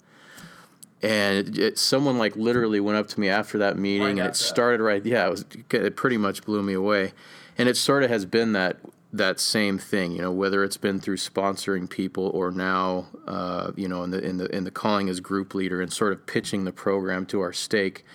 And 1.01 1.47
it, 1.47 1.57
it, 1.57 1.79
someone 1.79 2.17
like 2.17 2.35
literally 2.35 2.79
went 2.79 2.97
up 2.97 3.07
to 3.09 3.19
me 3.19 3.27
after 3.27 3.57
that 3.57 3.77
meeting 3.77 4.19
and 4.19 4.29
it 4.29 4.35
started 4.35 4.83
right, 4.83 5.03
yeah, 5.03 5.25
it, 5.25 5.31
was, 5.31 5.45
it 5.71 5.95
pretty 5.95 6.17
much 6.17 6.43
blew 6.43 6.61
me 6.61 6.73
away. 6.73 7.13
And 7.57 7.67
it 7.67 7.75
sort 7.75 8.03
of 8.03 8.09
has 8.09 8.25
been 8.25 8.51
that 8.53 8.77
that 9.17 9.39
same 9.39 9.77
thing, 9.77 10.11
you 10.11 10.21
know, 10.21 10.31
whether 10.31 10.63
it's 10.63 10.77
been 10.77 10.99
through 10.99 11.17
sponsoring 11.17 11.89
people 11.89 12.27
or 12.33 12.51
now, 12.51 13.07
uh, 13.27 13.71
you 13.75 13.87
know, 13.87 14.03
in 14.03 14.11
the 14.11 14.21
in 14.21 14.37
the 14.37 14.53
in 14.55 14.63
the 14.65 14.71
calling 14.71 15.09
as 15.09 15.19
group 15.19 15.55
leader 15.55 15.81
and 15.81 15.91
sort 15.91 16.11
of 16.11 16.25
pitching 16.25 16.65
the 16.65 16.71
program 16.71 17.25
to 17.27 17.39
our 17.41 17.53
stake. 17.53 18.05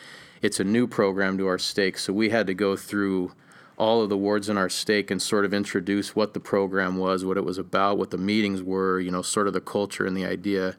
It's 0.42 0.60
a 0.60 0.64
new 0.64 0.86
program 0.86 1.38
to 1.38 1.46
our 1.46 1.58
stake, 1.58 1.98
so 1.98 2.12
we 2.12 2.30
had 2.30 2.46
to 2.46 2.54
go 2.54 2.76
through 2.76 3.32
all 3.76 4.02
of 4.02 4.08
the 4.08 4.16
wards 4.16 4.48
in 4.48 4.58
our 4.58 4.68
stake 4.68 5.10
and 5.10 5.20
sort 5.20 5.44
of 5.44 5.54
introduce 5.54 6.14
what 6.14 6.34
the 6.34 6.40
program 6.40 6.96
was, 6.96 7.24
what 7.24 7.36
it 7.36 7.44
was 7.44 7.58
about, 7.58 7.98
what 7.98 8.10
the 8.10 8.18
meetings 8.18 8.62
were, 8.62 9.00
you 9.00 9.10
know, 9.10 9.22
sort 9.22 9.46
of 9.46 9.52
the 9.52 9.60
culture 9.60 10.06
and 10.06 10.16
the 10.16 10.24
idea. 10.24 10.76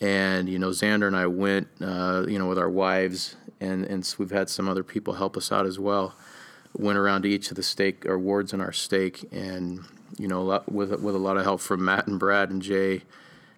And 0.00 0.48
you 0.48 0.58
know, 0.58 0.70
Xander 0.70 1.06
and 1.06 1.16
I 1.16 1.26
went, 1.26 1.68
uh, 1.80 2.24
you 2.28 2.38
know, 2.38 2.48
with 2.48 2.58
our 2.58 2.70
wives, 2.70 3.36
and 3.60 3.84
and 3.84 4.04
so 4.04 4.16
we've 4.18 4.30
had 4.30 4.48
some 4.50 4.68
other 4.68 4.84
people 4.84 5.14
help 5.14 5.36
us 5.36 5.52
out 5.52 5.66
as 5.66 5.78
well 5.78 6.14
went 6.76 6.98
around 6.98 7.22
to 7.22 7.28
each 7.28 7.50
of 7.50 7.56
the 7.56 7.62
stake 7.62 8.04
or 8.06 8.18
wards 8.18 8.52
in 8.52 8.60
our 8.60 8.72
stake, 8.72 9.24
and 9.32 9.80
you 10.18 10.28
know, 10.28 10.42
lot, 10.42 10.70
with 10.70 10.90
with 11.00 11.14
a 11.14 11.18
lot 11.18 11.36
of 11.36 11.44
help 11.44 11.60
from 11.60 11.84
Matt 11.84 12.06
and 12.06 12.18
Brad 12.18 12.50
and 12.50 12.60
Jay, 12.60 13.02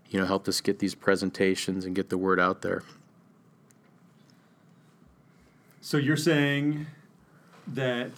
you 0.08 0.20
know, 0.20 0.26
helped 0.26 0.48
us 0.48 0.60
get 0.60 0.78
these 0.78 0.94
presentations 0.94 1.84
and 1.84 1.94
get 1.94 2.10
the 2.10 2.18
word 2.18 2.38
out 2.38 2.62
there. 2.62 2.82
So 5.86 5.98
you're 5.98 6.16
saying 6.16 6.84
that 7.68 8.10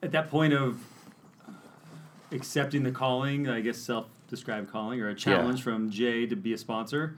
at 0.00 0.12
that 0.12 0.30
point 0.30 0.52
of 0.52 0.78
accepting 2.30 2.84
the 2.84 2.92
calling, 2.92 3.48
I 3.48 3.62
guess 3.62 3.78
self-described 3.78 4.70
calling 4.70 5.00
or 5.00 5.08
a 5.08 5.14
challenge 5.16 5.60
from 5.60 5.90
Jay 5.90 6.26
to 6.26 6.36
be 6.36 6.52
a 6.52 6.56
sponsor, 6.56 7.16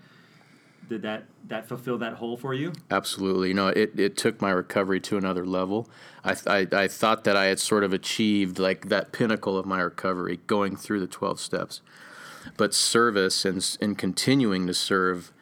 did 0.89 1.03
that 1.03 1.25
that 1.49 1.69
fulfill 1.69 1.99
that 1.99 2.15
hole 2.15 2.39
for 2.39 2.55
you? 2.55 2.73
Absolutely. 2.91 3.49
You 3.49 3.55
know, 3.55 3.69
it, 3.69 4.01
it 4.01 4.17
took 4.17 4.41
my 4.41 4.49
recovery 4.49 4.99
to 5.01 5.19
another 5.19 5.45
level. 5.45 5.91
I, 6.25 6.37
I, 6.47 6.67
I 6.73 6.89
thought 6.89 7.25
that 7.25 7.37
I 7.37 7.45
had 7.45 7.59
sort 7.59 7.85
of 7.85 7.93
achieved 7.93 8.59
like 8.59 8.89
that 8.89 9.13
pinnacle 9.13 9.59
of 9.59 9.67
my 9.67 9.83
recovery 9.83 10.41
going 10.47 10.75
through 10.75 11.01
the 11.01 11.07
12 11.07 11.39
steps. 11.39 11.83
But 12.57 12.73
service 12.73 13.45
and, 13.45 13.77
and 13.79 13.99
continuing 13.99 14.67
to 14.69 14.73
serve, 14.73 15.33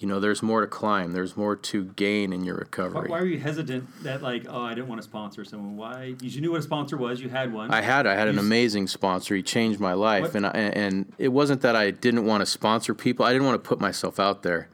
you 0.00 0.08
know, 0.08 0.18
there's 0.18 0.42
more 0.42 0.62
to 0.62 0.66
climb. 0.66 1.12
There's 1.12 1.36
more 1.36 1.54
to 1.54 1.84
gain 1.84 2.32
in 2.32 2.42
your 2.42 2.56
recovery. 2.56 3.10
why 3.10 3.20
were 3.20 3.26
you 3.26 3.38
hesitant 3.38 3.86
that 4.02 4.22
like, 4.22 4.46
oh, 4.48 4.62
I 4.62 4.72
didn't 4.72 4.88
want 4.88 4.98
to 5.00 5.04
sponsor 5.06 5.44
someone? 5.44 5.76
Why? 5.76 6.14
You 6.22 6.40
knew 6.40 6.52
what 6.52 6.60
a 6.60 6.62
sponsor 6.62 6.96
was. 6.96 7.20
You 7.20 7.28
had 7.28 7.52
one. 7.52 7.70
I 7.70 7.82
had 7.82 8.06
I 8.06 8.14
had 8.14 8.26
an 8.26 8.34
You 8.34 8.40
s- 8.40 8.46
amazing 8.46 8.86
sponsor. 8.88 9.36
He 9.36 9.42
changed 9.42 9.78
my 9.78 9.92
life, 9.92 10.22
What- 10.22 10.34
and 10.36 10.46
I, 10.46 10.50
and 10.50 11.12
it 11.18 11.28
wasn't 11.28 11.60
that 11.60 11.76
I 11.76 11.90
didn't 11.90 12.24
want 12.24 12.40
to 12.40 12.46
sponsor 12.46 12.94
people. 12.94 13.26
I 13.26 13.32
didn't 13.34 13.46
want 13.46 13.62
to 13.62 13.68
put 13.68 13.78
myself 13.78 14.18
out 14.18 14.42
there, 14.42 14.70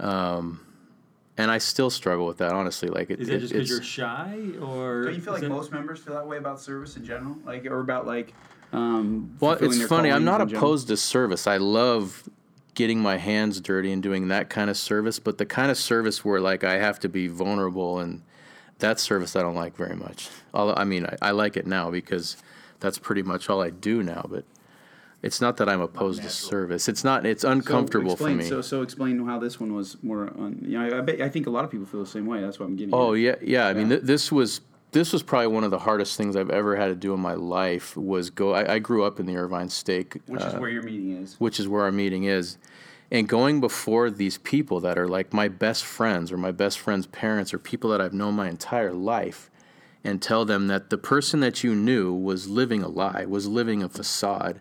um, 0.00 0.66
and 1.38 1.48
I 1.48 1.58
still 1.58 1.88
struggle 1.90 2.26
with 2.26 2.38
that. 2.38 2.52
Honestly, 2.52 2.88
like 2.88 3.08
it, 3.10 3.20
Is 3.20 3.28
that 3.28 3.34
it- 3.34 3.40
just 3.40 3.52
because 3.52 3.70
you're 3.70 3.82
shy, 3.84 4.36
or 4.60 5.04
Don't 5.04 5.14
you 5.14 5.20
feel 5.20 5.32
like 5.32 5.42
that- 5.42 5.48
most 5.48 5.70
members 5.70 6.00
feel 6.00 6.14
that 6.14 6.26
way 6.26 6.38
about 6.38 6.60
service 6.60 6.96
in 6.96 7.04
general, 7.04 7.36
like 7.46 7.64
or 7.66 7.78
about 7.78 8.04
like? 8.04 8.34
Um, 8.72 9.30
Well, 9.38 9.52
it's 9.60 9.80
funny. 9.84 10.10
I'm 10.10 10.24
not 10.24 10.40
in 10.40 10.48
general? 10.48 10.64
opposed 10.64 10.88
to 10.88 10.96
service. 10.96 11.46
I 11.46 11.56
love 11.56 12.28
getting 12.80 12.98
my 12.98 13.18
hands 13.18 13.60
dirty 13.60 13.92
and 13.92 14.02
doing 14.02 14.28
that 14.28 14.48
kind 14.48 14.70
of 14.70 14.76
service, 14.76 15.18
but 15.18 15.36
the 15.36 15.44
kind 15.44 15.70
of 15.70 15.76
service 15.76 16.24
where 16.24 16.40
like 16.40 16.64
I 16.64 16.78
have 16.78 16.98
to 17.00 17.10
be 17.10 17.28
vulnerable 17.28 17.98
and 17.98 18.22
that 18.78 18.98
service 18.98 19.36
I 19.36 19.42
don't 19.42 19.54
like 19.54 19.76
very 19.76 19.94
much. 19.94 20.30
Although 20.54 20.72
I 20.78 20.84
mean 20.84 21.04
I, 21.04 21.16
I 21.20 21.30
like 21.32 21.58
it 21.58 21.66
now 21.66 21.90
because 21.90 22.38
that's 22.80 22.98
pretty 22.98 23.22
much 23.22 23.50
all 23.50 23.60
I 23.60 23.68
do 23.68 24.02
now. 24.02 24.24
But 24.26 24.44
it's 25.22 25.42
not 25.42 25.58
that 25.58 25.68
I'm 25.68 25.82
opposed 25.82 26.22
to 26.22 26.30
service. 26.30 26.88
It's 26.88 27.04
not. 27.04 27.26
It's 27.26 27.44
uncomfortable 27.44 28.12
so 28.12 28.14
explain, 28.14 28.38
for 28.38 28.42
me. 28.44 28.48
So, 28.48 28.62
so 28.62 28.80
explain 28.80 29.26
how 29.26 29.38
this 29.38 29.60
one 29.60 29.74
was 29.74 30.02
more. 30.02 30.32
On, 30.38 30.58
you 30.62 30.78
know, 30.78 30.96
I, 30.96 30.98
I 30.98 31.00
bet 31.02 31.20
I 31.20 31.28
think 31.28 31.46
a 31.46 31.50
lot 31.50 31.64
of 31.64 31.70
people 31.70 31.84
feel 31.84 32.00
the 32.00 32.06
same 32.06 32.24
way. 32.24 32.40
That's 32.40 32.58
what 32.58 32.64
I'm 32.64 32.76
getting. 32.76 32.94
Oh 32.94 33.12
at. 33.12 33.20
yeah, 33.20 33.34
yeah. 33.42 33.66
I 33.66 33.74
mean, 33.74 33.90
th- 33.90 34.02
this 34.04 34.32
was 34.32 34.62
this 34.92 35.12
was 35.12 35.22
probably 35.22 35.48
one 35.48 35.64
of 35.64 35.70
the 35.70 35.78
hardest 35.78 36.16
things 36.16 36.36
I've 36.36 36.50
ever 36.50 36.76
had 36.76 36.86
to 36.86 36.94
do 36.94 37.14
in 37.14 37.20
my 37.20 37.34
life. 37.34 37.96
Was 37.96 38.30
go. 38.30 38.54
I, 38.54 38.74
I 38.74 38.78
grew 38.78 39.04
up 39.04 39.20
in 39.20 39.26
the 39.26 39.36
Irvine 39.36 39.68
Stake, 39.68 40.18
which 40.26 40.40
is 40.40 40.54
uh, 40.54 40.58
where 40.58 40.70
your 40.70 40.82
meeting 40.82 41.16
is. 41.22 41.36
which 41.38 41.60
is 41.60 41.68
where 41.68 41.82
our 41.82 41.92
meeting 41.92 42.24
is. 42.24 42.58
And 43.10 43.28
going 43.28 43.60
before 43.60 44.10
these 44.10 44.38
people 44.38 44.80
that 44.80 44.98
are 44.98 45.08
like 45.08 45.32
my 45.32 45.48
best 45.48 45.84
friends 45.84 46.30
or 46.30 46.36
my 46.36 46.52
best 46.52 46.78
friends' 46.78 47.06
parents 47.06 47.52
or 47.52 47.58
people 47.58 47.90
that 47.90 48.00
I've 48.00 48.14
known 48.14 48.34
my 48.34 48.48
entire 48.48 48.92
life 48.92 49.50
and 50.04 50.22
tell 50.22 50.44
them 50.44 50.68
that 50.68 50.90
the 50.90 50.98
person 50.98 51.40
that 51.40 51.64
you 51.64 51.74
knew 51.74 52.12
was 52.14 52.48
living 52.48 52.82
a 52.82 52.88
lie, 52.88 53.24
was 53.26 53.46
living 53.46 53.82
a 53.82 53.88
facade, 53.88 54.60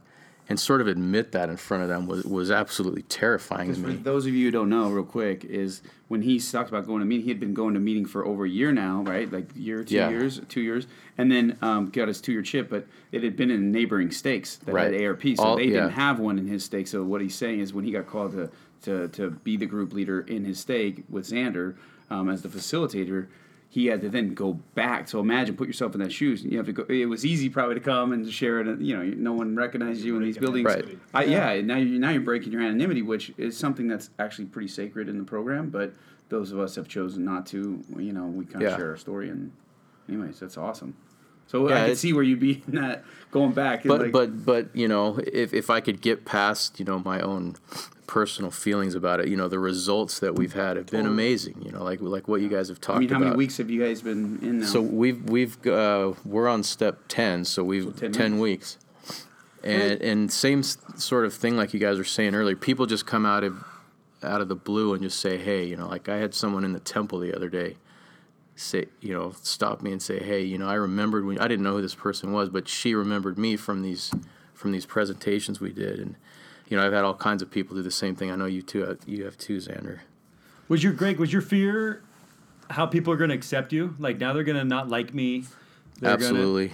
and 0.49 0.59
sort 0.59 0.81
of 0.81 0.87
admit 0.87 1.31
that 1.31 1.47
in 1.47 1.57
front 1.57 1.83
of 1.83 1.89
them 1.89 2.07
was, 2.07 2.23
was 2.25 2.49
absolutely 2.49 3.03
terrifying 3.03 3.67
to 3.67 3.79
Because 3.79 3.81
for 3.83 3.97
me. 3.97 4.03
those 4.03 4.25
of 4.25 4.33
you 4.33 4.45
who 4.47 4.51
don't 4.51 4.67
know, 4.69 4.89
real 4.89 5.03
quick, 5.03 5.45
is 5.45 5.83
when 6.07 6.23
he 6.23 6.39
talked 6.39 6.69
about 6.69 6.87
going 6.87 7.01
to 7.01 7.05
meeting, 7.05 7.23
he 7.23 7.29
had 7.29 7.39
been 7.39 7.53
going 7.53 7.75
to 7.75 7.79
meeting 7.79 8.05
for 8.05 8.25
over 8.25 8.45
a 8.45 8.49
year 8.49 8.71
now, 8.71 9.03
right? 9.03 9.31
Like 9.31 9.47
year, 9.55 9.83
two 9.83 9.93
Yeah. 9.95 10.09
years, 10.09 10.41
two 10.49 10.61
years, 10.61 10.87
and 11.19 11.31
then 11.31 11.55
um, 11.61 11.89
got 11.91 12.07
his 12.07 12.19
two-year 12.19 12.41
chip. 12.41 12.67
But 12.67 12.87
it 13.11 13.21
had 13.23 13.37
been 13.37 13.51
in 13.51 13.71
neighboring 13.71 14.09
stakes 14.09 14.55
that 14.57 14.73
Right. 14.73 14.91
had 14.91 15.01
ARP, 15.03 15.35
so 15.37 15.43
All- 15.43 15.55
they 15.57 15.65
yeah. 15.65 15.81
didn't 15.81 15.91
have 15.91 16.19
one 16.19 16.39
in 16.39 16.47
his 16.47 16.63
stake. 16.65 16.87
So 16.87 17.03
what 17.03 17.21
he's 17.21 17.35
saying 17.35 17.59
is, 17.59 17.71
when 17.73 17.85
he 17.85 17.91
got 17.91 18.07
called 18.07 18.31
to 18.33 18.49
to, 18.83 19.09
to 19.09 19.29
be 19.31 19.57
the 19.57 19.65
group 19.65 19.91
leader 19.91 20.21
in 20.21 20.45
his 20.45 20.57
stake 20.57 21.03
with 21.09 21.25
Xander 21.29 21.75
um, 22.09 22.29
as 22.29 22.43
the 22.43 22.47
facilitator. 22.47 23.27
He 23.71 23.85
had 23.85 24.01
to 24.01 24.09
then 24.09 24.33
go 24.33 24.53
back. 24.73 25.07
So 25.07 25.19
imagine, 25.19 25.55
put 25.55 25.67
yourself 25.67 25.93
in 25.93 26.01
that 26.01 26.11
shoes. 26.11 26.43
You 26.43 26.57
have 26.57 26.65
to 26.65 26.73
go. 26.73 26.83
It 26.89 27.05
was 27.05 27.23
easy 27.23 27.49
probably 27.49 27.75
to 27.75 27.81
come 27.81 28.13
and 28.13 28.27
share 28.31 28.59
it. 28.61 28.79
You 28.81 28.97
know, 28.97 29.03
no 29.03 29.33
one 29.33 29.55
recognizes 29.55 30.03
you 30.03 30.17
in 30.17 30.23
these 30.23 30.39
buildings. 30.39 30.65
Right. 30.65 30.97
I, 31.13 31.25
yeah. 31.25 31.61
Now 31.61 31.77
you're 31.77 31.99
now 31.99 32.09
you're 32.09 32.21
breaking 32.21 32.51
your 32.51 32.61
anonymity, 32.63 33.03
which 33.03 33.31
is 33.37 33.55
something 33.55 33.87
that's 33.87 34.09
actually 34.17 34.45
pretty 34.45 34.69
sacred 34.69 35.07
in 35.07 35.19
the 35.19 35.23
program. 35.23 35.69
But 35.69 35.93
those 36.29 36.51
of 36.51 36.59
us 36.59 36.75
have 36.75 36.87
chosen 36.87 37.23
not 37.23 37.45
to. 37.47 37.83
You 37.97 38.11
know, 38.11 38.25
we 38.25 38.45
kind 38.45 38.63
of 38.65 38.71
Yeah. 38.71 38.75
share 38.77 38.89
our 38.89 38.97
story, 38.97 39.29
and 39.29 39.51
anyways, 40.07 40.39
that's 40.39 40.57
awesome. 40.57 40.95
So 41.49 41.67
Yeah, 41.67 41.83
I 41.83 41.87
it- 41.87 41.97
see 41.97 42.13
where 42.13 42.23
you'd 42.23 42.39
be 42.39 42.63
in 42.67 42.75
that 42.75 43.03
going 43.31 43.51
back. 43.51 43.83
But 43.83 44.01
like, 44.01 44.11
but 44.11 44.45
but 44.45 44.75
you 44.75 44.87
know, 44.87 45.19
if 45.25 45.53
if 45.53 45.69
I 45.69 45.81
could 45.81 45.99
get 45.99 46.23
past 46.25 46.79
you 46.79 46.85
know 46.85 46.99
my 46.99 47.19
own 47.19 47.55
personal 48.07 48.49
feelings 48.49 48.95
about 48.95 49.19
it, 49.19 49.27
you 49.27 49.37
know, 49.37 49.47
the 49.47 49.59
results 49.59 50.19
that 50.19 50.35
we've 50.35 50.53
had 50.53 50.77
have 50.77 50.87
been 50.87 51.05
amazing. 51.05 51.61
You 51.63 51.71
know, 51.71 51.83
like 51.83 52.01
like 52.01 52.27
what 52.27 52.41
you 52.41 52.49
guys 52.49 52.69
have 52.69 52.79
talked 52.79 52.97
I 52.97 52.99
mean, 53.01 53.09
how 53.09 53.15
about. 53.17 53.25
many 53.25 53.37
weeks 53.37 53.57
have 53.57 53.69
you 53.69 53.83
guys 53.83 54.01
been 54.01 54.39
in 54.41 54.59
now? 54.59 54.65
So 54.65 54.79
we've 54.81 55.23
we've 55.29 55.65
uh, 55.67 56.13
we're 56.23 56.47
on 56.47 56.63
step 56.63 56.99
ten, 57.07 57.45
so 57.45 57.63
we've 57.63 57.95
10 57.95 58.11
ten, 58.11 58.39
weeks, 58.39 58.77
and 59.63 60.01
and 60.01 60.31
same 60.31 60.61
sort 60.63 61.25
of 61.25 61.33
thing 61.33 61.57
like 61.57 61.73
you 61.73 61.79
guys 61.79 61.97
were 61.97 62.03
saying 62.03 62.35
earlier. 62.35 62.55
People 62.55 62.85
just 62.85 63.05
come 63.07 63.25
out 63.25 63.43
of 63.43 63.63
out 64.21 64.41
of 64.41 64.49
the 64.49 64.55
blue 64.55 64.93
and 64.93 65.01
just 65.01 65.19
say, 65.19 65.37
hey, 65.37 65.63
you 65.65 65.75
know, 65.77 65.87
like 65.87 66.09
I 66.09 66.17
had 66.17 66.33
someone 66.35 66.63
in 66.63 66.73
the 66.73 66.79
temple 66.79 67.19
the 67.19 67.33
other 67.35 67.49
day 67.49 67.77
say, 68.59 68.85
you 69.01 69.13
know, 69.13 69.33
stop 69.41 69.81
me 69.81 69.91
and 69.91 70.01
say, 70.01 70.19
hey, 70.19 70.41
you 70.43 70.57
know, 70.57 70.67
I 70.67 70.73
remembered 70.75 71.25
when 71.25 71.39
I 71.39 71.47
didn't 71.47 71.63
know 71.63 71.75
who 71.75 71.81
this 71.81 71.95
person 71.95 72.31
was, 72.31 72.49
but 72.49 72.67
she 72.67 72.93
remembered 72.93 73.37
me 73.37 73.55
from 73.55 73.81
these 73.81 74.11
from 74.53 74.73
these 74.73 74.85
presentations 74.85 75.61
we 75.61 75.71
did, 75.71 75.99
and 75.99 76.15
you 76.67 76.75
know, 76.75 76.85
I've 76.85 76.91
had 76.91 77.05
all 77.05 77.13
kinds 77.13 77.41
of 77.41 77.49
people 77.49 77.75
do 77.77 77.81
the 77.81 77.89
same 77.91 78.15
thing. 78.15 78.29
I 78.29 78.35
know 78.35 78.45
you 78.45 78.61
too. 78.61 78.83
uh, 78.85 78.95
You 79.05 79.23
have 79.23 79.37
too, 79.37 79.57
Xander. 79.57 79.99
Was 80.67 80.83
your 80.83 80.91
Greg? 80.93 81.17
Was 81.17 81.31
your 81.31 81.41
fear 81.41 82.03
how 82.69 82.85
people 82.85 83.11
are 83.13 83.17
going 83.17 83.29
to 83.29 83.35
accept 83.35 83.71
you? 83.73 83.95
Like 83.97 84.19
now 84.19 84.33
they're 84.33 84.43
going 84.43 84.57
to 84.57 84.63
not 84.65 84.89
like 84.89 85.13
me. 85.13 85.45
They're 85.99 86.11
gonna- 86.17 86.25
Absolutely. 86.25 86.73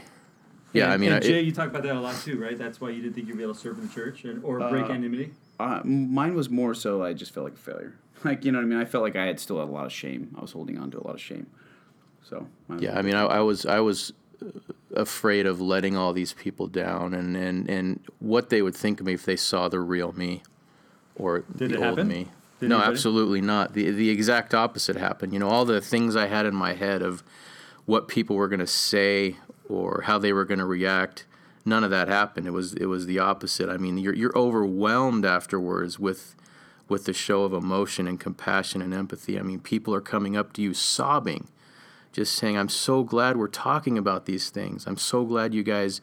Yeah, 0.73 0.86
And- 0.86 0.93
I 0.93 0.97
mean, 0.97 1.11
and 1.13 1.23
Jay, 1.23 1.39
it- 1.39 1.45
you 1.45 1.51
talk 1.53 1.69
about 1.69 1.83
that 1.83 1.95
a 1.95 1.99
lot 2.01 2.15
too, 2.15 2.38
right? 2.41 2.57
That's 2.57 2.81
why 2.81 2.89
you 2.89 3.01
didn't 3.03 3.13
think 3.15 3.27
you'd 3.27 3.38
be 3.38 3.43
able 3.43 3.53
to 3.53 3.59
serve 3.59 3.77
in 3.77 3.88
the 3.88 3.93
church 3.93 4.25
and, 4.25 4.43
or 4.43 4.59
break 4.67 4.86
Uh, 4.86 4.89
anonymity. 4.89 5.31
Uh, 5.59 5.81
mine 5.86 6.33
was 6.36 6.49
more 6.49 6.73
so 6.73 7.01
I 7.03 7.13
just 7.13 7.33
felt 7.33 7.43
like 7.45 7.53
a 7.53 7.57
failure. 7.57 7.93
Like 8.25 8.43
you 8.43 8.51
know 8.51 8.57
what 8.57 8.65
I 8.65 8.67
mean. 8.67 8.79
I 8.79 8.86
felt 8.86 9.03
like 9.03 9.15
I 9.15 9.25
had 9.27 9.39
still 9.39 9.59
had 9.59 9.69
a 9.69 9.71
lot 9.71 9.86
of 9.86 9.91
shame. 9.93 10.36
I 10.38 10.41
was 10.41 10.51
holding 10.53 10.77
on 10.79 10.89
to 10.91 10.97
a 10.99 11.05
lot 11.05 11.13
of 11.13 11.21
shame. 11.21 11.45
So 12.28 12.47
was 12.67 12.82
Yeah, 12.82 12.97
I 12.97 13.01
mean, 13.01 13.15
I, 13.15 13.23
I 13.23 13.39
was 13.39 13.65
I 13.65 13.80
was 13.80 14.13
uh, 14.41 14.47
afraid 14.95 15.45
of 15.45 15.61
letting 15.61 15.95
all 15.95 16.13
these 16.13 16.34
people 16.34 16.67
down, 16.67 17.13
and, 17.13 17.36
and, 17.36 17.69
and 17.69 17.99
what 18.19 18.49
they 18.49 18.61
would 18.61 18.76
think 18.76 18.99
of 18.99 19.05
me 19.05 19.13
if 19.13 19.26
they 19.26 19.36
saw 19.36 19.67
the 19.69 19.80
real 19.80 20.11
me, 20.13 20.43
or 21.15 21.43
Did 21.55 21.71
the 21.71 21.78
old 21.78 21.86
happen? 21.97 22.07
me. 22.07 22.28
Did 22.59 22.69
no, 22.69 22.80
absolutely 22.80 23.41
not. 23.41 23.73
the 23.73 23.91
The 23.91 24.09
exact 24.09 24.53
opposite 24.53 24.95
happened. 24.95 25.34
You 25.34 25.39
know, 25.39 25.49
all 25.49 25.65
the 25.65 25.82
things 25.82 26.15
I 26.15 26.28
had 26.28 26.45
in 26.45 26.55
my 26.55 26.73
head 26.73 27.01
of 27.01 27.23
what 27.86 28.07
people 28.07 28.36
were 28.36 28.47
going 28.47 28.59
to 28.59 28.67
say 28.67 29.36
or 29.69 30.03
how 30.05 30.17
they 30.17 30.34
were 30.34 30.45
going 30.45 30.59
to 30.59 30.65
react. 30.65 31.26
None 31.65 31.84
of 31.84 31.89
that 31.91 32.07
happened. 32.07 32.47
It 32.47 32.51
was 32.51 32.73
it 32.73 32.86
was 32.86 33.07
the 33.07 33.19
opposite. 33.19 33.69
I 33.69 33.78
mean, 33.78 33.97
you're 33.97 34.13
you're 34.13 34.38
overwhelmed 34.38 35.26
afterwards 35.26 35.99
with 35.99 36.36
with 36.88 37.05
the 37.05 37.13
show 37.13 37.43
of 37.43 37.53
emotion 37.53 38.07
and 38.07 38.19
compassion 38.19 38.82
and 38.82 38.93
empathy. 38.93 39.39
I 39.39 39.41
mean, 39.41 39.59
people 39.59 39.93
are 39.95 40.01
coming 40.01 40.38
up 40.38 40.53
to 40.53 40.61
you 40.61 40.73
sobbing, 40.73 41.47
just 42.16 42.34
saying, 42.34 42.57
"I'm 42.57 42.70
so 42.70 43.03
glad 43.03 43.38
we're 43.38 43.47
talking 43.47 43.97
about 43.97 44.26
these 44.26 44.49
things. 44.49 44.88
I'm 44.88 44.97
so 44.97 45.26
glad 45.26 45.53
you 45.53 45.63
guys 45.63 46.01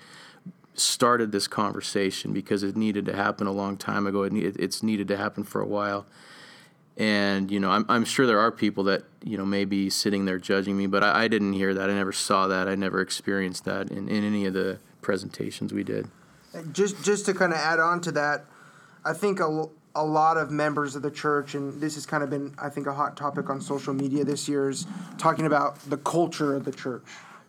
started 0.74 1.32
this 1.32 1.46
conversation 1.46 2.32
because 2.32 2.62
it 2.62 2.76
needed 2.76 3.04
to 3.06 3.16
happen 3.16 3.46
a 3.46 3.52
long 3.52 3.76
time 3.76 4.06
ago. 4.06 4.22
It 4.22 4.32
it's 4.34 4.82
needed 4.82 5.08
to 5.08 5.16
happen 5.16 5.44
for 5.44 5.60
a 5.60 5.66
while." 5.66 6.06
And 6.98 7.50
you 7.50 7.58
know, 7.58 7.70
I'm 7.70 7.86
I'm 7.88 8.04
sure 8.04 8.26
there 8.26 8.38
are 8.38 8.52
people 8.52 8.84
that 8.84 9.04
you 9.24 9.38
know 9.38 9.46
may 9.46 9.64
be 9.64 9.88
sitting 9.88 10.26
there 10.26 10.38
judging 10.38 10.76
me, 10.76 10.86
but 10.86 11.02
I, 11.02 11.24
I 11.24 11.28
didn't 11.28 11.54
hear 11.54 11.72
that. 11.72 11.88
I 11.88 11.94
never 11.94 12.12
saw 12.12 12.46
that. 12.48 12.68
I 12.68 12.74
never 12.74 13.00
experienced 13.00 13.64
that 13.64 13.90
in, 13.90 14.08
in 14.08 14.24
any 14.24 14.44
of 14.44 14.52
the 14.52 14.78
presentations 15.00 15.72
we 15.72 15.84
did. 15.84 16.08
just 16.72 17.02
just 17.02 17.24
to 17.26 17.34
kind 17.34 17.52
of 17.52 17.58
add 17.58 17.80
on 17.80 18.02
to 18.02 18.12
that, 18.12 18.44
I 19.04 19.14
think 19.14 19.40
a, 19.40 19.66
a 19.94 20.04
lot 20.04 20.36
of 20.36 20.50
members 20.50 20.96
of 20.96 21.02
the 21.02 21.10
church, 21.10 21.54
and 21.54 21.80
this 21.80 21.94
has 21.94 22.06
kind 22.06 22.22
of 22.22 22.30
been, 22.30 22.54
I 22.58 22.68
think, 22.68 22.86
a 22.86 22.94
hot 22.94 23.16
topic 23.16 23.50
on 23.50 23.60
social 23.60 23.92
media 23.92 24.24
this 24.24 24.48
year, 24.48 24.70
is 24.70 24.86
talking 25.18 25.46
about 25.46 25.78
the 25.90 25.98
culture 25.98 26.54
of 26.54 26.64
the 26.64 26.72
church, 26.72 27.04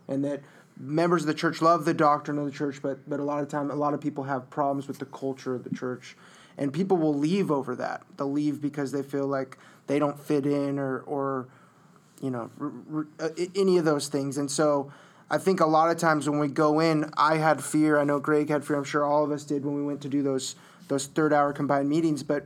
and 0.07 0.23
that 0.25 0.41
members 0.77 1.23
of 1.23 1.27
the 1.27 1.33
church 1.33 1.61
love 1.61 1.85
the 1.85 1.93
doctrine 1.93 2.37
of 2.37 2.45
the 2.45 2.51
church, 2.51 2.81
but 2.81 3.07
but 3.09 3.19
a 3.19 3.23
lot 3.23 3.41
of 3.41 3.47
time, 3.47 3.71
a 3.71 3.75
lot 3.75 3.93
of 3.93 4.01
people 4.01 4.25
have 4.25 4.49
problems 4.49 4.87
with 4.87 4.99
the 4.99 5.05
culture 5.05 5.55
of 5.55 5.63
the 5.63 5.73
church, 5.73 6.17
and 6.57 6.73
people 6.73 6.97
will 6.97 7.13
leave 7.13 7.49
over 7.49 7.75
that. 7.75 8.03
They'll 8.17 8.31
leave 8.31 8.61
because 8.61 8.91
they 8.91 9.03
feel 9.03 9.27
like 9.27 9.57
they 9.87 9.99
don't 9.99 10.19
fit 10.19 10.45
in, 10.45 10.79
or 10.79 10.99
or 11.01 11.47
you 12.21 12.29
know, 12.31 12.49
r- 12.59 12.71
r- 12.93 13.07
uh, 13.19 13.29
any 13.55 13.77
of 13.77 13.85
those 13.85 14.07
things. 14.07 14.37
And 14.37 14.49
so 14.49 14.91
I 15.29 15.37
think 15.37 15.59
a 15.59 15.65
lot 15.65 15.89
of 15.91 15.97
times 15.97 16.29
when 16.29 16.39
we 16.39 16.47
go 16.47 16.79
in, 16.79 17.11
I 17.17 17.37
had 17.37 17.61
fear. 17.63 17.99
I 17.99 18.05
know 18.05 18.19
Greg 18.19 18.49
had 18.49 18.63
fear. 18.63 18.77
I'm 18.77 18.83
sure 18.83 19.03
all 19.03 19.23
of 19.23 19.31
us 19.31 19.43
did 19.43 19.65
when 19.65 19.75
we 19.75 19.83
went 19.83 20.01
to 20.01 20.09
do 20.09 20.21
those 20.23 20.55
those 20.87 21.07
third 21.07 21.33
hour 21.33 21.53
combined 21.53 21.89
meetings. 21.89 22.23
But 22.23 22.45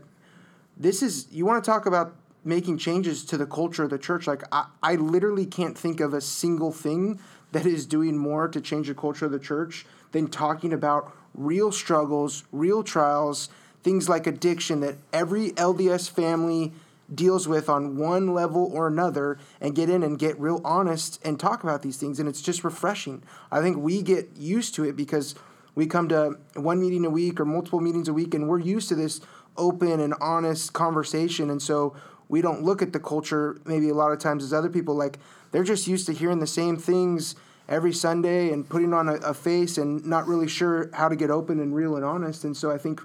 this 0.75 1.01
is 1.01 1.27
you 1.31 1.45
want 1.45 1.63
to 1.63 1.69
talk 1.69 1.85
about 1.85 2.15
making 2.43 2.77
changes 2.77 3.25
to 3.25 3.37
the 3.37 3.45
culture 3.45 3.83
of 3.83 3.89
the 3.89 3.97
church. 3.97 4.27
Like 4.27 4.43
I, 4.51 4.67
I 4.81 4.95
literally 4.95 5.45
can't 5.45 5.77
think 5.77 5.99
of 5.99 6.13
a 6.13 6.21
single 6.21 6.71
thing 6.71 7.19
that 7.51 7.65
is 7.65 7.85
doing 7.85 8.17
more 8.17 8.47
to 8.47 8.61
change 8.61 8.87
the 8.87 8.95
culture 8.95 9.25
of 9.25 9.31
the 9.31 9.39
church 9.39 9.85
than 10.11 10.27
talking 10.27 10.73
about 10.73 11.13
real 11.33 11.71
struggles, 11.71 12.43
real 12.51 12.83
trials, 12.83 13.49
things 13.83 14.09
like 14.09 14.27
addiction 14.27 14.79
that 14.81 14.95
every 15.13 15.51
LDS 15.51 16.09
family 16.09 16.73
deals 17.13 17.47
with 17.47 17.69
on 17.69 17.97
one 17.97 18.33
level 18.33 18.69
or 18.73 18.87
another 18.87 19.37
and 19.61 19.75
get 19.75 19.89
in 19.89 20.03
and 20.03 20.19
get 20.19 20.37
real 20.39 20.61
honest 20.65 21.19
and 21.23 21.39
talk 21.39 21.63
about 21.63 21.81
these 21.81 21.97
things 21.97 22.19
and 22.19 22.27
it's 22.27 22.41
just 22.41 22.63
refreshing. 22.63 23.23
I 23.51 23.61
think 23.61 23.77
we 23.77 24.01
get 24.01 24.29
used 24.35 24.75
to 24.75 24.83
it 24.83 24.95
because 24.95 25.35
we 25.77 25.85
come 25.85 26.09
to 26.09 26.35
one 26.55 26.81
meeting 26.81 27.05
a 27.05 27.09
week 27.09 27.39
or 27.39 27.45
multiple 27.45 27.79
meetings 27.79 28.07
a 28.07 28.13
week 28.13 28.33
and 28.33 28.49
we're 28.49 28.57
used 28.57 28.89
to 28.89 28.95
this 28.95 29.21
open 29.57 29.99
and 29.99 30.15
honest 30.19 30.73
conversation. 30.73 31.51
And 31.51 31.61
so 31.61 31.95
we 32.29 32.41
don't 32.41 32.63
look 32.63 32.81
at 32.81 32.93
the 32.93 32.99
culture 32.99 33.61
maybe 33.63 33.87
a 33.89 33.93
lot 33.93 34.11
of 34.11 34.17
times 34.17 34.43
as 34.43 34.51
other 34.51 34.69
people 34.69 34.95
like 34.95 35.19
they're 35.51 35.63
just 35.63 35.85
used 35.85 36.07
to 36.07 36.13
hearing 36.13 36.39
the 36.39 36.47
same 36.47 36.77
things 36.77 37.35
every 37.69 37.93
Sunday 37.93 38.51
and 38.51 38.67
putting 38.67 38.91
on 38.91 39.07
a, 39.07 39.17
a 39.17 39.35
face 39.35 39.77
and 39.77 40.03
not 40.03 40.25
really 40.25 40.47
sure 40.47 40.89
how 40.93 41.07
to 41.07 41.15
get 41.15 41.29
open 41.29 41.59
and 41.59 41.75
real 41.75 41.95
and 41.95 42.03
honest. 42.03 42.43
And 42.43 42.57
so 42.57 42.71
I 42.71 42.79
think 42.79 42.99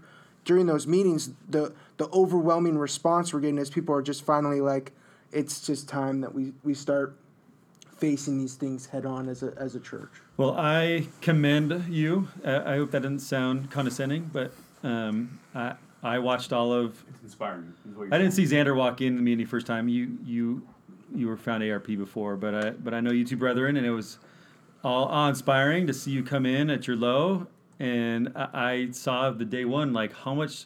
during 0.46 0.64
those 0.64 0.86
meetings 0.86 1.30
the 1.46 1.74
the 1.98 2.08
overwhelming 2.08 2.78
response 2.78 3.34
we're 3.34 3.40
getting 3.40 3.58
is 3.58 3.68
people 3.68 3.94
are 3.94 4.00
just 4.00 4.24
finally 4.24 4.62
like 4.62 4.92
it's 5.30 5.60
just 5.60 5.90
time 5.90 6.22
that 6.22 6.34
we 6.34 6.54
we 6.64 6.72
start 6.72 7.18
facing 8.02 8.36
these 8.36 8.56
things 8.56 8.84
head 8.86 9.06
on 9.06 9.28
as 9.28 9.44
a 9.44 9.54
as 9.56 9.76
a 9.76 9.80
church. 9.80 10.10
Well, 10.36 10.56
I 10.58 11.06
commend 11.20 11.84
you. 11.88 12.26
Uh, 12.44 12.62
I 12.66 12.74
hope 12.74 12.90
that 12.90 13.02
didn't 13.02 13.20
sound 13.20 13.70
condescending, 13.70 14.28
but 14.32 14.52
um, 14.82 15.38
I 15.54 15.74
I 16.02 16.18
watched 16.18 16.52
all 16.52 16.72
of. 16.72 17.00
It's 17.08 17.22
inspiring. 17.22 17.72
is 17.88 17.94
what 17.94 18.04
you're 18.06 18.14
I 18.14 18.18
didn't 18.18 18.32
see 18.32 18.42
Xander 18.42 18.76
walk 18.76 19.00
in 19.00 19.14
the 19.14 19.22
meeting 19.22 19.46
first 19.46 19.68
time. 19.68 19.88
You 19.88 20.18
you 20.24 20.66
you 21.14 21.28
were 21.28 21.36
found 21.36 21.62
ARP 21.62 21.86
before, 21.86 22.36
but 22.36 22.54
I 22.56 22.70
but 22.70 22.92
I 22.92 22.98
know 22.98 23.12
you 23.12 23.24
two 23.24 23.36
brethren, 23.36 23.76
and 23.76 23.86
it 23.86 23.92
was 23.92 24.18
all 24.82 25.04
awe 25.04 25.28
inspiring 25.28 25.86
to 25.86 25.94
see 25.94 26.10
you 26.10 26.24
come 26.24 26.44
in 26.44 26.70
at 26.70 26.88
your 26.88 26.96
low. 26.96 27.46
And 27.78 28.32
I, 28.34 28.48
I 28.52 28.90
saw 28.90 29.30
the 29.30 29.44
day 29.44 29.64
one 29.64 29.92
like 29.92 30.12
how 30.12 30.34
much 30.34 30.64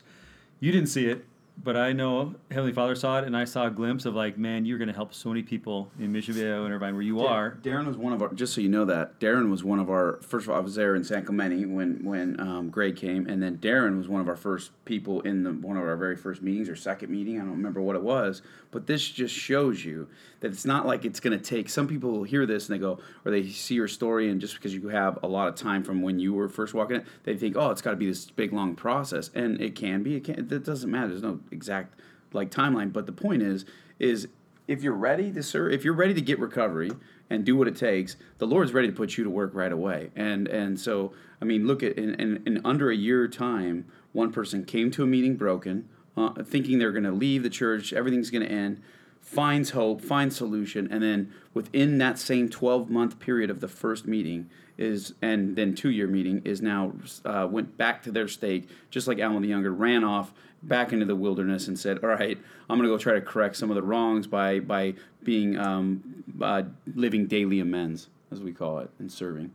you 0.59 0.73
didn't 0.73 0.89
see 0.89 1.05
it, 1.07 1.27
but 1.63 1.77
I 1.77 1.93
know 1.93 2.35
Heavenly 2.51 2.73
Father 2.73 2.95
saw 2.95 3.19
it, 3.19 3.25
and 3.25 3.37
I 3.37 3.45
saw 3.45 3.67
a 3.67 3.71
glimpse 3.71 4.05
of 4.05 4.15
like, 4.15 4.39
man, 4.39 4.65
you're 4.65 4.79
going 4.79 4.89
to 4.89 4.95
help 4.95 5.15
so 5.15 5.31
many 5.31 5.43
people 5.43 5.91
in 5.99 6.13
Mission 6.13 6.35
Viejo 6.35 6.65
and 6.65 6.73
Irvine 6.73 6.95
where 6.95 7.03
you 7.03 7.21
are. 7.21 7.51
Darin 7.63 7.87
was 7.87 7.97
one 7.97 8.13
of 8.13 8.23
our. 8.23 8.33
Just 8.35 8.55
so 8.55 8.61
you 8.61 8.69
know 8.69 8.85
that 8.85 9.19
Darin 9.19 9.51
was 9.51 9.65
one 9.65 9.79
of 9.79 9.91
our. 9.91 10.21
First 10.23 10.47
of 10.47 10.51
all, 10.51 10.57
I 10.57 10.61
was 10.61 10.75
there 10.75 10.95
in 10.95 11.05
San 11.05 11.25
Clemente 11.25 11.65
when 11.65 12.05
when 12.05 12.39
um, 12.41 12.71
Greg 12.71 12.97
came, 12.97 13.27
and 13.27 13.43
then 13.43 13.57
Darin 13.57 13.97
was 13.99 14.09
one 14.09 14.21
of 14.21 14.29
our 14.29 14.37
first 14.37 14.71
people 14.85 15.21
in 15.23 15.45
the 15.45 15.53
one 15.53 15.77
of 15.77 15.83
our 15.83 15.97
very 15.97 16.17
first 16.17 16.43
meetings 16.43 16.69
or 16.69 16.77
second 16.77 17.11
meeting. 17.11 17.37
I 17.37 17.41
don't 17.41 17.51
remember 17.51 17.81
what 17.81 17.97
it 17.97 18.03
was, 18.03 18.43
but 18.71 18.87
this 18.87 19.09
just 19.09 19.35
shows 19.35 19.85
you 19.85 20.09
that 20.41 20.51
it's 20.51 20.65
not 20.65 20.87
like 20.87 21.05
it's 21.05 21.21
going 21.21 21.39
to 21.39 21.43
take. 21.43 21.69
Some 21.69 21.89
people 21.89 22.13
will 22.13 22.25
hear 22.25 22.47
this 22.47 22.69
and 22.69 22.75
they 22.75 22.81
go, 22.81 22.99
or 23.25 23.31
they 23.31 23.49
see 23.49 23.75
your 23.75 23.89
story, 23.89 24.31
and 24.31 24.41
just 24.41 24.55
because 24.55 24.75
you 24.75 24.89
have 24.89 25.19
a 25.23 25.29
lot 25.29 25.49
of 25.49 25.55
time 25.55 25.83
from 25.83 26.03
when 26.03 26.19
you 26.19 26.35
were 26.35 26.49
first 26.49 26.75
walking 26.75 26.97
it, 26.97 27.07
they 27.25 27.37
think, 27.37 27.57
oh, 27.57 27.71
it's 27.71 27.83
got 27.83 27.91
to 27.91 27.97
be 27.97 28.07
this 28.07 28.31
big 28.31 28.53
long 28.53 28.75
process, 28.75 29.31
and 29.35 29.61
it 29.61 29.75
can 29.75 30.03
be. 30.03 30.17
It 30.17 30.25
can. 30.25 30.39
It 30.39 30.65
doesn't 30.65 30.91
matter. 30.91 31.09
There's 31.09 31.23
no 31.23 31.41
exact 31.51 31.99
like 32.33 32.51
timeline, 32.51 32.93
but 32.93 33.07
the 33.07 33.13
point 33.13 33.43
is, 33.43 33.65
is 33.99 34.29
if 34.69 34.83
you're 34.83 34.93
ready 34.93 35.33
to 35.33 35.43
serve, 35.43 35.73
if 35.73 35.85
you're 35.85 35.95
ready 35.95 36.15
to 36.15 36.21
get 36.21 36.39
recovery 36.39 36.91
and 37.31 37.45
do 37.45 37.57
what 37.57 37.69
it 37.69 37.77
takes, 37.77 38.17
the 38.39 38.47
Lord's 38.47 38.73
ready 38.73 38.89
to 38.89 38.95
put 38.95 39.17
you 39.17 39.25
to 39.25 39.31
work 39.31 39.53
right 39.55 39.73
away. 39.73 40.11
And 40.17 40.49
and 40.49 40.79
so 40.79 41.13
I 41.41 41.45
mean, 41.45 41.67
look 41.67 41.83
at 41.83 41.97
in, 41.99 42.15
in, 42.15 42.43
in 42.47 42.61
under 42.65 42.91
a 42.91 42.97
year 42.97 43.29
time, 43.29 43.87
one 44.13 44.33
person 44.33 44.65
came 44.65 44.91
to 44.93 45.03
a 45.03 45.07
meeting 45.07 45.37
broken, 45.37 45.89
uh, 46.17 46.43
thinking 46.43 46.79
they're 46.79 46.93
going 46.93 47.05
to 47.05 47.13
leave 47.13 47.43
the 47.43 47.51
church, 47.51 47.93
everything's 47.93 48.31
going 48.31 48.47
to 48.47 48.51
end, 48.51 48.83
finds 49.27 49.71
hope, 49.71 50.01
finds 50.01 50.37
solution, 50.37 50.87
and 50.91 51.03
then 51.03 51.33
within 51.53 51.99
that 51.99 52.17
same 52.17 52.49
12 52.49 52.89
month 52.89 53.19
period 53.19 53.51
of 53.51 53.61
the 53.61 53.67
first 53.69 54.07
meeting 54.07 54.49
is 54.79 55.15
and 55.21 55.57
then 55.57 55.75
two 55.75 55.91
year 55.91 56.07
meeting 56.07 56.41
is 56.45 56.63
now 56.63 56.93
uh, 57.25 57.47
went 57.51 57.77
back 57.77 58.03
to 58.05 58.13
their 58.13 58.29
stake, 58.29 58.69
just 58.89 59.09
like 59.09 59.21
Alma 59.21 59.41
the 59.41 59.49
Younger 59.49 59.73
ran 59.73 60.05
off 60.05 60.33
back 60.63 60.93
into 60.93 61.05
the 61.05 61.17
wilderness 61.17 61.67
and 61.67 61.77
said, 61.77 61.99
"All 62.05 62.11
right, 62.11 62.39
I'm 62.71 62.79
going 62.79 62.89
to 62.89 62.95
go 62.95 62.99
try 62.99 63.15
to 63.15 63.21
correct 63.21 63.57
some 63.57 63.69
of 63.69 63.75
the 63.75 63.83
wrongs 63.83 64.29
by 64.29 64.61
by 64.61 64.95
being 65.25 65.59
um, 65.59 66.23
uh, 66.41 66.63
living 66.95 67.27
daily 67.27 67.59
amends, 67.59 68.09
as 68.31 68.41
we 68.41 68.53
call 68.53 68.79
it, 68.79 68.91
and 69.01 69.11
serving." 69.11 69.51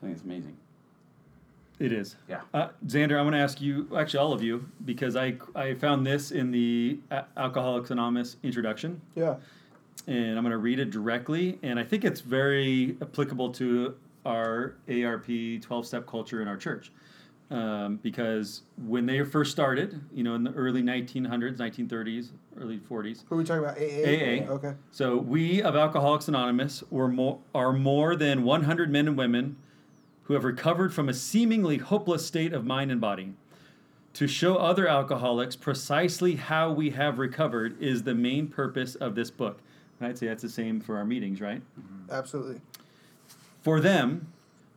I 0.00 0.06
think 0.06 0.16
it's 0.16 0.24
amazing. 0.24 0.56
It 1.78 1.92
is. 1.92 2.16
Yeah. 2.28 2.40
Uh, 2.52 2.68
Xander, 2.86 3.18
I 3.18 3.22
want 3.22 3.34
to 3.34 3.40
ask 3.40 3.60
you, 3.60 3.88
actually 3.96 4.18
all 4.18 4.32
of 4.32 4.42
you, 4.42 4.66
because 4.84 5.14
I 5.16 5.36
I 5.54 5.74
found 5.74 6.04
this 6.06 6.32
in 6.32 6.50
the 6.50 6.98
A- 7.10 7.24
Alcoholics 7.36 7.90
Anonymous 7.90 8.36
introduction, 8.42 9.00
Yeah. 9.14 9.36
and 10.08 10.36
I'm 10.36 10.42
going 10.42 10.50
to 10.50 10.58
read 10.58 10.80
it 10.80 10.90
directly, 10.90 11.58
and 11.62 11.78
I 11.78 11.84
think 11.84 12.04
it's 12.04 12.20
very 12.20 12.96
applicable 13.00 13.52
to 13.54 13.94
our 14.26 14.74
ARP 14.88 15.26
12 15.62 15.86
step 15.86 16.06
culture 16.06 16.42
in 16.42 16.48
our 16.48 16.56
church. 16.56 16.90
Um, 17.50 17.96
because 18.02 18.60
when 18.86 19.06
they 19.06 19.22
first 19.24 19.52
started, 19.52 19.98
you 20.12 20.22
know, 20.22 20.34
in 20.34 20.44
the 20.44 20.52
early 20.52 20.82
1900s, 20.82 21.56
1930s, 21.56 22.28
early 22.60 22.76
40s, 22.78 23.24
Who 23.26 23.36
are 23.36 23.38
we 23.38 23.44
talking 23.44 23.64
about? 23.64 23.78
AA. 23.78 24.44
AA. 24.44 24.50
Okay. 24.52 24.74
So 24.90 25.16
we 25.16 25.62
of 25.62 25.74
Alcoholics 25.74 26.28
Anonymous 26.28 26.82
were 26.90 27.08
more, 27.08 27.38
are 27.54 27.72
more 27.72 28.16
than 28.16 28.42
100 28.42 28.90
men 28.90 29.08
and 29.08 29.16
women 29.16 29.56
who 30.28 30.34
have 30.34 30.44
recovered 30.44 30.92
from 30.92 31.08
a 31.08 31.14
seemingly 31.14 31.78
hopeless 31.78 32.24
state 32.24 32.52
of 32.52 32.64
mind 32.64 32.92
and 32.92 33.00
body. 33.00 33.32
To 34.12 34.28
show 34.28 34.56
other 34.56 34.86
alcoholics 34.86 35.56
precisely 35.56 36.36
how 36.36 36.70
we 36.70 36.90
have 36.90 37.18
recovered 37.18 37.80
is 37.82 38.02
the 38.02 38.14
main 38.14 38.46
purpose 38.46 38.94
of 38.94 39.14
this 39.14 39.30
book. 39.30 39.60
And 39.98 40.08
I'd 40.08 40.18
say 40.18 40.26
that's 40.26 40.42
the 40.42 40.50
same 40.50 40.80
for 40.80 40.98
our 40.98 41.04
meetings, 41.06 41.40
right? 41.40 41.62
Mm-hmm. 41.80 42.12
Absolutely. 42.12 42.60
For 43.62 43.80
them, 43.80 44.30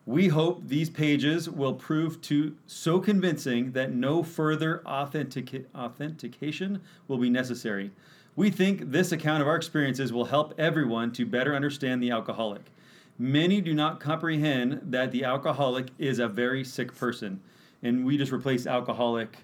we 0.06 0.30
hope 0.30 0.62
these 0.66 0.90
pages 0.90 1.50
will 1.50 1.74
prove 1.74 2.22
to 2.22 2.56
so 2.66 3.00
convincing 3.00 3.74
that 3.74 3.94
no 3.94 4.24
further 4.24 4.82
authentic- 4.86 5.68
authentication 5.76 6.82
will 7.10 7.18
be 7.18 7.30
necessary. 7.30 7.92
We 8.38 8.52
think 8.52 8.92
this 8.92 9.12
account 9.12 9.42
of 9.42 9.50
our 9.50 9.58
experiences 9.58 10.14
will 10.14 10.26
help 10.26 10.54
everyone 10.58 11.12
to 11.14 11.26
better 11.26 11.54
understand 11.54 12.02
the 12.02 12.12
alcoholic. 12.12 12.72
Many 13.18 13.62
do 13.62 13.74
not 13.74 14.00
comprehend 14.00 14.82
that 14.84 15.12
the 15.12 15.24
alcoholic 15.24 15.88
is 16.00 16.20
a 16.20 16.28
very 16.28 16.64
sick 16.64 16.96
person, 16.96 17.40
and 17.84 18.06
we 18.06 18.18
just 18.18 18.32
replace 18.32 18.66
alcoholic 18.66 19.38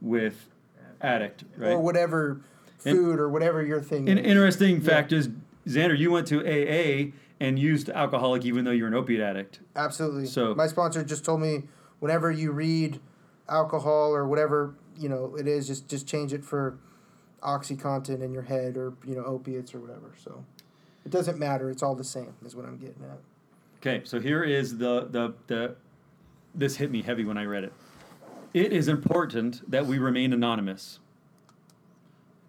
with 0.00 0.48
addict, 1.00 1.44
right? 1.56 1.72
Or 1.72 1.78
whatever 1.80 2.40
food 2.78 3.18
or 3.18 3.28
whatever 3.28 3.64
your 3.64 3.80
thing 3.82 4.08
An 4.08 4.18
is. 4.18 4.26
interesting 4.26 4.80
fact 4.80 5.12
is, 5.12 5.28
Xander, 5.66 5.98
you 5.98 6.10
went 6.10 6.26
to 6.28 6.40
AA 6.40 7.12
and 7.40 7.58
used 7.58 7.90
alcoholic 7.90 8.44
even 8.44 8.64
though 8.64 8.70
you're 8.70 8.88
an 8.88 8.94
opiate 8.94 9.20
addict. 9.20 9.60
Absolutely. 9.76 10.26
So- 10.26 10.54
my 10.54 10.66
sponsor 10.66 11.04
just 11.04 11.24
told 11.24 11.40
me 11.40 11.64
whenever 12.00 12.30
you 12.30 12.52
read 12.52 13.00
alcohol 13.48 14.14
or 14.14 14.26
whatever 14.26 14.74
you 14.96 15.08
know 15.08 15.34
it 15.36 15.46
is, 15.46 15.66
just 15.66 15.88
just 15.88 16.06
change 16.06 16.32
it 16.32 16.44
for 16.44 16.78
OxyContin 17.42 18.22
in 18.22 18.32
your 18.32 18.42
head 18.42 18.76
or 18.76 18.94
you 19.06 19.14
know 19.14 19.24
opiates 19.24 19.74
or 19.74 19.80
whatever. 19.80 20.12
So 20.22 20.44
it 21.08 21.10
doesn't 21.12 21.38
matter. 21.38 21.70
It's 21.70 21.82
all 21.82 21.94
the 21.94 22.04
same. 22.04 22.34
Is 22.44 22.54
what 22.54 22.66
I'm 22.66 22.76
getting 22.76 23.02
at. 23.02 23.18
Okay, 23.80 24.04
so 24.04 24.20
here 24.20 24.44
is 24.44 24.76
the 24.76 25.08
the 25.10 25.32
the 25.46 25.74
this 26.54 26.76
hit 26.76 26.90
me 26.90 27.00
heavy 27.00 27.24
when 27.24 27.38
I 27.38 27.44
read 27.44 27.64
it. 27.64 27.72
It 28.52 28.74
is 28.74 28.88
important 28.88 29.70
that 29.70 29.86
we 29.86 29.98
remain 29.98 30.34
anonymous. 30.34 30.98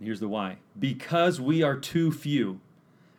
Here's 0.02 0.20
the 0.20 0.28
why. 0.28 0.58
Because 0.78 1.40
we 1.40 1.64
are 1.64 1.78
too 1.78 2.12
few 2.12 2.60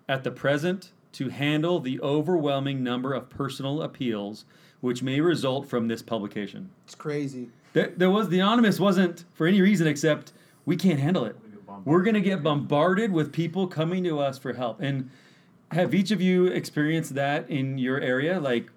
at 0.09 0.25
the 0.25 0.31
present 0.31 0.93
to 1.13 1.31
handle 1.31 1.81
the 1.81 2.01
overwhelming 2.01 2.83
number 2.83 3.15
of 3.15 3.31
personal 3.31 3.83
appeals 3.83 4.45
which 4.81 5.03
may 5.03 5.21
result 5.21 5.69
from 5.69 5.89
this 5.89 6.03
publication. 6.03 6.71
It's 6.85 6.95
crazy. 6.95 7.49
There, 7.73 7.93
there 7.97 8.11
was 8.11 8.29
the 8.29 8.41
anonymous 8.41 8.81
wasn't 8.81 9.25
for 9.35 9.47
any 9.47 9.61
reason 9.61 9.87
except 9.87 10.33
we 10.65 10.77
can't 10.77 10.99
handle 10.99 11.25
it. 11.25 11.37
we're 11.85 12.03
going 12.03 12.15
to 12.15 12.21
get 12.21 12.43
bombarded 12.43 13.13
with 13.13 13.33
people 13.33 13.67
coming 13.67 14.05
to 14.05 14.19
us 14.21 14.39
for 14.39 14.55
help. 14.55 14.81
And 14.81 15.11
have 15.73 15.95
each 15.95 16.11
of 16.11 16.21
you 16.21 16.47
experienced 16.47 17.15
that 17.15 17.49
in 17.49 17.79
your 17.79 18.01
area? 18.01 18.41
Like, 18.41 18.71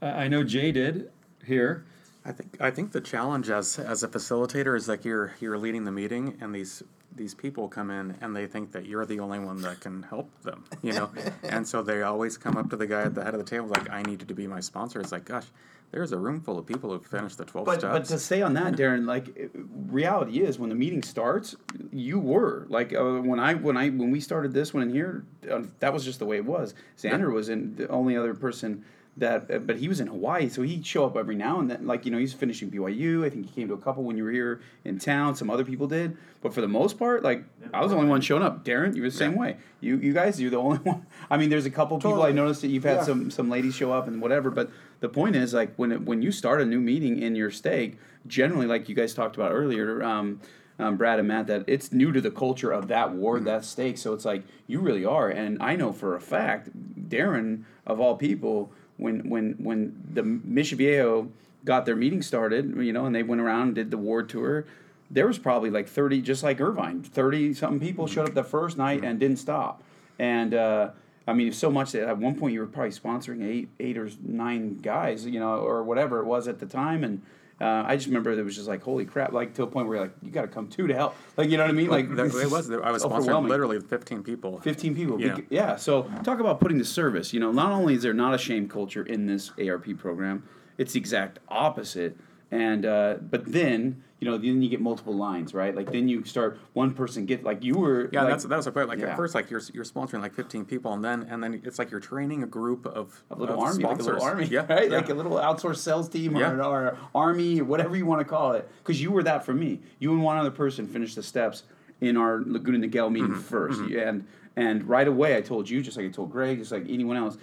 I 0.00 0.08
I 0.08 0.28
know 0.28 0.44
Jay 0.44 0.72
did 0.72 1.10
here. 1.44 1.84
I 2.24 2.32
think 2.32 2.56
I 2.60 2.70
think 2.70 2.92
the 2.92 3.00
challenge 3.00 3.48
as 3.48 3.78
as 3.78 4.02
a 4.02 4.08
facilitator 4.08 4.76
is 4.76 4.88
like 4.88 5.04
you're 5.04 5.34
you're 5.40 5.58
leading 5.58 5.84
the 5.84 5.92
meeting 5.92 6.36
and 6.40 6.54
these 6.54 6.82
these 7.16 7.34
people 7.34 7.68
come 7.68 7.90
in 7.90 8.16
and 8.20 8.36
they 8.36 8.46
think 8.46 8.72
that 8.72 8.86
you're 8.86 9.06
the 9.06 9.18
only 9.18 9.38
one 9.38 9.60
that 9.62 9.80
can 9.80 10.02
help 10.04 10.30
them, 10.42 10.64
you 10.82 10.92
know, 10.92 11.10
and 11.42 11.66
so 11.66 11.82
they 11.82 12.02
always 12.02 12.36
come 12.36 12.56
up 12.56 12.70
to 12.70 12.76
the 12.76 12.86
guy 12.86 13.02
at 13.02 13.14
the 13.14 13.24
head 13.24 13.34
of 13.34 13.40
the 13.40 13.46
table 13.46 13.66
like 13.68 13.90
I 13.90 14.02
need 14.02 14.20
you 14.20 14.26
to 14.26 14.34
be 14.34 14.46
my 14.46 14.60
sponsor. 14.60 15.00
It's 15.00 15.12
like 15.12 15.24
gosh, 15.24 15.46
there's 15.90 16.12
a 16.12 16.18
room 16.18 16.40
full 16.40 16.58
of 16.58 16.66
people 16.66 16.90
who 16.90 16.98
finished 17.00 17.38
the 17.38 17.44
twelve 17.44 17.66
But, 17.66 17.80
but 17.80 18.04
to 18.06 18.18
say 18.18 18.42
on 18.42 18.54
that, 18.54 18.76
Darin, 18.76 19.06
like 19.06 19.50
reality 19.54 20.40
is 20.40 20.58
when 20.58 20.68
the 20.68 20.74
meeting 20.76 21.02
starts, 21.02 21.56
you 21.92 22.18
were 22.18 22.66
like 22.68 22.94
uh, 22.94 23.18
when 23.20 23.40
I 23.40 23.54
when 23.54 23.76
I 23.76 23.88
when 23.88 24.10
we 24.10 24.20
started 24.20 24.52
this 24.52 24.74
one 24.74 24.82
in 24.82 24.90
here, 24.90 25.24
uh, 25.50 25.62
that 25.80 25.92
was 25.92 26.04
just 26.04 26.18
the 26.18 26.26
way 26.26 26.36
it 26.36 26.44
was. 26.44 26.74
Xander 26.98 27.32
was 27.32 27.48
in 27.48 27.74
the 27.76 27.88
only 27.88 28.16
other 28.16 28.34
person 28.34 28.84
that, 29.18 29.50
uh, 29.50 29.58
but 29.58 29.76
he 29.78 29.88
was 29.88 30.00
in 30.00 30.06
Hawaii, 30.06 30.48
so 30.48 30.62
he'd 30.62 30.84
show 30.86 31.04
up 31.04 31.16
every 31.16 31.34
now 31.36 31.60
and 31.60 31.70
then. 31.70 31.86
Like 31.86 32.04
you 32.04 32.10
know, 32.10 32.18
he's 32.18 32.32
finishing 32.32 32.70
BYU. 32.70 33.24
I 33.24 33.30
think 33.30 33.46
he 33.46 33.52
came 33.52 33.68
to 33.68 33.74
a 33.74 33.78
couple 33.78 34.02
when 34.04 34.16
you 34.16 34.24
were 34.24 34.30
here 34.30 34.60
in 34.84 34.98
town. 34.98 35.34
Some 35.34 35.50
other 35.50 35.64
people 35.64 35.86
did, 35.86 36.16
but 36.40 36.52
for 36.54 36.60
the 36.60 36.68
most 36.68 36.98
part, 36.98 37.22
like 37.22 37.44
I 37.72 37.82
was 37.82 37.90
the 37.90 37.96
only 37.96 38.08
one 38.08 38.20
showing 38.20 38.42
up. 38.42 38.64
Darin, 38.64 38.94
you 38.96 39.02
were 39.02 39.10
the 39.10 39.16
same 39.16 39.34
way. 39.36 39.56
You 39.80 39.96
you 39.98 40.12
guys, 40.12 40.40
you're 40.40 40.50
the 40.50 40.56
only 40.58 40.78
one. 40.82 41.06
I 41.30 41.36
mean, 41.36 41.50
there's 41.50 41.66
a 41.66 41.70
couple 41.70 41.96
people 41.98 42.22
I 42.22 42.32
noticed 42.32 42.62
that 42.62 42.68
you've 42.68 42.84
had 42.84 42.98
Yeah. 42.98 43.04
some 43.04 43.30
some 43.30 43.50
ladies 43.50 43.74
show 43.74 43.92
up 43.92 44.08
and 44.08 44.20
whatever. 44.22 44.50
But 44.50 44.70
the 45.00 45.08
point 45.08 45.36
is, 45.36 45.54
like 45.54 45.74
when 45.76 45.92
it, 45.92 46.02
when 46.02 46.22
you 46.22 46.32
start 46.32 46.60
a 46.60 46.64
new 46.64 46.80
meeting 46.80 47.20
in 47.22 47.34
your 47.36 47.50
stake, 47.50 47.98
generally, 48.26 48.66
like 48.66 48.88
you 48.88 48.94
guys 48.94 49.14
talked 49.14 49.36
about 49.36 49.52
earlier, 49.52 50.02
um, 50.02 50.40
um, 50.80 50.96
Brad 50.96 51.18
and 51.18 51.26
Matt, 51.26 51.48
that 51.48 51.64
it's 51.66 51.92
new 51.92 52.12
to 52.12 52.20
the 52.20 52.30
culture 52.30 52.70
of 52.70 52.86
that 52.88 53.12
ward, 53.12 53.44
that 53.46 53.64
stake. 53.64 53.98
So 53.98 54.12
it's 54.12 54.24
like 54.24 54.44
you 54.68 54.80
really 54.80 55.04
are. 55.04 55.28
And 55.28 55.60
I 55.62 55.74
know 55.76 55.92
for 55.92 56.14
a 56.14 56.20
fact, 56.20 56.68
Darin 57.08 57.64
of 57.86 58.00
all 58.00 58.16
people, 58.16 58.70
when 58.98 59.28
when 59.30 59.54
when 59.54 60.02
the 60.12 60.22
Mission 60.22 60.78
Viejo 60.78 61.28
got 61.64 61.86
their 61.86 61.96
meeting 61.96 62.22
started, 62.22 62.76
you 62.76 62.92
know, 62.92 63.06
and 63.06 63.14
they 63.14 63.22
went 63.22 63.40
around 63.40 63.68
and 63.68 63.74
did 63.74 63.90
the 63.90 63.98
ward 63.98 64.28
tour. 64.28 64.66
There 65.10 65.26
was 65.26 65.38
probably 65.38 65.70
like 65.70 65.88
thirty, 65.88 66.20
just 66.20 66.42
like 66.42 66.60
Irvine, 66.60 67.02
thirty 67.02 67.54
something 67.54 67.80
people 67.80 68.06
showed 68.06 68.28
up 68.28 68.34
the 68.34 68.44
first 68.44 68.76
night 68.76 69.04
and 69.04 69.18
didn't 69.18 69.38
stop. 69.38 69.82
And 70.18 70.52
uh, 70.52 70.90
I 71.26 71.32
mean, 71.32 71.52
so 71.52 71.70
much 71.70 71.92
that 71.92 72.08
at 72.08 72.18
one 72.18 72.38
point 72.38 72.54
you 72.54 72.60
were 72.60 72.66
probably 72.66 72.90
sponsoring 72.90 73.42
eight, 73.46 73.68
eight 73.80 73.96
or 73.96 74.10
nine 74.22 74.78
guys, 74.78 75.26
you 75.26 75.40
know, 75.40 75.56
or 75.56 75.82
whatever 75.82 76.20
it 76.20 76.26
was 76.26 76.48
at 76.48 76.58
the 76.58 76.66
time. 76.66 77.04
And 77.04 77.22
uh, 77.60 77.84
I 77.86 77.96
just 77.96 78.06
remember 78.06 78.30
it 78.32 78.44
was 78.44 78.54
just 78.54 78.68
like, 78.68 78.82
holy 78.82 79.04
crap, 79.04 79.32
like 79.32 79.54
to 79.54 79.64
a 79.64 79.66
point 79.66 79.88
where 79.88 79.96
you're 79.96 80.04
like, 80.06 80.14
you 80.22 80.30
got 80.30 80.42
to 80.42 80.48
come 80.48 80.68
too 80.68 80.86
to 80.86 80.94
help, 80.94 81.14
like 81.36 81.50
you 81.50 81.56
know 81.56 81.64
what 81.64 81.70
I 81.70 81.74
mean? 81.74 81.88
Like 81.88 82.14
There- 82.14 82.26
it 82.26 82.50
was 82.50 82.70
I 82.70 82.90
was 82.90 83.02
sponsoring 83.02 83.48
literally 83.48 83.80
fifteen 83.80 84.22
people. 84.22 84.60
15 84.60 84.94
people. 84.94 85.20
Yeah. 85.20 85.38
Yeah. 85.50 85.76
So 85.76 86.04
talk 86.22 86.38
about 86.40 86.60
putting 86.60 86.78
the 86.78 86.84
service. 86.84 87.32
You 87.32 87.40
know, 87.40 87.50
not 87.52 87.72
only 87.72 87.94
is 87.94 88.02
there 88.02 88.14
not 88.14 88.34
a 88.34 88.38
shame 88.38 88.68
culture 88.68 89.02
in 89.02 89.26
this 89.26 89.50
ARP 89.58 89.96
program, 89.98 90.44
it's 90.76 90.92
the 90.92 91.00
exact 91.00 91.40
opposite. 91.48 92.16
And 92.50 92.86
uh, 92.86 93.16
but 93.20 93.44
then 93.52 94.02
you 94.20 94.28
know 94.28 94.36
then 94.36 94.62
you 94.62 94.68
get 94.68 94.80
multiple 94.80 95.14
lines, 95.14 95.54
right? 95.54 95.74
Like 95.74 95.92
then 95.92 96.08
you 96.08 96.24
start 96.24 96.58
one 96.72 96.92
person 96.92 97.24
get 97.26 97.44
like 97.44 97.62
you 97.62 97.74
were. 97.78 98.08
Yeah, 98.12 98.22
like, 98.22 98.30
that's 98.32 98.44
that 98.44 98.56
was 98.56 98.64
the 98.64 98.72
point. 98.72 98.88
Like 98.88 98.98
Yeah. 98.98 99.10
at 99.10 99.16
first, 99.16 99.34
like 99.34 99.48
you're 99.50 99.62
you're 99.72 99.84
sponsoring 99.84 100.20
like 100.20 100.34
15 100.34 100.64
people, 100.64 100.92
and 100.92 101.04
then 101.04 101.22
and 101.30 101.42
then 101.42 101.60
it's 101.64 101.78
like 101.78 101.90
you're 101.90 102.00
training 102.00 102.42
a 102.42 102.46
group 102.46 102.84
of 102.86 103.22
a 103.30 103.36
little 103.36 103.54
of 103.56 103.60
army, 103.60 103.84
like 103.84 104.00
a 104.00 104.02
little 104.02 104.22
army, 104.22 104.46
yeah, 104.50 104.66
right? 104.68 104.90
yeah. 104.90 104.96
Like 104.96 105.08
a 105.08 105.14
little 105.14 105.32
outsourced 105.36 105.76
sales 105.78 106.08
team 106.08 106.36
or, 106.36 106.40
Yeah. 106.40 106.62
or 106.66 106.98
army 107.14 107.60
or 107.60 107.64
whatever 107.64 107.96
you 107.96 108.06
want 108.06 108.20
to 108.20 108.24
call 108.24 108.52
it. 108.52 108.68
Because 108.78 109.00
you 109.00 109.10
were 109.12 109.22
that 109.22 109.44
for 109.44 109.54
me. 109.54 109.80
You 110.00 110.12
and 110.12 110.22
one 110.22 110.36
other 110.36 110.50
person 110.50 110.86
finished 110.86 111.14
the 111.14 111.22
steps 111.22 111.62
in 112.00 112.16
our 112.16 112.42
Laguna 112.44 112.78
Niguel 112.86 113.10
meeting 113.12 113.30
Mm-hmm. 113.30 113.54
1st 113.54 114.08
and 114.08 114.26
and 114.56 114.88
right 114.88 115.06
away 115.06 115.36
I 115.36 115.40
told 115.40 115.70
you, 115.70 115.80
just 115.80 115.96
like 115.96 116.06
I 116.06 116.08
told 116.10 116.32
Greg, 116.32 116.58
just 116.58 116.72
like 116.72 116.86
anyone 116.88 117.16
else. 117.16 117.38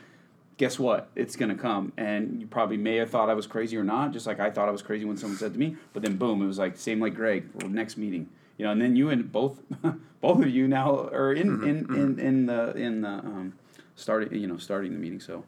Guess 0.58 0.80
what? 0.80 1.10
It's 1.16 1.36
gonna 1.36 1.56
come, 1.56 1.92
and 1.98 2.40
you 2.40 2.48
probably 2.48 2.78
may 2.78 2.96
have 2.96 3.10
thought 3.10 3.30
I 3.30 3.34
was 3.34 3.46
crazy 3.46 3.76
or 3.76 3.84
not, 3.84 4.14
just 4.14 4.26
like 4.26 4.40
I 4.40 4.50
thought 4.50 4.70
I 4.70 4.72
was 4.72 4.82
crazy 4.82 5.04
when 5.04 5.18
someone 5.18 5.38
said 5.38 5.52
to 5.54 5.60
me. 5.60 5.76
But 5.92 6.02
then, 6.04 6.16
boom, 6.16 6.42
it 6.42 6.48
was 6.48 6.58
like 6.58 6.78
same 6.78 7.02
like 7.02 7.14
Greg. 7.14 7.50
Well, 7.56 7.70
next 7.70 7.98
meeting, 7.98 8.30
you 8.58 8.66
know, 8.66 8.72
and 8.72 8.82
then 8.82 8.96
you 8.96 9.10
and 9.10 9.30
both, 9.30 9.60
both 10.22 10.42
of 10.42 10.50
you 10.50 10.68
now 10.70 11.08
are 11.10 11.34
in 11.34 11.58
Mm-hmm, 11.60 11.68
in, 11.96 11.96
in 11.96 12.20
in 12.20 12.46
the 12.46 12.72
in 12.78 13.02
the 13.02 13.10
um, 13.10 13.54
starting 13.96 14.34
you 14.40 14.48
know 14.48 14.56
starting 14.58 14.94
the 14.94 14.98
meeting. 15.00 15.20
So, 15.20 15.44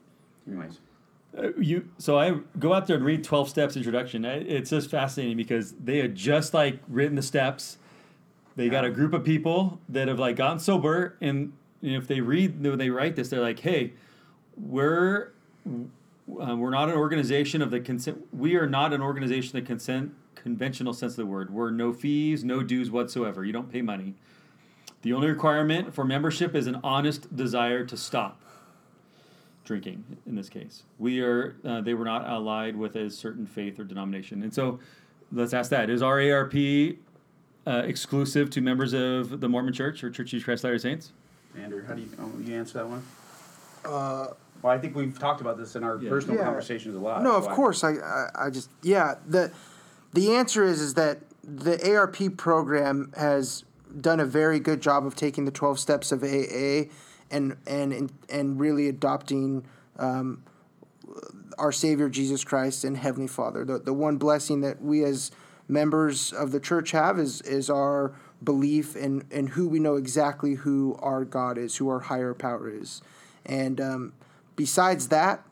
anyways. 0.46 0.80
Uh, 1.38 1.52
you 1.58 1.88
so 1.98 2.18
I 2.20 2.40
go 2.60 2.74
out 2.74 2.88
there 2.88 2.96
and 2.98 3.06
read 3.06 3.24
twelve 3.24 3.48
steps 3.48 3.78
introduction. 3.78 4.26
I- 4.26 4.40
It's 4.40 4.72
just 4.72 4.90
fascinating 4.90 5.38
because 5.38 5.74
they 5.74 6.00
had 6.00 6.16
just 6.16 6.54
like 6.54 6.80
written 6.90 7.16
the 7.16 7.22
steps. 7.22 7.78
They 8.58 8.68
got 8.70 8.84
a 8.84 8.90
group 8.90 9.14
of 9.14 9.24
people 9.24 9.80
that 9.88 10.08
have 10.10 10.20
like 10.20 10.36
gotten 10.36 10.60
sober, 10.60 11.16
and 11.22 11.54
you 11.82 11.92
know, 11.94 11.98
if 12.00 12.08
they 12.08 12.20
read 12.22 12.62
when 12.62 12.78
they 12.78 12.90
write 12.90 13.16
this, 13.16 13.30
they're 13.30 13.40
like, 13.42 13.60
"Hey, 13.60 13.94
we're 14.60 15.32
uh, 15.66 16.56
we're 16.56 16.70
not 16.70 16.90
an 16.90 16.96
organization 16.96 17.62
of 17.62 17.72
the 17.72 17.80
consent. 17.80 18.28
We 18.34 18.56
are 18.56 18.68
not 18.68 18.94
an 18.94 19.02
organization 19.02 19.58
of 19.58 19.64
the 19.64 19.68
consent 19.68 20.14
conventional 20.36 20.94
sense 20.94 21.14
of 21.14 21.18
the 21.18 21.26
word. 21.26 21.54
We're 21.54 21.72
no 21.72 21.92
fees, 21.92 22.44
no 22.44 22.64
dues 22.64 22.90
whatsoever. 22.90 23.44
You 23.44 23.54
don't 23.54 23.72
pay 23.72 23.82
money. 23.82 24.16
The 25.02 25.14
only 25.14 25.28
requirement 25.28 25.94
for 25.94 26.04
membership 26.04 26.56
is 26.56 26.68
an 26.68 26.80
honest 26.84 27.36
desire 27.36 27.86
to 27.86 27.98
stop 27.98 28.42
drinking 29.64 30.04
in 30.26 30.36
this 30.36 30.50
case. 30.50 30.84
We 30.98 31.22
are 31.22 31.56
uh, 31.66 31.82
they 31.82 31.94
were 31.94 32.06
not 32.06 32.26
allied 32.26 32.76
with 32.76 32.96
a 32.96 33.10
certain 33.10 33.46
faith 33.46 33.80
or 33.80 33.84
denomination. 33.84 34.44
And 34.44 34.54
so 34.54 34.80
let's 35.32 35.54
ask 35.54 35.70
that. 35.72 35.90
Is 35.90 36.02
our 36.02 36.22
ARP 36.22 36.56
uh, 37.66 37.84
exclusive 37.86 38.50
to 38.52 38.62
members 38.62 38.94
of 38.94 39.42
the 39.42 39.50
Mormon 39.50 39.74
Church 39.74 40.04
or 40.04 40.10
Church 40.10 40.28
of 40.28 40.32
Jesus 40.32 40.46
Christ 40.46 40.64
of 40.64 40.70
Latter-day 40.70 40.82
Saints? 40.82 41.12
Andrew, 41.62 41.86
how 41.86 41.94
do 41.94 42.02
you, 42.02 42.10
oh, 42.20 42.32
you 42.40 42.56
answer 42.56 42.76
that 42.76 42.88
one? 42.88 43.04
Uh, 43.84 44.28
Well, 44.62 44.74
I 44.74 44.78
think 44.78 44.96
we've 44.96 45.18
talked 45.18 45.42
about 45.42 45.58
this 45.58 45.76
in 45.76 45.84
our 45.84 45.98
Yeah. 46.02 46.10
personal 46.10 46.38
Yeah. 46.38 46.46
conversations 46.46 46.96
a 46.96 47.00
lot. 47.00 47.24
No, 47.24 47.36
of 47.36 47.48
I- 47.48 47.56
course. 47.56 47.84
I, 47.84 47.94
I, 47.94 48.30
I 48.46 48.50
just 48.50 48.70
yeah. 48.82 49.16
The 49.28 49.52
the 50.14 50.36
answer 50.36 50.64
is 50.64 50.82
is 50.82 50.94
that 50.96 51.20
the 51.44 51.96
ARP 51.96 52.36
program 52.38 53.12
has 53.16 53.64
done 54.02 54.20
a 54.20 54.26
very 54.26 54.60
good 54.60 54.82
job 54.82 55.06
of 55.06 55.16
taking 55.16 55.46
the 55.46 55.52
twelve 55.52 55.80
steps 55.80 56.12
of 56.12 56.24
AA 56.24 56.90
and 57.32 57.56
and 57.66 58.12
and 58.30 58.60
really 58.60 58.88
adopting 58.88 59.64
um, 59.98 60.44
our 61.58 61.72
Savior 61.72 62.10
Jesus 62.10 62.44
Christ 62.44 62.84
and 62.84 62.98
Heavenly 62.98 63.28
Father. 63.28 63.64
The 63.66 63.80
the 63.80 63.94
one 63.94 64.18
blessing 64.18 64.62
that 64.62 64.82
we 64.82 65.04
as 65.04 65.32
members 65.68 66.32
of 66.34 66.52
the 66.52 66.60
church 66.60 66.92
have 66.92 67.20
is 67.20 67.42
is 67.42 67.70
our 67.70 68.14
belief 68.44 68.96
in 68.96 69.24
in 69.32 69.48
who 69.48 69.68
we 69.68 69.80
know 69.80 69.96
exactly 69.96 70.56
who 70.56 70.96
our 71.02 71.26
God 71.26 71.58
is, 71.58 71.78
who 71.78 71.90
our 71.90 72.00
higher 72.02 72.34
power 72.34 72.70
is, 72.70 73.02
and 73.46 73.80
um, 73.82 74.14
besides 74.58 75.08
that, 75.08 75.46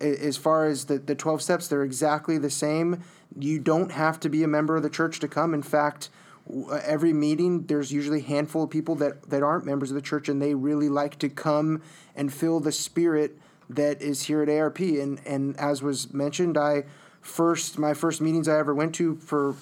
as 0.00 0.38
far 0.38 0.66
as 0.66 0.86
the, 0.86 0.98
the 0.98 1.14
12 1.14 1.42
steps, 1.42 1.68
they're 1.68 1.82
exactly 1.82 2.38
the 2.38 2.50
same. 2.50 3.02
You 3.38 3.58
don't 3.58 3.92
have 3.92 4.18
to 4.20 4.30
be 4.30 4.42
a 4.42 4.48
member 4.48 4.76
of 4.76 4.82
the 4.82 4.90
church 4.90 5.20
to 5.20 5.28
come. 5.28 5.52
In 5.52 5.62
fact, 5.62 6.08
uh, 6.50 6.80
every 6.84 7.12
meeting, 7.12 7.66
there's 7.66 7.92
usually 7.92 8.20
a 8.20 8.24
handful 8.24 8.64
of 8.64 8.70
people 8.70 8.94
that, 8.96 9.28
that 9.30 9.42
aren't 9.42 9.66
members 9.66 9.90
of 9.90 9.94
the 9.94 10.02
church 10.02 10.28
and 10.28 10.40
they 10.40 10.54
really 10.54 10.88
like 10.88 11.18
to 11.18 11.28
come 11.28 11.82
and 12.16 12.32
feel 12.32 12.58
the 12.58 12.72
spirit 12.72 13.38
that 13.68 14.02
is 14.02 14.24
here 14.24 14.42
at 14.42 14.48
ARP. 14.48 14.80
And, 14.80 15.20
and 15.26 15.56
as 15.58 15.82
was 15.82 16.12
mentioned, 16.12 16.58
I 16.58 16.84
first, 17.20 17.78
my 17.78 17.94
first 17.94 18.20
meetings 18.20 18.48
I 18.48 18.58
ever 18.58 18.74
went 18.74 18.94
to 18.96 19.16
for 19.16 19.54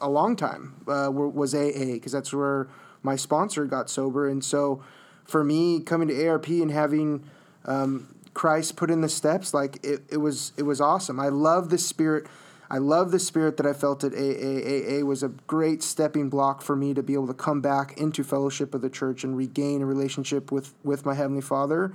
a 0.00 0.08
long 0.08 0.34
time 0.34 0.74
uh, 0.88 1.10
was 1.12 1.54
AA 1.54 1.92
because 1.94 2.12
that's 2.12 2.32
where 2.32 2.68
my 3.02 3.16
sponsor 3.16 3.64
got 3.64 3.88
sober. 3.88 4.28
And 4.28 4.44
so 4.44 4.82
for 5.24 5.44
me, 5.44 5.80
coming 5.80 6.08
to 6.08 6.26
ARP 6.26 6.48
and 6.48 6.70
having 6.70 7.24
um, 7.64 8.11
Christ 8.34 8.76
put 8.76 8.90
in 8.90 9.00
the 9.00 9.08
steps, 9.08 9.52
like 9.52 9.78
it, 9.84 10.02
it 10.08 10.18
was 10.18 10.52
it 10.56 10.62
was 10.62 10.80
awesome. 10.80 11.20
I 11.20 11.28
love 11.28 11.70
the 11.70 11.78
spirit. 11.78 12.26
I 12.70 12.78
love 12.78 13.10
the 13.10 13.18
spirit 13.18 13.58
that 13.58 13.66
I 13.66 13.74
felt 13.74 14.02
at 14.02 14.14
AA. 14.14 15.00
AA 15.00 15.04
was 15.04 15.22
a 15.22 15.28
great 15.28 15.82
stepping 15.82 16.30
block 16.30 16.62
for 16.62 16.74
me 16.74 16.94
to 16.94 17.02
be 17.02 17.12
able 17.12 17.26
to 17.26 17.34
come 17.34 17.60
back 17.60 17.98
into 17.98 18.24
fellowship 18.24 18.74
of 18.74 18.80
the 18.80 18.88
church 18.88 19.24
and 19.24 19.36
regain 19.36 19.82
a 19.82 19.86
relationship 19.86 20.50
with 20.50 20.72
with 20.82 21.04
my 21.04 21.14
heavenly 21.14 21.42
Father. 21.42 21.92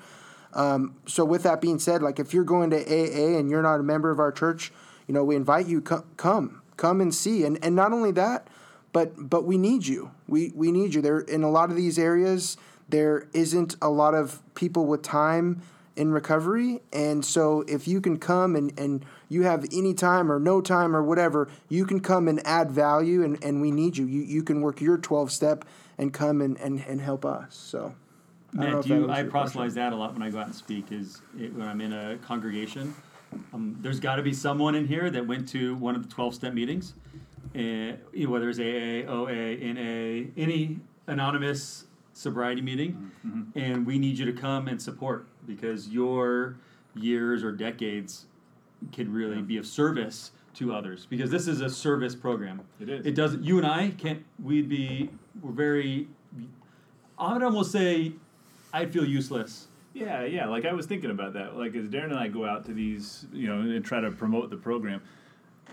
Um, 0.53 0.95
so 1.05 1.25
with 1.25 1.43
that 1.43 1.61
being 1.61 1.79
said, 1.79 2.01
like 2.01 2.19
if 2.19 2.33
you're 2.33 2.43
going 2.43 2.69
to 2.69 2.77
AA 2.77 3.37
and 3.37 3.49
you're 3.49 3.63
not 3.63 3.79
a 3.79 3.83
member 3.83 4.11
of 4.11 4.19
our 4.19 4.31
church, 4.31 4.71
you 5.07 5.13
know 5.13 5.23
we 5.23 5.35
invite 5.35 5.67
you 5.67 5.81
co- 5.81 6.05
come 6.17 6.61
come 6.77 7.01
and 7.01 7.13
see. 7.13 7.43
And 7.43 7.57
and 7.63 7.75
not 7.75 7.91
only 7.91 8.11
that, 8.11 8.47
but 8.93 9.29
but 9.29 9.45
we 9.45 9.57
need 9.57 9.87
you. 9.87 10.11
We 10.27 10.51
we 10.55 10.71
need 10.71 10.93
you. 10.93 11.01
There 11.01 11.19
in 11.21 11.43
a 11.43 11.49
lot 11.49 11.71
of 11.71 11.75
these 11.75 11.97
areas 11.97 12.57
there 12.89 13.27
isn't 13.33 13.75
a 13.81 13.89
lot 13.89 14.13
of 14.13 14.41
people 14.55 14.85
with 14.85 15.01
time 15.01 15.61
in 15.97 16.11
recovery 16.11 16.79
and 16.93 17.25
so 17.25 17.63
if 17.67 17.87
you 17.87 17.99
can 17.99 18.17
come 18.17 18.55
and, 18.55 18.77
and 18.79 19.03
you 19.29 19.43
have 19.43 19.65
any 19.71 19.93
time 19.93 20.31
or 20.31 20.39
no 20.39 20.61
time 20.61 20.95
or 20.95 21.03
whatever 21.03 21.49
you 21.69 21.85
can 21.85 21.99
come 21.99 22.27
and 22.27 22.45
add 22.45 22.71
value 22.71 23.23
and, 23.23 23.43
and 23.43 23.61
we 23.61 23.71
need 23.71 23.97
you. 23.97 24.05
you 24.05 24.21
you 24.21 24.43
can 24.43 24.61
work 24.61 24.79
your 24.79 24.97
12 24.97 25.31
step 25.31 25.65
and 25.97 26.13
come 26.13 26.41
and, 26.41 26.57
and, 26.59 26.83
and 26.87 27.01
help 27.01 27.25
us 27.25 27.55
so 27.55 27.93
I 28.57 28.65
know 28.65 28.75
Matt, 28.75 28.85
do 28.85 28.89
you, 28.89 28.95
I 28.95 28.97
your 28.97 29.05
question. 29.05 29.29
proselytize 29.29 29.73
that 29.75 29.93
a 29.93 29.95
lot 29.95 30.13
when 30.13 30.21
I 30.21 30.29
go 30.29 30.39
out 30.39 30.45
and 30.45 30.55
speak. 30.55 30.91
Is 30.91 31.21
it, 31.37 31.53
when 31.53 31.67
I'm 31.67 31.81
in 31.81 31.91
a 31.91 32.17
congregation, 32.17 32.95
um, 33.53 33.77
there's 33.81 33.99
got 33.99 34.15
to 34.15 34.23
be 34.23 34.33
someone 34.33 34.75
in 34.75 34.87
here 34.87 35.09
that 35.09 35.27
went 35.27 35.49
to 35.49 35.75
one 35.75 35.95
of 35.95 36.07
the 36.07 36.13
12 36.13 36.35
step 36.35 36.53
meetings, 36.53 36.93
uh, 37.55 37.93
whether 38.25 38.49
it's 38.49 38.59
AA, 38.59 39.09
OA, 39.11 39.57
NA, 39.57 40.29
any 40.37 40.79
anonymous 41.07 41.85
sobriety 42.21 42.61
meeting, 42.61 43.11
Mm-hmm. 43.25 43.59
and 43.59 43.85
we 43.85 43.99
need 43.99 44.17
you 44.17 44.25
to 44.25 44.33
come 44.33 44.67
and 44.67 44.81
support 44.81 45.27
because 45.45 45.89
your 45.89 46.57
years 46.95 47.43
or 47.43 47.51
decades 47.51 48.25
can 48.91 49.11
really 49.11 49.41
be 49.41 49.57
of 49.57 49.65
service 49.65 50.31
to 50.55 50.73
others 50.73 51.05
because 51.05 51.29
this 51.29 51.47
is 51.47 51.61
a 51.61 51.69
service 51.69 52.15
program. 52.15 52.61
It 52.79 52.89
is. 52.89 53.05
It 53.05 53.15
doesn't. 53.15 53.43
You 53.43 53.57
and 53.57 53.67
I 53.67 53.89
can't. 53.91 54.23
We'd 54.43 54.67
be. 54.69 55.09
We're 55.41 55.51
very. 55.51 56.07
I 57.19 57.33
would 57.33 57.43
almost 57.43 57.71
say, 57.71 58.13
I'd 58.73 58.91
feel 58.93 59.05
useless. 59.05 59.67
Yeah, 59.93 60.23
yeah. 60.23 60.47
Like 60.47 60.65
I 60.65 60.73
was 60.73 60.85
thinking 60.85 61.09
about 61.11 61.33
that. 61.33 61.55
Like 61.57 61.75
as 61.75 61.87
Darin 61.87 62.11
and 62.11 62.19
I 62.19 62.27
go 62.27 62.45
out 62.45 62.65
to 62.65 62.73
these, 62.73 63.25
you 63.33 63.47
know, 63.47 63.59
and 63.61 63.83
try 63.85 63.99
to 63.99 64.11
promote 64.11 64.49
the 64.49 64.57
program. 64.57 65.01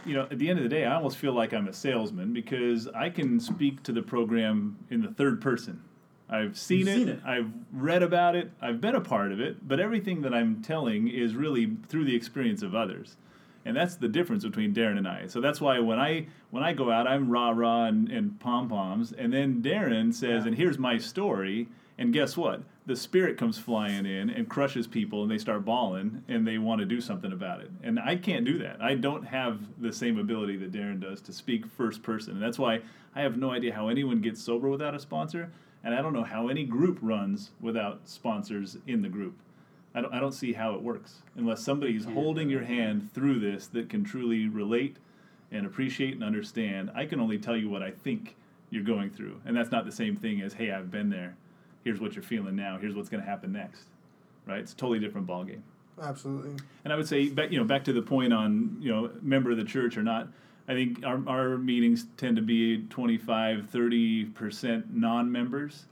You 0.07 0.15
know, 0.15 0.23
at 0.31 0.39
the 0.39 0.49
end 0.51 0.59
of 0.59 0.63
the 0.63 0.69
day, 0.69 0.85
I 0.85 0.95
almost 0.95 1.17
feel 1.17 1.33
like 1.33 1.55
I'm 1.55 1.69
a 1.69 1.73
salesman 1.73 2.33
because 2.35 2.89
I 2.89 3.09
can 3.11 3.41
speak 3.41 3.83
to 3.85 3.93
the 3.93 4.03
program 4.03 4.77
in 4.91 5.01
the 5.01 5.09
third 5.09 5.41
person. 5.41 5.83
I've 6.29 6.57
seen, 6.57 6.89
it, 6.89 6.95
seen 6.97 7.09
it. 7.09 7.21
I've 7.25 7.51
read 7.73 8.03
about 8.03 8.35
it, 8.35 8.51
I've 8.61 8.81
been 8.81 8.95
a 8.95 9.01
part 9.01 9.31
of 9.31 9.41
it, 9.41 9.67
but 9.67 9.79
everything 9.79 10.23
that 10.23 10.35
I'm 10.35 10.63
telling 10.63 11.09
is 11.09 11.35
really 11.35 11.77
through 11.89 12.05
the 12.05 12.17
experience 12.17 12.63
of 12.63 12.75
others. 12.75 13.17
And 13.65 13.77
that's 13.77 13.97
the 13.97 14.09
difference 14.09 14.45
between 14.45 14.73
Darin 14.73 14.99
and 14.99 15.09
I. 15.09 15.27
So 15.27 15.41
that's 15.41 15.61
why 15.61 15.79
when 15.79 15.99
I 15.99 16.27
when 16.51 16.63
I 16.63 16.75
go 16.75 16.91
out, 16.91 17.07
I'm 17.07 17.31
rah 17.31 17.51
rah 17.51 17.87
and, 17.87 18.11
and 18.11 18.39
pom 18.39 18.69
poms, 18.69 19.13
and 19.13 19.33
then 19.33 19.63
Darin 19.63 20.13
says, 20.13 20.45
"And 20.45 20.57
here's 20.57 20.79
my 20.79 20.99
story." 20.99 21.69
And 21.97 22.13
guess 22.13 22.37
what? 22.37 22.63
The 22.87 22.97
spirit 22.97 23.39
comes 23.39 23.57
flying 23.57 24.05
in 24.05 24.29
and 24.29 24.49
crushes 24.49 24.87
people, 24.87 25.23
and 25.23 25.31
they 25.31 25.39
start 25.39 25.65
bawling, 25.65 26.25
and 26.29 26.47
they 26.47 26.59
want 26.59 26.81
to 26.81 26.85
do 26.85 27.01
something 27.01 27.33
about 27.33 27.61
it. 27.61 27.71
And 27.83 28.01
I 28.01 28.17
can't 28.17 28.45
do 28.45 28.59
that. 28.59 28.83
I 28.83 28.97
don't 28.97 29.25
have 29.25 29.61
the 29.81 29.93
same 29.93 30.19
ability 30.19 30.57
that 30.57 30.73
Darin 30.73 30.99
does 30.99 31.21
to 31.23 31.33
speak 31.33 31.67
first 31.67 32.03
person. 32.03 32.35
And 32.35 32.43
that's 32.43 32.59
why 32.59 32.81
I 33.15 33.23
have 33.23 33.39
no 33.39 33.51
idea 33.53 33.73
how 33.73 33.89
anyone 33.89 34.21
gets 34.21 34.43
sober 34.43 34.69
without 34.69 34.95
a 34.95 34.99
sponsor, 34.99 35.53
and 35.85 35.95
I 35.95 36.03
don't 36.03 36.13
know 36.13 36.25
how 36.25 36.49
any 36.49 36.65
group 36.65 36.99
runs 37.03 37.51
without 37.61 38.01
sponsors 38.07 38.79
in 38.87 39.03
the 39.03 39.09
group. 39.09 39.37
I 39.95 40.01
don't, 40.01 40.13
I 40.13 40.19
don't 40.19 40.33
see 40.33 40.55
how 40.55 40.75
it 40.75 40.83
works 40.83 41.23
unless 41.37 41.63
somebody's 41.63 42.05
holding 42.05 42.51
your 42.51 42.65
hand 42.65 43.13
through 43.13 43.39
this 43.39 43.69
that 43.69 43.89
can 43.89 44.03
truly 44.03 44.49
relate 44.49 44.97
and 45.53 45.67
appreciate 45.67 46.15
and 46.15 46.25
understand. 46.25 46.91
I 46.95 47.07
can 47.07 47.21
only 47.21 47.39
tell 47.39 47.57
you 47.57 47.69
what 47.69 47.83
I 47.83 47.93
think 47.93 48.35
you're 48.71 48.83
going 48.83 49.11
through, 49.11 49.41
and 49.45 49.57
that's 49.57 49.71
not 49.71 49.85
the 49.85 49.93
same 49.93 50.17
thing 50.17 50.41
as 50.41 50.55
hey, 50.55 50.73
I've 50.73 50.91
been 50.91 51.11
there. 51.11 51.37
Here's 51.85 52.01
what 52.01 52.15
you're 52.15 52.25
feeling 52.25 52.57
now. 52.57 52.79
Here's 52.81 52.97
what's 52.97 53.11
going 53.11 53.23
to 53.23 53.29
happen 53.29 53.53
next. 53.53 53.85
Right? 54.47 54.61
It's 54.61 54.73
a 54.73 54.77
totally 54.77 54.99
different 54.99 55.27
ballgame. 55.27 55.61
Absolutely. 56.03 56.57
And 56.83 56.93
I 56.93 56.97
would 56.97 57.07
say 57.07 57.29
back, 57.29 57.53
you 57.53 57.59
know, 57.59 57.65
back 57.65 57.85
to 57.85 57.93
the 57.93 58.03
point 58.03 58.33
on, 58.33 58.79
you 58.81 58.91
know, 58.91 59.11
member 59.23 59.51
of 59.51 59.59
the 59.59 59.65
church 59.65 59.97
or 59.97 60.03
not. 60.03 60.29
I 60.67 60.73
think 60.73 61.05
our, 61.05 61.23
our 61.29 61.59
meetings 61.59 62.07
tend 62.17 62.37
to 62.37 62.43
be 62.43 62.85
25, 62.89 63.69
30% 63.73 64.95
non-members. 64.95 65.87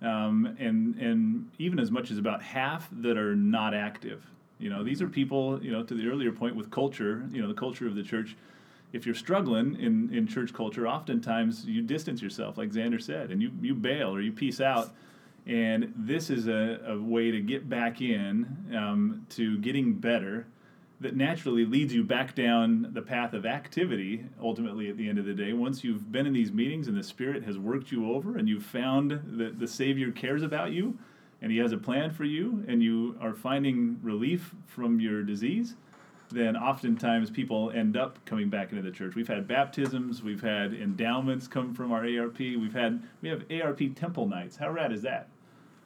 Um, 0.00 0.56
and, 0.58 0.96
and 0.96 1.50
even 1.58 1.78
as 1.78 1.90
much 1.90 2.10
as 2.10 2.18
about 2.18 2.42
half 2.42 2.88
that 2.92 3.16
are 3.16 3.34
not 3.34 3.74
active. 3.74 4.24
You 4.58 4.70
know, 4.70 4.84
these 4.84 5.02
are 5.02 5.08
people, 5.08 5.62
you 5.62 5.72
know, 5.72 5.82
to 5.82 5.94
the 5.94 6.06
earlier 6.08 6.32
point 6.32 6.56
with 6.56 6.70
culture, 6.70 7.26
you 7.32 7.42
know, 7.42 7.48
the 7.48 7.54
culture 7.54 7.86
of 7.86 7.94
the 7.94 8.02
church. 8.02 8.36
If 8.92 9.06
you're 9.06 9.14
struggling 9.14 9.78
in, 9.80 10.14
in 10.14 10.26
church 10.26 10.52
culture, 10.52 10.86
oftentimes 10.86 11.64
you 11.64 11.82
distance 11.82 12.22
yourself, 12.22 12.56
like 12.56 12.70
Xander 12.70 13.02
said, 13.02 13.30
and 13.30 13.42
you, 13.42 13.50
you 13.60 13.74
bail 13.74 14.14
or 14.14 14.20
you 14.20 14.32
peace 14.32 14.60
out. 14.60 14.94
And 15.46 15.92
this 15.96 16.30
is 16.30 16.48
a, 16.48 16.80
a 16.86 16.98
way 16.98 17.30
to 17.30 17.40
get 17.40 17.68
back 17.68 18.00
in 18.00 18.46
um, 18.74 19.26
to 19.30 19.58
getting 19.58 19.94
better 19.94 20.46
that 21.04 21.14
naturally 21.14 21.66
leads 21.66 21.92
you 21.92 22.02
back 22.02 22.34
down 22.34 22.88
the 22.94 23.02
path 23.02 23.34
of 23.34 23.44
activity 23.44 24.24
ultimately 24.40 24.88
at 24.88 24.96
the 24.96 25.06
end 25.06 25.18
of 25.18 25.26
the 25.26 25.34
day. 25.34 25.52
Once 25.52 25.84
you've 25.84 26.10
been 26.10 26.26
in 26.26 26.32
these 26.32 26.50
meetings 26.50 26.88
and 26.88 26.96
the 26.96 27.02
Spirit 27.02 27.44
has 27.44 27.58
worked 27.58 27.92
you 27.92 28.10
over 28.10 28.38
and 28.38 28.48
you've 28.48 28.64
found 28.64 29.10
that 29.38 29.58
the 29.58 29.68
Savior 29.68 30.10
cares 30.10 30.42
about 30.42 30.72
you 30.72 30.98
and 31.42 31.52
He 31.52 31.58
has 31.58 31.72
a 31.72 31.76
plan 31.76 32.10
for 32.10 32.24
you 32.24 32.64
and 32.66 32.82
you 32.82 33.18
are 33.20 33.34
finding 33.34 33.98
relief 34.00 34.54
from 34.66 34.98
your 34.98 35.22
disease, 35.22 35.74
then 36.30 36.56
oftentimes 36.56 37.30
people 37.30 37.70
end 37.72 37.98
up 37.98 38.18
coming 38.24 38.48
back 38.48 38.70
into 38.70 38.82
the 38.82 38.90
church. 38.90 39.14
We've 39.14 39.28
had 39.28 39.46
baptisms, 39.46 40.22
we've 40.22 40.40
had 40.40 40.72
endowments 40.72 41.46
come 41.46 41.74
from 41.74 41.92
our 41.92 42.06
ARP, 42.06 42.38
we've 42.38 42.72
had 42.72 43.02
we 43.20 43.28
have 43.28 43.44
ARP 43.50 43.94
temple 43.94 44.26
nights. 44.26 44.56
How 44.56 44.70
rad 44.70 44.90
is 44.90 45.02
that? 45.02 45.28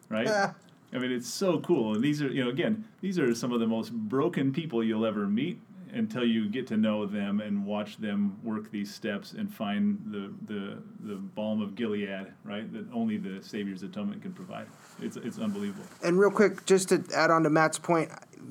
Right? 0.08 0.52
I 0.92 0.98
mean, 0.98 1.12
it's 1.12 1.28
so 1.28 1.60
cool. 1.60 1.94
And 1.94 2.02
these 2.02 2.22
are, 2.22 2.28
you 2.28 2.42
know, 2.42 2.50
again, 2.50 2.84
these 3.00 3.18
are 3.18 3.34
some 3.34 3.52
of 3.52 3.60
the 3.60 3.66
most 3.66 3.92
broken 3.92 4.52
people 4.52 4.82
you'll 4.82 5.06
ever 5.06 5.26
meet 5.26 5.60
until 5.92 6.24
you 6.24 6.48
get 6.48 6.66
to 6.66 6.76
know 6.76 7.06
them 7.06 7.40
and 7.40 7.64
watch 7.64 7.96
them 7.96 8.38
work 8.42 8.70
these 8.70 8.94
steps 8.94 9.32
and 9.32 9.52
find 9.52 9.98
the 10.06 10.32
the, 10.52 10.82
the 11.00 11.14
balm 11.14 11.60
of 11.62 11.74
Gilead, 11.74 12.26
right? 12.44 12.70
That 12.72 12.86
only 12.92 13.16
the 13.16 13.42
Savior's 13.42 13.82
atonement 13.82 14.22
can 14.22 14.32
provide. 14.32 14.66
It's 15.00 15.16
it's 15.16 15.38
unbelievable. 15.38 15.84
And 16.02 16.18
real 16.18 16.30
quick, 16.30 16.64
just 16.66 16.88
to 16.90 17.04
add 17.14 17.30
on 17.30 17.42
to 17.44 17.50
Matt's 17.50 17.78
point 17.78 18.10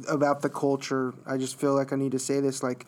about 0.09 0.41
the 0.41 0.49
culture, 0.49 1.13
I 1.25 1.37
just 1.37 1.59
feel 1.59 1.75
like 1.75 1.93
I 1.93 1.95
need 1.95 2.11
to 2.11 2.19
say 2.19 2.39
this. 2.39 2.61
Like, 2.63 2.85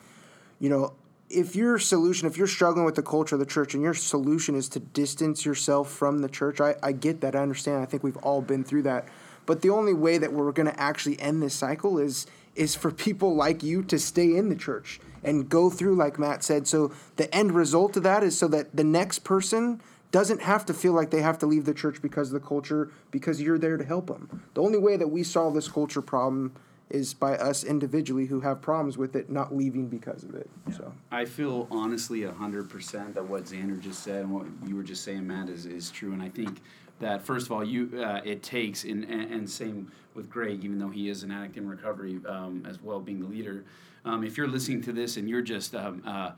you 0.60 0.70
know, 0.70 0.94
if 1.30 1.56
your 1.56 1.78
solution, 1.78 2.28
if 2.28 2.38
you're 2.38 2.48
struggling 2.48 2.86
with 2.86 2.96
the 2.96 3.04
culture 3.04 3.36
of 3.36 3.40
the 3.40 3.46
church 3.46 3.74
and 3.74 3.84
your 3.84 3.94
solution 3.94 4.56
is 4.56 4.68
to 4.70 4.80
distance 4.80 5.46
yourself 5.46 5.92
from 5.92 6.20
the 6.20 6.30
church, 6.30 6.60
I, 6.60 6.76
I 6.82 6.92
get 6.92 7.22
that. 7.22 7.36
I 7.36 7.40
understand. 7.40 7.82
I 7.82 7.86
think 7.86 8.04
we've 8.04 8.18
all 8.18 8.42
been 8.42 8.64
through 8.64 8.84
that. 8.84 9.08
But 9.50 9.64
the 9.64 9.72
only 9.72 9.96
way 9.96 10.20
that 10.20 10.32
we're 10.32 10.52
going 10.52 10.68
to 10.68 10.80
actually 10.80 11.20
end 11.20 11.42
this 11.42 11.56
cycle 11.56 11.98
is 11.98 12.28
is 12.54 12.76
for 12.76 12.92
people 12.92 13.36
like 13.36 13.64
you 13.64 13.82
to 13.82 13.98
stay 13.98 14.38
in 14.38 14.50
the 14.50 14.56
church 14.56 15.00
and 15.24 15.50
go 15.50 15.72
through 15.72 15.96
like 15.96 16.20
Matt 16.20 16.44
said. 16.44 16.68
So 16.68 16.94
the 17.16 17.34
end 17.34 17.54
result 17.54 17.98
of 17.98 18.04
that 18.04 18.22
is 18.22 18.38
so 18.38 18.48
that 18.50 18.76
the 18.76 18.84
next 18.84 19.24
person 19.24 19.82
doesn't 20.12 20.44
have 20.44 20.68
to 20.68 20.74
feel 20.76 20.94
like 20.94 21.10
they 21.10 21.24
have 21.24 21.40
to 21.40 21.48
leave 21.48 21.66
the 21.66 21.74
church 21.74 22.00
because 22.00 22.32
of 22.32 22.40
the 22.40 22.48
culture 22.48 22.92
because 23.10 23.42
you're 23.42 23.58
there 23.58 23.76
to 23.76 23.84
help 23.84 24.06
them. 24.06 24.44
The 24.54 24.62
only 24.62 24.78
way 24.78 24.98
that 24.98 25.08
we 25.08 25.24
solve 25.24 25.56
this 25.56 25.68
culture 25.68 26.04
problem 26.04 26.54
is 26.92 27.16
by 27.16 27.36
us 27.36 27.64
individually 27.64 28.28
who 28.28 28.42
have 28.42 28.62
problems 28.62 29.00
with 29.00 29.16
it 29.16 29.32
not 29.32 29.56
leaving 29.56 29.88
because 29.88 30.24
of 30.24 30.36
it. 30.36 30.48
So 30.78 30.94
I 31.10 31.26
feel 31.26 31.68
honestly 31.72 32.22
hundred 32.22 32.70
percent 32.70 33.16
that 33.16 33.26
what 33.26 33.46
Xander 33.46 33.80
just 33.80 34.04
said 34.04 34.26
and 34.26 34.32
what 34.32 34.46
you 34.68 34.76
were 34.76 34.84
just 34.84 35.04
saying, 35.04 35.26
Matt, 35.26 35.50
is, 35.50 35.66
is 35.66 35.90
true. 35.90 36.14
And 36.14 36.22
I 36.22 36.30
think 36.30 36.62
that 37.00 37.22
first 37.24 37.46
of 37.46 37.52
all, 37.52 37.64
you 37.64 38.02
uh, 38.04 38.22
it 38.24 38.44
takes 38.44 38.84
and, 38.84 39.04
and 39.06 39.50
same 39.50 39.92
with 40.16 40.30
Greg, 40.30 40.64
even 40.64 40.80
though 40.80 40.90
he 40.90 41.10
is 41.10 41.24
an 41.24 41.32
addict 41.32 41.58
in 41.58 41.68
recovery 41.68 42.20
um, 42.28 42.66
as 42.68 42.82
well, 42.82 43.00
being 43.00 43.20
the 43.20 43.28
leader. 43.28 43.64
Um, 44.06 44.24
if 44.24 44.38
you're 44.38 44.48
listening 44.48 44.82
to 44.84 44.94
this 44.94 45.18
and 45.18 45.30
you're 45.30 45.42
just, 45.42 45.76
um, 45.76 46.02
uh, 46.06 46.32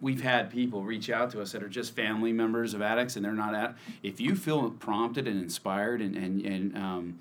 we've 0.00 0.22
had 0.22 0.48
people 0.48 0.84
reach 0.84 1.10
out 1.10 1.30
to 1.32 1.42
us 1.42 1.52
that 1.52 1.62
are 1.62 1.68
just 1.68 1.94
family 1.94 2.32
members 2.32 2.72
of 2.72 2.82
addicts 2.82 3.16
and 3.16 3.24
they're 3.24 3.32
not 3.32 3.54
at. 3.54 3.76
If 4.02 4.20
you 4.20 4.36
feel 4.36 4.70
prompted 4.70 5.26
and 5.26 5.40
inspired 5.42 6.00
and 6.00 6.16
and 6.16 6.46
and 6.46 6.76
um, 6.76 7.18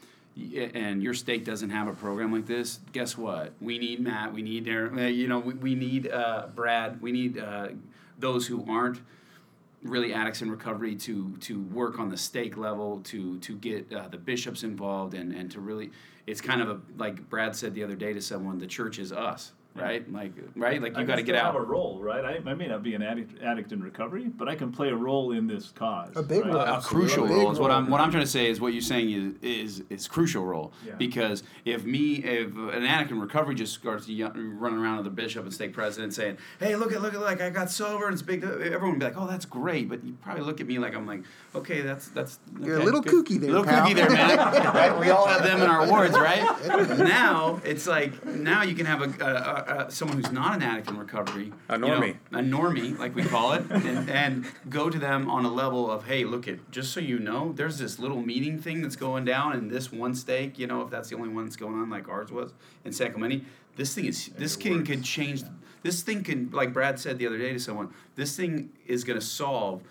and 0.76 1.04
your 1.04 1.14
state 1.14 1.44
doesn't 1.44 1.72
have 1.72 1.88
a 1.88 1.94
program 1.94 2.32
like 2.32 2.46
this, 2.46 2.80
guess 2.94 3.18
what? 3.18 3.52
We 3.60 3.78
need 3.78 4.00
Matt. 4.00 4.34
We 4.34 4.42
need 4.42 4.66
Darin. 4.66 4.98
uh, 4.98 5.08
You 5.08 5.28
know, 5.28 5.40
we, 5.40 5.54
we 5.56 5.76
need 5.76 6.08
uh, 6.10 6.48
Brad. 6.56 7.02
We 7.02 7.12
need 7.12 7.38
uh, 7.40 7.70
those 8.18 8.48
who 8.48 8.66
aren't 8.70 9.02
really 9.84 10.14
addicts 10.14 10.42
in 10.42 10.52
recovery 10.52 10.96
to 10.96 11.36
to 11.38 11.62
work 11.62 12.00
on 12.00 12.10
the 12.10 12.18
stake 12.18 12.58
level, 12.58 13.00
to 13.06 13.40
to 13.40 13.56
get 13.56 13.92
uh, 13.94 14.08
the 14.08 14.18
bishops 14.18 14.64
involved, 14.64 15.14
and 15.14 15.34
and 15.34 15.50
to 15.52 15.60
really, 15.60 15.92
it's 16.28 16.42
kind 16.42 16.62
of 16.62 16.70
a 16.70 16.80
like 16.98 17.30
Brad 17.30 17.56
said 17.56 17.74
the 17.74 17.84
other 17.84 17.96
day 17.96 18.14
to 18.14 18.22
someone, 18.22 18.58
the 18.58 18.68
church 18.68 19.00
is 19.00 19.12
us, 19.12 19.52
right? 19.82 20.12
Like 20.12 20.32
right, 20.56 20.82
like 20.82 20.92
you 20.92 20.96
can 20.98 21.06
got 21.08 21.16
to 21.16 21.24
get 21.24 21.36
still 21.36 21.46
out. 21.48 21.54
Have 21.54 21.62
a 21.62 21.66
role, 21.66 22.02
right? 22.02 22.24
I, 22.26 22.50
I 22.50 22.54
may 22.54 22.68
not 22.68 22.84
be 22.84 22.94
an 22.96 23.02
addict, 23.02 23.42
addict 23.42 23.72
in 23.72 23.82
recovery, 23.82 24.26
but 24.28 24.48
I 24.48 24.56
can 24.56 24.72
play 24.72 24.90
a 24.90 24.96
role 24.96 25.32
in 25.32 25.48
this 25.48 25.72
cause. 25.72 26.12
A 26.16 26.24
big 26.24 26.44
right? 26.46 26.54
role. 26.54 26.62
a 26.62 26.82
crucial 26.82 27.28
role 27.28 27.52
is 27.52 27.60
what 27.60 27.72
I'm 27.72 27.90
what 27.90 28.02
I'm 28.02 28.12
trying 28.12 28.24
to 28.24 28.30
say 28.30 28.48
is 28.48 28.60
what 28.62 28.74
you're 28.74 28.82
saying 28.82 29.12
is 29.12 29.34
is 29.42 29.84
is 29.90 30.08
crucial 30.08 30.46
role 30.46 30.74
Yeah. 30.86 30.96
because 30.98 31.44
if 31.66 31.86
me 31.86 32.16
if 32.16 32.56
an 32.56 32.86
addict 32.86 33.12
in 33.12 33.20
recovery 33.20 33.56
just 33.56 33.74
starts 33.74 34.08
running 34.10 34.80
around 34.80 34.98
with 34.98 35.06
the 35.06 35.12
bishop 35.12 35.44
and 35.44 35.54
stake 35.54 35.74
president 35.74 36.14
saying 36.14 36.38
hey 36.60 36.76
look 36.76 36.92
at 36.92 37.02
look 37.02 37.14
at 37.14 37.22
like 37.22 37.42
I 37.42 37.50
got 37.50 37.70
sober 37.72 38.06
and 38.06 38.14
it's 38.14 38.22
big 38.22 38.44
everyone 38.44 38.92
would 38.92 39.00
be 39.00 39.06
like 39.06 39.18
oh 39.18 39.28
that's 39.28 39.46
great 39.46 39.90
but 39.90 40.04
you 40.04 40.14
probably 40.22 40.44
look 40.44 40.60
at 40.62 40.68
me 40.68 40.80
like 40.80 40.96
I'm 40.96 41.06
like 41.08 41.24
okay 41.56 41.82
that's 41.82 42.08
that's 42.10 42.40
You're 42.62 42.78
a 42.80 42.84
little 42.84 43.02
good. 43.02 43.26
kooky 43.26 43.40
there, 43.40 43.50
little 43.52 43.66
pal. 43.66 43.88
kooky 43.88 43.96
there 43.96 44.10
man 44.10 44.38
right 44.74 45.00
we 45.00 45.10
all 45.10 45.28
have 45.28 45.44
them 45.44 45.62
in 45.62 45.68
our 45.70 45.88
wards 45.88 46.14
right 46.18 46.44
now 46.98 47.62
it's 47.64 47.88
like 47.88 48.26
now 48.26 48.64
you 48.64 48.76
can 48.76 48.86
have 48.86 49.02
a, 49.02 49.24
a, 49.24 49.28
a, 49.30 49.69
a 49.70 49.92
someone 49.92 50.18
who's 50.18 50.32
not 50.32 50.56
an 50.56 50.64
addict 50.64 50.90
in 50.90 50.98
recovery 50.98 51.54
A 51.70 51.74
you 51.74 51.80
know, 51.80 52.00
normie. 52.00 52.18
a 52.32 52.40
normie, 52.40 52.98
like 52.98 53.16
we 53.16 53.24
call 53.24 53.54
it, 53.54 53.64
and, 53.70 54.10
and 54.10 54.46
go 54.70 54.90
to 54.90 54.98
them 54.98 55.30
on 55.30 55.46
a 55.46 55.52
level 55.52 55.90
of, 55.90 56.06
hey, 56.06 56.24
look 56.26 56.48
at, 56.48 56.72
just 56.72 56.92
so 56.92 57.00
you 57.00 57.20
know, 57.20 57.54
there's 57.54 57.78
this 57.78 58.00
little 58.00 58.22
meeting 58.22 58.60
thing 58.60 58.82
that's 58.82 58.96
going 58.96 59.26
down 59.26 59.56
in 59.56 59.68
this 59.68 59.92
one 59.92 60.16
stake, 60.16 60.58
you 60.60 60.68
know, 60.68 60.82
if 60.82 60.90
that's 60.90 61.10
the 61.10 61.16
only 61.16 61.30
one 61.30 61.46
that's 61.46 61.56
going 61.56 61.76
on, 61.76 61.90
like 61.90 62.10
ours 62.10 62.32
was 62.32 62.54
in 62.84 62.92
Sacramento. 62.92 63.46
This 63.76 63.94
thing 63.94 64.06
is, 64.06 64.28
this 64.38 64.56
thing 64.56 64.84
could 64.86 65.04
change, 65.04 65.44
this 65.84 66.02
thing 66.02 66.24
can, 66.24 66.50
like 66.52 66.74
Brad 66.74 67.00
said 67.00 67.18
the 67.18 67.28
other 67.28 67.38
day 67.38 67.54
to 67.54 67.60
someone, 67.60 67.94
this 68.16 68.36
thing 68.36 68.72
is 68.88 69.04
going 69.04 69.20
to 69.20 69.26
solve, 69.26 69.82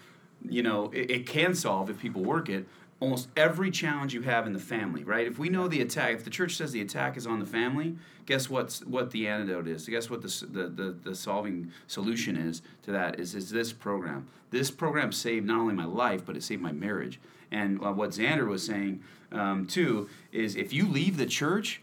you 0.48 0.62
know, 0.62 0.90
it, 0.92 1.10
it 1.10 1.26
can 1.26 1.54
solve 1.54 1.88
if 1.88 1.98
people 1.98 2.22
work 2.22 2.48
it. 2.48 2.66
Almost 3.00 3.28
every 3.36 3.70
challenge 3.70 4.12
you 4.12 4.22
have 4.22 4.46
in 4.46 4.52
the 4.52 4.58
family, 4.58 5.04
right? 5.04 5.26
If 5.26 5.38
we 5.38 5.48
know 5.48 5.68
the 5.68 5.80
attack, 5.80 6.14
if 6.14 6.24
the 6.24 6.30
church 6.30 6.56
says 6.56 6.72
the 6.72 6.80
attack 6.80 7.16
is 7.16 7.26
on 7.26 7.38
the 7.38 7.46
family, 7.46 7.96
guess 8.26 8.50
what's 8.50 8.84
what 8.84 9.10
the 9.10 9.28
antidote 9.28 9.68
is? 9.68 9.86
Guess 9.88 10.10
what 10.10 10.22
the 10.22 10.46
the, 10.50 10.68
the, 10.68 10.96
the 11.04 11.14
solving 11.14 11.70
solution 11.86 12.36
is 12.36 12.62
to 12.82 12.92
that 12.92 13.20
is 13.20 13.34
is 13.34 13.50
this 13.50 13.72
program. 13.72 14.26
This 14.50 14.70
program 14.70 15.12
saved 15.12 15.46
not 15.46 15.60
only 15.60 15.74
my 15.74 15.84
life, 15.84 16.24
but 16.24 16.36
it 16.36 16.42
saved 16.42 16.62
my 16.62 16.72
marriage. 16.72 17.20
And 17.50 17.82
uh, 17.82 17.92
what 17.92 18.10
Xander 18.10 18.46
was 18.46 18.64
saying 18.64 19.02
um, 19.32 19.66
too 19.66 20.08
is 20.32 20.56
if 20.56 20.72
you 20.72 20.88
leave 20.88 21.16
the 21.16 21.26
church, 21.26 21.80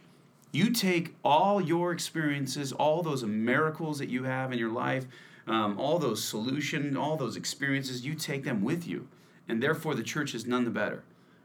you 0.52 0.72
take 0.72 1.16
all 1.24 1.62
your 1.62 1.92
experiences, 1.92 2.72
all 2.72 3.04
those 3.04 3.24
miracles 3.24 4.00
that 4.00 4.10
you 4.10 4.24
have 4.24 4.52
in 4.52 4.60
your 4.60 4.72
life, 4.72 5.06
um, 5.48 5.80
all 5.80 6.00
those 6.00 6.24
solution, 6.24 6.98
all 6.98 7.18
those 7.18 7.36
experiences, 7.36 8.06
you 8.06 8.16
take 8.16 8.44
them 8.44 8.64
with 8.64 8.88
you, 8.88 9.08
and 9.48 9.62
therefore 9.62 9.96
the 9.96 10.04
church 10.04 10.34
is 10.36 10.46
none 10.46 10.64
the 10.64 10.72
better. 10.72 11.04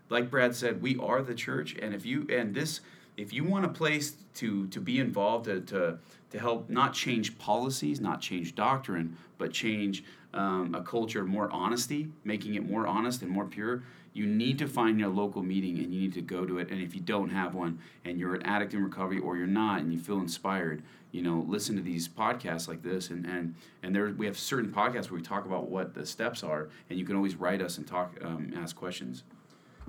Like 0.09 0.31
Brad 0.31 0.55
said, 0.55 0.83
we 0.83 0.97
are 0.99 1.23
the 1.23 1.35
church, 1.35 1.77
and 1.81 1.95
if 1.95 2.05
you 2.05 2.27
and 2.31 2.55
this, 2.55 2.81
if 3.17 3.33
you 3.33 3.45
want 3.45 3.65
a 3.65 3.69
place 3.69 4.17
to 4.35 4.67
to 4.69 4.81
be 4.81 4.99
involved 4.99 5.45
to 5.45 5.61
to, 5.61 5.99
to 6.31 6.39
help 6.39 6.69
not 6.69 6.95
change 6.95 7.39
policies, 7.39 8.01
not 8.01 8.21
change 8.21 8.55
doctrine, 8.55 9.17
but 9.39 9.53
change 9.53 10.05
um, 10.35 10.75
a 10.75 10.83
culture 10.83 11.23
of 11.23 11.29
more 11.29 11.51
honesty, 11.53 12.09
making 12.25 12.55
it 12.55 12.69
more 12.69 12.87
honest 12.87 13.23
and 13.23 13.31
more 13.31 13.45
pure. 13.45 13.83
You 14.13 14.27
need 14.27 14.59
to 14.59 14.67
find 14.67 14.99
your 14.99 15.09
local 15.09 15.43
meeting 15.43 15.79
and 15.79 15.95
you 15.95 16.01
need 16.01 16.15
to 16.15 16.21
go 16.23 16.45
to 16.45 16.59
it. 16.59 16.71
And 16.71 16.81
if 16.81 16.95
you 16.95 17.01
don't 17.01 17.31
have 17.31 17.55
one 17.55 17.79
and 18.05 18.19
you're 18.19 18.35
an 18.35 18.43
addict 18.43 18.75
in 18.75 18.83
recovery 18.83 19.21
or 19.21 19.37
you're 19.37 19.47
not 19.47 19.81
and 19.81 19.93
you 19.93 19.99
feel 19.99 20.19
inspired, 20.19 20.83
you 21.13 21.23
know, 21.23 21.45
listen 21.49 21.77
to 21.77 21.83
these 21.83 22.09
podcasts 22.09 22.67
like 22.67 22.83
this. 22.83 23.11
And, 23.11 23.25
and, 23.25 23.55
and 23.83 23.95
there, 23.95 24.13
we 24.17 24.27
have 24.27 24.37
certain 24.39 24.73
podcasts 24.73 25.11
where 25.11 25.19
we 25.19 25.23
talk 25.23 25.45
about 25.47 25.69
what 25.71 25.95
the 25.95 26.05
steps 26.05 26.43
are 26.43 26.71
and 26.89 26.99
you 26.99 27.05
can 27.05 27.15
always 27.15 27.37
write 27.37 27.63
us 27.63 27.79
and 27.79 27.87
talk, 27.87 28.17
um, 28.23 28.53
ask 28.57 28.75
questions. 28.75 29.23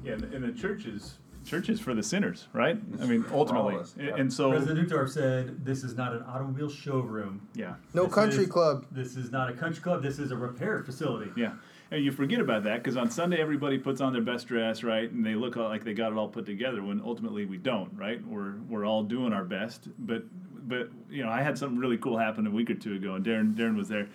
Yeah, 0.03 0.13
and, 0.13 0.23
and 0.25 0.43
the 0.43 0.51
church 0.59 0.85
is 0.85 1.17
church 1.45 1.69
for 1.79 1.93
the 1.93 2.03
sinners, 2.03 2.47
right? 2.53 2.77
I 3.01 3.05
mean, 3.05 3.25
ultimately, 3.31 3.75
us, 3.75 3.95
and, 3.97 4.09
and 4.09 4.33
so 4.33 4.51
President 4.51 4.89
Uchtdorf 4.89 5.09
said, 5.09 5.65
"This 5.65 5.83
is 5.83 5.95
not 5.95 6.13
an 6.13 6.23
automobile 6.23 6.69
showroom. 6.69 7.47
yeah, 7.55 7.75
No 7.93 8.05
This 8.05 8.13
country 8.13 8.43
is- 8.43 8.49
club. 8.49 8.85
This 8.91 9.15
is 9.17 9.31
not 9.31 9.49
a 9.49 9.53
country 9.53 9.81
club. 9.81 10.01
This 10.03 10.19
is 10.19 10.31
a 10.31 10.37
repair 10.37 10.83
facility." 10.83 11.31
Yeah. 11.35 11.53
And 11.91 12.05
you 12.05 12.11
forget 12.13 12.39
about 12.39 12.63
that 12.63 12.81
because 12.81 12.95
on 12.95 13.11
Sunday 13.11 13.41
everybody 13.41 13.77
puts 13.77 13.99
on 13.99 14.13
their 14.13 14.21
best 14.21 14.47
dress, 14.47 14.81
right? 14.81 15.11
And 15.11 15.25
they 15.25 15.35
look 15.35 15.57
like 15.57 15.83
they 15.83 15.93
got 15.93 16.13
it 16.13 16.17
all 16.17 16.29
put 16.29 16.45
together 16.45 16.81
when 16.81 17.01
ultimately 17.03 17.45
we 17.45 17.57
don't, 17.57 17.91
right? 17.97 18.25
We're, 18.25 18.55
we're 18.69 18.85
all 18.85 19.03
doing 19.03 19.33
our 19.33 19.43
best. 19.43 19.89
But, 19.99 20.23
but, 20.69 20.89
you 21.09 21.21
know, 21.23 21.29
I 21.29 21.41
had 21.41 21.57
something 21.57 21.77
really 21.77 21.97
cool 21.97 22.17
happen 22.17 22.47
a 22.47 22.51
week 22.51 22.69
or 22.69 22.75
two 22.75 22.95
ago, 22.95 23.15
and 23.15 23.25
Darin, 23.25 23.55
Darin 23.55 23.75
was 23.75 23.89
there. 23.89 24.07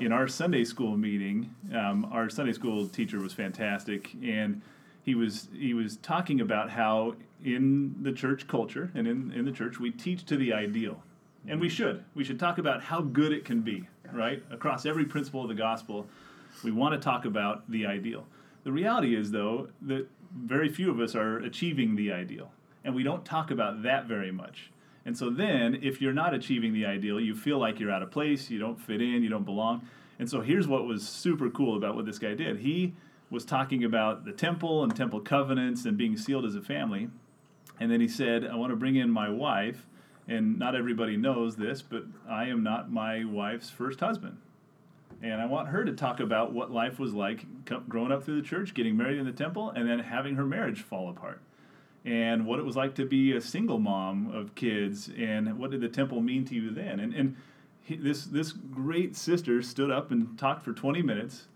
In 0.00 0.12
our 0.12 0.28
Sunday 0.28 0.64
school 0.64 0.98
meeting, 0.98 1.54
um, 1.72 2.06
our 2.12 2.28
Sunday 2.28 2.52
school 2.52 2.86
teacher 2.88 3.20
was 3.20 3.32
fantastic, 3.32 4.12
and 4.22 4.60
he 5.04 5.14
was 5.14 5.48
he 5.56 5.72
was 5.72 5.98
talking 5.98 6.40
about 6.40 6.68
how 6.68 7.14
in 7.44 7.94
the 8.02 8.10
church 8.10 8.48
culture 8.48 8.90
and 8.94 9.06
in, 9.06 9.30
in 9.32 9.44
the 9.44 9.52
church 9.52 9.78
we 9.78 9.92
teach 9.92 10.24
to 10.26 10.36
the 10.36 10.52
ideal, 10.52 11.00
and 11.46 11.60
we 11.60 11.68
should 11.68 12.04
we 12.16 12.24
should 12.24 12.40
talk 12.40 12.58
about 12.58 12.82
how 12.82 13.02
good 13.02 13.32
it 13.32 13.44
can 13.44 13.60
be, 13.60 13.86
right? 14.12 14.42
Across 14.50 14.84
every 14.84 15.04
principle 15.04 15.42
of 15.42 15.48
the 15.48 15.54
gospel, 15.54 16.08
we 16.62 16.70
want 16.70 16.94
to 16.94 17.00
talk 17.00 17.24
about 17.24 17.70
the 17.70 17.86
ideal. 17.86 18.26
The 18.64 18.72
reality 18.72 19.16
is, 19.16 19.30
though, 19.30 19.68
that 19.82 20.06
very 20.36 20.68
few 20.68 20.90
of 20.90 21.00
us 21.00 21.14
are 21.14 21.38
achieving 21.38 21.96
the 21.96 22.12
ideal, 22.12 22.50
and 22.84 22.94
we 22.94 23.02
don't 23.02 23.24
talk 23.24 23.50
about 23.50 23.82
that 23.82 24.06
very 24.06 24.32
much. 24.32 24.70
And 25.06 25.16
so 25.16 25.28
then, 25.30 25.78
if 25.82 26.00
you're 26.00 26.14
not 26.14 26.32
achieving 26.32 26.72
the 26.72 26.86
ideal, 26.86 27.20
you 27.20 27.34
feel 27.34 27.58
like 27.58 27.78
you're 27.78 27.90
out 27.90 28.02
of 28.02 28.10
place, 28.10 28.50
you 28.50 28.58
don't 28.58 28.80
fit 28.80 29.02
in, 29.02 29.22
you 29.22 29.28
don't 29.28 29.44
belong. 29.44 29.86
And 30.18 30.30
so 30.30 30.40
here's 30.40 30.66
what 30.66 30.86
was 30.86 31.06
super 31.06 31.50
cool 31.50 31.76
about 31.76 31.94
what 31.94 32.06
this 32.06 32.18
guy 32.18 32.34
did. 32.34 32.58
He 32.58 32.94
was 33.30 33.44
talking 33.44 33.84
about 33.84 34.24
the 34.24 34.32
temple 34.32 34.82
and 34.82 34.94
temple 34.94 35.20
covenants 35.20 35.84
and 35.84 35.98
being 35.98 36.16
sealed 36.16 36.44
as 36.44 36.54
a 36.54 36.62
family. 36.62 37.08
And 37.80 37.90
then 37.90 38.00
he 38.00 38.08
said, 38.08 38.46
I 38.46 38.54
want 38.54 38.70
to 38.70 38.76
bring 38.76 38.96
in 38.96 39.10
my 39.10 39.28
wife. 39.28 39.86
And 40.26 40.58
not 40.58 40.74
everybody 40.74 41.18
knows 41.18 41.56
this, 41.56 41.82
but 41.82 42.04
I 42.28 42.46
am 42.46 42.62
not 42.62 42.90
my 42.90 43.24
wife's 43.24 43.68
first 43.68 44.00
husband. 44.00 44.38
And 45.24 45.40
I 45.40 45.46
want 45.46 45.68
her 45.68 45.86
to 45.86 45.92
talk 45.92 46.20
about 46.20 46.52
what 46.52 46.70
life 46.70 46.98
was 46.98 47.14
like 47.14 47.46
growing 47.88 48.12
up 48.12 48.24
through 48.24 48.42
the 48.42 48.46
church, 48.46 48.74
getting 48.74 48.94
married 48.94 49.18
in 49.18 49.24
the 49.24 49.32
temple, 49.32 49.70
and 49.70 49.88
then 49.88 49.98
having 49.98 50.34
her 50.34 50.44
marriage 50.44 50.82
fall 50.82 51.08
apart. 51.08 51.40
And 52.04 52.44
what 52.44 52.58
it 52.58 52.64
was 52.66 52.76
like 52.76 52.94
to 52.96 53.06
be 53.06 53.32
a 53.32 53.40
single 53.40 53.78
mom 53.78 54.30
of 54.30 54.54
kids, 54.54 55.08
and 55.18 55.58
what 55.58 55.70
did 55.70 55.80
the 55.80 55.88
temple 55.88 56.20
mean 56.20 56.44
to 56.44 56.54
you 56.54 56.70
then? 56.70 57.00
And, 57.00 57.14
and 57.14 57.36
he, 57.80 57.96
this, 57.96 58.26
this 58.26 58.52
great 58.52 59.16
sister 59.16 59.62
stood 59.62 59.90
up 59.90 60.10
and 60.10 60.38
talked 60.38 60.62
for 60.62 60.74
20 60.74 61.00
minutes 61.00 61.46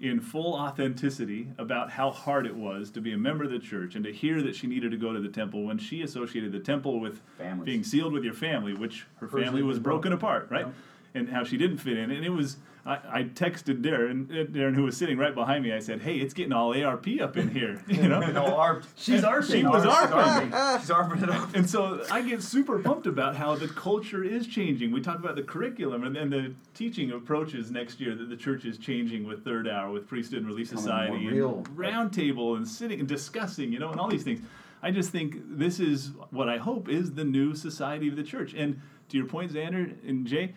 in 0.00 0.20
full 0.20 0.54
authenticity 0.54 1.48
about 1.58 1.90
how 1.90 2.10
hard 2.10 2.46
it 2.46 2.54
was 2.56 2.90
to 2.92 3.00
be 3.02 3.12
a 3.12 3.18
member 3.18 3.44
of 3.44 3.50
the 3.50 3.58
church 3.58 3.94
and 3.94 4.04
to 4.04 4.12
hear 4.12 4.40
that 4.40 4.56
she 4.56 4.66
needed 4.66 4.90
to 4.90 4.96
go 4.96 5.12
to 5.12 5.20
the 5.20 5.28
temple 5.28 5.64
when 5.64 5.76
she 5.76 6.00
associated 6.00 6.50
the 6.50 6.60
temple 6.60 6.98
with 6.98 7.20
Families. 7.36 7.66
being 7.66 7.84
sealed 7.84 8.14
with 8.14 8.24
your 8.24 8.32
family, 8.32 8.72
which 8.72 9.04
her 9.16 9.28
family 9.28 9.62
was 9.62 9.78
broken 9.78 10.12
broken. 10.12 10.12
apart, 10.14 10.50
right? 10.50 10.66
And 11.14 11.28
how 11.28 11.44
she 11.44 11.58
didn't 11.58 11.78
fit 11.78 11.98
in. 11.98 12.10
And 12.10 12.24
it 12.24 12.30
was, 12.30 12.56
I, 12.88 13.18
I 13.18 13.22
texted 13.24 13.82
Darin, 13.82 14.30
uh, 14.32 14.50
Darin, 14.50 14.72
who 14.72 14.84
was 14.84 14.96
sitting 14.96 15.18
right 15.18 15.34
behind 15.34 15.62
me. 15.62 15.72
I 15.72 15.78
said, 15.78 16.00
"Hey, 16.00 16.16
it's 16.16 16.32
getting 16.32 16.54
all 16.54 16.74
ARP 16.74 17.06
up 17.20 17.36
in 17.36 17.50
here." 17.50 17.82
You 17.98 18.08
know, 18.08 18.20
No, 18.20 18.56
ARP. 18.56 18.84
She's 18.96 19.22
ARPing. 19.22 19.50
She 19.50 19.64
was 19.64 19.84
ARP. 19.84 20.10
ARPing. 20.10 20.80
She's 20.80 20.88
ARPing 20.90 21.22
it 21.24 21.28
up. 21.30 21.54
And 21.54 21.68
so 21.68 22.02
I 22.10 22.22
get 22.22 22.42
super 22.42 22.78
pumped 22.78 23.06
about 23.06 23.36
how 23.36 23.56
the 23.56 23.66
culture 23.68 24.22
is 24.24 24.46
changing. 24.46 24.92
We 24.92 25.00
talk 25.00 25.18
about 25.18 25.36
the 25.36 25.42
curriculum 25.42 26.04
and 26.04 26.14
then 26.14 26.30
the 26.30 26.54
teaching 26.74 27.10
approaches 27.10 27.70
next 27.70 28.00
year 28.00 28.14
that 28.14 28.28
the 28.30 28.36
church 28.36 28.64
is 28.64 28.78
changing 28.78 29.26
with 29.26 29.44
Third 29.44 29.68
Hour, 29.68 29.90
with 29.90 30.06
Priesthood 30.06 30.38
and 30.38 30.46
Relief 30.46 30.68
Society, 30.68 31.26
and 31.26 31.36
roundtable, 31.76 32.56
and 32.56 32.66
sitting 32.66 33.00
and 33.00 33.08
discussing, 33.08 33.72
you 33.72 33.78
know, 33.78 33.90
and 33.90 34.00
all 34.00 34.08
these 34.08 34.22
things. 34.22 34.40
I 34.82 34.92
just 34.92 35.10
think 35.10 35.34
this 35.44 35.80
is 35.80 36.12
what 36.30 36.48
I 36.48 36.56
hope 36.56 36.88
is 36.88 37.12
the 37.14 37.24
new 37.24 37.54
society 37.54 38.08
of 38.08 38.16
the 38.16 38.22
church. 38.22 38.54
And 38.54 38.80
to 39.08 39.16
your 39.16 39.26
point, 39.26 39.52
Xander 39.52 39.92
and 40.08 40.26
Jay, 40.26 40.54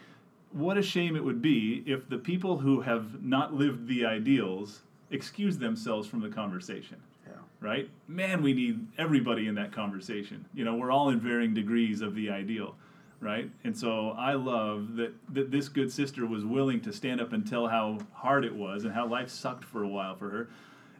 what 0.53 0.78
a 0.78 0.82
shame 0.82 1.15
it 1.15 1.23
would 1.23 1.41
be 1.41 1.84
if 1.86 2.10
the 2.10 2.18
people 2.18 2.57
who 2.57 2.82
have 2.82 3.23
not 3.23 3.53
lived 3.53 3.88
the 3.88 4.06
ideals 4.06 4.82
excuse 5.10 5.57
themselves 5.57 6.07
from 6.07 6.22
the 6.22 6.30
conversation 6.30 6.98
right? 7.61 7.90
Man, 8.07 8.41
we 8.41 8.53
need 8.53 8.88
everybody 8.98 9.48
in 9.48 9.56
that 9.56 9.72
conversation. 9.72 10.45
You 10.53 10.65
know, 10.65 10.76
we're 10.76 10.91
all 10.91 11.10
in 11.10 11.19
varying 11.19 11.53
degrees 11.53 12.02
of 12.02 12.15
the 12.15 12.30
ideal, 12.32 12.76
right? 13.22 13.49
And 13.64 13.78
so 13.78 14.10
I 14.18 14.34
love 14.34 14.95
that, 14.95 15.14
that 15.34 15.52
this 15.52 15.69
good 15.69 15.91
sister 15.91 16.26
was 16.26 16.44
willing 16.44 16.82
to 16.82 16.91
stand 16.91 17.22
up 17.22 17.32
and 17.32 17.48
tell 17.48 17.68
how 17.68 17.99
hard 18.14 18.44
it 18.44 18.53
was 18.53 18.84
and 18.84 18.94
how 18.94 19.07
life 19.07 19.30
sucked 19.30 19.64
for 19.64 19.84
a 19.84 19.88
while 19.88 20.15
for 20.15 20.30
her. 20.30 20.49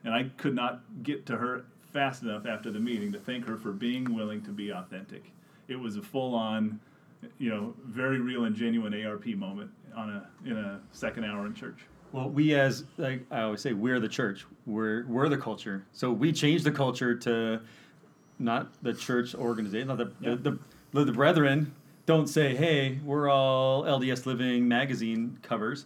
And 0.04 0.14
I 0.14 0.30
could 0.38 0.56
not 0.56 0.82
get 1.04 1.26
to 1.26 1.38
her 1.38 1.66
fast 1.92 2.22
enough 2.22 2.46
after 2.46 2.72
the 2.72 2.80
meeting 2.80 3.12
to 3.12 3.20
thank 3.20 3.48
her 3.48 3.58
for 3.58 3.72
being 3.72 4.16
willing 4.16 4.42
to 4.44 4.52
be 4.52 4.70
authentic. 4.70 5.32
It 5.68 5.80
was 5.80 5.98
a 5.98 6.02
full 6.02 6.36
on, 6.36 6.80
you 7.38 7.50
know, 7.50 7.74
very 7.86 8.20
real 8.20 8.46
and 8.46 8.56
genuine 8.56 8.94
ARP 9.06 9.28
moment 9.36 9.70
on 9.96 10.10
a 10.10 10.30
in 10.50 10.58
a 10.58 10.80
second 10.92 11.24
hour 11.26 11.46
in 11.46 11.54
church. 11.54 11.80
Well, 12.12 12.30
we 12.30 12.56
as 12.56 12.84
like 12.98 13.26
I 13.32 13.42
always 13.42 13.62
say, 13.62 13.74
we're 13.74 14.00
the 14.00 14.10
church. 14.10 14.46
We're 14.66 15.06
we're 15.08 15.30
the 15.30 15.38
culture. 15.38 15.86
So 15.94 16.12
we 16.12 16.32
change 16.32 16.64
the 16.64 16.72
culture 16.72 17.16
to 17.16 17.62
not 18.40 18.72
the 18.84 18.94
church 18.94 19.36
organization. 19.36 19.88
Not 19.88 19.98
the 19.98 20.12
Yeah. 20.20 20.36
the, 20.36 20.58
the, 20.92 21.06
the 21.06 21.12
brethren 21.14 21.74
don't 22.06 22.28
say, 22.28 22.56
"Hey, 22.56 23.00
we're 23.06 23.30
all 23.30 23.84
LDS 23.84 24.26
Living 24.26 24.68
magazine 24.68 25.38
covers." 25.42 25.86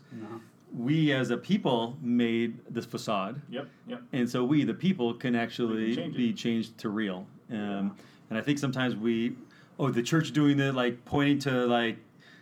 We 0.74 1.14
as 1.14 1.30
a 1.30 1.38
people 1.38 1.96
made 2.02 2.58
this 2.70 2.86
facade. 2.86 3.42
Yep, 3.50 3.68
yep. 3.88 4.02
And 4.12 4.30
so 4.30 4.44
we, 4.44 4.66
the 4.66 4.74
people, 4.74 5.14
can 5.14 5.34
actually 5.34 5.96
change 5.96 6.18
be 6.18 6.34
changed 6.34 6.78
to 6.80 6.90
real. 6.90 7.26
Um, 7.50 7.96
And 8.30 8.38
I 8.38 8.42
think 8.42 8.58
sometimes 8.60 8.94
we, 8.96 9.38
oh, 9.80 9.90
the 9.90 10.04
church 10.04 10.32
doing 10.32 10.58
the 10.58 10.72
like 10.74 11.06
pointing 11.06 11.40
to 11.40 11.66
like 11.66 11.98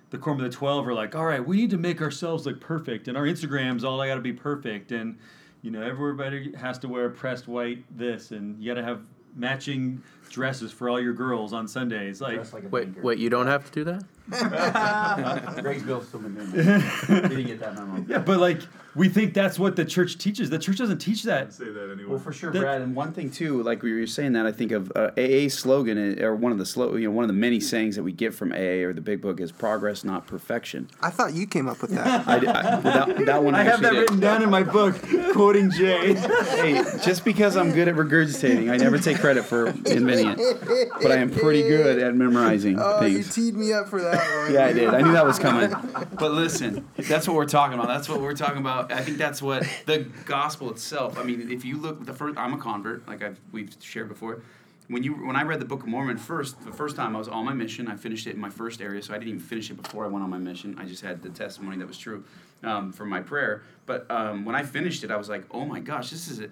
the 0.09 0.17
quorum 0.17 0.39
of 0.39 0.51
the 0.51 0.55
twelve 0.55 0.87
are 0.87 0.93
like, 0.93 1.15
all 1.15 1.25
right, 1.25 1.45
we 1.45 1.57
need 1.57 1.69
to 1.71 1.77
make 1.77 2.01
ourselves 2.01 2.45
look 2.45 2.59
perfect, 2.59 3.07
and 3.07 3.17
our 3.17 3.23
Instagrams 3.23 3.83
all 3.83 3.99
I 4.01 4.07
got 4.07 4.15
to 4.15 4.21
be 4.21 4.33
perfect, 4.33 4.91
and 4.91 5.17
you 5.61 5.71
know 5.71 5.81
everybody 5.81 6.53
has 6.55 6.77
to 6.79 6.87
wear 6.87 7.09
pressed 7.09 7.47
white 7.47 7.83
this, 7.97 8.31
and 8.31 8.61
you 8.61 8.73
got 8.73 8.79
to 8.79 8.85
have 8.85 9.01
matching 9.35 10.01
dresses 10.29 10.71
for 10.71 10.89
all 10.89 10.99
your 10.99 11.13
girls 11.13 11.53
on 11.53 11.67
Sundays. 11.67 12.21
Like, 12.21 12.51
like 12.53 12.71
Wait, 12.71 13.03
wait, 13.03 13.19
you 13.19 13.29
don't 13.29 13.47
have 13.47 13.65
to 13.65 13.71
do 13.71 13.83
that? 13.85 14.03
Greg's 15.61 15.83
Bill's 15.83 16.07
still 16.07 16.21
been 16.21 16.35
doing 16.35 16.51
that. 16.51 17.29
Didn't 17.29 17.47
get 17.47 17.59
that 17.59 17.75
memo. 17.75 18.05
yeah, 18.07 18.19
but 18.19 18.39
like 18.39 18.61
we 18.95 19.09
think 19.09 19.33
that's 19.33 19.57
what 19.57 19.75
the 19.75 19.85
church 19.85 20.17
teaches. 20.17 20.49
The 20.49 20.59
church 20.59 20.77
doesn't 20.77 20.99
teach 20.99 21.23
that. 21.23 21.53
Say 21.53 21.65
that 21.71 21.91
anyway. 21.91 22.09
Well, 22.09 22.19
for 22.19 22.31
sure, 22.31 22.51
That- 22.51 22.59
Brad. 22.61 22.81
And 22.81 22.95
one 22.95 23.11
thing 23.13 23.31
too, 23.31 23.63
like 23.63 23.81
we 23.81 23.93
were 23.99 24.05
saying 24.07 24.33
that, 24.33 24.45
I 24.45 24.51
think 24.51 24.71
of 24.71 24.91
uh, 24.95 25.11
AA 25.17 25.49
slogan 25.49 26.19
uh, 26.19 26.23
or 26.25 26.35
one 26.35 26.51
of 26.51 26.57
the 26.57 26.65
slow, 26.65 26.95
you 26.95 27.07
know, 27.07 27.11
one 27.13 27.23
of 27.23 27.27
the 27.27 27.33
many 27.33 27.59
sayings 27.59 27.95
that 27.95 28.03
we 28.03 28.11
get 28.11 28.33
from 28.33 28.51
AA 28.51 28.83
or 28.85 28.93
the 28.93 29.01
Big 29.01 29.21
Book 29.21 29.39
is 29.39 29.51
progress, 29.51 30.03
not 30.03 30.27
perfection. 30.27 30.89
I 31.01 31.09
thought 31.09 31.33
you 31.33 31.47
came 31.47 31.67
up 31.67 31.81
with 31.81 31.91
that. 31.91 32.27
I, 32.27 32.35
I, 32.35 32.39
that, 32.81 33.25
that 33.25 33.43
one 33.43 33.55
I 33.55 33.63
have 33.63 33.81
that 33.81 33.93
did. 33.93 33.99
written 33.99 34.19
down 34.19 34.41
in 34.43 34.49
my 34.49 34.63
book. 34.63 34.95
quoting 35.33 35.71
Jay. 35.71 36.13
hey, 36.15 36.83
just 37.03 37.25
because 37.25 37.57
I'm 37.57 37.71
good 37.71 37.87
at 37.87 37.95
regurgitating, 37.95 38.71
I 38.71 38.77
never 38.77 38.97
take 38.99 39.17
credit 39.19 39.45
for 39.45 39.67
inventing 39.67 40.35
it. 40.37 40.89
But 41.01 41.11
I 41.11 41.15
am 41.17 41.31
pretty 41.31 41.63
good 41.63 41.99
at 41.99 42.13
memorizing 42.15 42.77
things. 42.77 42.85
Oh, 42.85 43.05
you 43.05 43.23
teed 43.23 43.55
me 43.55 43.73
up 43.73 43.87
for 43.87 44.01
that 44.01 44.15
one. 44.43 44.53
Yeah, 44.53 44.65
I 44.65 44.73
did. 44.73 44.89
I 44.93 45.01
knew 45.01 45.13
that 45.13 45.25
was 45.25 45.39
coming. 45.39 45.71
But 46.19 46.31
listen, 46.31 46.87
that's 46.97 47.27
what 47.27 47.35
we're 47.35 47.45
talking 47.45 47.75
about. 47.75 47.87
That's 47.87 48.07
what 48.09 48.21
we're 48.21 48.35
talking 48.35 48.59
about. 48.59 48.82
I 48.89 49.01
think 49.01 49.17
that's 49.17 49.41
what 49.41 49.67
the 49.85 49.99
gospel 50.25 50.71
itself. 50.71 51.17
I 51.17 51.23
mean, 51.23 51.51
if 51.51 51.65
you 51.65 51.77
look 51.77 52.05
the 52.05 52.13
first, 52.13 52.37
I'm 52.37 52.53
a 52.53 52.57
convert, 52.57 53.07
like 53.07 53.23
I've 53.23 53.39
we've 53.51 53.73
shared 53.79 54.09
before. 54.09 54.41
When 54.87 55.01
you 55.01 55.13
when 55.13 55.35
I 55.35 55.43
read 55.43 55.61
the 55.61 55.65
Book 55.65 55.81
of 55.81 55.87
Mormon 55.87 56.17
first, 56.17 56.63
the 56.65 56.71
first 56.71 56.95
time 56.95 57.15
I 57.15 57.19
was 57.19 57.27
on 57.27 57.45
my 57.45 57.53
mission. 57.53 57.87
I 57.87 57.95
finished 57.95 58.27
it 58.27 58.35
in 58.35 58.41
my 58.41 58.49
first 58.49 58.81
area, 58.81 59.01
so 59.01 59.13
I 59.13 59.17
didn't 59.17 59.29
even 59.29 59.39
finish 59.39 59.71
it 59.71 59.81
before 59.81 60.05
I 60.05 60.07
went 60.07 60.23
on 60.23 60.29
my 60.29 60.37
mission. 60.37 60.77
I 60.77 60.85
just 60.85 61.01
had 61.01 61.21
the 61.21 61.29
testimony 61.29 61.77
that 61.77 61.87
was 61.87 61.97
true 61.97 62.23
um, 62.63 62.91
from 62.91 63.09
my 63.09 63.21
prayer. 63.21 63.63
But 63.85 64.09
um, 64.09 64.45
when 64.45 64.55
I 64.55 64.63
finished 64.63 65.03
it, 65.03 65.11
I 65.11 65.17
was 65.17 65.29
like, 65.29 65.45
oh 65.51 65.65
my 65.65 65.79
gosh, 65.79 66.09
this 66.09 66.27
is 66.29 66.39
a, 66.39 66.49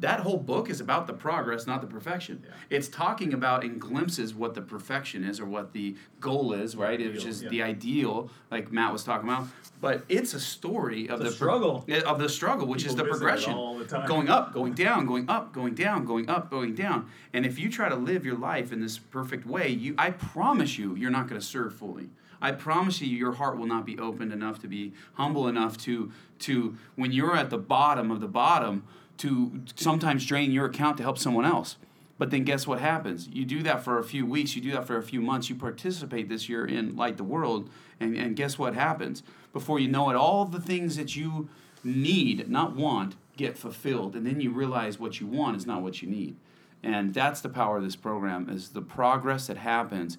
that 0.00 0.20
whole 0.20 0.36
book 0.36 0.68
is 0.68 0.80
about 0.80 1.06
the 1.06 1.12
progress, 1.12 1.66
not 1.66 1.80
the 1.80 1.86
perfection. 1.86 2.42
It's 2.70 2.88
talking 2.88 3.32
about 3.32 3.64
in 3.64 3.78
glimpses 3.78 4.34
what 4.34 4.54
the 4.54 4.60
perfection 4.62 5.24
is 5.24 5.40
or 5.40 5.46
what 5.46 5.72
the 5.72 5.96
goal 6.20 6.52
is, 6.52 6.76
right? 6.76 6.98
Which 6.98 7.24
is 7.24 7.40
the 7.40 7.62
ideal, 7.62 8.30
like 8.50 8.70
Matt 8.70 8.92
was 8.92 9.04
talking 9.04 9.28
about. 9.28 9.46
But 9.80 10.04
it's 10.08 10.34
a 10.34 10.40
story 10.40 11.08
of 11.08 11.18
The 11.18 11.26
the, 11.26 11.30
struggle. 11.32 11.84
yeah, 11.86 12.00
of 12.00 12.18
the 12.18 12.28
struggle, 12.28 12.66
which 12.66 12.84
is 12.84 12.94
the 12.96 13.04
progression, 13.04 13.52
the 13.54 14.04
going 14.06 14.28
up, 14.28 14.52
going 14.52 14.72
down, 14.74 15.06
going 15.06 15.28
up, 15.28 15.52
going 15.52 15.74
down, 15.74 16.04
going 16.04 16.28
up, 16.28 16.50
going 16.50 16.74
down. 16.74 17.08
And 17.32 17.44
if 17.44 17.58
you 17.58 17.70
try 17.70 17.88
to 17.88 17.96
live 17.96 18.24
your 18.24 18.38
life 18.38 18.72
in 18.72 18.80
this 18.80 18.98
perfect 18.98 19.46
way, 19.46 19.68
you, 19.68 19.94
I 19.98 20.10
promise 20.10 20.78
you, 20.78 20.94
you're 20.96 21.10
not 21.10 21.28
going 21.28 21.40
to 21.40 21.46
serve 21.46 21.74
fully. 21.74 22.08
I 22.40 22.52
promise 22.52 23.00
you, 23.00 23.08
your 23.16 23.32
heart 23.32 23.58
will 23.58 23.66
not 23.66 23.86
be 23.86 23.98
opened 23.98 24.32
enough 24.32 24.60
to 24.60 24.68
be 24.68 24.92
humble 25.14 25.48
enough 25.48 25.78
to 25.78 26.12
to 26.40 26.76
when 26.94 27.10
you're 27.12 27.34
at 27.34 27.48
the 27.48 27.56
bottom 27.58 28.10
of 28.10 28.20
the 28.20 28.28
bottom 28.28 28.84
to 29.18 29.62
sometimes 29.74 30.26
drain 30.26 30.52
your 30.52 30.66
account 30.66 30.96
to 30.98 31.02
help 31.02 31.18
someone 31.18 31.44
else. 31.44 31.76
But 32.18 32.30
then 32.30 32.44
guess 32.44 32.66
what 32.66 32.80
happens? 32.80 33.28
You 33.28 33.44
do 33.44 33.62
that 33.64 33.84
for 33.84 33.98
a 33.98 34.04
few 34.04 34.24
weeks, 34.24 34.56
you 34.56 34.62
do 34.62 34.72
that 34.72 34.86
for 34.86 34.96
a 34.96 35.02
few 35.02 35.20
months, 35.20 35.50
you 35.50 35.54
participate 35.54 36.28
this 36.28 36.48
year 36.48 36.64
in 36.64 36.96
Light 36.96 37.18
the 37.18 37.24
World, 37.24 37.68
and, 38.00 38.16
and 38.16 38.36
guess 38.36 38.58
what 38.58 38.74
happens? 38.74 39.22
Before 39.52 39.78
you 39.78 39.88
know 39.88 40.08
it, 40.10 40.16
all 40.16 40.46
the 40.46 40.60
things 40.60 40.96
that 40.96 41.14
you 41.14 41.48
need, 41.84 42.48
not 42.48 42.74
want, 42.74 43.16
get 43.36 43.58
fulfilled. 43.58 44.16
And 44.16 44.26
then 44.26 44.40
you 44.40 44.50
realize 44.50 44.98
what 44.98 45.20
you 45.20 45.26
want 45.26 45.56
is 45.56 45.66
not 45.66 45.82
what 45.82 46.00
you 46.00 46.08
need. 46.08 46.36
And 46.82 47.12
that's 47.12 47.40
the 47.40 47.48
power 47.48 47.78
of 47.78 47.84
this 47.84 47.96
program, 47.96 48.48
is 48.48 48.70
the 48.70 48.82
progress 48.82 49.46
that 49.48 49.58
happens 49.58 50.16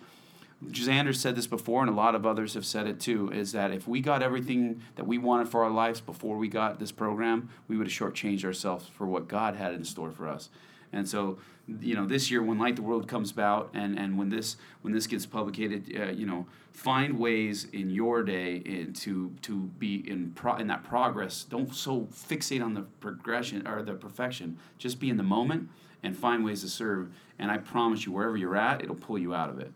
Xander 0.66 1.16
said 1.16 1.36
this 1.36 1.46
before, 1.46 1.82
and 1.82 1.90
a 1.90 1.94
lot 1.94 2.16
of 2.16 2.26
others 2.26 2.56
have 2.56 2.66
said 2.66 2.88
it 2.88 3.00
too, 3.00 3.32
is 3.32 3.52
that 3.52 3.72
if 3.72 3.88
we 3.88 4.02
got 4.02 4.24
everything 4.24 4.82
that 4.96 5.06
we 5.06 5.18
wanted 5.20 5.50
for 5.50 5.64
our 5.64 5.70
lives 5.70 6.02
before 6.02 6.38
we 6.38 6.48
got 6.48 6.80
this 6.80 6.92
program, 6.92 7.50
we 7.68 7.78
would 7.78 7.88
have 7.88 7.94
shortchanged 7.94 8.44
ourselves 8.44 8.88
for 8.88 9.06
what 9.06 9.28
God 9.28 9.56
had 9.56 9.76
in 9.76 9.84
store 9.84 10.12
for 10.12 10.28
us. 10.28 10.50
And 10.92 11.08
so, 11.08 11.38
you 11.82 11.94
know, 11.94 12.06
this 12.06 12.32
year 12.32 12.42
when 12.42 12.58
Light 12.58 12.76
the 12.76 12.82
World 12.82 13.08
comes 13.08 13.30
about, 13.30 13.70
and, 13.74 14.00
and 14.00 14.18
when 14.18 14.30
this 14.30 14.58
when 14.82 14.94
this 14.94 15.06
gets 15.06 15.26
publicated, 15.26 15.96
uh, 15.96 16.12
you 16.12 16.26
know, 16.26 16.48
find 16.72 17.20
ways 17.20 17.66
in 17.66 17.90
your 17.90 18.24
day 18.24 18.56
in, 18.56 18.94
to 18.94 19.34
to 19.44 19.64
be 19.78 20.10
in 20.10 20.32
pro, 20.32 20.56
in 20.56 20.68
that 20.68 20.84
progress. 20.84 21.44
Don't 21.44 21.76
so 21.76 22.08
fixate 22.12 22.64
on 22.64 22.74
the 22.74 22.82
progression 23.00 23.68
or 23.68 23.84
the 23.84 23.94
perfection. 23.94 24.58
Just 24.78 25.00
be 25.00 25.10
in 25.10 25.18
the 25.18 25.24
moment 25.24 25.70
and 26.02 26.18
find 26.18 26.44
ways 26.44 26.62
to 26.62 26.70
serve. 26.70 27.12
And 27.38 27.52
I 27.52 27.58
promise 27.58 28.06
you, 28.06 28.12
wherever 28.12 28.38
you're 28.38 28.56
at, 28.56 28.82
it'll 28.82 28.96
pull 28.96 29.20
you 29.20 29.36
out 29.36 29.50
of 29.50 29.60
it. 29.60 29.72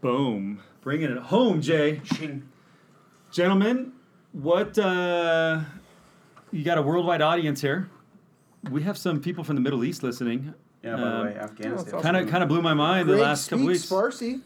Boom. 0.00 0.60
Bringing 0.82 1.10
it 1.10 1.18
home, 1.18 1.60
Jay. 1.60 2.00
Gentlemen, 3.30 3.92
what, 4.32 4.78
uh, 4.78 5.60
you 6.50 6.64
got 6.64 6.78
a 6.78 6.82
worldwide 6.82 7.20
audience 7.20 7.60
here. 7.60 7.88
We 8.70 8.82
have 8.82 8.96
some 8.96 9.20
people 9.20 9.44
from 9.44 9.56
the 9.56 9.60
Middle 9.60 9.84
East 9.84 10.02
listening. 10.02 10.54
Yeah, 10.82 10.96
by 10.96 11.18
the 11.18 11.24
way, 11.24 11.36
Afghanistan. 11.36 12.00
Kind 12.00 12.16
of, 12.16 12.28
kind 12.28 12.42
of 12.42 12.48
blew 12.48 12.62
my 12.62 12.74
mind 12.74 13.06
Greg 13.06 13.18
the 13.18 13.22
last 13.22 13.50
couple 13.50 13.66
speaks 13.66 13.90
weeks. 13.90 13.92
Farsi. 13.92 14.40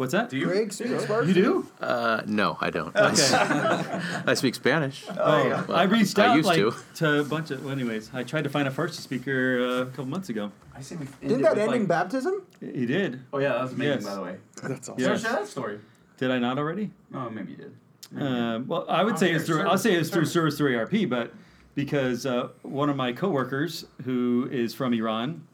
What's 0.00 0.12
that? 0.12 0.30
Do 0.30 0.38
you? 0.38 0.46
Greg 0.46 0.72
speaks 0.72 1.04
Farsi. 1.04 1.28
You 1.28 1.34
do? 1.34 1.66
Uh, 1.78 2.22
no, 2.24 2.56
I 2.58 2.70
don't. 2.70 2.96
Okay. 2.96 3.28
I 4.26 4.32
speak 4.32 4.54
Spanish. 4.54 5.04
Oh, 5.10 5.66
I 5.68 5.82
reached 5.82 6.18
I 6.18 6.28
out 6.28 6.36
used 6.36 6.46
like 6.46 6.56
to. 6.56 6.74
to. 6.94 7.20
a 7.20 7.22
bunch 7.22 7.50
of. 7.50 7.62
Well, 7.62 7.70
anyways, 7.74 8.08
I 8.14 8.22
tried 8.22 8.44
to 8.44 8.48
find 8.48 8.66
a 8.66 8.70
Farsi 8.70 8.94
speaker 9.02 9.60
uh, 9.60 9.82
a 9.82 9.86
couple 9.86 10.06
months 10.06 10.30
ago. 10.30 10.52
I 10.74 10.80
see 10.80 10.96
we 10.96 11.06
Didn't 11.20 11.42
that 11.42 11.58
end 11.58 11.74
in 11.74 11.84
baptism? 11.84 12.46
He 12.60 12.86
did. 12.86 13.20
Oh 13.30 13.40
yeah, 13.40 13.50
that 13.50 13.60
was 13.60 13.72
amazing 13.74 13.96
Yes. 13.96 14.04
by 14.06 14.14
the 14.14 14.22
way. 14.22 14.36
That's 14.62 14.88
awesome. 14.88 14.94
Yes. 15.04 15.20
Share 15.20 15.32
that 15.32 15.46
story. 15.46 15.80
Did 16.16 16.30
I 16.30 16.38
not 16.38 16.56
already? 16.56 16.90
Oh, 17.12 17.28
maybe 17.28 17.50
you 17.52 17.58
did. 17.58 18.22
Um, 18.22 18.68
well, 18.68 18.86
I 18.88 19.04
would 19.04 19.16
Oh, 19.16 19.18
say 19.18 19.32
it's 19.32 19.44
through. 19.44 19.56
service- 19.56 19.70
I'll 19.70 19.76
say 19.76 19.92
it's 19.96 20.08
through 20.08 20.24
service. 20.24 20.56
service 20.56 20.56
through 20.56 20.78
ARP, 20.78 21.10
but 21.10 21.34
because 21.74 22.24
uh, 22.24 22.48
one 22.62 22.88
of 22.88 22.96
my 22.96 23.12
coworkers 23.12 23.84
who 24.04 24.48
is 24.50 24.72
from 24.72 24.94
Iran 24.94 25.46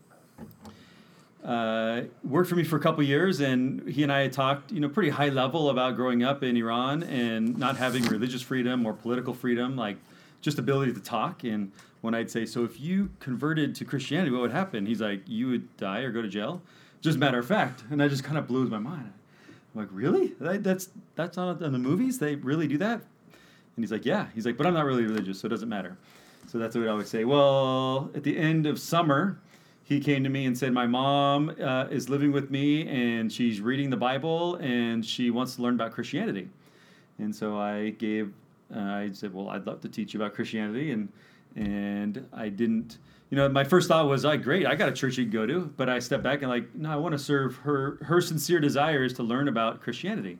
uh, 1.46 2.02
worked 2.24 2.50
for 2.50 2.56
me 2.56 2.64
for 2.64 2.76
a 2.76 2.80
couple 2.80 3.02
years, 3.04 3.40
and 3.40 3.88
he 3.88 4.02
and 4.02 4.10
I 4.10 4.22
had 4.22 4.32
talked, 4.32 4.72
you 4.72 4.80
know, 4.80 4.88
pretty 4.88 5.10
high 5.10 5.28
level 5.28 5.70
about 5.70 5.94
growing 5.94 6.24
up 6.24 6.42
in 6.42 6.56
Iran 6.56 7.04
and 7.04 7.56
not 7.56 7.76
having 7.76 8.02
religious 8.04 8.42
freedom 8.42 8.84
or 8.84 8.92
political 8.92 9.32
freedom, 9.32 9.76
like 9.76 9.96
just 10.40 10.58
ability 10.58 10.92
to 10.92 11.00
talk. 11.00 11.44
And 11.44 11.70
when 12.00 12.14
I'd 12.14 12.30
say, 12.30 12.46
"So 12.46 12.64
if 12.64 12.80
you 12.80 13.10
converted 13.20 13.76
to 13.76 13.84
Christianity, 13.84 14.32
what 14.32 14.40
would 14.40 14.50
happen?" 14.50 14.86
He's 14.86 15.00
like, 15.00 15.22
"You 15.26 15.48
would 15.48 15.76
die 15.76 16.00
or 16.00 16.10
go 16.10 16.20
to 16.20 16.28
jail." 16.28 16.62
Just 17.00 17.18
matter 17.18 17.38
of 17.38 17.46
fact, 17.46 17.84
and 17.90 18.00
that 18.00 18.10
just 18.10 18.24
kind 18.24 18.36
of 18.36 18.48
blew 18.48 18.66
my 18.66 18.78
mind. 18.78 19.12
I'm 19.76 19.82
like, 19.82 19.88
really? 19.92 20.28
That, 20.40 20.64
that's 20.64 20.88
that's 21.14 21.38
on 21.38 21.62
in 21.62 21.72
the 21.72 21.78
movies. 21.78 22.18
They 22.18 22.34
really 22.36 22.66
do 22.66 22.78
that? 22.78 22.94
And 22.94 23.84
he's 23.84 23.92
like, 23.92 24.06
yeah. 24.06 24.26
He's 24.34 24.46
like, 24.46 24.56
but 24.56 24.66
I'm 24.66 24.74
not 24.74 24.86
really 24.86 25.04
religious, 25.04 25.40
so 25.40 25.46
it 25.46 25.50
doesn't 25.50 25.68
matter. 25.68 25.96
So 26.48 26.58
that's 26.58 26.74
what 26.74 26.82
I 26.82 26.86
would 26.86 26.92
always 26.92 27.08
say. 27.08 27.24
Well, 27.24 28.10
at 28.14 28.22
the 28.22 28.36
end 28.38 28.66
of 28.66 28.80
summer, 28.80 29.38
he 29.86 30.00
came 30.00 30.24
to 30.24 30.28
me 30.28 30.46
and 30.46 30.58
said, 30.58 30.72
my 30.72 30.86
mom 30.88 31.54
uh, 31.62 31.86
is 31.92 32.08
living 32.08 32.32
with 32.32 32.50
me 32.50 32.88
and 32.88 33.32
she's 33.32 33.60
reading 33.60 33.88
the 33.88 33.96
Bible 33.96 34.56
and 34.56 35.06
she 35.06 35.30
wants 35.30 35.54
to 35.54 35.62
learn 35.62 35.74
about 35.74 35.92
Christianity. 35.92 36.48
And 37.18 37.32
so 37.32 37.56
I 37.56 37.90
gave, 37.90 38.32
uh, 38.74 38.80
I 38.80 39.10
said, 39.12 39.32
well, 39.32 39.48
I'd 39.48 39.64
love 39.64 39.80
to 39.82 39.88
teach 39.88 40.12
you 40.12 40.20
about 40.20 40.34
Christianity. 40.34 40.90
And 40.90 41.08
and 41.54 42.28
I 42.32 42.48
didn't, 42.48 42.98
you 43.30 43.36
know, 43.36 43.48
my 43.48 43.62
first 43.62 43.86
thought 43.86 44.08
was, 44.08 44.24
like, 44.24 44.42
great, 44.42 44.66
I 44.66 44.74
got 44.74 44.88
a 44.88 44.92
church 44.92 45.18
you 45.18 45.24
can 45.24 45.32
go 45.32 45.46
to. 45.46 45.72
But 45.76 45.88
I 45.88 46.00
stepped 46.00 46.24
back 46.24 46.42
and 46.42 46.50
like, 46.50 46.74
no, 46.74 46.90
I 46.90 46.96
want 46.96 47.12
to 47.12 47.18
serve 47.18 47.54
her. 47.58 47.98
Her 48.02 48.20
sincere 48.20 48.58
desire 48.58 49.04
is 49.04 49.12
to 49.14 49.22
learn 49.22 49.46
about 49.46 49.80
Christianity. 49.80 50.38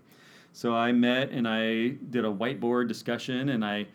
So 0.52 0.74
I 0.74 0.90
met 0.90 1.30
and 1.30 1.46
I 1.46 1.90
did 2.10 2.24
a 2.24 2.32
whiteboard 2.32 2.88
discussion 2.88 3.50
and 3.50 3.64
I 3.64 3.86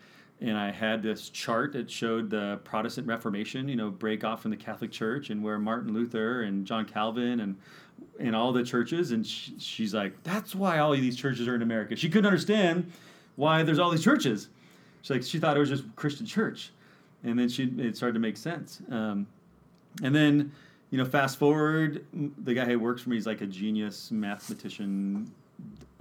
and 0.42 0.58
I 0.58 0.72
had 0.72 1.02
this 1.02 1.28
chart 1.28 1.72
that 1.74 1.88
showed 1.88 2.28
the 2.28 2.58
Protestant 2.64 3.06
Reformation, 3.06 3.68
you 3.68 3.76
know, 3.76 3.90
break 3.90 4.24
off 4.24 4.42
from 4.42 4.50
the 4.50 4.56
Catholic 4.56 4.90
Church 4.90 5.30
and 5.30 5.42
where 5.42 5.58
Martin 5.58 5.94
Luther 5.94 6.42
and 6.42 6.66
John 6.66 6.84
Calvin 6.84 7.40
and 7.40 7.56
and 8.18 8.34
all 8.34 8.52
the 8.52 8.64
churches. 8.64 9.12
And 9.12 9.24
she, 9.24 9.54
she's 9.58 9.94
like, 9.94 10.20
that's 10.24 10.54
why 10.54 10.78
all 10.78 10.92
of 10.92 11.00
these 11.00 11.16
churches 11.16 11.46
are 11.46 11.54
in 11.54 11.62
America. 11.62 11.94
She 11.94 12.08
couldn't 12.08 12.26
understand 12.26 12.90
why 13.36 13.62
there's 13.62 13.78
all 13.78 13.90
these 13.90 14.02
churches. 14.02 14.48
She's 15.02 15.10
like, 15.10 15.22
she 15.22 15.38
thought 15.38 15.56
it 15.56 15.60
was 15.60 15.68
just 15.68 15.84
Christian 15.94 16.26
church, 16.26 16.72
and 17.22 17.38
then 17.38 17.48
she 17.48 17.64
it 17.78 17.96
started 17.96 18.14
to 18.14 18.20
make 18.20 18.36
sense. 18.36 18.82
Um, 18.90 19.28
and 20.02 20.14
then, 20.14 20.50
you 20.90 20.98
know, 20.98 21.04
fast 21.04 21.38
forward, 21.38 22.04
the 22.44 22.54
guy 22.54 22.64
who 22.64 22.80
works 22.80 23.02
for 23.02 23.10
me 23.10 23.16
is 23.16 23.26
like 23.26 23.42
a 23.42 23.46
genius 23.46 24.10
mathematician, 24.10 25.30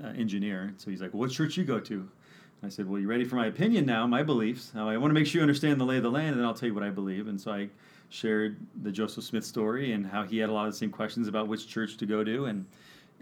uh, 0.04 0.08
engineer. 0.08 0.74
So 0.78 0.90
he's 0.90 1.02
like, 1.02 1.14
"What 1.14 1.30
church 1.30 1.58
you 1.58 1.64
go 1.64 1.80
to?" 1.80 2.10
I 2.64 2.70
said, 2.70 2.88
"Well, 2.88 3.00
you 3.00 3.08
ready 3.08 3.26
for 3.26 3.36
my 3.36 3.48
opinion 3.48 3.86
now? 3.86 4.06
My 4.06 4.24
beliefs. 4.24 4.72
Now, 4.74 4.88
I 4.88 4.98
want 4.98 5.10
to 5.10 5.14
make 5.14 5.26
sure 5.26 5.40
you 5.40 5.44
understand 5.44 5.80
the 5.80 5.86
lay 5.86 5.98
of 5.98 6.04
the 6.04 6.12
land, 6.12 6.30
and 6.30 6.40
then 6.40 6.46
I'll 6.46 6.54
tell 6.54 6.68
you 6.68 6.76
what 6.76 6.84
I 6.84 6.90
believe." 6.90 7.28
And 7.28 7.40
so 7.40 7.52
I 7.52 7.70
shared 8.10 8.58
the 8.84 8.92
Joseph 8.92 9.24
Smith 9.24 9.46
story 9.46 9.94
and 9.94 10.06
how 10.06 10.24
he 10.24 10.38
had 10.38 10.50
a 10.50 10.54
lot 10.54 10.68
of 10.68 10.74
the 10.74 10.78
same 10.78 10.92
questions 10.92 11.28
about 11.28 11.48
which 11.48 11.68
church 11.68 11.98
to 11.98 12.06
go 12.06 12.24
to, 12.24 12.46
and 12.46 12.66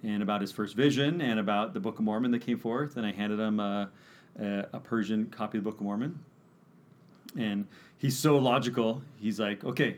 and 0.03 0.23
about 0.23 0.41
his 0.41 0.51
first 0.51 0.75
vision, 0.75 1.21
and 1.21 1.39
about 1.39 1.73
the 1.73 1.79
Book 1.79 1.99
of 1.99 2.05
Mormon 2.05 2.31
that 2.31 2.39
came 2.39 2.57
forth. 2.57 2.97
And 2.97 3.05
I 3.05 3.11
handed 3.11 3.39
him 3.39 3.59
a, 3.59 3.89
a, 4.39 4.65
a 4.73 4.79
Persian 4.79 5.25
copy 5.27 5.57
of 5.57 5.63
the 5.63 5.69
Book 5.69 5.79
of 5.79 5.85
Mormon. 5.85 6.19
And 7.37 7.67
he's 7.97 8.17
so 8.17 8.37
logical. 8.37 9.01
He's 9.19 9.39
like, 9.39 9.63
okay, 9.63 9.97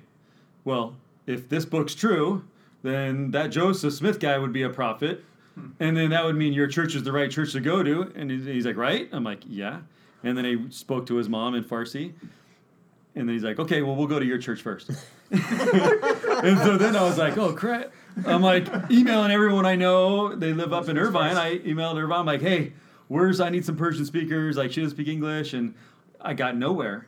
well, 0.65 0.95
if 1.27 1.47
this 1.49 1.65
book's 1.65 1.95
true, 1.95 2.43
then 2.83 3.31
that 3.31 3.47
Joseph 3.47 3.93
Smith 3.93 4.19
guy 4.19 4.37
would 4.37 4.51
be 4.51 4.63
a 4.63 4.69
prophet. 4.69 5.23
Hmm. 5.55 5.69
And 5.79 5.97
then 5.97 6.09
that 6.11 6.23
would 6.25 6.35
mean 6.35 6.53
your 6.53 6.67
church 6.67 6.95
is 6.95 7.03
the 7.03 7.11
right 7.11 7.29
church 7.29 7.53
to 7.53 7.59
go 7.59 7.83
to. 7.83 8.11
And 8.15 8.31
he's, 8.31 8.45
he's 8.45 8.65
like, 8.65 8.77
right? 8.77 9.09
I'm 9.11 9.23
like, 9.23 9.41
yeah. 9.47 9.81
And 10.23 10.37
then 10.37 10.45
he 10.45 10.71
spoke 10.71 11.07
to 11.07 11.15
his 11.15 11.27
mom 11.27 11.55
in 11.55 11.63
Farsi. 11.63 12.13
And 13.15 13.27
then 13.27 13.35
he's 13.35 13.43
like, 13.43 13.59
okay, 13.59 13.81
well, 13.81 13.95
we'll 13.95 14.07
go 14.07 14.19
to 14.19 14.25
your 14.25 14.37
church 14.37 14.61
first. 14.61 14.89
and 15.31 16.59
so 16.59 16.77
then 16.77 16.95
I 16.95 17.03
was 17.03 17.17
like, 17.17 17.37
oh, 17.37 17.53
crap. 17.53 17.91
I'm 18.25 18.41
like 18.41 18.67
emailing 18.89 19.31
everyone 19.31 19.65
I 19.65 19.75
know. 19.75 20.35
They 20.35 20.53
live 20.53 20.71
up 20.71 20.87
in 20.87 20.97
Irvine. 20.97 21.37
I 21.37 21.59
emailed 21.59 21.97
Irvine. 22.01 22.19
I'm 22.19 22.25
like, 22.25 22.41
hey, 22.41 22.73
where's 23.07 23.39
I 23.41 23.49
need 23.49 23.65
some 23.65 23.75
Persian 23.75 24.05
speakers? 24.05 24.55
Like, 24.55 24.71
she 24.71 24.81
doesn't 24.81 24.95
speak 24.95 25.07
English. 25.07 25.53
And 25.53 25.73
I 26.21 26.33
got 26.33 26.55
nowhere. 26.55 27.07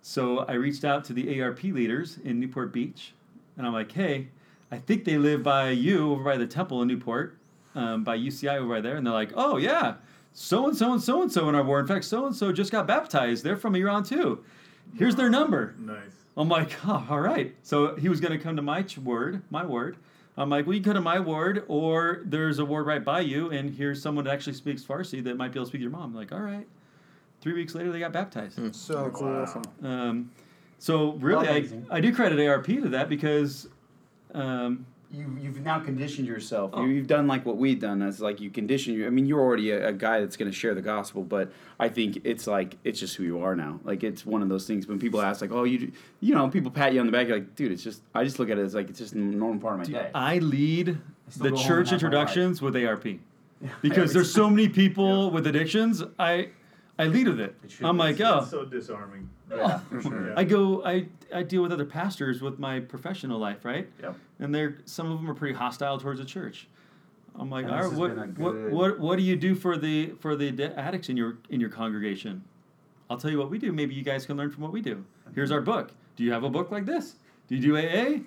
So 0.00 0.40
I 0.40 0.52
reached 0.52 0.84
out 0.84 1.04
to 1.06 1.12
the 1.12 1.40
ARP 1.40 1.62
leaders 1.64 2.18
in 2.24 2.40
Newport 2.40 2.72
Beach. 2.72 3.12
And 3.56 3.66
I'm 3.66 3.72
like, 3.72 3.92
hey, 3.92 4.28
I 4.70 4.78
think 4.78 5.04
they 5.04 5.18
live 5.18 5.42
by 5.42 5.70
you 5.70 6.12
over 6.12 6.24
by 6.24 6.36
the 6.36 6.46
temple 6.46 6.82
in 6.82 6.88
Newport, 6.88 7.36
um, 7.74 8.04
by 8.04 8.18
UCI 8.18 8.58
over 8.58 8.80
there. 8.80 8.96
And 8.96 9.06
they're 9.06 9.14
like, 9.14 9.32
oh, 9.34 9.56
yeah. 9.56 9.94
so 10.32 10.68
and 10.68 10.76
so 10.76 10.92
and 10.92 11.02
so 11.02 11.22
and 11.22 11.30
so 11.32 11.48
in 11.48 11.54
our 11.54 11.62
ward. 11.62 11.82
In 11.82 11.88
fact, 11.88 12.04
so 12.04 12.26
and 12.26 12.34
so 12.34 12.52
just 12.52 12.72
got 12.72 12.86
baptized. 12.86 13.44
They're 13.44 13.56
from 13.56 13.74
Iran 13.74 14.04
too. 14.04 14.44
Here's 14.96 15.16
their 15.16 15.30
number. 15.30 15.74
Nice. 15.78 15.98
I'm 16.36 16.48
like, 16.48 16.72
oh, 16.86 17.06
all 17.08 17.20
right. 17.20 17.54
So 17.62 17.96
he 17.96 18.08
was 18.08 18.20
going 18.20 18.32
to 18.36 18.42
come 18.42 18.56
to 18.56 18.62
my 18.62 18.82
ch- 18.82 18.98
ward, 18.98 19.42
my 19.50 19.64
ward. 19.64 19.96
I'm 20.36 20.50
like, 20.50 20.66
well, 20.66 20.74
you 20.74 20.80
can 20.80 20.90
go 20.90 20.94
to 20.94 21.00
my 21.00 21.20
ward, 21.20 21.64
or 21.68 22.22
there's 22.24 22.58
a 22.58 22.64
ward 22.64 22.86
right 22.86 23.04
by 23.04 23.20
you, 23.20 23.50
and 23.50 23.72
here's 23.72 24.02
someone 24.02 24.24
that 24.24 24.32
actually 24.32 24.54
speaks 24.54 24.82
Farsi 24.82 25.22
that 25.22 25.36
might 25.36 25.52
be 25.52 25.58
able 25.60 25.66
to 25.66 25.68
speak 25.68 25.78
to 25.78 25.82
your 25.82 25.92
mom. 25.92 26.10
I'm 26.10 26.14
like, 26.14 26.32
all 26.32 26.40
right. 26.40 26.66
Three 27.40 27.52
weeks 27.52 27.74
later, 27.74 27.92
they 27.92 28.00
got 28.00 28.12
baptized. 28.12 28.74
So 28.74 29.10
cool. 29.10 29.46
Um, 29.88 30.32
so 30.78 31.12
really, 31.14 31.48
I, 31.48 31.68
I 31.88 32.00
do 32.00 32.12
credit 32.12 32.44
ARP 32.44 32.66
to 32.66 32.88
that 32.88 33.08
because 33.08 33.68
um, 34.34 34.86
you 35.14 35.36
you've 35.40 35.60
now 35.60 35.78
conditioned 35.78 36.26
yourself. 36.26 36.70
Oh. 36.74 36.84
You, 36.84 36.92
you've 36.92 37.06
done 37.06 37.26
like 37.26 37.46
what 37.46 37.56
we've 37.56 37.78
done. 37.78 38.02
As 38.02 38.20
like 38.20 38.40
you 38.40 38.50
condition 38.50 38.94
you. 38.94 39.06
I 39.06 39.10
mean, 39.10 39.26
you're 39.26 39.40
already 39.40 39.70
a, 39.70 39.88
a 39.88 39.92
guy 39.92 40.20
that's 40.20 40.36
going 40.36 40.50
to 40.50 40.56
share 40.56 40.74
the 40.74 40.82
gospel, 40.82 41.22
but 41.22 41.52
I 41.78 41.88
think 41.88 42.18
it's 42.24 42.46
like 42.46 42.76
it's 42.84 42.98
just 42.98 43.16
who 43.16 43.24
you 43.24 43.42
are 43.42 43.54
now. 43.54 43.80
Like 43.84 44.02
it's 44.02 44.26
one 44.26 44.42
of 44.42 44.48
those 44.48 44.66
things 44.66 44.86
when 44.86 44.98
people 44.98 45.20
ask 45.22 45.40
like, 45.40 45.52
oh, 45.52 45.64
you, 45.64 45.92
you 46.20 46.34
know, 46.34 46.48
people 46.48 46.70
pat 46.70 46.92
you 46.92 47.00
on 47.00 47.06
the 47.06 47.12
back. 47.12 47.28
You're 47.28 47.38
like, 47.38 47.54
dude, 47.54 47.72
it's 47.72 47.82
just. 47.82 48.02
I 48.14 48.24
just 48.24 48.38
look 48.38 48.50
at 48.50 48.58
it 48.58 48.62
as 48.62 48.74
like 48.74 48.90
it's 48.90 48.98
just 48.98 49.14
a 49.14 49.18
normal 49.18 49.60
part 49.60 49.80
of 49.80 49.88
my 49.88 49.98
day. 49.98 50.10
I 50.14 50.38
lead 50.38 50.98
still 51.28 51.50
the 51.50 51.56
church 51.56 51.90
have 51.90 51.94
introductions 51.94 52.60
with 52.60 52.76
ARP 52.76 53.06
because 53.82 54.12
there's 54.12 54.32
so 54.32 54.50
many 54.50 54.68
people 54.68 55.30
with 55.30 55.46
addictions. 55.46 56.02
I 56.18 56.50
I 56.98 57.06
lead 57.06 57.26
with 57.26 57.40
it. 57.40 57.56
should 57.68 57.86
I'm 57.86 57.96
like, 57.96 58.20
oh, 58.20 58.44
so 58.48 58.64
disarming. 58.64 59.28
yeah, 59.50 59.80
oh. 59.82 59.82
for 59.90 60.02
sure. 60.02 60.28
Yeah. 60.28 60.34
I 60.36 60.44
go, 60.44 60.84
I, 60.84 61.06
I 61.34 61.42
deal 61.42 61.62
with 61.62 61.72
other 61.72 61.84
pastors 61.84 62.40
with 62.40 62.58
my 62.58 62.80
professional 62.80 63.38
life, 63.38 63.64
right? 63.64 63.88
Yep. 64.02 64.16
And 64.38 64.54
they're 64.54 64.78
some 64.84 65.10
of 65.10 65.18
them 65.18 65.28
are 65.28 65.34
pretty 65.34 65.54
hostile 65.54 65.98
towards 65.98 66.20
the 66.20 66.26
church. 66.26 66.68
I'm 67.36 67.50
like, 67.50 67.64
And 67.64 67.74
all 67.74 67.78
this 67.78 67.86
right, 67.86 67.90
has 67.90 68.00
what, 68.00 68.36
been 68.36 68.44
what, 68.44 68.70
what, 68.70 69.00
what 69.00 69.16
do 69.16 69.22
you 69.24 69.34
do 69.34 69.54
for 69.56 69.76
the 69.76 70.10
for 70.20 70.36
the 70.36 70.52
de- 70.52 70.78
addicts 70.78 71.08
in 71.08 71.16
your 71.16 71.38
in 71.50 71.60
your 71.60 71.70
congregation? 71.70 72.44
I'll 73.10 73.18
tell 73.18 73.30
you 73.30 73.38
what 73.38 73.50
we 73.50 73.58
do. 73.58 73.72
Maybe 73.72 73.94
you 73.94 74.02
guys 74.02 74.24
can 74.24 74.36
learn 74.36 74.50
from 74.50 74.62
what 74.62 74.72
we 74.72 74.80
do. 74.80 75.04
Here's 75.34 75.50
our 75.50 75.60
book. 75.60 75.90
Do 76.16 76.22
you 76.24 76.32
have 76.32 76.44
a 76.44 76.50
book 76.50 76.70
like 76.70 76.86
this? 76.86 77.16
Do 77.48 77.56
you 77.56 77.60
do 77.60 77.76
AA? 77.76 78.20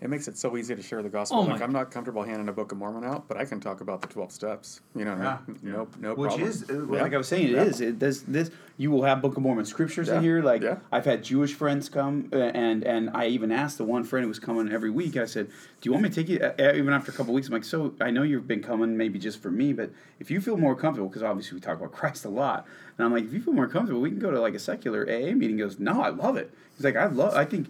It 0.00 0.08
makes 0.10 0.28
it 0.28 0.38
so 0.38 0.56
easy 0.56 0.76
to 0.76 0.82
share 0.82 1.02
the 1.02 1.08
gospel. 1.08 1.38
Oh 1.38 1.42
like 1.42 1.60
I'm 1.60 1.72
not 1.72 1.90
comfortable 1.90 2.22
handing 2.22 2.48
a 2.48 2.52
Book 2.52 2.70
of 2.70 2.78
Mormon 2.78 3.02
out, 3.02 3.26
but 3.26 3.36
I 3.36 3.44
can 3.44 3.58
talk 3.58 3.80
about 3.80 4.00
the 4.00 4.06
twelve 4.06 4.30
steps. 4.30 4.80
You 4.94 5.04
know, 5.04 5.16
Yeah. 5.16 5.38
no, 5.60 5.88
no 6.00 6.14
Which 6.14 6.28
problem. 6.28 6.48
is, 6.48 6.70
uh, 6.70 6.86
Yeah. 6.86 7.02
like 7.02 7.14
I 7.14 7.18
was 7.18 7.26
saying, 7.26 7.48
it 7.48 7.50
Yeah. 7.50 7.62
is. 7.64 7.80
It 7.80 7.98
does 7.98 8.22
this. 8.22 8.52
You 8.76 8.92
will 8.92 9.02
have 9.02 9.20
Book 9.20 9.36
of 9.36 9.42
Mormon 9.42 9.64
scriptures 9.64 10.06
Yeah. 10.06 10.18
in 10.18 10.22
here. 10.22 10.40
Like 10.40 10.62
Yeah. 10.62 10.76
I've 10.92 11.04
had 11.04 11.24
Jewish 11.24 11.52
friends 11.54 11.88
come, 11.88 12.28
uh, 12.32 12.36
and 12.36 12.84
and 12.84 13.10
I 13.12 13.26
even 13.26 13.50
asked 13.50 13.78
the 13.78 13.84
one 13.84 14.04
friend 14.04 14.22
who 14.22 14.28
was 14.28 14.38
coming 14.38 14.70
every 14.70 14.90
week. 14.90 15.16
I 15.16 15.24
said, 15.24 15.48
"Do 15.48 15.88
you 15.88 15.92
want 15.92 16.04
me 16.04 16.10
to 16.10 16.14
take 16.14 16.28
you?" 16.28 16.38
Uh, 16.38 16.72
even 16.76 16.92
after 16.92 17.10
a 17.10 17.14
couple 17.14 17.34
weeks, 17.34 17.48
I'm 17.48 17.54
like, 17.54 17.64
"So 17.64 17.92
I 18.00 18.12
know 18.12 18.22
you've 18.22 18.46
been 18.46 18.62
coming, 18.62 18.96
maybe 18.96 19.18
just 19.18 19.42
for 19.42 19.50
me, 19.50 19.72
but 19.72 19.90
if 20.20 20.30
you 20.30 20.40
feel 20.40 20.56
more 20.56 20.76
comfortable, 20.76 21.08
because 21.08 21.24
obviously 21.24 21.56
we 21.56 21.60
talk 21.60 21.76
about 21.76 21.90
Christ 22.00 22.24
a 22.24 22.28
lot, 22.28 22.66
and 22.96 23.04
I'm 23.04 23.12
like, 23.12 23.24
if 23.24 23.32
you 23.32 23.40
feel 23.40 23.54
more 23.54 23.66
comfortable, 23.66 24.00
we 24.00 24.10
can 24.10 24.20
go 24.20 24.30
to 24.30 24.40
like 24.40 24.54
a 24.54 24.60
secular 24.60 25.02
AA 25.08 25.34
meeting." 25.34 25.56
He 25.58 25.64
goes, 25.64 25.80
"No, 25.80 26.00
I 26.02 26.10
love 26.10 26.36
it." 26.36 26.52
He's 26.76 26.84
like, 26.84 26.94
"I 26.94 27.06
love. 27.06 27.34
I 27.34 27.44
think." 27.44 27.66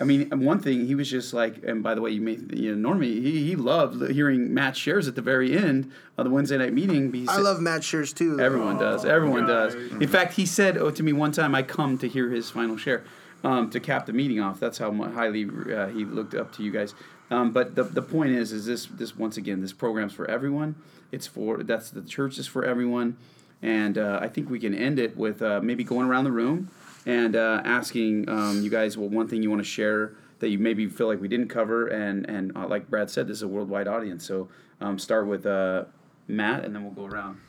I 0.00 0.04
mean, 0.04 0.28
one 0.44 0.60
thing 0.60 0.86
he 0.86 0.94
was 0.94 1.10
just 1.10 1.32
like, 1.32 1.62
and 1.64 1.82
by 1.82 1.94
the 1.94 2.00
way, 2.00 2.10
you 2.10 2.20
may 2.20 2.38
you 2.52 2.74
know, 2.74 2.90
Normie, 2.90 3.22
he, 3.22 3.48
he 3.48 3.56
loved 3.56 4.10
hearing 4.10 4.54
Matt 4.54 4.76
shares 4.76 5.08
at 5.08 5.14
the 5.14 5.22
very 5.22 5.56
end 5.56 5.90
of 6.16 6.24
the 6.24 6.30
Wednesday 6.30 6.56
night 6.58 6.72
meeting. 6.72 7.12
He 7.12 7.26
I 7.26 7.36
said- 7.36 7.42
love 7.42 7.60
Matt 7.60 7.82
shares 7.84 8.12
too. 8.12 8.38
Everyone 8.40 8.78
does. 8.78 9.04
Everyone 9.04 9.46
does. 9.46 9.74
guys. 9.74 10.00
In 10.00 10.08
fact, 10.08 10.34
he 10.34 10.46
said 10.46 10.76
oh, 10.76 10.90
to 10.90 11.02
me 11.02 11.12
one 11.12 11.32
time, 11.32 11.54
I 11.54 11.62
come 11.62 11.98
to 11.98 12.08
hear 12.08 12.30
his 12.30 12.50
final 12.50 12.76
share 12.76 13.04
um, 13.44 13.70
to 13.70 13.80
cap 13.80 14.06
the 14.06 14.12
meeting 14.12 14.40
off. 14.40 14.60
That's 14.60 14.78
how 14.78 14.92
highly 14.92 15.44
uh, 15.44 15.88
he 15.88 16.04
looked 16.04 16.34
up 16.34 16.52
to 16.54 16.62
you 16.62 16.70
guys. 16.70 16.94
Um, 17.30 17.52
but 17.52 17.74
the, 17.74 17.82
the 17.84 18.02
point 18.02 18.30
is, 18.30 18.52
is 18.52 18.66
this 18.66 18.86
this 18.86 19.16
once 19.16 19.36
again, 19.36 19.60
this 19.60 19.72
program's 19.72 20.12
for 20.12 20.30
everyone. 20.30 20.76
It's 21.12 21.26
for 21.26 21.62
that's 21.62 21.90
the 21.90 22.02
church 22.02 22.38
is 22.38 22.46
for 22.46 22.64
everyone, 22.64 23.16
and 23.62 23.98
uh, 23.98 24.18
I 24.22 24.28
think 24.28 24.48
we 24.48 24.58
can 24.58 24.74
end 24.74 24.98
it 24.98 25.16
with 25.16 25.42
uh, 25.42 25.60
maybe 25.62 25.84
going 25.84 26.06
around 26.06 26.24
the 26.24 26.32
room 26.32 26.70
and 27.08 27.34
uh, 27.34 27.62
asking 27.64 28.28
um, 28.28 28.62
you 28.62 28.68
guys, 28.68 28.98
well, 28.98 29.08
one 29.08 29.26
thing 29.26 29.42
you 29.42 29.48
want 29.48 29.62
to 29.62 29.68
share 29.68 30.14
that 30.40 30.50
you 30.50 30.58
maybe 30.58 30.86
feel 30.86 31.08
like 31.08 31.20
we 31.20 31.26
didn't 31.26 31.48
cover, 31.48 31.88
and 31.88 32.28
and 32.28 32.54
uh, 32.54 32.68
like 32.68 32.88
Brad 32.88 33.10
said, 33.10 33.26
this 33.26 33.38
is 33.38 33.42
a 33.42 33.48
worldwide 33.48 33.88
audience. 33.88 34.24
So 34.26 34.48
um, 34.80 34.98
start 34.98 35.26
with 35.26 35.46
uh, 35.46 35.84
Matt, 36.28 36.64
and 36.64 36.74
then 36.74 36.84
we'll 36.84 36.92
go 36.92 37.06
around. 37.06 37.40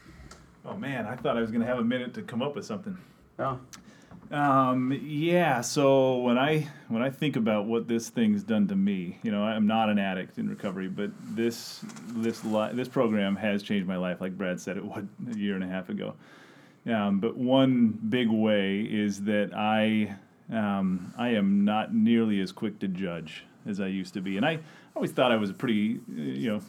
Oh 0.66 0.78
man, 0.78 1.06
I 1.06 1.16
thought 1.16 1.38
I 1.38 1.42
was 1.42 1.52
gonna 1.52 1.66
have 1.66 1.78
a 1.78 1.84
minute 1.84 2.14
to 2.16 2.22
come 2.22 2.42
up 2.42 2.56
with 2.56 2.66
something. 2.66 2.98
Oh. 3.38 3.60
Um, 4.32 4.98
yeah. 5.04 5.60
So 5.60 6.20
when 6.20 6.38
I 6.38 6.68
when 6.88 7.02
I 7.02 7.10
think 7.10 7.36
about 7.36 7.66
what 7.66 7.88
this 7.88 8.10
thing's 8.10 8.44
done 8.44 8.68
to 8.70 8.76
me, 8.78 9.20
you 9.24 9.32
know, 9.32 9.44
I'm 9.44 9.68
not 9.68 9.90
an 9.90 10.00
addict 10.00 10.38
in 10.38 10.48
recovery, 10.48 10.88
but 10.88 11.12
this 11.36 11.84
this 12.14 12.46
li- 12.46 12.72
this 12.74 12.88
program 12.88 13.36
has 13.36 13.62
changed 13.62 13.88
my 13.88 13.98
life. 13.98 14.22
Like 14.22 14.38
Brad 14.38 14.62
said, 14.62 14.78
it 14.78 14.86
would 14.86 15.10
a 15.30 15.38
year 15.38 15.56
and 15.56 15.64
a 15.66 15.68
half 15.68 15.90
ago. 15.90 16.16
Um, 16.90 17.20
but 17.20 17.38
one 17.38 17.90
big 18.10 18.30
way 18.30 18.82
is 18.82 19.24
that 19.24 19.52
I 19.56 20.16
um, 20.52 21.14
I 21.18 21.30
am 21.30 21.64
not 21.66 21.94
nearly 21.94 22.40
as 22.42 22.52
quick 22.52 22.80
to 22.80 22.88
judge 22.88 23.44
as 23.68 23.80
I 23.80 23.88
used 23.88 24.14
to 24.16 24.22
be, 24.22 24.38
and 24.38 24.46
I 24.46 24.60
always 24.96 25.12
thought 25.12 25.32
I 25.32 25.36
was 25.36 25.50
a 25.50 25.54
pretty 25.54 26.00
uh, 26.10 26.22
you 26.22 26.50
know 26.50 26.62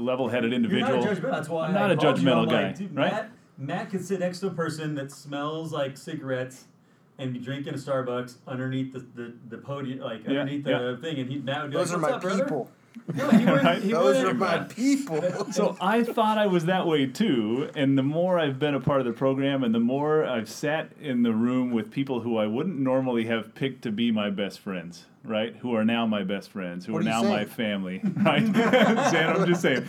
level-headed 0.00 0.52
individual. 0.52 1.02
That's 1.02 1.48
why 1.48 1.66
I'm 1.66 1.74
not 1.74 1.90
I 1.90 1.94
a 1.94 1.96
called 1.96 2.18
you. 2.18 2.24
judgmental 2.28 2.48
guy, 2.50 2.62
like, 2.68 2.78
right? 2.78 3.12
Matt, 3.12 3.30
Matt 3.58 3.90
can 3.90 4.02
sit 4.02 4.20
next 4.20 4.40
to 4.40 4.48
a 4.48 4.50
person 4.50 4.94
that 4.96 5.10
smells 5.10 5.72
like 5.72 5.96
cigarettes 5.96 6.64
and 7.18 7.32
be 7.32 7.38
drinking 7.38 7.72
a 7.74 7.78
Starbucks 7.78 8.36
underneath 8.46 8.92
the, 8.92 8.98
the, 9.14 9.34
the 9.48 9.58
podium, 9.58 10.00
like 10.00 10.24
Yeah, 10.24 10.40
underneath 10.40 10.64
the 10.64 10.98
thing, 11.00 11.18
and 11.18 11.30
he 11.30 11.38
Matt 11.38 11.62
would 11.62 11.70
be 11.70 11.76
Those 11.78 11.90
like, 11.92 11.98
are 11.98 12.02
"What's 12.02 12.24
my 12.26 12.32
up, 12.44 12.48
brother?" 12.48 12.66
People. 13.06 13.14
No, 13.14 13.30
he 13.30 13.44
wouldn't. 13.44 13.64
Right? 13.64 13.82
He 13.82 13.92
Those 13.92 14.16
wouldn't. 14.16 14.26
are 14.28 14.34
my 14.34 14.58
people. 14.64 15.52
So 15.52 15.76
I 15.80 16.02
thought 16.02 16.38
I 16.38 16.46
was 16.46 16.66
that 16.66 16.86
way 16.86 17.06
too, 17.06 17.70
and 17.74 17.96
the 17.96 18.02
more 18.02 18.38
I've 18.38 18.58
been 18.58 18.74
a 18.74 18.80
part 18.80 19.00
of 19.00 19.06
the 19.06 19.12
program, 19.12 19.62
and 19.64 19.74
the 19.74 19.80
more 19.80 20.24
I've 20.24 20.48
sat 20.48 20.92
in 21.00 21.22
the 21.22 21.32
room 21.32 21.70
with 21.72 21.90
people 21.90 22.20
who 22.20 22.36
I 22.36 22.46
wouldn't 22.46 22.78
normally 22.78 23.26
have 23.26 23.54
picked 23.54 23.82
to 23.82 23.90
be 23.92 24.10
my 24.10 24.30
best 24.30 24.60
friends, 24.60 25.06
right? 25.26 25.54
Who 25.56 25.74
are 25.74 25.84
now 25.84 26.06
my 26.06 26.22
best 26.22 26.50
friends, 26.50 26.86
who 26.86 26.92
What 26.92 27.02
are 27.02 27.08
are 27.08 27.18
you 27.18 27.22
now 27.22 27.28
my 27.28 27.44
family, 27.44 28.00
right? 28.16 28.46
Zan, 29.10 29.36
I'm 29.36 29.46
just 29.46 29.62
saying. 29.62 29.82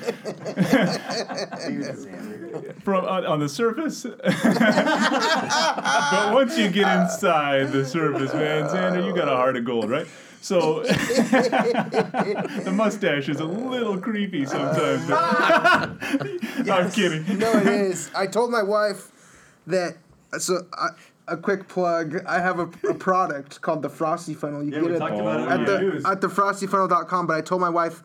From 2.84 3.06
on, 3.06 3.26
on 3.26 3.40
the 3.40 3.50
surface, 3.50 4.04
but 4.04 6.34
once 6.34 6.58
you 6.58 6.70
get 6.70 6.88
inside 7.02 7.72
the 7.72 7.86
surface, 7.86 8.34
man, 8.34 8.68
Xander, 8.70 9.06
you 9.06 9.14
got 9.14 9.28
a 9.28 9.36
heart 9.36 9.58
of 9.58 9.66
gold, 9.66 9.90
right? 9.90 10.08
So 10.42 10.84
the 10.84 12.72
mustache 12.74 13.28
is 13.28 13.40
a 13.40 13.46
little 13.46 13.98
creepy 13.98 14.46
sometimes. 14.46 15.06
But 15.08 16.70
I'm 16.72 16.92
kidding. 16.92 17.38
no, 17.38 17.52
it 17.58 17.68
is. 17.68 18.10
I 18.16 18.28
told 18.28 18.52
my 18.52 18.64
wife 18.64 19.12
that. 19.68 19.98
So 20.40 20.66
I, 20.74 20.90
a 21.28 21.38
quick 21.38 21.68
plug. 21.68 22.24
I 22.26 22.40
have 22.40 22.60
a, 22.60 22.70
a 22.90 22.94
product 22.94 23.62
called 23.62 23.82
the 23.82 23.90
Frosty 23.90 24.34
Funnel. 24.34 24.64
You 24.64 24.72
Yeah, 24.72 24.82
get 24.82 24.92
it 24.92 25.00
talked 25.00 25.16
about 25.16 25.40
it 25.42 25.50
at 25.50 25.66
the 25.66 26.02
at 26.06 26.22
the 26.22 26.28
frostyfunnel.com. 26.28 27.28
But 27.28 27.38
I 27.38 27.42
told 27.42 27.62
my 27.62 27.70
wife. 27.70 28.04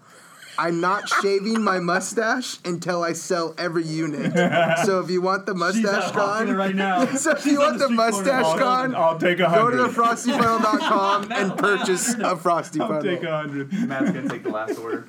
I'm 0.58 0.80
not 0.80 1.08
shaving 1.08 1.62
my 1.62 1.78
mustache 1.78 2.58
until 2.64 3.02
I 3.02 3.12
sell 3.14 3.54
every 3.58 3.84
unit. 3.84 4.32
So 4.84 5.00
if 5.00 5.10
you 5.10 5.20
want 5.22 5.46
the 5.46 5.54
mustache 5.54 6.04
out 6.04 6.14
hawking 6.14 6.46
gone, 6.46 6.48
it 6.48 6.58
right 6.58 6.74
now. 6.74 7.04
so 7.16 7.32
if 7.32 7.46
you 7.46 7.60
want 7.60 7.78
the 7.78 7.88
mustache 7.88 8.44
I'll, 8.44 8.58
gone, 8.58 8.94
I'll 8.94 9.18
take 9.18 9.38
a 9.38 9.42
go 9.44 9.70
to 9.70 9.76
the 9.76 9.82
hundred. 9.84 9.94
frostyfunnel.com 9.94 11.32
and 11.32 11.56
purchase 11.56 12.14
a 12.14 12.36
frosty 12.36 12.80
I'll 12.80 12.88
funnel. 12.88 13.02
take 13.02 13.22
a 13.22 13.36
hundred. 13.36 13.72
Matt's 13.72 14.10
gonna 14.10 14.28
take 14.28 14.42
the 14.42 14.50
last 14.50 14.78
order. 14.78 15.06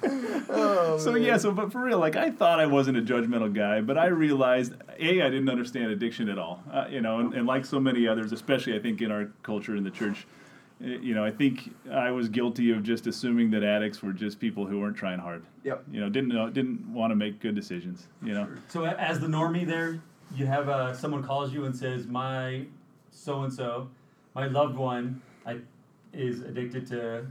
So 0.99 1.15
yeah, 1.15 1.38
so 1.38 1.52
but 1.52 1.72
for 1.72 1.82
real, 1.82 1.99
like 1.99 2.15
I 2.15 2.32
thought 2.32 2.60
I 2.60 2.65
wasn't 2.65 2.98
a 2.98 3.02
judgmental 3.02 3.53
guy, 3.53 3.82
but 3.82 3.98
I 3.98 4.07
realized 4.07 4.74
a 4.99 5.22
I 5.22 5.30
didn't 5.30 5.49
understand 5.49 5.91
addiction 5.91 6.30
at 6.30 6.38
all. 6.38 6.64
Uh, 6.72 6.86
you 6.90 7.02
know, 7.02 7.20
and, 7.20 7.34
and 7.34 7.48
like 7.48 7.65
so 7.65 7.80
many 7.80 8.07
others, 8.07 8.32
especially 8.32 8.76
I 8.76 8.80
think 8.80 9.02
in 9.02 9.11
our 9.11 9.30
culture 9.44 9.76
in 9.76 9.84
the 9.84 9.91
church, 9.91 10.26
you 10.79 11.13
know, 11.13 11.23
I 11.23 11.31
think 11.31 11.73
I 11.91 12.11
was 12.11 12.29
guilty 12.29 12.71
of 12.71 12.83
just 12.83 13.07
assuming 13.07 13.51
that 13.51 13.63
addicts 13.63 14.01
were 14.01 14.13
just 14.13 14.39
people 14.39 14.65
who 14.65 14.79
weren't 14.79 14.97
trying 14.97 15.19
hard. 15.19 15.45
Yep. 15.63 15.83
You 15.91 16.01
know, 16.01 16.09
didn't 16.09 16.29
know, 16.29 16.49
didn't 16.49 16.91
want 16.91 17.11
to 17.11 17.15
make 17.15 17.39
good 17.39 17.55
decisions. 17.55 18.07
You 18.21 18.33
know. 18.33 18.47
So 18.67 18.85
as 18.85 19.19
the 19.19 19.27
normie 19.27 19.65
there, 19.65 20.01
you 20.35 20.45
have 20.45 20.69
uh, 20.69 20.93
someone 20.93 21.23
calls 21.23 21.53
you 21.53 21.65
and 21.65 21.75
says, 21.75 22.07
"My 22.07 22.65
so 23.11 23.43
and 23.43 23.53
so, 23.53 23.89
my 24.35 24.47
loved 24.47 24.75
one, 24.75 25.21
I, 25.45 25.59
is 26.11 26.41
addicted 26.41 26.87
to 26.87 27.27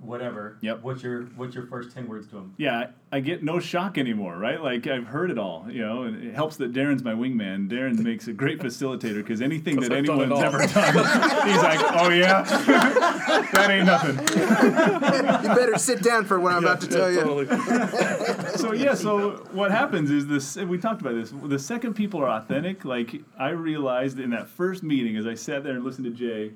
whatever." 0.00 0.58
Yep. 0.60 0.82
What's 0.82 1.02
your 1.02 1.22
What's 1.36 1.54
your 1.54 1.66
first 1.66 1.92
ten 1.94 2.08
words 2.08 2.26
to 2.28 2.38
him? 2.38 2.54
yeah, 2.56 2.88
I 3.12 3.20
get 3.20 3.42
no 3.42 3.60
shock 3.60 3.98
anymore, 3.98 4.36
right? 4.36 4.60
Like 4.60 4.86
I've 4.86 5.06
heard 5.06 5.30
it 5.30 5.38
all, 5.38 5.66
you 5.70 5.82
know, 5.82 6.02
and 6.02 6.22
it 6.24 6.34
helps 6.34 6.56
that 6.56 6.72
Darin's 6.72 7.02
my 7.04 7.12
wingman. 7.12 7.68
Darin 7.68 8.02
makes 8.02 8.26
a 8.28 8.32
great 8.32 8.58
facilitator 8.58 9.16
because 9.16 9.40
anything 9.40 9.80
that 9.80 9.92
I've 9.92 10.04
done 10.04 10.20
anyone's 10.22 10.32
all. 10.32 10.44
ever 10.44 10.58
done, 10.58 11.46
he's 11.48 11.62
like, 11.62 11.80
oh 11.94 12.10
yeah, 12.10 12.42
that 13.52 13.70
ain't 13.70 13.86
nothing. 13.86 14.18
You 15.48 15.54
better 15.54 15.78
sit 15.78 16.02
down 16.02 16.24
for 16.24 16.40
what 16.40 16.52
I'm 16.52 16.64
about 16.64 16.80
to 16.82 16.88
tell 16.88 17.10
you. 17.10 17.46
so 18.56 18.72
yeah, 18.72 18.94
so 18.94 19.44
what 19.52 19.70
happens 19.70 20.10
is 20.10 20.26
this. 20.26 20.56
We 20.56 20.78
talked 20.78 21.00
about 21.00 21.14
this. 21.14 21.32
The 21.42 21.58
second 21.58 21.94
people 21.94 22.20
are 22.20 22.28
authentic, 22.28 22.84
like 22.84 23.22
I 23.38 23.50
realized 23.50 24.18
in 24.18 24.30
that 24.30 24.48
first 24.48 24.82
meeting, 24.82 25.16
as 25.16 25.26
I 25.26 25.34
sat 25.34 25.62
there 25.64 25.74
and 25.74 25.84
listened 25.84 26.06
to 26.06 26.10
Jay, 26.10 26.52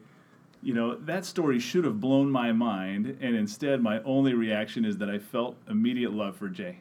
you 0.63 0.75
know, 0.75 0.97
that 0.97 1.25
story 1.25 1.59
should 1.59 1.85
have 1.85 2.01
blown 2.01 2.31
my 2.31 2.53
mind, 2.53 3.17
and 3.21 3.37
instead, 3.37 3.81
my 3.83 4.03
only 4.03 4.35
reaction 4.35 4.85
is 4.85 4.99
that 4.99 5.09
I 5.09 5.19
felt 5.19 5.57
immediate 5.69 6.13
love 6.13 6.37
for 6.37 6.49
Jay. 6.49 6.81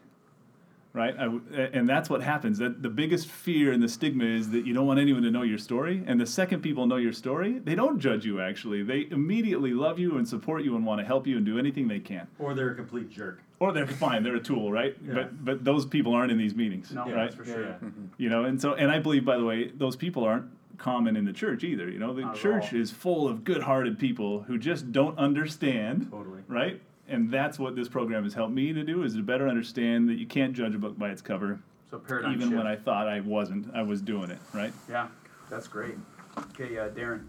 right? 0.94 1.16
I 1.16 1.26
w 1.26 1.42
and 1.74 1.88
that's 1.88 2.10
what 2.10 2.24
happens. 2.24 2.58
That 2.58 2.82
the 2.82 2.90
biggest 2.90 3.28
fear 3.28 3.72
and 3.72 3.82
the 3.84 3.88
stigma 3.90 4.24
is 4.26 4.50
that 4.50 4.66
you 4.66 4.74
don't 4.74 4.88
want 4.88 5.00
anyone 5.00 5.22
to 5.24 5.30
know 5.32 5.44
your 5.44 5.60
story. 5.60 6.04
And 6.08 6.20
the 6.20 6.26
second 6.26 6.62
people 6.62 6.88
know 6.88 6.96
your 6.98 7.14
story, 7.14 7.60
they 7.60 7.76
don't 7.76 8.00
judge 8.00 8.26
you. 8.26 8.42
Actually, 8.42 8.82
they 8.82 9.06
immediately 9.12 9.74
love 9.74 10.00
you 10.00 10.18
and 10.18 10.28
support 10.28 10.64
you 10.64 10.76
and 10.76 10.84
want 10.86 11.00
to 11.00 11.06
help 11.06 11.28
you 11.28 11.38
and 11.38 11.46
do 11.46 11.60
anything 11.60 11.88
they 11.88 12.00
can. 12.00 12.26
Or 12.40 12.56
they're 12.56 12.72
a 12.72 12.76
complete 12.76 13.10
jerk. 13.12 13.44
Or 13.60 13.72
they're 13.74 13.86
fine. 13.88 14.24
They're 14.24 14.36
a 14.38 14.40
tool, 14.52 14.72
right? 14.72 14.96
Yeah. 15.06 15.14
But 15.14 15.46
but 15.46 15.64
those 15.64 15.86
people 15.86 16.14
aren't 16.14 16.32
in 16.32 16.38
these 16.40 16.56
meetings, 16.56 16.92
No, 16.92 17.02
right? 17.06 17.14
that's 17.16 17.36
for 17.36 17.46
sure. 17.46 17.62
Yeah, 17.62 17.76
yeah. 17.82 17.90
You 18.18 18.30
know, 18.30 18.46
and 18.46 18.60
so 18.60 18.74
and 18.74 18.90
I 18.90 18.98
believe, 19.00 19.24
by 19.24 19.38
the 19.38 19.46
way, 19.46 19.72
those 19.76 19.96
people 19.96 20.24
aren't 20.24 20.46
common 20.78 21.16
in 21.16 21.26
the 21.26 21.34
church 21.34 21.64
either. 21.64 21.90
You 21.90 22.00
know, 22.00 22.14
the 22.14 22.22
Not 22.22 22.36
church 22.36 22.74
is 22.74 22.92
full 22.92 23.28
of 23.28 23.44
good-hearted 23.44 23.98
people 24.00 24.42
who 24.44 24.58
just 24.58 24.92
don't 24.92 25.18
understand. 25.18 26.08
Totally. 26.12 26.42
Right. 26.48 26.82
And 27.10 27.32
that's 27.32 27.58
what 27.58 27.76
this 27.76 27.88
program 27.88 28.24
has 28.24 28.34
helped 28.34 28.54
me 28.54 28.74
to 28.74 28.84
do 28.84 29.04
is 29.04 29.16
to 29.16 29.22
better 29.24 29.48
understand 29.48 30.10
that 30.10 30.16
you 30.16 30.26
can't 30.28 30.54
judge 30.54 30.76
a 30.76 30.78
book 30.78 30.98
by 30.98 31.10
its 31.10 31.22
cover. 31.22 31.60
So 31.90 31.98
paradigm 32.00 32.34
Even 32.34 32.50
shift. 32.50 32.58
when 32.58 32.68
I 32.68 32.76
thought 32.76 33.08
I 33.08 33.22
wasn't, 33.22 33.74
I 33.74 33.82
was 33.82 34.02
doing 34.02 34.30
it. 34.30 34.40
Right. 34.54 34.74
Yeah, 34.90 35.08
that's 35.50 35.68
great. 35.68 35.96
Okay, 36.38 36.78
uh, 36.78 36.90
Darin. 36.90 37.26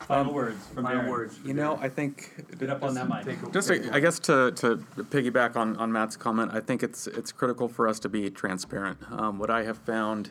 Final 0.00 0.32
words 0.32 0.66
from 0.68 0.84
Final 0.84 1.00
Darin. 1.00 1.10
words. 1.10 1.38
You 1.44 1.52
know, 1.52 1.76
I 1.82 1.90
think 1.90 2.32
Get 2.58 2.70
up 2.70 2.82
on 2.82 2.94
that 2.94 3.08
mic. 3.10 3.26
Take 3.26 3.42
a- 3.46 3.50
Just, 3.50 3.68
take 3.68 3.84
a- 3.84 3.94
I 3.94 4.00
guess, 4.00 4.18
to, 4.20 4.52
to 4.52 4.78
piggyback 5.10 5.54
on, 5.54 5.76
on 5.76 5.92
Matt's 5.92 6.16
comment, 6.16 6.50
I 6.54 6.60
think 6.60 6.82
it's 6.82 7.06
it's 7.08 7.30
critical 7.30 7.68
for 7.68 7.86
us 7.86 7.98
to 8.00 8.08
be 8.08 8.30
transparent. 8.30 8.96
Um, 9.10 9.38
what 9.38 9.50
I 9.50 9.64
have 9.64 9.76
found, 9.76 10.30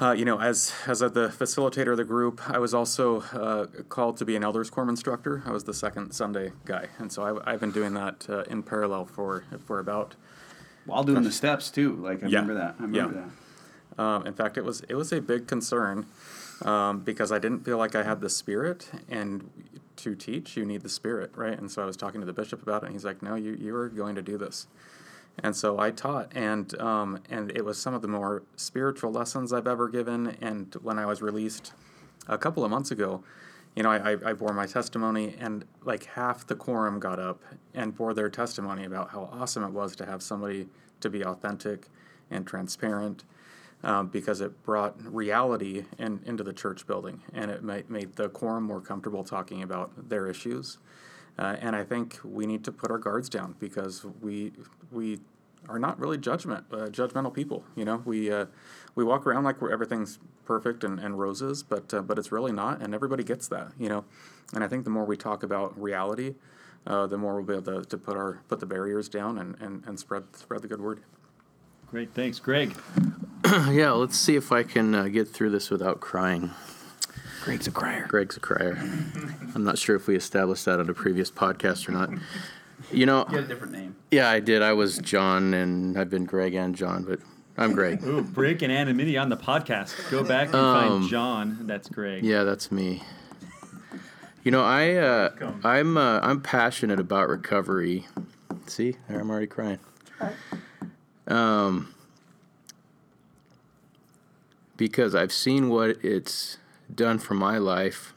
uh, 0.00 0.10
you 0.12 0.24
know, 0.24 0.40
as 0.40 0.72
as 0.86 1.02
a, 1.02 1.08
the 1.08 1.28
facilitator 1.28 1.92
of 1.92 1.96
the 1.96 2.04
group, 2.04 2.40
I 2.50 2.58
was 2.58 2.74
also 2.74 3.20
uh, 3.32 3.66
called 3.88 4.16
to 4.18 4.24
be 4.24 4.34
an 4.36 4.42
elders 4.42 4.70
quorum 4.70 4.88
instructor. 4.88 5.42
I 5.46 5.52
was 5.52 5.64
the 5.64 5.74
second 5.74 6.12
Sunday 6.12 6.52
guy, 6.64 6.88
and 6.98 7.12
so 7.12 7.22
I, 7.22 7.52
I've 7.52 7.60
been 7.60 7.70
doing 7.70 7.94
that 7.94 8.26
uh, 8.28 8.42
in 8.42 8.62
parallel 8.62 9.04
for 9.06 9.44
for 9.66 9.78
about. 9.78 10.14
While 10.86 11.04
doing 11.04 11.22
the 11.22 11.32
steps 11.32 11.70
too. 11.70 11.94
Like 11.96 12.22
I 12.24 12.26
Yeah. 12.26 12.40
remember 12.40 12.54
that. 12.54 12.74
I 12.78 12.82
remember 12.82 13.14
Yeah. 13.18 13.24
that. 13.96 14.02
Um, 14.02 14.26
in 14.26 14.34
fact, 14.34 14.58
it 14.58 14.64
was 14.64 14.80
it 14.88 14.94
was 14.96 15.12
a 15.12 15.20
big 15.20 15.46
concern 15.46 16.06
um, 16.62 17.00
because 17.00 17.30
I 17.30 17.38
didn't 17.38 17.60
feel 17.64 17.78
like 17.78 17.94
I 17.94 18.02
had 18.02 18.20
the 18.20 18.28
spirit, 18.30 18.90
and 19.08 19.48
to 19.96 20.16
teach 20.16 20.56
you 20.56 20.64
need 20.66 20.82
the 20.82 20.88
spirit, 20.88 21.30
right? 21.36 21.56
And 21.56 21.70
so 21.70 21.80
I 21.82 21.84
was 21.84 21.96
talking 21.96 22.20
to 22.20 22.26
the 22.26 22.32
bishop 22.32 22.62
about 22.62 22.82
it, 22.82 22.86
and 22.86 22.94
he's 22.94 23.04
like, 23.04 23.22
"No, 23.22 23.36
you 23.36 23.52
you 23.52 23.74
are 23.76 23.88
going 23.88 24.16
to 24.16 24.22
do 24.22 24.36
this." 24.36 24.66
And 25.42 25.54
so 25.56 25.78
I 25.78 25.90
taught, 25.90 26.30
and 26.34 26.78
um, 26.80 27.20
and 27.28 27.50
it 27.50 27.64
was 27.64 27.76
some 27.76 27.92
of 27.92 28.02
the 28.02 28.08
more 28.08 28.44
spiritual 28.56 29.10
lessons 29.10 29.52
I've 29.52 29.66
ever 29.66 29.88
given. 29.88 30.36
And 30.40 30.72
when 30.82 30.98
I 30.98 31.06
was 31.06 31.20
released 31.20 31.72
a 32.28 32.38
couple 32.38 32.64
of 32.64 32.70
months 32.70 32.90
ago, 32.90 33.24
you 33.74 33.82
know, 33.82 33.90
I, 33.90 34.12
I, 34.24 34.32
bore 34.32 34.52
my 34.52 34.66
testimony, 34.66 35.34
and 35.38 35.64
like 35.82 36.04
half 36.04 36.46
the 36.46 36.54
quorum 36.54 37.00
got 37.00 37.18
up 37.18 37.42
and 37.74 37.94
bore 37.96 38.14
their 38.14 38.30
testimony 38.30 38.84
about 38.84 39.10
how 39.10 39.28
awesome 39.32 39.64
it 39.64 39.70
was 39.70 39.96
to 39.96 40.06
have 40.06 40.22
somebody 40.22 40.68
to 41.00 41.10
be 41.10 41.24
authentic 41.24 41.88
and 42.30 42.46
transparent, 42.46 43.24
um, 43.82 44.06
because 44.06 44.40
it 44.40 44.62
brought 44.62 44.94
reality 45.04 45.84
in, 45.98 46.20
into 46.24 46.44
the 46.44 46.52
church 46.52 46.86
building, 46.86 47.20
and 47.32 47.50
it 47.50 47.64
made, 47.64 47.90
made 47.90 48.14
the 48.14 48.28
quorum 48.28 48.62
more 48.62 48.80
comfortable 48.80 49.24
talking 49.24 49.62
about 49.62 50.08
their 50.08 50.28
issues. 50.28 50.78
Uh, 51.38 51.56
and 51.60 51.74
I 51.74 51.84
think 51.84 52.18
we 52.22 52.46
need 52.46 52.64
to 52.64 52.72
put 52.72 52.90
our 52.90 52.98
guards 52.98 53.28
down 53.28 53.56
because 53.58 54.04
we 54.22 54.52
we 54.92 55.20
are 55.68 55.78
not 55.78 55.98
really 55.98 56.18
judgment 56.18 56.64
uh, 56.72 56.86
judgmental 56.86 57.32
people. 57.32 57.64
You 57.74 57.84
know, 57.84 58.02
we 58.04 58.30
uh, 58.30 58.46
we 58.94 59.04
walk 59.04 59.26
around 59.26 59.44
like 59.44 59.60
we're, 59.60 59.72
everything's 59.72 60.18
perfect 60.44 60.84
and, 60.84 61.00
and 61.00 61.18
roses, 61.18 61.62
but 61.62 61.92
uh, 61.92 62.02
but 62.02 62.18
it's 62.18 62.30
really 62.30 62.52
not, 62.52 62.80
and 62.80 62.94
everybody 62.94 63.24
gets 63.24 63.48
that. 63.48 63.72
You 63.78 63.88
know, 63.88 64.04
and 64.52 64.62
I 64.62 64.68
think 64.68 64.84
the 64.84 64.90
more 64.90 65.04
we 65.04 65.16
talk 65.16 65.42
about 65.42 65.80
reality, 65.80 66.34
uh, 66.86 67.06
the 67.06 67.18
more 67.18 67.34
we'll 67.34 67.44
be 67.44 67.54
able 67.54 67.82
to, 67.82 67.88
to 67.88 67.98
put 67.98 68.16
our 68.16 68.40
put 68.48 68.60
the 68.60 68.66
barriers 68.66 69.08
down 69.08 69.38
and, 69.38 69.56
and, 69.60 69.84
and 69.86 69.98
spread 69.98 70.36
spread 70.36 70.62
the 70.62 70.68
good 70.68 70.80
word. 70.80 71.00
Great. 71.90 72.14
Thanks, 72.14 72.38
Greg. 72.38 72.76
yeah, 73.70 73.92
let's 73.92 74.18
see 74.18 74.36
if 74.36 74.52
I 74.52 74.62
can 74.62 74.94
uh, 74.94 75.08
get 75.08 75.28
through 75.28 75.50
this 75.50 75.70
without 75.70 76.00
crying. 76.00 76.50
Greg's 77.44 77.66
a 77.66 77.70
crier. 77.70 78.06
Greg's 78.08 78.36
a 78.36 78.40
crier. 78.40 78.78
I'm 79.54 79.64
not 79.64 79.76
sure 79.78 79.94
if 79.96 80.06
we 80.06 80.16
established 80.16 80.64
that 80.64 80.80
on 80.80 80.88
a 80.88 80.94
previous 80.94 81.30
podcast 81.30 81.88
or 81.88 81.92
not. 81.92 82.10
You 82.90 83.06
know, 83.06 83.26
You 83.30 83.36
had 83.36 83.44
a 83.44 83.48
different 83.48 83.72
name. 83.72 83.96
yeah, 84.10 84.30
I 84.30 84.40
did. 84.40 84.62
I 84.62 84.72
was 84.72 84.98
John, 84.98 85.52
and 85.54 85.98
I've 85.98 86.08
been 86.10 86.24
Greg 86.24 86.54
and 86.54 86.74
John, 86.74 87.04
but 87.04 87.20
I'm 87.56 87.72
Greg. 87.72 88.02
Ooh, 88.04 88.22
breaking 88.22 88.70
anonymity 88.70 89.16
on 89.18 89.28
the 89.28 89.36
podcast. 89.36 90.10
Go 90.10 90.24
back 90.24 90.48
and 90.48 90.56
Um, 90.56 91.00
find 91.00 91.10
John. 91.10 91.58
That's 91.66 91.88
Greg. 91.88 92.24
Yeah, 92.24 92.44
that's 92.44 92.72
me. 92.72 93.02
You 94.42 94.50
know, 94.50 94.62
I 94.62 94.94
uh, 94.94 95.30
I'm 95.62 95.96
uh, 95.96 96.20
I'm 96.20 96.40
passionate 96.40 96.98
about 97.00 97.28
recovery. 97.28 98.06
See, 98.66 98.96
there 99.08 99.20
I'm 99.20 99.30
already 99.30 99.46
crying. 99.46 99.78
Um, 101.28 101.94
because 104.76 105.14
I've 105.14 105.32
seen 105.32 105.68
what 105.68 105.90
it's 106.04 106.58
done 106.92 107.18
for 107.18 107.34
my 107.34 107.58
life, 107.58 108.14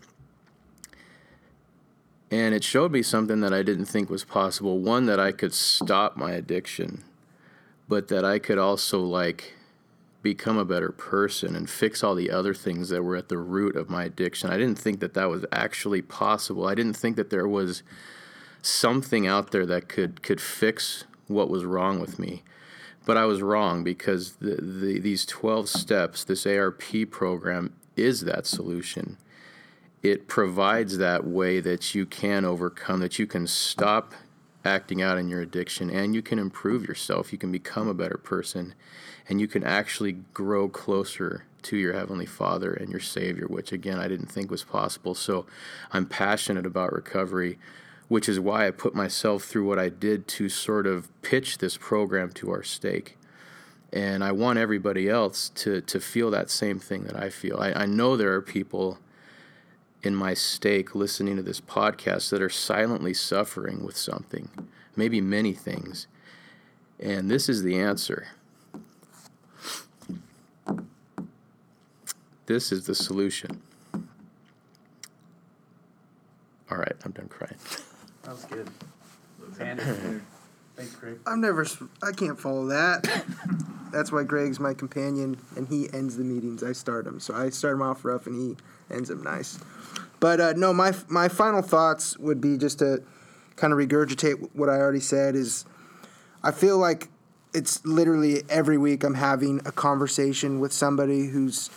and 2.30 2.53
it 2.53 2.64
showed 2.64 2.91
me 2.91 3.02
something 3.02 3.39
that 3.41 3.53
I 3.53 3.64
didn't 3.64 3.85
think 3.85 4.10
was 4.10 4.23
possible. 4.23 4.80
One 4.80 5.06
that 5.06 5.19
I 5.19 5.31
could 5.31 5.53
stop 5.53 6.18
my 6.18 6.31
addiction, 6.31 7.03
but 7.88 8.10
that 8.10 8.26
I 8.26 8.39
could 8.39 8.57
also 8.57 8.99
like 8.99 9.53
become 10.22 10.57
a 10.57 10.65
better 10.65 10.91
person 10.91 11.56
and 11.56 11.69
fix 11.69 12.03
all 12.03 12.15
the 12.15 12.30
other 12.30 12.53
things 12.53 12.89
that 12.89 13.03
were 13.03 13.15
at 13.15 13.30
the 13.30 13.38
root 13.38 13.77
of 13.77 13.89
my 13.89 14.03
addiction. 14.03 14.49
I 14.49 14.57
didn't 14.57 14.80
think 14.80 14.99
that 14.99 15.14
that 15.14 15.30
was 15.30 15.45
actually 15.53 16.02
possible. 16.02 16.68
I 16.68 16.76
didn't 16.76 16.98
think 16.98 17.15
that 17.15 17.30
there 17.30 17.48
was 17.48 17.81
something 18.61 19.26
out 19.26 19.52
there 19.52 19.65
that 19.65 19.88
could 19.88 20.22
could 20.22 20.41
fix 20.41 21.06
what 21.27 21.49
was 21.49 21.64
wrong 21.64 21.99
with 21.99 22.19
me. 22.19 22.44
But 23.06 23.15
I 23.15 23.23
was 23.23 23.41
wrong 23.41 23.85
because 23.85 24.34
the, 24.34 24.56
the 24.61 24.99
these 24.99 25.26
12 25.26 25.69
steps, 25.69 26.26
this 26.26 26.45
ARP 26.45 26.84
program 27.10 27.73
is 27.98 28.22
that 28.22 28.45
solution. 28.45 29.18
It 30.03 30.28
provides 30.28 30.98
that 30.98 31.26
way 31.26 31.60
that 31.60 31.95
you 31.95 32.06
can 32.06 32.45
overcome, 32.45 32.99
that 32.99 33.19
you 33.19 33.28
can 33.28 33.48
stop 33.48 34.14
acting 34.64 35.02
out 35.02 35.18
in 35.18 35.30
your 35.30 35.41
addiction 35.41 35.90
and 35.90 36.14
you 36.14 36.22
can 36.22 36.40
improve 36.40 36.88
yourself. 36.88 37.32
You 37.32 37.38
can 37.38 37.52
become 37.52 37.88
a 37.88 37.94
better 37.94 38.18
person 38.18 38.76
and 39.28 39.41
you 39.41 39.48
can 39.48 39.64
actually 39.64 40.14
grow 40.34 40.69
closer 40.69 41.45
to 41.64 41.78
your 41.78 41.94
Heavenly 41.94 42.26
Father 42.26 42.74
and 42.74 42.90
your 42.90 42.99
Savior, 42.99 43.48
which 43.48 43.72
again, 43.72 43.99
I 43.99 44.07
didn't 44.07 44.28
think 44.28 44.52
was 44.52 44.64
possible. 44.64 45.15
So 45.15 45.45
I'm 45.91 46.06
passionate 46.06 46.65
about 46.65 46.94
recovery, 46.94 47.57
which 48.07 48.30
is 48.30 48.40
why 48.40 48.68
I 48.68 48.72
put 48.72 48.95
myself 48.95 49.44
through 49.44 49.68
what 49.68 49.80
I 49.80 49.90
did 49.90 50.28
to 50.30 50.48
sort 50.48 50.88
of 50.88 51.10
pitch 51.22 51.57
this 51.57 51.76
program 51.78 52.32
to 52.34 52.52
our 52.52 52.64
stake. 52.64 53.16
And 53.93 54.23
I 54.23 54.31
want 54.34 54.59
everybody 54.59 55.09
else 55.09 55.49
to, 55.55 55.81
to 55.81 55.99
feel 55.99 56.30
that 56.31 56.49
same 56.49 56.80
thing 56.80 57.05
that 57.05 57.15
I 57.15 57.30
feel. 57.30 57.57
I, 57.59 57.72
I 57.72 57.85
know 57.85 58.18
there 58.18 58.34
are 58.34 58.41
people 58.41 58.99
in 60.03 60.15
my 60.15 60.34
stake 60.34 60.93
listening 60.93 61.38
to 61.38 61.41
this 61.41 61.61
podcast 61.61 62.30
that 62.30 62.41
are 62.41 62.49
silently 62.49 63.14
suffering 63.14 63.85
with 63.85 63.97
something, 63.97 64.49
maybe 64.95 65.22
many 65.22 65.53
things. 65.53 66.07
And 66.99 67.30
this 67.30 67.47
is 67.47 67.64
the 67.64 67.77
answer. 67.77 68.27
This 72.45 72.72
is 72.72 72.85
the 72.85 72.95
solution. 72.95 73.61
All 76.69 76.77
right, 76.77 76.95
I'm 77.03 77.11
done 77.11 77.27
crying. 77.27 77.57
That 78.23 78.31
was 78.31 78.45
good. 78.45 78.69
Tanner. 79.57 80.22
Greg. 80.99 81.20
I've 81.26 81.38
never, 81.38 81.66
I 82.02 82.12
can't 82.12 82.40
follow 82.40 82.68
that. 82.68 83.04
That's 83.91 84.12
why 84.12 84.24
Greg's 84.24 84.60
my 84.60 84.74
companion, 84.74 85.38
and 85.56 85.68
he 85.68 85.91
ends 85.94 86.18
the 86.18 86.24
meetings. 86.24 86.62
I 86.64 86.74
start 86.74 87.06
them, 87.06 87.20
so 87.20 87.34
I 87.34 87.49
start 87.49 87.76
him 87.76 87.82
off 87.82 88.04
rough, 88.04 88.28
and 88.28 88.36
he 88.36 88.58
ends 88.94 89.10
them 89.10 89.24
nice. 89.24 89.60
But 90.20 90.41
uh, 90.41 90.54
no, 90.54 90.74
my 90.74 90.94
my 91.08 91.28
final 91.30 91.62
thoughts 91.62 92.18
would 92.18 92.41
be 92.41 92.58
just 92.58 92.80
to 92.80 93.04
kind 93.56 93.72
of 93.72 93.80
regurgitate 93.80 94.49
what 94.54 94.70
I 94.70 94.74
already 94.74 94.99
said. 94.99 95.36
Is 95.36 95.66
I 96.44 96.52
feel 96.52 96.78
like 96.78 97.08
it's 97.54 97.84
literally 97.86 98.44
every 98.49 98.78
week 98.78 99.04
I'm 99.04 99.16
having 99.16 99.62
a 99.66 99.72
conversation 99.72 100.60
with 100.60 100.74
somebody 100.74 101.28
who's 101.28 101.70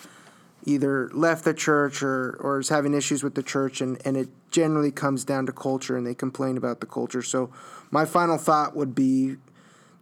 either 0.64 1.08
left 1.12 1.44
the 1.44 1.54
church 1.54 2.02
or, 2.02 2.36
or 2.40 2.58
is 2.58 2.68
having 2.68 2.94
issues 2.94 3.22
with 3.22 3.34
the 3.34 3.42
church 3.42 3.80
and, 3.80 4.00
and 4.04 4.16
it 4.16 4.28
generally 4.50 4.90
comes 4.90 5.24
down 5.24 5.46
to 5.46 5.52
culture 5.52 5.96
and 5.96 6.06
they 6.06 6.14
complain 6.14 6.56
about 6.56 6.80
the 6.80 6.86
culture. 6.86 7.22
So 7.22 7.50
my 7.90 8.04
final 8.04 8.36
thought 8.36 8.76
would 8.76 8.94
be 8.94 9.36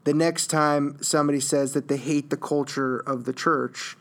the 0.05 0.15
next 0.15 0.47
time 0.47 0.97
somebody 1.03 1.41
says 1.41 1.75
that 1.75 1.89
they 1.89 1.97
hate 1.97 2.31
the 2.31 2.37
culture 2.37 2.99
of 3.01 3.25
the 3.25 3.33
church, 3.33 3.97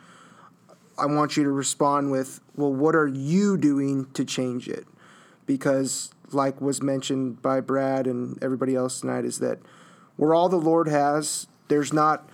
I 0.97 1.05
want 1.05 1.37
you 1.37 1.43
to 1.43 1.51
respond 1.51 2.11
with, 2.11 2.39
well, 2.55 2.73
what 2.73 2.95
are 2.95 3.07
you 3.07 3.57
doing 3.57 4.07
to 4.13 4.25
change 4.25 4.67
it? 4.67 4.87
Because, 5.45 6.11
like 6.31 6.59
was 6.59 6.81
mentioned 6.81 7.41
by 7.41 7.59
Brad 7.59 8.07
and 8.07 8.41
everybody 8.41 8.73
else 8.73 9.01
tonight, 9.01 9.25
is 9.25 9.39
that 9.39 9.59
we're 10.17 10.33
all 10.33 10.49
the 10.49 10.55
Lord 10.55 10.87
has. 10.87 11.47
There's 11.67 11.93
not 11.93 12.29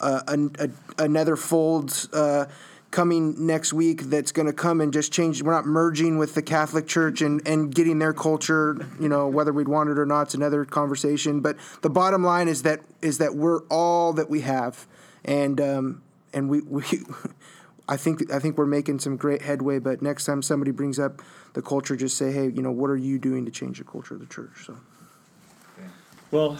uh, 0.00 0.22
an, 0.26 0.56
a, 0.58 0.70
another 1.02 1.36
fold 1.36 2.08
uh, 2.12 2.46
coming 2.90 3.46
next 3.46 3.72
week 3.72 4.02
that's 4.04 4.32
going 4.32 4.46
to 4.46 4.52
come 4.52 4.80
and 4.80 4.92
just 4.92 5.12
change. 5.12 5.42
We're 5.42 5.52
not 5.52 5.66
merging 5.66 6.18
with 6.18 6.34
the 6.34 6.42
Catholic 6.42 6.86
Church 6.86 7.20
and, 7.20 7.46
and 7.46 7.74
getting 7.74 7.98
their 7.98 8.12
culture. 8.12 8.76
You 9.00 9.08
know, 9.08 9.28
whether 9.28 9.52
we'd 9.52 9.68
want 9.68 9.90
it 9.90 9.98
or 9.98 10.06
not, 10.06 10.22
it's 10.22 10.34
another 10.34 10.64
conversation. 10.64 11.40
But 11.40 11.56
the 11.82 11.90
bottom 11.90 12.24
line 12.24 12.48
is 12.48 12.62
that 12.62 12.80
is 13.02 13.18
that 13.18 13.34
we're 13.34 13.60
all 13.64 14.12
that 14.14 14.30
we 14.30 14.40
have, 14.42 14.86
and 15.24 15.60
um, 15.60 16.02
and 16.32 16.48
we, 16.48 16.60
we 16.62 16.82
I 17.88 17.96
think 17.96 18.30
I 18.32 18.38
think 18.38 18.58
we're 18.58 18.66
making 18.66 19.00
some 19.00 19.16
great 19.16 19.42
headway. 19.42 19.78
But 19.78 20.02
next 20.02 20.24
time 20.24 20.42
somebody 20.42 20.70
brings 20.70 20.98
up 20.98 21.22
the 21.54 21.62
culture, 21.62 21.96
just 21.96 22.16
say, 22.16 22.32
hey, 22.32 22.48
you 22.48 22.62
know, 22.62 22.70
what 22.70 22.90
are 22.90 22.96
you 22.96 23.18
doing 23.18 23.44
to 23.44 23.50
change 23.50 23.78
the 23.78 23.84
culture 23.84 24.14
of 24.14 24.20
the 24.20 24.26
church? 24.26 24.66
So. 24.66 24.76
Well, 26.30 26.58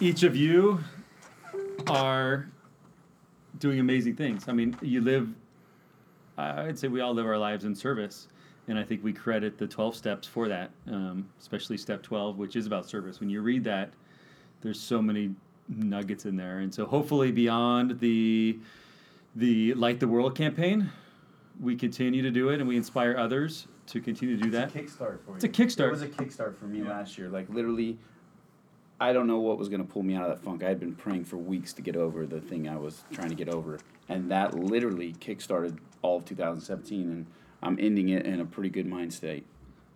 each 0.00 0.22
of 0.22 0.36
you 0.36 0.78
are 1.88 2.48
doing 3.58 3.80
amazing 3.80 4.14
things. 4.14 4.48
I 4.48 4.52
mean, 4.52 4.76
you 4.80 5.00
live, 5.00 5.28
I'd 6.38 6.78
say 6.78 6.88
we 6.88 7.00
all 7.00 7.12
live 7.12 7.26
our 7.26 7.38
lives 7.38 7.64
in 7.64 7.74
service. 7.74 8.28
And 8.68 8.78
I 8.78 8.84
think 8.84 9.02
we 9.02 9.12
credit 9.14 9.56
the 9.56 9.66
12 9.66 9.96
steps 9.96 10.28
for 10.28 10.46
that, 10.48 10.70
um, 10.86 11.26
especially 11.40 11.78
step 11.78 12.02
12, 12.02 12.36
which 12.36 12.54
is 12.54 12.66
about 12.66 12.86
service. 12.86 13.18
When 13.18 13.30
you 13.30 13.40
read 13.40 13.64
that, 13.64 13.90
there's 14.60 14.78
so 14.78 15.00
many 15.00 15.34
nuggets 15.68 16.26
in 16.26 16.36
there. 16.36 16.58
And 16.58 16.72
so 16.72 16.84
hopefully 16.86 17.32
beyond 17.32 18.00
the 18.00 18.58
the 19.36 19.72
Light 19.74 20.00
the 20.00 20.08
World 20.08 20.34
campaign, 20.34 20.90
we 21.60 21.76
continue 21.76 22.22
to 22.22 22.30
do 22.30 22.48
it 22.48 22.60
and 22.60 22.68
we 22.68 22.76
inspire 22.76 23.16
others 23.16 23.68
to 23.86 24.00
continue 24.00 24.36
to 24.36 24.42
do 24.42 24.50
that. 24.50 24.74
It's 24.74 24.96
a 24.96 25.02
kickstart 25.04 25.20
for 25.24 25.34
It's 25.36 25.44
a 25.44 25.48
kickstart. 25.48 25.86
It 25.86 25.90
was 25.90 26.02
a 26.02 26.08
kickstart 26.08 26.56
for 26.56 26.66
me 26.66 26.82
last 26.82 27.16
year. 27.16 27.28
Like 27.28 27.48
literally, 27.48 27.98
I 29.00 29.12
don't 29.12 29.26
know 29.26 29.38
what 29.38 29.56
was 29.58 29.68
gonna 29.68 29.84
pull 29.84 30.02
me 30.02 30.14
out 30.14 30.28
of 30.28 30.36
that 30.36 30.44
funk. 30.44 30.62
I 30.62 30.68
had 30.68 30.80
been 30.80 30.94
praying 30.94 31.24
for 31.24 31.36
weeks 31.36 31.72
to 31.74 31.82
get 31.82 31.96
over 31.96 32.26
the 32.26 32.40
thing 32.40 32.68
I 32.68 32.76
was 32.76 33.04
trying 33.12 33.30
to 33.30 33.34
get 33.34 33.48
over, 33.48 33.78
and 34.08 34.30
that 34.30 34.54
literally 34.54 35.14
kickstarted 35.14 35.78
all 36.02 36.18
of 36.18 36.24
2017. 36.24 37.00
And 37.02 37.26
I'm 37.62 37.78
ending 37.80 38.08
it 38.08 38.26
in 38.26 38.40
a 38.40 38.44
pretty 38.44 38.70
good 38.70 38.86
mind 38.86 39.12
state. 39.12 39.44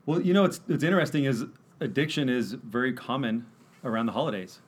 Well, 0.06 0.20
you 0.20 0.34
know, 0.34 0.42
what's 0.42 0.60
what's 0.66 0.82
interesting 0.82 1.24
is 1.24 1.44
addiction 1.80 2.28
is 2.28 2.52
very 2.52 2.92
common 2.92 3.46
around 3.84 4.06
the 4.06 4.12
holidays. 4.12 4.60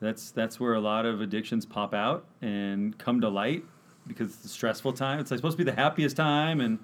That's 0.00 0.30
that's 0.30 0.58
where 0.58 0.74
a 0.74 0.80
lot 0.80 1.06
of 1.06 1.20
addictions 1.20 1.66
pop 1.66 1.92
out 1.92 2.24
and 2.40 2.96
come 2.98 3.20
to 3.20 3.28
light 3.28 3.64
because 4.06 4.34
it's 4.34 4.44
a 4.44 4.48
stressful 4.48 4.92
time. 4.94 5.18
It's 5.20 5.30
like 5.30 5.38
supposed 5.38 5.58
to 5.58 5.64
be 5.64 5.70
the 5.70 5.76
happiest 5.76 6.16
time, 6.16 6.60
and 6.60 6.78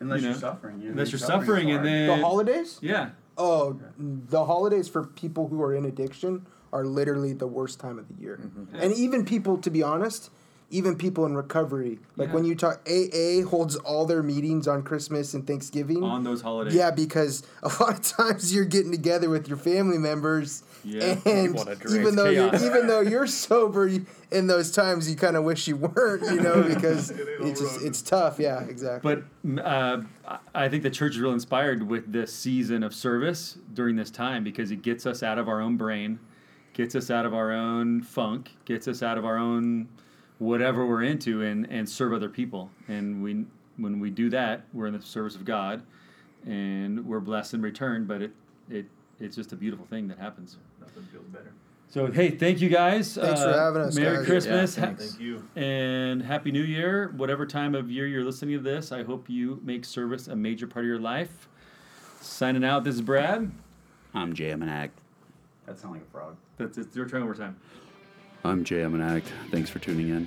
Unless 0.00 0.20
you 0.20 0.26
you're 0.26 0.34
know, 0.34 0.40
suffering, 0.40 0.78
you 0.78 0.84
know, 0.86 0.90
unless 0.92 1.12
you're 1.12 1.18
suffering, 1.18 1.70
and 1.70 1.84
then 1.84 2.06
The 2.08 2.16
holidays? 2.16 2.78
yeah, 2.82 3.10
Oh, 3.38 3.78
the 3.98 4.44
holidays 4.44 4.88
for 4.88 5.04
people 5.04 5.48
who 5.48 5.62
are 5.62 5.74
in 5.74 5.84
addiction 5.84 6.46
are 6.72 6.84
literally 6.84 7.32
the 7.32 7.46
worst 7.46 7.78
time 7.80 7.98
of 7.98 8.06
the 8.08 8.14
year. 8.20 8.40
Mm-hmm. 8.42 8.76
And 8.76 8.92
even 8.94 9.24
people, 9.24 9.58
to 9.58 9.70
be 9.70 9.82
honest, 9.82 10.30
even 10.68 10.96
people 10.96 11.24
in 11.26 11.36
recovery, 11.36 11.98
like 12.16 12.28
Yeah. 12.28 12.34
when 12.34 12.44
you 12.44 12.56
talk, 12.56 12.80
AA 12.88 13.42
holds 13.48 13.76
all 13.76 14.04
their 14.04 14.22
meetings 14.22 14.66
on 14.66 14.82
Christmas 14.82 15.32
and 15.32 15.46
Thanksgiving. 15.46 16.02
on 16.02 16.24
those 16.24 16.42
holidays. 16.42 16.74
Yeah, 16.74 16.90
because 16.90 17.44
a 17.62 17.68
lot 17.80 17.90
of 17.94 18.02
times 18.02 18.52
you're 18.52 18.64
getting 18.64 18.90
together 18.90 19.30
with 19.30 19.46
your 19.46 19.58
family 19.58 19.96
members, 19.98 20.64
Yeah. 20.84 21.18
and 21.24 21.56
even 21.88 22.16
though 22.16 22.28
you're, 22.28 22.52
even 22.56 22.88
though 22.88 23.00
you're 23.00 23.28
sober, 23.28 23.86
you- 23.86 24.06
in 24.32 24.48
those 24.48 24.72
times 24.72 25.08
you 25.08 25.14
kind 25.14 25.36
of 25.36 25.44
wish 25.44 25.68
you 25.68 25.76
weren't, 25.76 26.22
you 26.24 26.40
know, 26.40 26.60
because 26.74 27.10
it's 27.10 27.60
just 27.60 27.82
it's 27.82 28.02
tough. 28.02 28.40
Yeah, 28.40 28.64
exactly. 28.64 29.22
But 29.44 29.64
uh, 29.64 30.00
I- 30.26 30.38
I 30.64 30.68
think 30.68 30.82
the 30.82 30.90
church 30.90 31.12
is 31.14 31.20
real 31.20 31.32
inspired 31.32 31.84
with 31.88 32.10
this 32.12 32.32
season 32.32 32.82
of 32.82 32.92
service 32.92 33.56
during 33.72 33.94
this 33.94 34.10
time 34.10 34.42
because 34.42 34.72
it 34.72 34.82
gets 34.82 35.06
us 35.06 35.22
out 35.22 35.38
of 35.38 35.48
our 35.48 35.60
own 35.60 35.76
brain, 35.76 36.18
gets 36.74 36.96
us 36.96 37.08
out 37.08 37.24
of 37.24 37.32
our 37.34 37.52
own 37.52 38.02
funk, 38.02 38.50
gets 38.64 38.88
us 38.88 39.00
out 39.00 39.16
of 39.16 39.24
our 39.24 39.38
own 39.38 39.86
whatever 40.38 40.86
we're 40.86 41.02
into, 41.02 41.42
and 41.42 41.66
and 41.70 41.88
serve 41.88 42.12
other 42.12 42.28
people. 42.28 42.70
And 42.88 43.22
we 43.22 43.44
when 43.76 44.00
we 44.00 44.10
do 44.10 44.30
that, 44.30 44.64
we're 44.72 44.86
in 44.86 44.94
the 44.94 45.02
service 45.02 45.34
of 45.34 45.44
God, 45.44 45.82
and 46.46 47.04
we're 47.06 47.20
blessed 47.20 47.54
in 47.54 47.62
return. 47.62 48.04
But 48.06 48.22
it 48.22 48.30
it 48.70 48.86
it's 49.20 49.36
just 49.36 49.52
a 49.52 49.56
beautiful 49.56 49.86
thing 49.86 50.08
that 50.08 50.18
happens. 50.18 50.56
Nothing 50.80 51.04
feels 51.12 51.26
better. 51.26 51.52
So 51.88 52.06
hey, 52.10 52.30
thank 52.30 52.60
you 52.60 52.68
guys. 52.68 53.16
Uh, 53.16 53.26
Thanks 53.26 53.42
for 53.42 53.52
having 53.52 53.82
us, 53.82 53.94
Merry 53.94 54.16
guys. 54.18 54.26
Christmas. 54.26 54.76
Yeah, 54.76 54.94
Thank 54.94 55.20
you. 55.20 55.48
and 55.54 56.20
happy 56.20 56.50
new 56.50 56.62
year 56.62 57.12
whatever 57.16 57.46
time 57.46 57.74
of 57.76 57.90
year 57.90 58.06
you're 58.08 58.24
listening 58.24 58.56
to 58.56 58.62
this 58.62 58.90
i 58.90 59.04
hope 59.04 59.30
you 59.30 59.60
make 59.62 59.84
service 59.84 60.26
a 60.26 60.34
major 60.34 60.66
part 60.66 60.84
of 60.84 60.88
your 60.88 60.98
life 60.98 61.48
signing 62.20 62.64
out 62.64 62.82
this 62.82 62.96
is 62.96 63.02
brad 63.02 63.50
I'm 64.14 64.32
Jay 64.34 64.50
Amanak. 64.50 64.90
That 65.66 65.78
sounds 65.78 65.92
like 65.92 66.02
a 66.02 66.10
frog. 66.10 66.36
that's 66.58 66.76
it 66.76 66.88
your 66.94 67.08
turn 67.08 67.20
one 67.20 67.28
more 67.28 67.34
time 67.34 67.56
I'm 68.46 68.64
Jay 68.64 68.76
Amanak. 68.76 69.22
Thanks 69.50 69.68
for 69.70 69.78
tuning 69.80 70.08
in. 70.08 70.26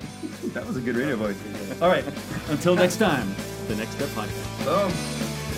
that 0.54 0.66
was 0.68 0.78
a 0.78 0.82
good 0.82 0.96
radio 0.96 1.16
voice 1.16 1.38
all 1.82 1.90
right 1.90 2.04
until 2.50 2.76
next 2.76 2.98
time 2.98 3.28
the 3.68 3.76
next 3.76 3.92
step 3.92 4.10
podcast 4.10 4.66
Dear 4.66 5.49